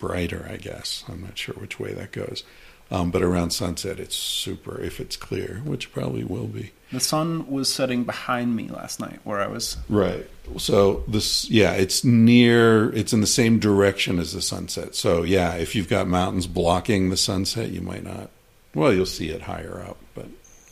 brighter, 0.00 0.48
I 0.50 0.56
guess. 0.56 1.04
I'm 1.08 1.22
not 1.22 1.38
sure 1.38 1.54
which 1.54 1.78
way 1.78 1.92
that 1.92 2.10
goes, 2.10 2.42
um, 2.90 3.12
but 3.12 3.22
around 3.22 3.50
sunset, 3.50 4.00
it's 4.00 4.16
super. 4.16 4.80
If 4.80 4.98
it's 4.98 5.16
clear, 5.16 5.62
which 5.64 5.92
probably 5.92 6.24
will 6.24 6.48
be. 6.48 6.72
The 6.90 6.98
sun 7.00 7.48
was 7.48 7.72
setting 7.72 8.02
behind 8.02 8.56
me 8.56 8.68
last 8.68 8.98
night 8.98 9.20
where 9.22 9.40
I 9.40 9.46
was. 9.46 9.76
Right. 9.88 10.28
So 10.58 11.04
this, 11.06 11.48
yeah, 11.48 11.72
it's 11.72 12.02
near. 12.04 12.92
It's 12.94 13.12
in 13.12 13.20
the 13.20 13.26
same 13.28 13.60
direction 13.60 14.18
as 14.18 14.32
the 14.32 14.42
sunset. 14.42 14.96
So 14.96 15.22
yeah, 15.22 15.54
if 15.54 15.76
you've 15.76 15.88
got 15.88 16.08
mountains 16.08 16.48
blocking 16.48 17.10
the 17.10 17.16
sunset, 17.16 17.70
you 17.70 17.80
might 17.80 18.02
not. 18.02 18.28
Well, 18.74 18.92
you'll 18.92 19.06
see 19.06 19.28
it 19.30 19.42
higher 19.42 19.84
up, 19.86 19.98
but 20.14 20.26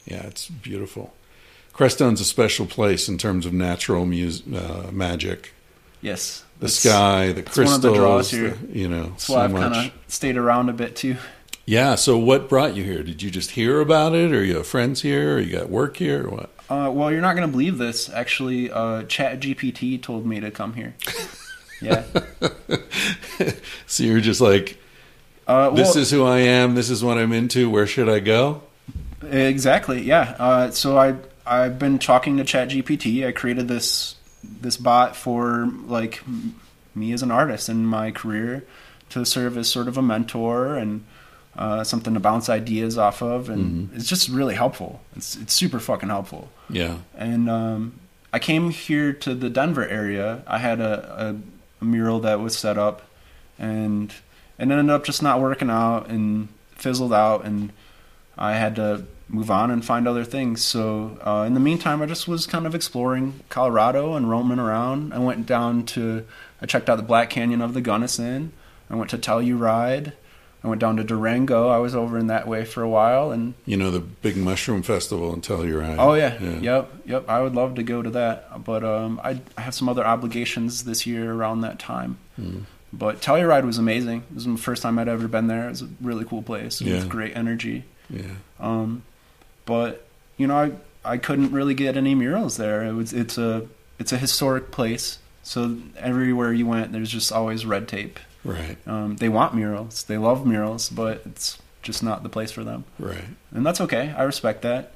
yeah, 0.06 0.22
it's 0.26 0.48
beautiful. 0.48 1.12
Crestone's 1.72 2.20
a 2.20 2.24
special 2.24 2.66
place 2.66 3.08
in 3.08 3.18
terms 3.18 3.46
of 3.46 3.52
natural 3.52 4.06
mus- 4.06 4.42
uh, 4.46 4.90
magic. 4.92 5.52
Yes. 6.02 6.44
The 6.60 6.68
sky, 6.68 7.28
the 7.32 7.42
that's 7.42 7.56
one 7.58 7.68
of 7.74 7.82
the 7.82 7.92
draws 7.94 8.30
the- 8.30 8.36
here. 8.36 8.58
you 8.72 8.88
know, 8.88 9.04
That's 9.10 9.24
so 9.24 9.34
why 9.34 9.44
I've 9.44 9.52
kind 9.52 9.74
of 9.74 9.92
stayed 10.08 10.36
around 10.36 10.68
a 10.68 10.72
bit 10.72 10.96
too. 10.96 11.16
Yeah. 11.66 11.94
So 11.94 12.18
what 12.18 12.48
brought 12.48 12.74
you 12.74 12.82
here? 12.84 13.02
Did 13.02 13.22
you 13.22 13.30
just 13.30 13.52
hear 13.52 13.80
about 13.80 14.14
it, 14.14 14.32
or 14.32 14.42
you 14.44 14.56
have 14.56 14.66
friends 14.66 15.02
here, 15.02 15.36
or 15.36 15.40
you 15.40 15.52
got 15.52 15.68
work 15.70 15.96
here, 15.98 16.26
or 16.26 16.30
what? 16.30 16.50
Uh, 16.68 16.90
well, 16.90 17.10
you're 17.10 17.20
not 17.20 17.34
going 17.36 17.46
to 17.46 17.50
believe 17.52 17.78
this. 17.78 18.08
Actually, 18.10 18.70
uh, 18.70 19.02
ChatGPT 19.04 20.00
told 20.02 20.24
me 20.26 20.40
to 20.40 20.50
come 20.50 20.74
here. 20.74 20.94
Yeah. 21.82 22.04
So 23.86 24.02
you're 24.04 24.20
just 24.20 24.40
like, 24.42 24.78
Uh, 25.50 25.70
this 25.70 25.96
is 25.96 26.12
who 26.12 26.24
I 26.24 26.38
am. 26.38 26.76
This 26.76 26.90
is 26.90 27.02
what 27.02 27.18
I'm 27.18 27.32
into. 27.32 27.68
Where 27.68 27.86
should 27.86 28.08
I 28.08 28.20
go? 28.20 28.62
Exactly. 29.22 30.00
Yeah. 30.02 30.36
Uh, 30.38 30.70
so 30.70 30.96
I 30.96 31.16
I've 31.44 31.76
been 31.78 31.98
talking 31.98 32.36
to 32.36 32.44
ChatGPT. 32.44 33.26
I 33.26 33.32
created 33.32 33.66
this 33.66 34.14
this 34.44 34.76
bot 34.76 35.16
for 35.16 35.68
like 35.86 36.22
me 36.94 37.12
as 37.12 37.22
an 37.22 37.32
artist 37.32 37.68
in 37.68 37.84
my 37.84 38.12
career 38.12 38.64
to 39.08 39.26
serve 39.26 39.58
as 39.58 39.68
sort 39.68 39.88
of 39.88 39.98
a 39.98 40.02
mentor 40.02 40.76
and 40.76 41.04
uh, 41.56 41.82
something 41.82 42.14
to 42.14 42.20
bounce 42.20 42.48
ideas 42.48 42.96
off 42.96 43.20
of, 43.20 43.50
and 43.50 43.90
it's 43.92 44.06
just 44.06 44.28
really 44.28 44.54
helpful. 44.54 45.00
It's 45.16 45.34
it's 45.36 45.52
super 45.52 45.80
fucking 45.80 46.10
helpful. 46.10 46.48
Yeah. 46.68 46.98
And 47.16 47.50
um, 47.50 47.94
I 48.32 48.38
came 48.38 48.70
here 48.70 49.12
to 49.14 49.34
the 49.34 49.50
Denver 49.50 49.86
area. 49.86 50.44
I 50.46 50.58
had 50.58 50.80
a, 50.80 51.34
a, 51.80 51.82
a 51.82 51.84
mural 51.84 52.20
that 52.20 52.38
was 52.38 52.56
set 52.56 52.78
up, 52.78 53.02
and 53.58 54.14
it 54.60 54.70
ended 54.70 54.90
up 54.90 55.04
just 55.04 55.22
not 55.22 55.40
working 55.40 55.70
out 55.70 56.08
and 56.08 56.48
fizzled 56.76 57.12
out, 57.12 57.44
and 57.44 57.72
I 58.36 58.52
had 58.54 58.76
to 58.76 59.06
move 59.28 59.50
on 59.50 59.70
and 59.70 59.84
find 59.84 60.06
other 60.06 60.24
things. 60.24 60.62
So 60.62 61.18
uh, 61.24 61.44
in 61.46 61.54
the 61.54 61.60
meantime, 61.60 62.02
I 62.02 62.06
just 62.06 62.28
was 62.28 62.46
kind 62.46 62.66
of 62.66 62.74
exploring 62.74 63.40
Colorado 63.48 64.14
and 64.14 64.28
roaming 64.28 64.58
around. 64.58 65.14
I 65.14 65.18
went 65.18 65.46
down 65.46 65.86
to, 65.86 66.26
I 66.60 66.66
checked 66.66 66.90
out 66.90 66.96
the 66.96 67.02
Black 67.02 67.30
Canyon 67.30 67.62
of 67.62 67.74
the 67.74 67.80
Gunnison. 67.80 68.52
I 68.90 68.96
went 68.96 69.10
to 69.10 69.18
Telluride. 69.18 70.12
I 70.62 70.68
went 70.68 70.80
down 70.80 70.96
to 70.98 71.04
Durango. 71.04 71.68
I 71.68 71.78
was 71.78 71.94
over 71.94 72.18
in 72.18 72.26
that 72.26 72.46
way 72.46 72.66
for 72.66 72.82
a 72.82 72.88
while, 72.88 73.30
and 73.30 73.54
You 73.64 73.78
know 73.78 73.90
the 73.90 74.00
big 74.00 74.36
mushroom 74.36 74.82
festival 74.82 75.32
in 75.32 75.40
Telluride. 75.40 75.96
Oh 75.98 76.12
yeah. 76.14 76.38
yep, 76.38 76.92
yep. 77.06 77.28
I 77.30 77.40
would 77.40 77.54
love 77.54 77.76
to 77.76 77.82
go 77.82 78.02
to 78.02 78.10
that, 78.10 78.62
but 78.64 78.84
um, 78.84 79.20
I, 79.24 79.40
I 79.56 79.62
have 79.62 79.74
some 79.74 79.88
other 79.88 80.04
obligations 80.04 80.84
this 80.84 81.06
year 81.06 81.32
around 81.32 81.62
that 81.62 81.78
time. 81.78 82.18
Hmm. 82.36 82.60
But 82.92 83.20
Telluride 83.20 83.64
was 83.64 83.78
amazing. 83.78 84.24
It 84.30 84.34
was 84.34 84.44
the 84.46 84.56
first 84.56 84.82
time 84.82 84.98
I'd 84.98 85.08
ever 85.08 85.28
been 85.28 85.46
there. 85.46 85.66
It 85.66 85.70
was 85.70 85.82
a 85.82 85.88
really 86.00 86.24
cool 86.24 86.42
place 86.42 86.80
Yeah. 86.80 86.94
with 86.94 87.08
great 87.08 87.36
energy. 87.36 87.84
Yeah. 88.08 88.22
Um, 88.58 89.02
but 89.66 90.06
you 90.36 90.46
know, 90.46 90.56
I 90.56 90.72
I 91.04 91.16
couldn't 91.18 91.52
really 91.52 91.74
get 91.74 91.96
any 91.96 92.14
murals 92.14 92.56
there. 92.56 92.84
It 92.84 92.92
was 92.94 93.12
it's 93.12 93.38
a 93.38 93.66
it's 93.98 94.12
a 94.12 94.18
historic 94.18 94.70
place, 94.70 95.18
so 95.42 95.76
everywhere 95.98 96.52
you 96.52 96.66
went, 96.66 96.92
there's 96.92 97.10
just 97.10 97.30
always 97.32 97.64
red 97.66 97.86
tape. 97.86 98.18
Right. 98.44 98.76
Um, 98.86 99.16
they 99.16 99.28
want 99.28 99.54
murals, 99.54 100.02
they 100.04 100.16
love 100.16 100.46
murals, 100.46 100.88
but 100.88 101.22
it's 101.26 101.58
just 101.82 102.02
not 102.02 102.22
the 102.22 102.28
place 102.28 102.50
for 102.50 102.62
them 102.64 102.84
Right. 102.98 103.24
and 103.52 103.64
that's 103.64 103.80
okay. 103.82 104.14
I 104.16 104.22
respect 104.24 104.62
that. 104.62 104.92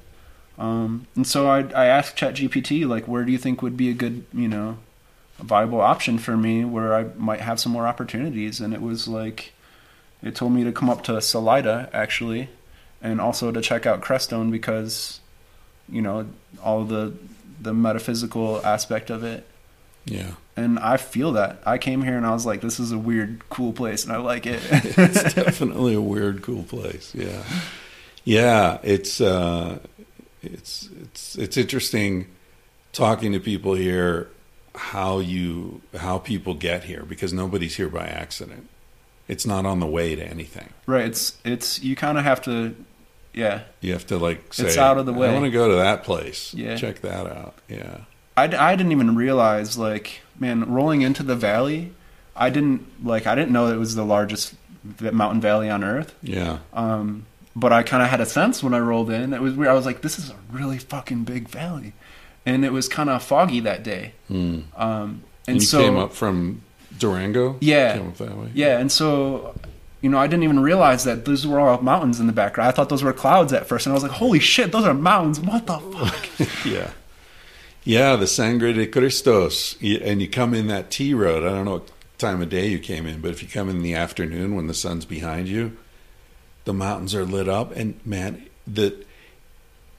Um, 0.57 1.05
and 1.15 1.25
so 1.27 1.47
I, 1.47 1.59
I 1.73 1.85
asked 1.85 2.15
ChatGPT, 2.15 2.87
like, 2.87 3.07
where 3.07 3.23
do 3.25 3.31
you 3.31 3.37
think 3.37 3.61
would 3.61 3.75
be 3.77 3.89
a 3.89 3.93
good, 3.93 4.23
you 4.33 4.47
know, 4.47 4.77
a 5.39 5.43
viable 5.43 5.81
option 5.81 6.17
for 6.17 6.37
me 6.37 6.65
where 6.65 6.93
I 6.93 7.05
might 7.17 7.41
have 7.41 7.59
some 7.59 7.71
more 7.71 7.87
opportunities? 7.87 8.59
And 8.61 8.73
it 8.73 8.81
was 8.81 9.07
like, 9.07 9.53
it 10.21 10.35
told 10.35 10.53
me 10.53 10.63
to 10.63 10.71
come 10.71 10.89
up 10.89 11.03
to 11.05 11.21
Salida, 11.21 11.89
actually, 11.93 12.49
and 13.01 13.21
also 13.21 13.51
to 13.51 13.61
check 13.61 13.85
out 13.85 14.01
Crestone 14.01 14.51
because, 14.51 15.19
you 15.89 16.01
know, 16.01 16.27
all 16.63 16.83
the 16.83 17.13
the 17.59 17.73
metaphysical 17.73 18.63
aspect 18.65 19.09
of 19.09 19.23
it. 19.23 19.45
Yeah. 20.05 20.31
And 20.55 20.79
I 20.79 20.97
feel 20.97 21.33
that. 21.33 21.61
I 21.65 21.77
came 21.77 22.03
here 22.03 22.15
and 22.15 22.25
I 22.25 22.31
was 22.31 22.45
like, 22.45 22.61
this 22.61 22.79
is 22.79 22.91
a 22.91 22.97
weird, 22.97 23.41
cool 23.49 23.73
place, 23.73 24.03
and 24.05 24.13
I 24.13 24.17
like 24.17 24.45
it. 24.45 24.61
it's 24.71 25.33
definitely 25.33 25.95
a 25.95 26.01
weird, 26.01 26.41
cool 26.43 26.63
place. 26.63 27.13
Yeah, 27.13 27.43
yeah. 28.23 28.77
It's 28.83 29.19
uh, 29.19 29.79
it's 30.41 30.89
it's 31.01 31.35
it's 31.35 31.57
interesting 31.57 32.27
talking 32.93 33.33
to 33.33 33.39
people 33.39 33.73
here 33.73 34.29
how 34.75 35.19
you 35.19 35.81
how 35.97 36.17
people 36.19 36.53
get 36.53 36.83
here 36.85 37.03
because 37.03 37.33
nobody's 37.33 37.75
here 37.75 37.89
by 37.89 38.05
accident. 38.05 38.69
It's 39.27 39.45
not 39.45 39.65
on 39.65 39.79
the 39.79 39.87
way 39.87 40.15
to 40.15 40.23
anything. 40.23 40.69
right. 40.85 41.05
It's 41.05 41.37
it's 41.43 41.81
you 41.81 41.95
kind 41.95 42.17
of 42.17 42.23
have 42.23 42.41
to, 42.43 42.75
yeah. 43.33 43.61
You 43.81 43.93
have 43.93 44.05
to 44.07 44.17
like 44.17 44.53
say, 44.53 44.67
It's 44.67 44.77
out 44.77 44.97
of 44.97 45.05
the 45.05 45.13
way. 45.13 45.29
I 45.29 45.33
want 45.33 45.45
to 45.45 45.51
go 45.51 45.69
to 45.69 45.75
that 45.75 46.03
place. 46.03 46.53
Yeah. 46.53 46.75
check 46.75 47.01
that 47.01 47.25
out. 47.25 47.55
Yeah, 47.67 48.01
I, 48.37 48.43
I 48.43 48.75
didn't 48.75 48.91
even 48.91 49.15
realize 49.15 49.77
like 49.77 50.21
man 50.39 50.71
rolling 50.71 51.01
into 51.01 51.23
the 51.23 51.35
valley. 51.35 51.93
I 52.35 52.49
didn't 52.49 52.85
like 53.05 53.25
I 53.25 53.33
didn't 53.35 53.51
know 53.51 53.67
it 53.73 53.77
was 53.77 53.95
the 53.95 54.05
largest 54.05 54.53
mountain 54.99 55.41
valley 55.41 55.69
on 55.69 55.83
earth. 55.83 56.13
Yeah. 56.21 56.59
Um, 56.73 57.25
but 57.55 57.71
I 57.73 57.81
kind 57.83 58.03
of 58.03 58.09
had 58.09 58.19
a 58.21 58.25
sense 58.25 58.61
when 58.61 58.73
I 58.73 58.79
rolled 58.79 59.09
in. 59.09 59.33
It 59.33 59.41
was 59.41 59.53
weird. 59.55 59.69
I 59.69 59.73
was 59.73 59.85
like, 59.85 60.01
this 60.01 60.19
is 60.19 60.29
a 60.29 60.35
really 60.51 60.77
fucking 60.77 61.23
big 61.23 61.47
valley, 61.47 61.93
and 62.45 62.65
it 62.65 62.71
was 62.71 62.87
kind 62.87 63.09
of 63.09 63.23
foggy 63.23 63.59
that 63.61 63.83
day. 63.83 64.13
Hmm. 64.27 64.61
Um, 64.75 65.23
and, 65.47 65.47
And 65.47 65.55
you 65.57 65.61
so 65.61 65.81
came 65.81 65.97
up 65.97 66.13
from 66.13 66.61
Durango? 66.97 67.57
Yeah. 67.61 67.97
Came 67.97 68.07
up 68.07 68.17
that 68.17 68.37
way? 68.37 68.49
Yeah, 68.53 68.79
and 68.79 68.91
so 68.91 69.55
you 70.01 70.11
know, 70.11 70.19
I 70.19 70.27
didn't 70.27 70.43
even 70.43 70.59
realize 70.59 71.03
that 71.05 71.25
those 71.25 71.47
were 71.47 71.59
all 71.59 71.81
mountains 71.81 72.19
in 72.19 72.27
the 72.27 72.33
background. 72.33 72.67
I 72.67 72.71
thought 72.71 72.89
those 72.89 73.03
were 73.03 73.11
clouds 73.11 73.51
at 73.53 73.65
first, 73.65 73.87
and 73.87 73.91
I 73.91 73.95
was 73.95 74.03
like, 74.03 74.11
"Holy 74.11 74.39
shit, 74.39 74.71
those 74.71 74.85
are 74.85 74.93
mountains! 74.93 75.39
What 75.39 75.65
the 75.65 75.79
fuck?" 75.79 76.65
yeah. 76.65 76.91
Yeah, 77.83 78.15
the 78.15 78.27
Sangre 78.27 78.73
de 78.73 78.87
Cristos. 78.87 79.77
And 80.03 80.21
you 80.21 80.27
come 80.27 80.53
in 80.53 80.67
that 80.67 80.91
T 80.91 81.13
road. 81.13 81.43
I 81.43 81.49
don't 81.49 81.65
know 81.65 81.73
what 81.73 81.91
time 82.17 82.41
of 82.41 82.49
day 82.49 82.67
you 82.67 82.79
came 82.79 83.05
in, 83.05 83.21
but 83.21 83.31
if 83.31 83.41
you 83.41 83.47
come 83.47 83.69
in 83.69 83.81
the 83.81 83.93
afternoon 83.93 84.55
when 84.55 84.67
the 84.67 84.73
sun's 84.73 85.05
behind 85.05 85.47
you, 85.47 85.77
the 86.65 86.73
mountains 86.73 87.13
are 87.15 87.25
lit 87.25 87.47
up. 87.47 87.75
And 87.75 87.99
man, 88.05 88.47
the, 88.67 89.04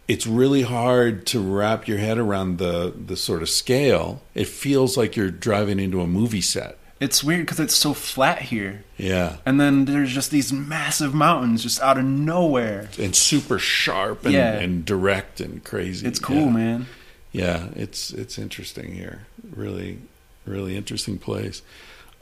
it's 0.09 0.27
really 0.27 0.63
hard 0.63 1.27
to 1.27 1.41
wrap 1.41 1.87
your 1.89 1.99
head 1.99 2.19
around 2.19 2.59
the, 2.59 2.93
the 3.07 3.17
sort 3.17 3.43
of 3.43 3.49
scale. 3.49 4.23
It 4.35 4.47
feels 4.49 4.97
like 4.97 5.17
you're 5.17 5.31
driving 5.31 5.79
into 5.81 6.01
a 6.01 6.07
movie 6.07 6.41
set. 6.41 6.79
it's 6.99 7.23
weird 7.23 7.45
because 7.45 7.61
it's 7.61 7.75
so 7.75 7.93
flat 7.93 8.41
here, 8.43 8.83
Yeah. 8.97 9.37
and 9.45 9.61
then 9.61 9.85
there's 9.85 10.15
just 10.15 10.31
these 10.31 10.51
massive 10.53 11.13
mountains 11.13 11.63
just 11.63 11.79
out 11.83 11.99
of 11.99 12.05
nowhere. 12.05 12.89
And 12.99 13.15
super 13.15 13.59
sharp 13.59 14.25
and, 14.25 14.33
Yeah. 14.33 14.53
and 14.55 14.83
direct 14.85 15.39
and 15.41 15.63
crazy. 15.63 16.07
It's 16.07 16.19
cool, 16.19 16.47
Yeah. 16.47 16.51
man. 16.51 16.87
Yeah, 17.33 17.67
it's 17.77 18.13
it's 18.13 18.39
interesting 18.39 18.95
here. 18.95 19.27
Really, 19.55 19.99
really 20.47 20.75
interesting 20.75 21.19
place. 21.19 21.61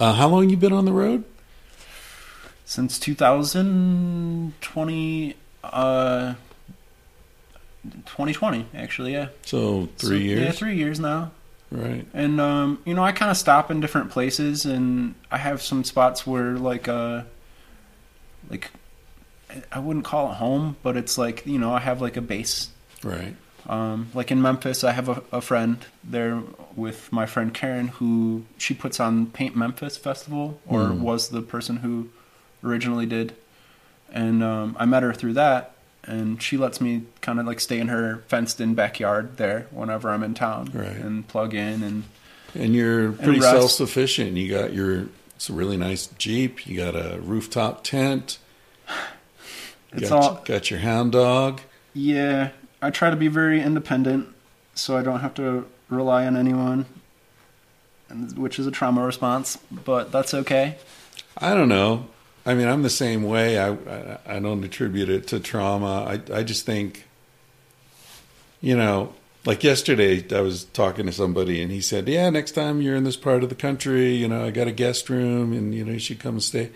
Uh, 0.01 0.15
how 0.15 0.27
long 0.29 0.51
you 0.51 0.57
been 0.57 0.73
on 0.73 0.87
the 0.87 0.93
road? 0.93 1.23
Since 2.65 2.99
2020, 2.99 5.35
uh, 5.63 6.35
2020 8.07 8.67
actually, 8.75 9.13
yeah. 9.13 9.29
So 9.45 9.89
three 9.99 10.09
So, 10.19 10.25
years, 10.25 10.41
Yeah, 10.41 10.51
three 10.53 10.77
years 10.77 10.99
now. 11.01 11.31
right? 11.71 12.07
And 12.15 12.41
um, 12.41 12.79
you 12.85 12.95
know, 12.95 13.05
I 13.05 13.13
kind 13.13 13.31
of 13.31 13.37
stop 13.37 13.71
in 13.71 13.81
different 13.81 14.11
places, 14.11 14.65
and 14.65 15.15
I 15.31 15.39
have 15.39 15.61
some 15.63 15.85
spots 15.85 16.27
where 16.27 16.53
like 16.57 16.89
uh, 16.89 17.23
like 18.51 18.71
I 19.71 19.79
wouldn't 19.79 20.05
call 20.05 20.31
it 20.31 20.35
home, 20.37 20.77
but 20.83 20.97
it's 20.97 21.17
like 21.19 21.47
you 21.47 21.59
know 21.59 21.73
I 21.75 21.81
have 21.81 22.01
like 22.01 22.17
a 22.17 22.23
base. 22.23 22.69
Right. 23.03 23.35
Um, 23.67 24.11
like 24.13 24.31
in 24.31 24.43
Memphis, 24.43 24.85
I 24.85 24.93
have 24.93 25.09
a, 25.09 25.23
a 25.33 25.41
friend 25.41 25.79
there 26.03 26.43
with 26.77 27.11
my 27.11 27.25
friend 27.25 27.53
Karen, 27.55 27.89
who 27.89 28.45
she 28.59 28.75
puts 28.75 29.01
on 29.01 29.27
Paint 29.27 29.57
Memphis 29.57 29.97
Festival, 29.97 30.61
or 30.67 30.81
Mm. 30.91 30.99
was 31.01 31.29
the 31.31 31.41
person 31.41 31.79
who 31.79 32.11
originally 32.63 33.07
did. 33.07 33.35
And 34.13 34.43
um, 34.45 34.77
I 34.79 34.85
met 34.85 35.03
her 35.03 35.15
through 35.15 35.33
that, 35.35 35.74
and 36.07 36.43
she 36.43 36.57
lets 36.57 36.81
me 36.81 37.03
kind 37.21 37.41
of 37.41 37.47
like 37.47 37.61
stay 37.61 37.79
in 37.81 37.89
her 37.89 38.23
fenced-in 38.29 38.75
backyard 38.75 39.37
there 39.37 39.67
whenever 39.71 40.11
I'm 40.11 40.23
in 40.23 40.35
town, 40.35 40.71
Right. 40.75 40.89
and 40.89 41.27
plug 41.27 41.55
in 41.55 41.83
and 41.83 42.05
And 42.55 42.75
you're 42.75 43.13
pretty 43.13 43.41
self 43.41 43.71
sufficient. 43.71 44.37
You 44.37 44.51
got 44.55 44.73
your 44.73 45.07
it's 45.37 45.49
a 45.51 45.53
really 45.53 45.77
nice 45.77 46.07
Jeep. 46.19 46.67
You 46.67 46.77
got 46.77 46.95
a 46.95 47.19
rooftop 47.21 47.83
tent. 47.85 48.39
You 48.89 48.95
It's 50.01 50.09
got, 50.11 50.23
all- 50.23 50.43
got 50.45 50.71
your 50.71 50.81
hound 50.81 51.13
dog. 51.13 51.61
Yeah, 51.93 52.51
I 52.83 52.91
try 52.91 53.11
to 53.11 53.17
be 53.17 53.29
very 53.29 53.61
independent, 53.61 54.29
so 54.75 54.97
I 54.97 55.03
don't 55.03 55.21
have 55.21 55.35
to 55.35 55.67
rely 55.89 56.27
on 56.27 56.37
anyone, 56.37 56.87
and- 58.09 58.37
which 58.37 58.59
is 58.59 58.67
a 58.67 58.71
trauma 58.71 59.05
response, 59.05 59.59
but 59.71 60.11
that's 60.13 60.35
okay. 60.35 60.77
I 61.39 61.55
don't 61.55 61.69
know. 61.69 62.07
I 62.47 62.55
mean, 62.55 62.69
I'm 62.69 62.83
the 62.83 62.91
same 62.91 63.23
way. 63.23 63.59
I 63.59 63.71
I, 63.73 64.19
I 64.27 64.39
don't 64.39 64.63
attribute 64.65 65.09
it 65.09 65.27
to 65.29 65.41
trauma. 65.41 66.05
I 66.05 66.39
I 66.39 66.43
just 66.43 66.67
think, 66.67 67.05
you 68.61 68.77
know, 68.77 69.15
like 69.47 69.63
yesterday, 69.63 70.25
I 70.35 70.41
was 70.41 70.65
talking 70.65 71.07
to 71.07 71.13
somebody, 71.13 71.63
and 71.63 71.71
he 71.71 71.81
said, 71.81 72.09
"Yeah, 72.09 72.31
next 72.31 72.53
time 72.53 72.81
you're 72.81 72.97
in 72.97 73.05
this 73.05 73.17
part 73.17 73.43
of 73.43 73.51
the 73.51 73.55
country, 73.55 74.15
you 74.15 74.29
know, 74.29 74.45
I 74.45 74.51
got 74.51 74.69
a 74.69 74.73
guest 74.73 75.11
room, 75.11 75.53
and 75.53 75.75
you 75.75 75.85
know, 75.85 75.93
you 75.93 75.99
should 75.99 76.19
come 76.19 76.35
and 76.35 76.43
stay." 76.43 76.71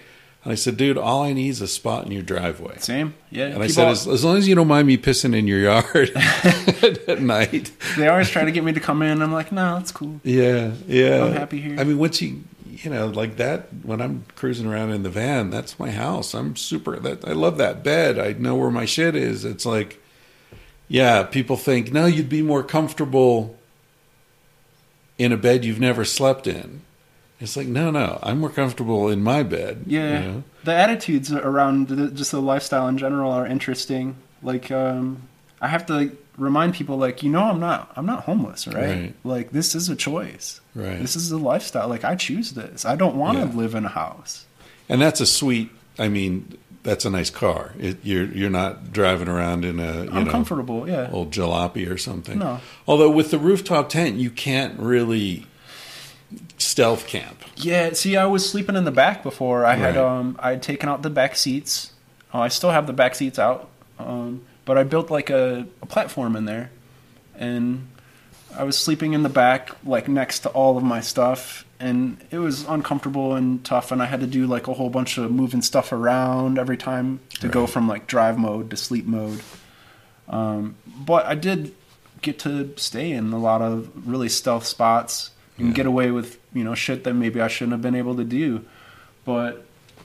And 0.45 0.53
I 0.53 0.55
said, 0.55 0.77
"Dude, 0.77 0.99
all 0.99 1.23
I 1.23 1.33
need 1.33 1.49
is 1.49 1.63
a 1.63 1.69
spot 1.69 2.05
in 2.05 2.13
your 2.13 2.23
driveway." 2.23 2.77
Same, 2.79 3.15
yeah. 3.31 3.47
And 3.47 3.63
I 3.63 3.69
said, 3.69 3.89
as, 3.89 4.07
as 4.07 4.23
long 4.23 4.37
as 4.37 4.47
you 4.47 4.55
don't 4.55 4.69
mind 4.69 4.87
me 4.87 4.99
pissing 4.99 5.35
in 5.35 5.47
your 5.47 5.61
yard 5.61 6.11
at 7.09 7.21
night. 7.21 7.71
they 7.97 8.09
always 8.09 8.29
try 8.29 8.45
to 8.45 8.53
get 8.53 8.65
me 8.65 8.73
to 8.73 8.81
come 8.81 9.01
in. 9.03 9.23
I'm 9.23 9.33
like, 9.33 9.51
no, 9.51 9.77
that's 9.77 9.93
cool. 9.93 10.21
Yeah, 10.23 10.73
yeah. 10.87 11.25
I'm 11.25 11.33
happy 11.33 11.61
here. 11.61 11.77
I 11.79 11.85
mean, 11.85 11.99
once 11.99 12.21
you, 12.21 12.45
you 12.83 12.91
know, 12.91 13.07
like 13.07 13.37
that, 13.37 13.69
when 13.83 14.01
I'm 14.01 14.25
cruising 14.37 14.67
around 14.67 14.91
in 14.91 15.03
the 15.03 15.11
van, 15.11 15.51
that's 15.51 15.79
my 15.79 15.91
house. 15.91 16.35
I'm 16.35 16.55
super, 16.55 16.99
that 17.01 17.27
I 17.27 17.33
love 17.33 17.59
that 17.59 17.83
bed. 17.83 18.19
I 18.19 18.33
know 18.33 18.55
where 18.55 18.71
my 18.71 18.85
shit 18.85 19.17
is. 19.17 19.45
It's 19.45 19.67
like, 19.67 20.01
yeah, 20.87 21.25
people 21.25 21.57
think, 21.57 21.93
no, 21.93 22.07
you'd 22.07 22.29
be 22.29 22.43
more 22.43 22.63
comfortable 22.63 23.57
in 25.19 25.33
a 25.33 25.37
bed 25.37 25.65
you've 25.65 25.81
never 25.81 26.05
slept 26.05 26.47
in. 26.47 26.83
It's 27.41 27.57
like, 27.57 27.67
no, 27.67 27.91
no, 27.91 28.19
I'm 28.23 28.41
more 28.41 28.51
comfortable 28.51 29.09
in 29.09 29.23
my 29.23 29.43
bed. 29.43 29.85
Yeah, 29.87 30.21
you 30.21 30.29
know? 30.29 30.45
the 30.65 30.75
attitudes 30.75 31.33
around 31.33 31.89
the, 31.89 32.11
just 32.11 32.33
the 32.33 32.41
lifestyle 32.41 32.89
in 32.89 32.99
general 32.99 33.31
are 33.31 33.47
interesting. 33.47 34.17
Like, 34.43 34.71
um, 34.71 35.23
I 35.61 35.69
have 35.69 35.87
to 35.87 36.17
remind 36.37 36.75
people, 36.75 36.97
like, 36.97 37.23
you 37.23 37.31
know, 37.31 37.45
I'm 37.45 37.61
not, 37.61 37.93
I'm 37.97 38.07
not 38.07 38.25
homeless, 38.25 38.67
right? 38.67 38.77
Right. 38.77 39.15
Like, 39.25 39.51
this 39.51 39.75
is 39.75 39.89
a 39.89 39.97
choice. 39.97 40.61
Right. 40.79 40.99
This 41.01 41.17
is 41.17 41.31
a 41.33 41.37
lifestyle. 41.39 41.89
Like, 41.89 42.05
I 42.05 42.15
choose 42.15 42.53
this. 42.53 42.85
I 42.85 42.95
don't 42.97 43.17
want 43.17 43.39
to 43.39 43.47
Yeah. 43.47 43.53
live 43.63 43.75
in 43.75 43.85
a 43.85 43.89
house. 43.89 44.47
And 44.89 45.01
that's 45.03 45.21
a 45.21 45.27
sweet, 45.27 45.71
I 45.99 46.09
mean, 46.09 46.57
that's 46.85 47.05
a 47.05 47.11
nice 47.11 47.31
car. 47.31 47.73
It, 47.79 47.99
you're, 48.05 48.25
you're 48.27 48.49
not 48.51 48.93
driving 48.93 49.29
around 49.29 49.65
in 49.65 49.81
a, 49.81 50.05
you 50.05 50.11
I'm 50.13 50.25
know, 50.25 50.31
comfortable. 50.31 50.89
Yeah. 50.89 51.11
old 51.13 51.31
jalopy 51.33 51.91
or 51.91 51.99
something. 51.99 52.39
No. 52.39 52.61
Although 52.87 53.11
with 53.11 53.31
the 53.31 53.39
rooftop 53.39 53.89
tent, 53.89 54.17
you 54.17 54.31
can't 54.31 54.79
really 54.79 55.47
stealth 56.59 57.07
camp. 57.07 57.43
Yeah, 57.57 57.93
see, 57.95 58.17
I 58.17 58.27
was 58.27 58.49
sleeping 58.49 58.77
in 58.77 58.85
the 58.85 58.91
back 58.93 59.23
before. 59.23 59.65
I 59.65 59.75
had 59.75 59.97
um, 59.97 60.37
I 60.39 60.51
had 60.51 60.63
taken 60.63 60.89
out 60.89 61.03
the 61.03 61.11
back 61.11 61.37
seats. 61.37 61.93
Oh, 62.33 62.41
I 62.41 62.49
still 62.49 62.71
have 62.71 62.87
the 62.87 62.93
back 62.93 63.15
seats 63.15 63.39
out, 63.39 63.69
um, 63.99 64.43
but 64.67 64.77
I 64.77 64.83
built 64.85 65.11
like 65.11 65.31
a, 65.31 65.67
a 65.83 65.87
platform 65.87 66.37
in 66.37 66.45
there, 66.45 66.71
and 67.35 67.89
I 68.59 68.65
was 68.65 68.77
sleeping 68.77 69.13
in 69.13 69.23
the 69.23 69.29
back, 69.29 69.71
like 69.85 70.09
next 70.09 70.41
to 70.41 70.49
all 70.51 70.77
of 70.77 70.83
my 70.85 71.01
stuff, 71.01 71.65
and 71.79 72.19
it 72.31 72.39
was 72.39 72.65
uncomfortable 72.65 73.35
and 73.35 73.65
tough. 73.65 73.93
And 73.93 74.03
I 74.03 74.07
had 74.07 74.21
to 74.21 74.27
do 74.27 74.47
like 74.47 74.67
a 74.67 74.75
whole 74.75 74.91
bunch 74.91 75.17
of 75.17 75.31
moving 75.31 75.63
stuff 75.63 75.93
around 75.93 76.59
every 76.59 76.77
time 76.77 77.21
to 77.41 77.49
go 77.49 77.67
from 77.67 77.87
like 77.89 78.07
drive 78.07 78.39
mode 78.39 78.71
to 78.71 78.77
sleep 78.77 79.07
mode. 79.07 79.41
Um, 80.29 80.75
but 80.87 81.25
I 81.27 81.35
did 81.35 81.75
get 82.21 82.39
to 82.41 82.73
stay 82.77 83.13
in 83.13 83.33
a 83.33 83.39
lot 83.39 83.63
of 83.63 83.91
really 84.09 84.29
stealth 84.29 84.67
spots 84.67 85.31
and 85.57 85.69
Yeah. 85.69 85.75
get 85.75 85.87
away 85.87 86.11
with 86.11 86.39
you 86.53 86.65
know 86.65 86.75
shit 86.75 87.05
that 87.05 87.15
maybe 87.15 87.41
I 87.41 87.49
shouldn't 87.49 87.73
have 87.73 87.83
been 87.83 87.95
able 87.95 88.17
to 88.17 88.25
do. 88.25 88.65
But 89.25 89.65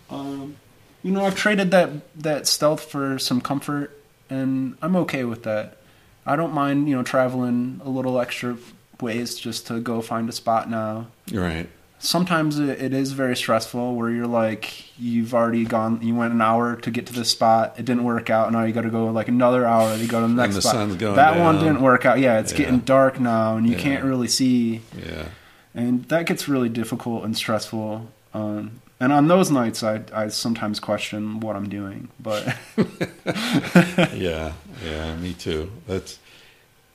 um, 0.10 0.58
you 1.02 1.12
know, 1.12 1.26
I've 1.26 1.36
traded 1.36 1.72
that 1.72 1.90
that 2.22 2.48
stealth 2.48 2.86
for 2.92 3.18
some 3.20 3.42
comfort, 3.42 4.00
and 4.30 4.78
I'm 4.82 4.96
okay 4.98 5.24
with 5.24 5.44
that. 5.44 5.78
I 6.26 6.36
don't 6.36 6.54
mind 6.54 6.88
you 6.90 6.96
know 6.96 7.04
traveling 7.04 7.82
a 7.84 7.90
little 7.90 8.20
extra 8.20 8.58
ways 9.02 9.36
just 9.36 9.68
to 9.68 9.80
go 9.80 10.02
find 10.02 10.30
a 10.30 10.32
spot 10.32 10.70
now. 10.70 11.08
Right. 11.32 11.70
Sometimes 12.00 12.60
it, 12.60 12.82
it 12.82 12.94
is 12.94 13.14
very 13.14 13.36
stressful 13.36 13.96
where 13.96 14.10
you're 14.10 14.28
like 14.28 14.98
you've 15.00 15.34
already 15.34 15.64
gone 15.64 16.02
you 16.02 16.14
went 16.14 16.34
an 16.34 16.42
hour 16.42 16.76
to 16.76 16.92
get 16.92 17.06
to 17.08 17.14
this 17.14 17.30
spot 17.30 17.76
it 17.78 17.86
didn't 17.86 18.04
work 18.04 18.30
out 18.30 18.52
now 18.52 18.64
you 18.64 18.74
got 18.74 18.82
to 18.82 18.90
go 18.90 19.06
like 19.08 19.30
another 19.30 19.66
hour 19.66 19.98
to 19.98 20.06
go 20.06 20.20
to 20.20 20.28
the 20.28 20.34
next 20.34 20.56
the 20.56 20.62
spot 20.62 20.74
sun's 20.74 20.96
going 20.98 21.16
that 21.16 21.40
one 21.40 21.60
didn't 21.60 21.82
work 21.82 22.06
out 22.06 22.20
yeah 22.20 22.40
it's 22.40 22.52
Yeah. 22.52 22.58
getting 22.58 22.80
dark 22.80 23.22
now 23.22 23.56
and 23.56 23.66
you 23.66 23.74
Yeah. 23.74 23.80
can't 23.80 24.04
really 24.04 24.28
see 24.28 24.82
Yeah. 24.98 25.28
and 25.74 26.04
that 26.10 26.26
gets 26.26 26.50
really 26.50 26.68
difficult 26.70 27.24
and 27.24 27.38
stressful. 27.38 28.10
Um, 28.34 28.82
and 29.04 29.12
on 29.14 29.28
those 29.28 29.52
nights, 29.52 29.84
I 29.84 30.02
I 30.14 30.28
sometimes 30.30 30.80
question 30.80 31.40
what 31.40 31.56
I'm 31.56 31.70
doing, 31.70 32.10
but 32.20 32.46
Yeah. 34.14 34.54
Yeah. 34.84 35.16
Me 35.18 35.34
too. 35.34 35.72
That's. 35.88 36.20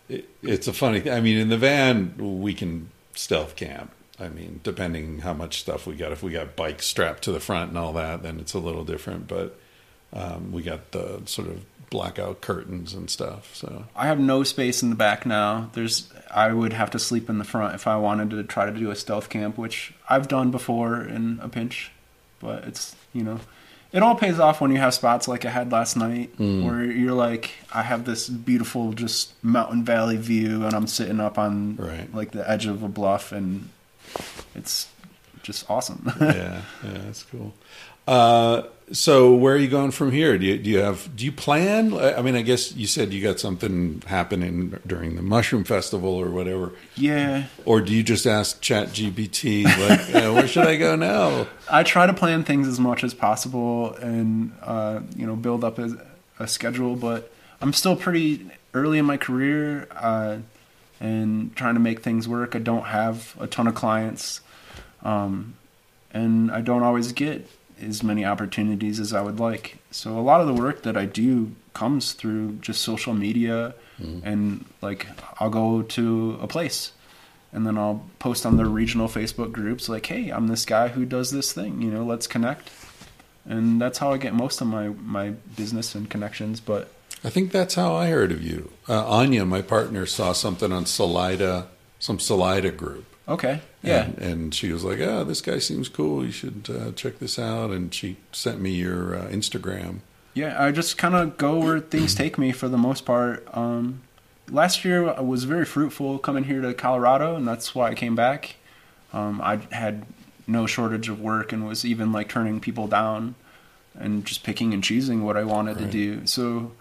It, 0.08 0.28
it's 0.42 0.66
a 0.66 0.72
funny 0.72 1.00
thing. 1.00 1.12
I 1.12 1.20
mean, 1.20 1.36
in 1.36 1.48
the 1.50 1.58
van, 1.58 2.14
we 2.40 2.54
can 2.54 2.90
stealth 3.14 3.56
camp. 3.56 3.90
I 4.18 4.28
mean, 4.28 4.60
depending 4.62 5.20
how 5.20 5.34
much 5.34 5.60
stuff 5.60 5.86
we 5.86 5.94
got. 5.94 6.12
If 6.12 6.22
we 6.22 6.32
got 6.32 6.56
bikes 6.56 6.86
strapped 6.86 7.24
to 7.24 7.32
the 7.32 7.40
front 7.40 7.70
and 7.70 7.78
all 7.78 7.92
that, 7.92 8.22
then 8.22 8.40
it's 8.40 8.54
a 8.54 8.58
little 8.58 8.84
different. 8.84 9.28
But 9.28 9.58
um, 10.12 10.50
we 10.50 10.62
got 10.62 10.92
the 10.92 11.22
sort 11.26 11.48
of 11.48 11.64
blackout 11.90 12.40
curtains 12.40 12.94
and 12.94 13.08
stuff. 13.10 13.54
So 13.54 13.84
I 13.96 14.06
have 14.06 14.18
no 14.18 14.42
space 14.44 14.82
in 14.82 14.90
the 14.90 14.96
back 14.96 15.24
now. 15.26 15.70
There's 15.74 16.12
I 16.30 16.52
would 16.52 16.72
have 16.72 16.90
to 16.92 16.98
sleep 16.98 17.28
in 17.28 17.38
the 17.38 17.44
front 17.44 17.74
if 17.74 17.86
I 17.86 17.96
wanted 17.96 18.30
to 18.30 18.42
try 18.44 18.66
to 18.66 18.72
do 18.72 18.90
a 18.90 18.96
stealth 18.96 19.28
camp, 19.28 19.56
which 19.56 19.92
I've 20.08 20.28
done 20.28 20.50
before 20.50 21.02
in 21.02 21.38
a 21.42 21.48
pinch, 21.48 21.92
but 22.40 22.64
it's 22.64 22.94
you 23.12 23.22
know 23.22 23.40
it 23.92 24.02
all 24.02 24.14
pays 24.14 24.38
off 24.38 24.60
when 24.60 24.70
you 24.70 24.76
have 24.78 24.92
spots 24.92 25.26
like 25.28 25.46
I 25.46 25.50
had 25.50 25.72
last 25.72 25.96
night, 25.96 26.36
Mm. 26.38 26.62
where 26.64 26.84
you're 26.84 27.14
like, 27.14 27.52
I 27.74 27.82
have 27.82 28.04
this 28.04 28.28
beautiful 28.28 28.92
just 28.92 29.32
mountain 29.42 29.82
valley 29.82 30.18
view, 30.18 30.64
and 30.66 30.74
I'm 30.74 30.86
sitting 30.86 31.20
up 31.20 31.38
on 31.38 31.76
Right. 31.76 32.14
like 32.14 32.32
the 32.32 32.48
edge 32.48 32.66
of 32.66 32.82
a 32.82 32.88
bluff, 32.88 33.32
and 33.32 33.70
it's 34.54 34.88
just 35.42 35.70
awesome. 35.70 36.12
yeah, 36.20 36.60
yeah, 36.84 36.98
that's 37.06 37.22
cool. 37.22 37.54
Uh, 38.06 38.62
so 38.92 39.34
where 39.34 39.54
are 39.54 39.58
you 39.58 39.68
going 39.68 39.90
from 39.90 40.12
here? 40.12 40.38
Do 40.38 40.46
you 40.46 40.58
do 40.58 40.70
you 40.70 40.78
have 40.78 41.14
do 41.14 41.24
you 41.24 41.32
plan? 41.32 41.94
I 41.94 42.22
mean, 42.22 42.36
I 42.36 42.42
guess 42.42 42.74
you 42.74 42.86
said 42.86 43.12
you 43.12 43.22
got 43.22 43.38
something 43.38 44.02
happening 44.06 44.78
during 44.86 45.16
the 45.16 45.22
mushroom 45.22 45.64
festival 45.64 46.10
or 46.10 46.30
whatever, 46.30 46.72
yeah, 46.94 47.44
or 47.64 47.80
do 47.80 47.94
you 47.94 48.02
just 48.02 48.26
ask 48.26 48.60
Chat 48.60 48.88
GPT 48.88 49.64
like, 49.64 50.14
uh, 50.14 50.32
where 50.32 50.48
should 50.48 50.66
I 50.66 50.76
go 50.76 50.96
now? 50.96 51.46
I 51.70 51.82
try 51.82 52.06
to 52.06 52.14
plan 52.14 52.44
things 52.44 52.66
as 52.66 52.80
much 52.80 53.04
as 53.04 53.14
possible, 53.14 53.94
and 53.94 54.52
uh, 54.62 55.00
you 55.16 55.26
know, 55.26 55.36
build 55.36 55.64
up 55.64 55.78
a, 55.78 55.96
a 56.38 56.48
schedule. 56.48 56.96
But 56.96 57.30
I'm 57.60 57.72
still 57.72 57.96
pretty 57.96 58.50
early 58.74 58.98
in 58.98 59.04
my 59.04 59.16
career, 59.16 59.88
uh, 59.94 60.38
and 61.00 61.54
trying 61.56 61.74
to 61.74 61.80
make 61.80 62.02
things 62.02 62.26
work. 62.26 62.56
I 62.56 62.60
don't 62.60 62.86
have 62.86 63.36
a 63.38 63.46
ton 63.46 63.66
of 63.66 63.74
clients, 63.74 64.40
um, 65.02 65.54
and 66.12 66.50
I 66.50 66.62
don't 66.62 66.82
always 66.82 67.12
get 67.12 67.48
as 67.80 68.02
many 68.02 68.24
opportunities 68.24 69.00
as 69.00 69.12
I 69.12 69.20
would 69.22 69.38
like. 69.40 69.78
So 69.90 70.18
a 70.18 70.20
lot 70.20 70.40
of 70.40 70.46
the 70.46 70.54
work 70.54 70.82
that 70.82 70.96
I 70.96 71.04
do 71.04 71.52
comes 71.74 72.12
through 72.12 72.54
just 72.60 72.82
social 72.82 73.14
media, 73.14 73.74
and 74.24 74.64
like 74.80 75.06
I'll 75.40 75.50
go 75.50 75.82
to 75.82 76.38
a 76.40 76.46
place 76.46 76.92
and 77.52 77.66
then 77.66 77.78
I'll 77.78 78.04
post 78.18 78.44
on 78.44 78.56
their 78.56 78.66
regional 78.66 79.08
Facebook 79.08 79.52
groups 79.52 79.88
like, 79.88 80.06
"Hey, 80.06 80.30
I'm 80.30 80.48
this 80.48 80.64
guy 80.64 80.88
who 80.88 81.04
does 81.04 81.30
this 81.30 81.52
thing. 81.52 81.80
You 81.80 81.90
know, 81.90 82.04
let's 82.04 82.26
connect." 82.26 82.70
And 83.46 83.80
that's 83.80 83.98
how 83.98 84.12
I 84.12 84.18
get 84.18 84.34
most 84.34 84.60
of 84.60 84.66
my 84.66 84.88
my 84.88 85.30
business 85.56 85.94
and 85.94 86.08
connections. 86.08 86.60
But 86.60 86.92
I 87.24 87.30
think 87.30 87.50
that's 87.50 87.74
how 87.74 87.94
I 87.94 88.08
heard 88.08 88.32
of 88.32 88.42
you. 88.42 88.70
Uh, 88.88 89.06
Anya, 89.06 89.44
my 89.44 89.62
partner, 89.62 90.06
saw 90.06 90.32
something 90.32 90.72
on 90.72 90.86
Salida, 90.86 91.68
some 91.98 92.20
Salida 92.20 92.70
group. 92.70 93.04
Okay, 93.28 93.60
yeah, 93.82 94.04
And, 94.04 94.18
and 94.18 94.54
she 94.54 94.72
was 94.72 94.84
like, 94.84 95.00
"Oh, 95.00 95.24
this 95.24 95.40
guy 95.40 95.58
seems 95.58 95.88
cool. 95.88 96.24
You 96.24 96.32
should 96.32 96.68
uh, 96.70 96.92
check 96.92 97.18
this 97.18 97.38
out." 97.38 97.70
And 97.70 97.92
she 97.94 98.16
sent 98.32 98.60
me 98.60 98.70
your 98.70 99.14
uh, 99.16 99.26
Instagram. 99.28 99.98
yeah. 100.34 100.62
I 100.62 100.72
just 100.72 100.98
kind 100.98 101.14
of 101.14 101.36
go 101.36 101.58
where 101.58 101.80
things 101.80 102.14
take 102.14 102.38
me 102.38 102.52
for 102.52 102.68
the 102.68 102.78
most 102.78 103.04
part. 103.04 103.46
Um, 103.56 104.02
last 104.50 104.84
year 104.84 105.08
I 105.10 105.20
was 105.20 105.44
very 105.44 105.64
fruitful 105.64 106.18
coming 106.18 106.44
here 106.44 106.60
to 106.62 106.74
Colorado, 106.74 107.36
and 107.36 107.46
that's 107.46 107.74
why 107.74 107.90
I 107.90 107.94
came 107.94 108.14
back. 108.16 108.56
Um, 109.12 109.40
I 109.42 109.56
had 109.72 110.06
no 110.46 110.66
shortage 110.66 111.08
of 111.08 111.20
work 111.20 111.52
and 111.52 111.66
was 111.66 111.84
even 111.84 112.10
like 112.12 112.28
turning 112.28 112.58
people 112.60 112.86
down 112.88 113.34
and 113.98 114.24
just 114.24 114.44
picking 114.44 114.72
and 114.72 114.82
choosing 114.82 115.22
what 115.24 115.36
I 115.36 115.44
wanted 115.44 115.76
Right. 115.76 115.86
to 115.86 115.90
do. 115.90 116.26
So 116.26 116.72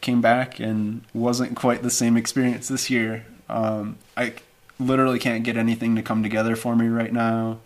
came 0.00 0.20
back 0.20 0.60
and 0.60 1.02
wasn't 1.14 1.56
quite 1.56 1.82
the 1.82 1.90
same 1.90 2.16
experience 2.16 2.68
this 2.68 2.90
year. 2.90 3.24
Um, 3.48 3.96
I 4.16 4.34
literally 4.86 5.18
can't 5.18 5.44
get 5.44 5.56
anything 5.56 5.96
to 5.96 6.02
come 6.02 6.22
together 6.22 6.56
for 6.56 6.76
me 6.76 6.88
right 6.88 7.12
now. 7.12 7.58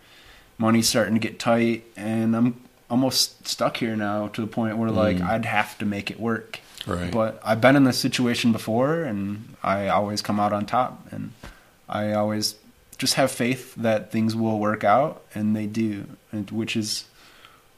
Money's 0.58 0.88
starting 0.88 1.14
to 1.14 1.20
get 1.20 1.38
tight, 1.38 1.84
and 1.96 2.34
I'm 2.34 2.60
almost 2.90 3.46
stuck 3.46 3.76
here 3.76 3.96
now 3.96 4.28
to 4.28 4.40
the 4.40 4.46
point 4.46 4.76
where 4.76 4.90
like 4.90 5.18
mm. 5.18 5.28
I'd 5.28 5.44
have 5.44 5.78
to 5.78 5.86
make 5.86 6.10
it 6.10 6.18
work. 6.18 6.60
Right. 6.86 7.12
But 7.12 7.40
I've 7.44 7.60
been 7.60 7.76
in 7.76 7.84
this 7.84 7.98
situation 7.98 8.52
before, 8.52 9.02
and 9.02 9.56
I 9.62 9.88
always 9.88 10.22
come 10.22 10.40
out 10.40 10.52
on 10.52 10.66
top, 10.66 11.06
and 11.12 11.32
I 11.88 12.12
always 12.12 12.56
just 12.96 13.14
have 13.14 13.30
faith 13.30 13.74
that 13.76 14.10
things 14.10 14.34
will 14.34 14.58
work 14.58 14.84
out, 14.84 15.22
and 15.34 15.54
they 15.54 15.66
do, 15.66 16.06
and, 16.32 16.50
which 16.50 16.76
is 16.76 17.04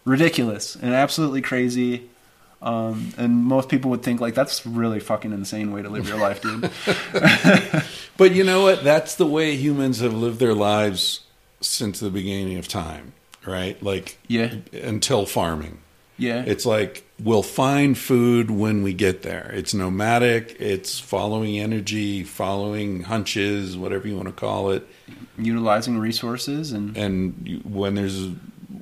ridiculous 0.05 0.77
and 0.77 0.95
absolutely 0.95 1.43
crazy. 1.43 2.10
Um, 2.62 3.12
and 3.16 3.37
most 3.45 3.69
people 3.70 3.91
would 3.91 4.03
think 4.03 4.20
like 4.20 4.35
that's 4.35 4.66
really 4.66 5.01
fucking 5.01 5.32
insane 5.32 5.73
way 5.73 5.81
to 5.82 5.89
live 5.89 6.07
your 6.09 6.19
life, 6.19 6.43
dude. 6.43 6.70
But 8.16 8.32
you 8.35 8.45
know 8.45 8.62
what? 8.62 8.85
That's 8.85 9.15
the 9.15 9.24
way 9.27 9.57
humans 9.57 10.01
have 10.01 10.12
lived 10.12 10.41
their 10.41 10.53
lives 10.55 11.20
since 11.62 12.01
the 12.01 12.11
beginning 12.11 12.59
of 12.59 12.69
time, 12.69 13.15
right? 13.47 13.82
Like 13.82 14.19
Yeah. 14.28 14.55
until 14.74 15.24
farming. 15.24 15.78
Yeah, 16.19 16.45
It's 16.47 16.66
like 16.66 17.03
we'll 17.19 17.43
find 17.43 17.97
food 17.97 18.51
when 18.51 18.82
we 18.82 18.93
get 18.93 19.23
there. 19.23 19.51
It's 19.55 19.73
nomadic, 19.73 20.55
it's 20.61 20.99
following 21.01 21.59
energy, 21.59 22.24
following 22.24 23.05
hunches, 23.05 23.78
whatever 23.78 24.07
you 24.07 24.16
want 24.16 24.28
to 24.28 24.35
call 24.35 24.70
it. 24.70 24.87
utilizing 25.39 25.99
resources 25.99 26.73
and 26.73 26.95
And 26.95 27.62
when 27.65 27.95
there's 27.95 28.28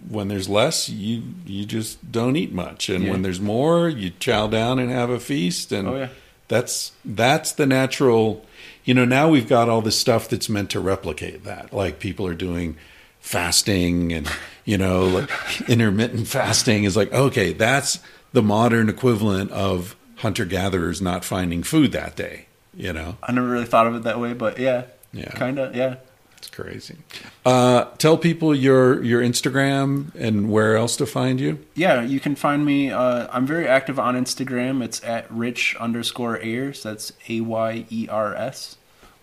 when 0.08 0.28
there's 0.28 0.48
less, 0.48 0.88
you 0.88 1.22
you 1.46 1.64
just 1.64 2.10
don't 2.12 2.36
eat 2.36 2.52
much. 2.52 2.88
And 2.88 3.04
Yeah. 3.04 3.10
when 3.12 3.22
there's 3.22 3.40
more, 3.40 3.88
you 3.88 4.10
chow 4.18 4.46
down 4.46 4.78
and 4.78 4.90
have 4.90 5.10
a 5.10 5.18
feast 5.20 5.72
and 5.72 5.88
Oh, 5.88 5.96
yeah. 5.96 6.08
that's 6.48 6.92
that's 7.04 7.52
the 7.52 7.66
natural 7.66 8.44
you 8.84 8.94
know 8.94 9.04
now 9.04 9.28
we've 9.28 9.48
got 9.48 9.68
all 9.68 9.82
this 9.82 9.98
stuff 9.98 10.28
that's 10.30 10.48
meant 10.48 10.70
to 10.70 10.80
replicate 10.80 11.44
that 11.44 11.72
like 11.74 11.98
people 12.00 12.26
are 12.26 12.34
doing 12.34 12.76
fasting 13.20 14.12
and 14.14 14.26
you 14.64 14.78
know 14.78 15.04
like 15.06 15.30
intermittent 15.68 16.26
fasting 16.26 16.84
is 16.84 16.96
like 16.96 17.12
okay 17.12 17.52
that's 17.52 17.98
the 18.32 18.42
modern 18.42 18.88
equivalent 18.88 19.50
of 19.50 19.94
hunter 20.16 20.46
gatherers 20.46 21.02
not 21.02 21.24
finding 21.24 21.62
food 21.62 21.92
that 21.92 22.16
day 22.16 22.46
you 22.74 22.92
know 22.92 23.16
I 23.22 23.32
never 23.32 23.46
really 23.48 23.66
thought 23.66 23.86
of 23.86 23.94
it 23.96 24.02
that 24.04 24.18
way, 24.20 24.32
but 24.34 24.58
yeah, 24.58 24.84
Yeah. 25.12 25.30
kind 25.32 25.58
of, 25.58 25.74
yeah. 25.76 25.96
It's 26.38 26.48
crazy 26.48 26.96
uh 27.44 27.84
tell 27.98 28.16
people 28.16 28.54
your 28.54 29.02
your 29.04 29.20
instagram 29.20 30.14
and 30.14 30.50
where 30.50 30.76
else 30.76 30.96
to 30.96 31.04
find 31.06 31.38
you 31.40 31.58
Yeah, 31.74 32.02
you 32.02 32.18
can 32.18 32.34
find 32.34 32.66
me. 32.66 32.90
Uh, 32.90 33.28
I'm 33.30 33.46
very 33.46 33.68
active 33.68 33.98
on 34.00 34.16
Instagram. 34.16 34.82
It's 34.82 35.02
at 35.04 35.30
rich 35.30 35.76
underscore 35.78 36.38
ayers. 36.42 36.82
That's 36.82 37.12
A 37.28 37.40
Y 37.40 37.86
E 37.88 38.08
R 38.10 38.34
S. 38.34 38.76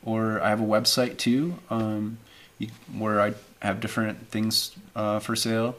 Or 0.03 0.39
I 0.41 0.49
have 0.49 0.61
a 0.61 0.65
website 0.65 1.17
too, 1.17 1.57
um, 1.69 2.17
you, 2.59 2.69
where 2.97 3.19
I 3.19 3.33
have 3.59 3.81
different 3.81 4.29
things 4.29 4.75
uh, 4.95 5.19
for 5.19 5.35
sale, 5.35 5.75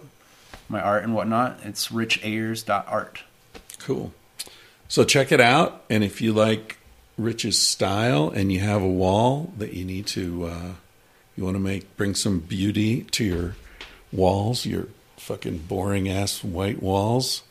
my 0.68 0.80
art 0.82 1.04
and 1.04 1.14
whatnot. 1.14 1.60
It's 1.64 1.88
richayers.art. 1.88 3.22
Cool. 3.78 4.12
So 4.88 5.04
check 5.04 5.32
it 5.32 5.40
out, 5.40 5.84
and 5.88 6.04
if 6.04 6.20
you 6.20 6.32
like 6.32 6.78
Rich's 7.16 7.58
style 7.58 8.28
and 8.28 8.52
you 8.52 8.60
have 8.60 8.82
a 8.82 8.88
wall 8.88 9.52
that 9.56 9.72
you 9.72 9.84
need 9.84 10.06
to, 10.08 10.46
uh, 10.46 10.72
you 11.36 11.44
want 11.44 11.56
to 11.56 11.60
make 11.60 11.96
bring 11.96 12.14
some 12.14 12.40
beauty 12.40 13.02
to 13.12 13.24
your 13.24 13.56
walls, 14.12 14.66
your 14.66 14.88
fucking 15.16 15.58
boring 15.58 16.08
ass 16.08 16.42
white 16.42 16.82
walls. 16.82 17.42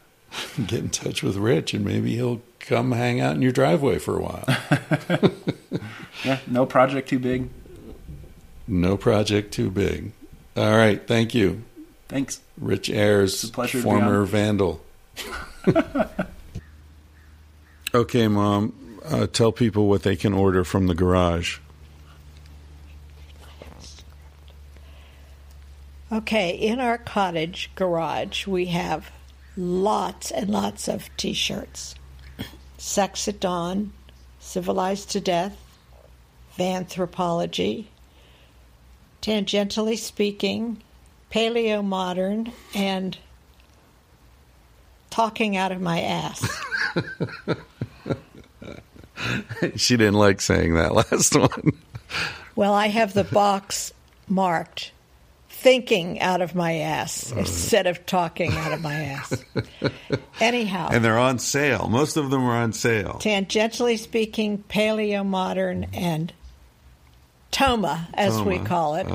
Get 0.66 0.80
in 0.80 0.90
touch 0.90 1.22
with 1.22 1.36
Rich, 1.36 1.74
and 1.74 1.84
maybe 1.84 2.14
he'll 2.14 2.42
come 2.60 2.92
hang 2.92 3.20
out 3.20 3.34
in 3.34 3.42
your 3.42 3.52
driveway 3.52 3.98
for 3.98 4.16
a 4.16 4.22
while. 4.22 4.44
Yeah, 6.24 6.38
no 6.46 6.66
project 6.66 7.08
too 7.08 7.18
big. 7.18 7.48
no 8.66 8.96
project 8.98 9.52
too 9.54 9.70
big. 9.70 10.12
All 10.56 10.76
right, 10.76 11.04
thank 11.06 11.34
you, 11.34 11.62
Thanks. 12.08 12.40
Rich 12.58 12.90
Ayers, 12.90 13.48
pleasure 13.50 13.80
former 13.80 14.24
vandal. 14.24 14.82
okay, 17.94 18.28
Mom. 18.28 18.74
Uh, 19.04 19.26
tell 19.26 19.50
people 19.52 19.88
what 19.88 20.02
they 20.02 20.14
can 20.14 20.34
order 20.34 20.62
from 20.62 20.88
the 20.88 20.94
garage. 20.94 21.58
Okay, 26.12 26.50
in 26.50 26.80
our 26.80 26.98
cottage 26.98 27.70
garage, 27.76 28.44
we 28.44 28.66
have 28.66 29.12
lots 29.56 30.32
and 30.32 30.50
lots 30.50 30.88
of 30.88 31.08
t 31.16 31.32
shirts 31.32 31.94
Sex 32.78 33.28
at 33.28 33.38
Dawn, 33.38 33.92
Civilized 34.40 35.10
to 35.10 35.20
Death, 35.20 35.56
Vanthropology, 36.56 37.86
Tangentially 39.22 39.96
Speaking, 39.96 40.82
Paleo 41.30 41.84
Modern, 41.84 42.52
and 42.74 43.16
Talking 45.10 45.56
Out 45.56 45.70
of 45.70 45.80
My 45.80 46.00
Ass. 46.00 46.64
she 49.76 49.96
didn't 49.96 50.14
like 50.14 50.40
saying 50.40 50.74
that 50.74 50.92
last 50.92 51.36
one. 51.36 51.72
Well, 52.56 52.74
I 52.74 52.88
have 52.88 53.12
the 53.12 53.24
box 53.24 53.92
marked 54.26 54.90
thinking 55.60 56.20
out 56.20 56.40
of 56.40 56.54
my 56.54 56.76
ass 56.76 57.32
instead 57.32 57.86
of 57.86 58.06
talking 58.06 58.52
out 58.52 58.72
of 58.72 58.80
my 58.80 58.94
ass. 58.94 59.44
Anyhow, 60.40 60.88
and 60.90 61.04
they're 61.04 61.18
on 61.18 61.38
sale. 61.38 61.88
Most 61.88 62.16
of 62.16 62.30
them 62.30 62.44
are 62.44 62.56
on 62.56 62.72
sale. 62.72 63.18
tangentially 63.20 63.98
speaking, 63.98 64.64
paleo 64.68 65.24
modern 65.24 65.86
and 65.92 66.32
Toma, 67.50 68.08
as 68.14 68.40
we 68.40 68.58
call 68.58 68.94
it, 68.94 69.06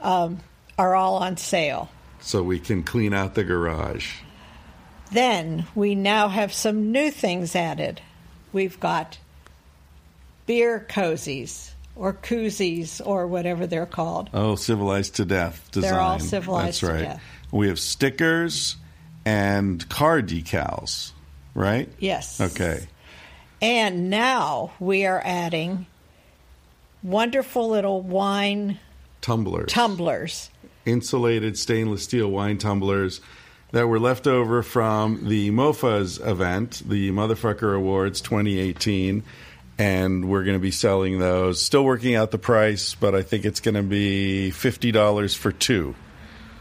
um, 0.00 0.38
are 0.78 0.94
all 0.94 1.16
on 1.16 1.36
sale. 1.36 1.90
So 2.20 2.42
we 2.42 2.60
can 2.60 2.82
clean 2.82 3.12
out 3.12 3.34
the 3.34 3.42
garage. 3.42 4.16
Then 5.10 5.66
we 5.74 5.94
now 5.94 6.28
have 6.28 6.52
some 6.52 6.92
new 6.92 7.10
things 7.10 7.56
added. 7.56 8.00
We've 8.52 8.78
got 8.78 9.18
beer 10.46 10.86
cozies 10.88 11.70
or 12.00 12.14
koozies 12.14 12.98
or 13.04 13.26
whatever 13.26 13.66
they're 13.66 13.84
called. 13.84 14.30
Oh, 14.32 14.54
civilized 14.56 15.16
to 15.16 15.26
death 15.26 15.68
design. 15.70 15.90
They're 15.92 16.00
all 16.00 16.18
civilized 16.18 16.66
That's 16.66 16.78
to 16.80 16.86
right. 16.86 17.02
death. 17.02 17.22
We 17.52 17.68
have 17.68 17.78
stickers 17.78 18.76
and 19.26 19.86
car 19.90 20.22
decals, 20.22 21.12
right? 21.54 21.90
Yes. 21.98 22.40
Okay. 22.40 22.88
And 23.60 24.08
now 24.08 24.72
we 24.80 25.04
are 25.04 25.20
adding 25.22 25.84
wonderful 27.02 27.68
little 27.68 28.00
wine 28.00 28.78
Tumblers. 29.20 29.70
tumblers. 29.70 30.48
insulated 30.86 31.58
stainless 31.58 32.02
steel 32.04 32.28
wine 32.30 32.56
tumblers 32.56 33.20
that 33.72 33.86
were 33.88 34.00
left 34.00 34.26
over 34.26 34.62
from 34.62 35.28
the 35.28 35.50
MOFA's 35.50 36.18
event, 36.18 36.82
the 36.86 37.10
Motherfucker 37.10 37.76
Awards 37.76 38.22
2018. 38.22 39.22
And 39.80 40.28
we're 40.28 40.44
going 40.44 40.58
to 40.58 40.62
be 40.62 40.72
selling 40.72 41.18
those. 41.18 41.62
Still 41.62 41.86
working 41.86 42.14
out 42.14 42.32
the 42.32 42.38
price, 42.38 42.94
but 42.94 43.14
I 43.14 43.22
think 43.22 43.46
it's 43.46 43.60
going 43.60 43.76
to 43.76 43.82
be 43.82 44.52
$50 44.54 45.34
for 45.34 45.52
two. 45.52 45.94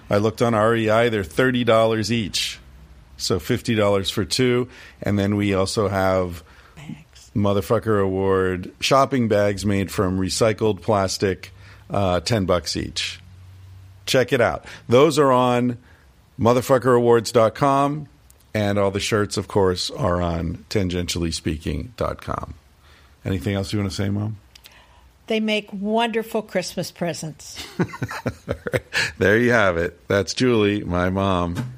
I 0.10 0.20
looked 0.20 0.42
on 0.42 0.56
REI, 0.56 1.10
they're 1.10 1.24
$30 1.24 2.12
each. 2.12 2.60
So 3.18 3.38
$50 3.38 4.10
for 4.10 4.24
two. 4.24 4.70
And 5.02 5.20
then 5.20 5.36
we 5.36 5.54
also 5.54 5.90
have 5.90 6.46
Bags. 6.78 7.30
Motherfucker 7.36 8.02
Award 8.02 8.72
shopping 8.80 9.28
bags 9.28 9.66
made 9.66 9.92
from 9.92 10.18
recycled 10.18 10.82
plastic, 10.82 11.52
uh, 11.90 12.22
10 12.22 12.46
bucks 12.46 12.78
each. 12.78 13.20
Check 14.06 14.32
it 14.32 14.40
out. 14.40 14.64
Those 14.88 15.20
are 15.20 15.34
on 15.34 15.78
motherfuckerawards.com, 16.40 18.08
and 18.54 18.80
all 18.80 18.92
the 18.92 19.02
shirts, 19.02 19.36
of 19.36 19.50
course, 19.50 19.92
are 19.92 20.22
on 20.22 20.64
tangentiallyspeaking.com. 20.70 22.54
Anything 23.26 23.56
else 23.56 23.74
you 23.74 23.80
want 23.80 23.92
to 23.92 23.96
say, 23.96 24.10
Mom? 24.10 24.38
They 25.28 25.40
make 25.40 25.72
wonderful 25.72 26.42
Christmas 26.42 26.92
presents. 26.92 27.64
There 29.20 29.38
you 29.38 29.52
have 29.52 29.76
it. 29.76 30.08
That's 30.08 30.34
Julie, 30.34 30.82
my 30.86 31.10
mom. 31.10 31.74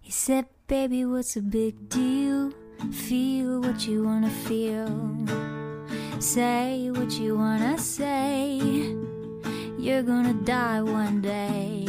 He 0.00 0.12
said, 0.12 0.46
Baby, 0.68 1.04
what's 1.04 1.34
a 1.36 1.42
big 1.42 1.88
deal? 1.88 2.52
Feel 2.92 3.60
what 3.60 3.84
you 3.84 4.04
wanna 4.04 4.30
feel. 4.30 4.88
Say 6.20 6.88
what 6.92 7.10
you 7.18 7.36
wanna 7.36 7.76
say. 7.78 8.60
You're 9.76 10.04
gonna 10.04 10.34
die 10.34 10.82
one 10.82 11.20
day. 11.20 11.86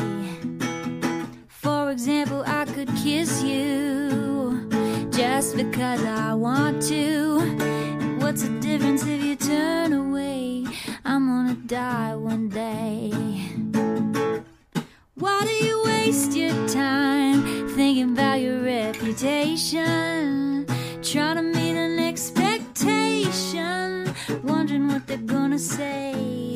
For 1.47 1.91
example, 1.91 2.43
I 2.47 2.65
could 2.65 2.89
kiss 2.95 3.43
you 3.43 4.67
just 5.11 5.55
because 5.55 6.03
I 6.03 6.33
want 6.33 6.81
to. 6.89 8.00
What's 8.31 8.43
the 8.43 8.59
difference 8.61 9.05
if 9.05 9.21
you 9.21 9.35
turn 9.35 9.91
away? 9.91 10.63
I'm 11.03 11.27
gonna 11.27 11.55
die 11.67 12.15
one 12.15 12.47
day. 12.47 13.11
Why 15.15 15.41
do 15.43 15.65
you 15.65 15.83
waste 15.83 16.31
your 16.31 16.55
time 16.69 17.67
thinking 17.75 18.13
about 18.13 18.39
your 18.39 18.59
reputation? 18.59 20.65
Trying 21.03 21.35
to 21.35 21.41
meet 21.41 21.75
an 21.75 21.99
expectation, 21.99 24.15
wondering 24.43 24.87
what 24.87 25.05
they're 25.07 25.17
gonna 25.17 25.59
say. 25.59 26.55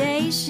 reputation? 0.00 0.49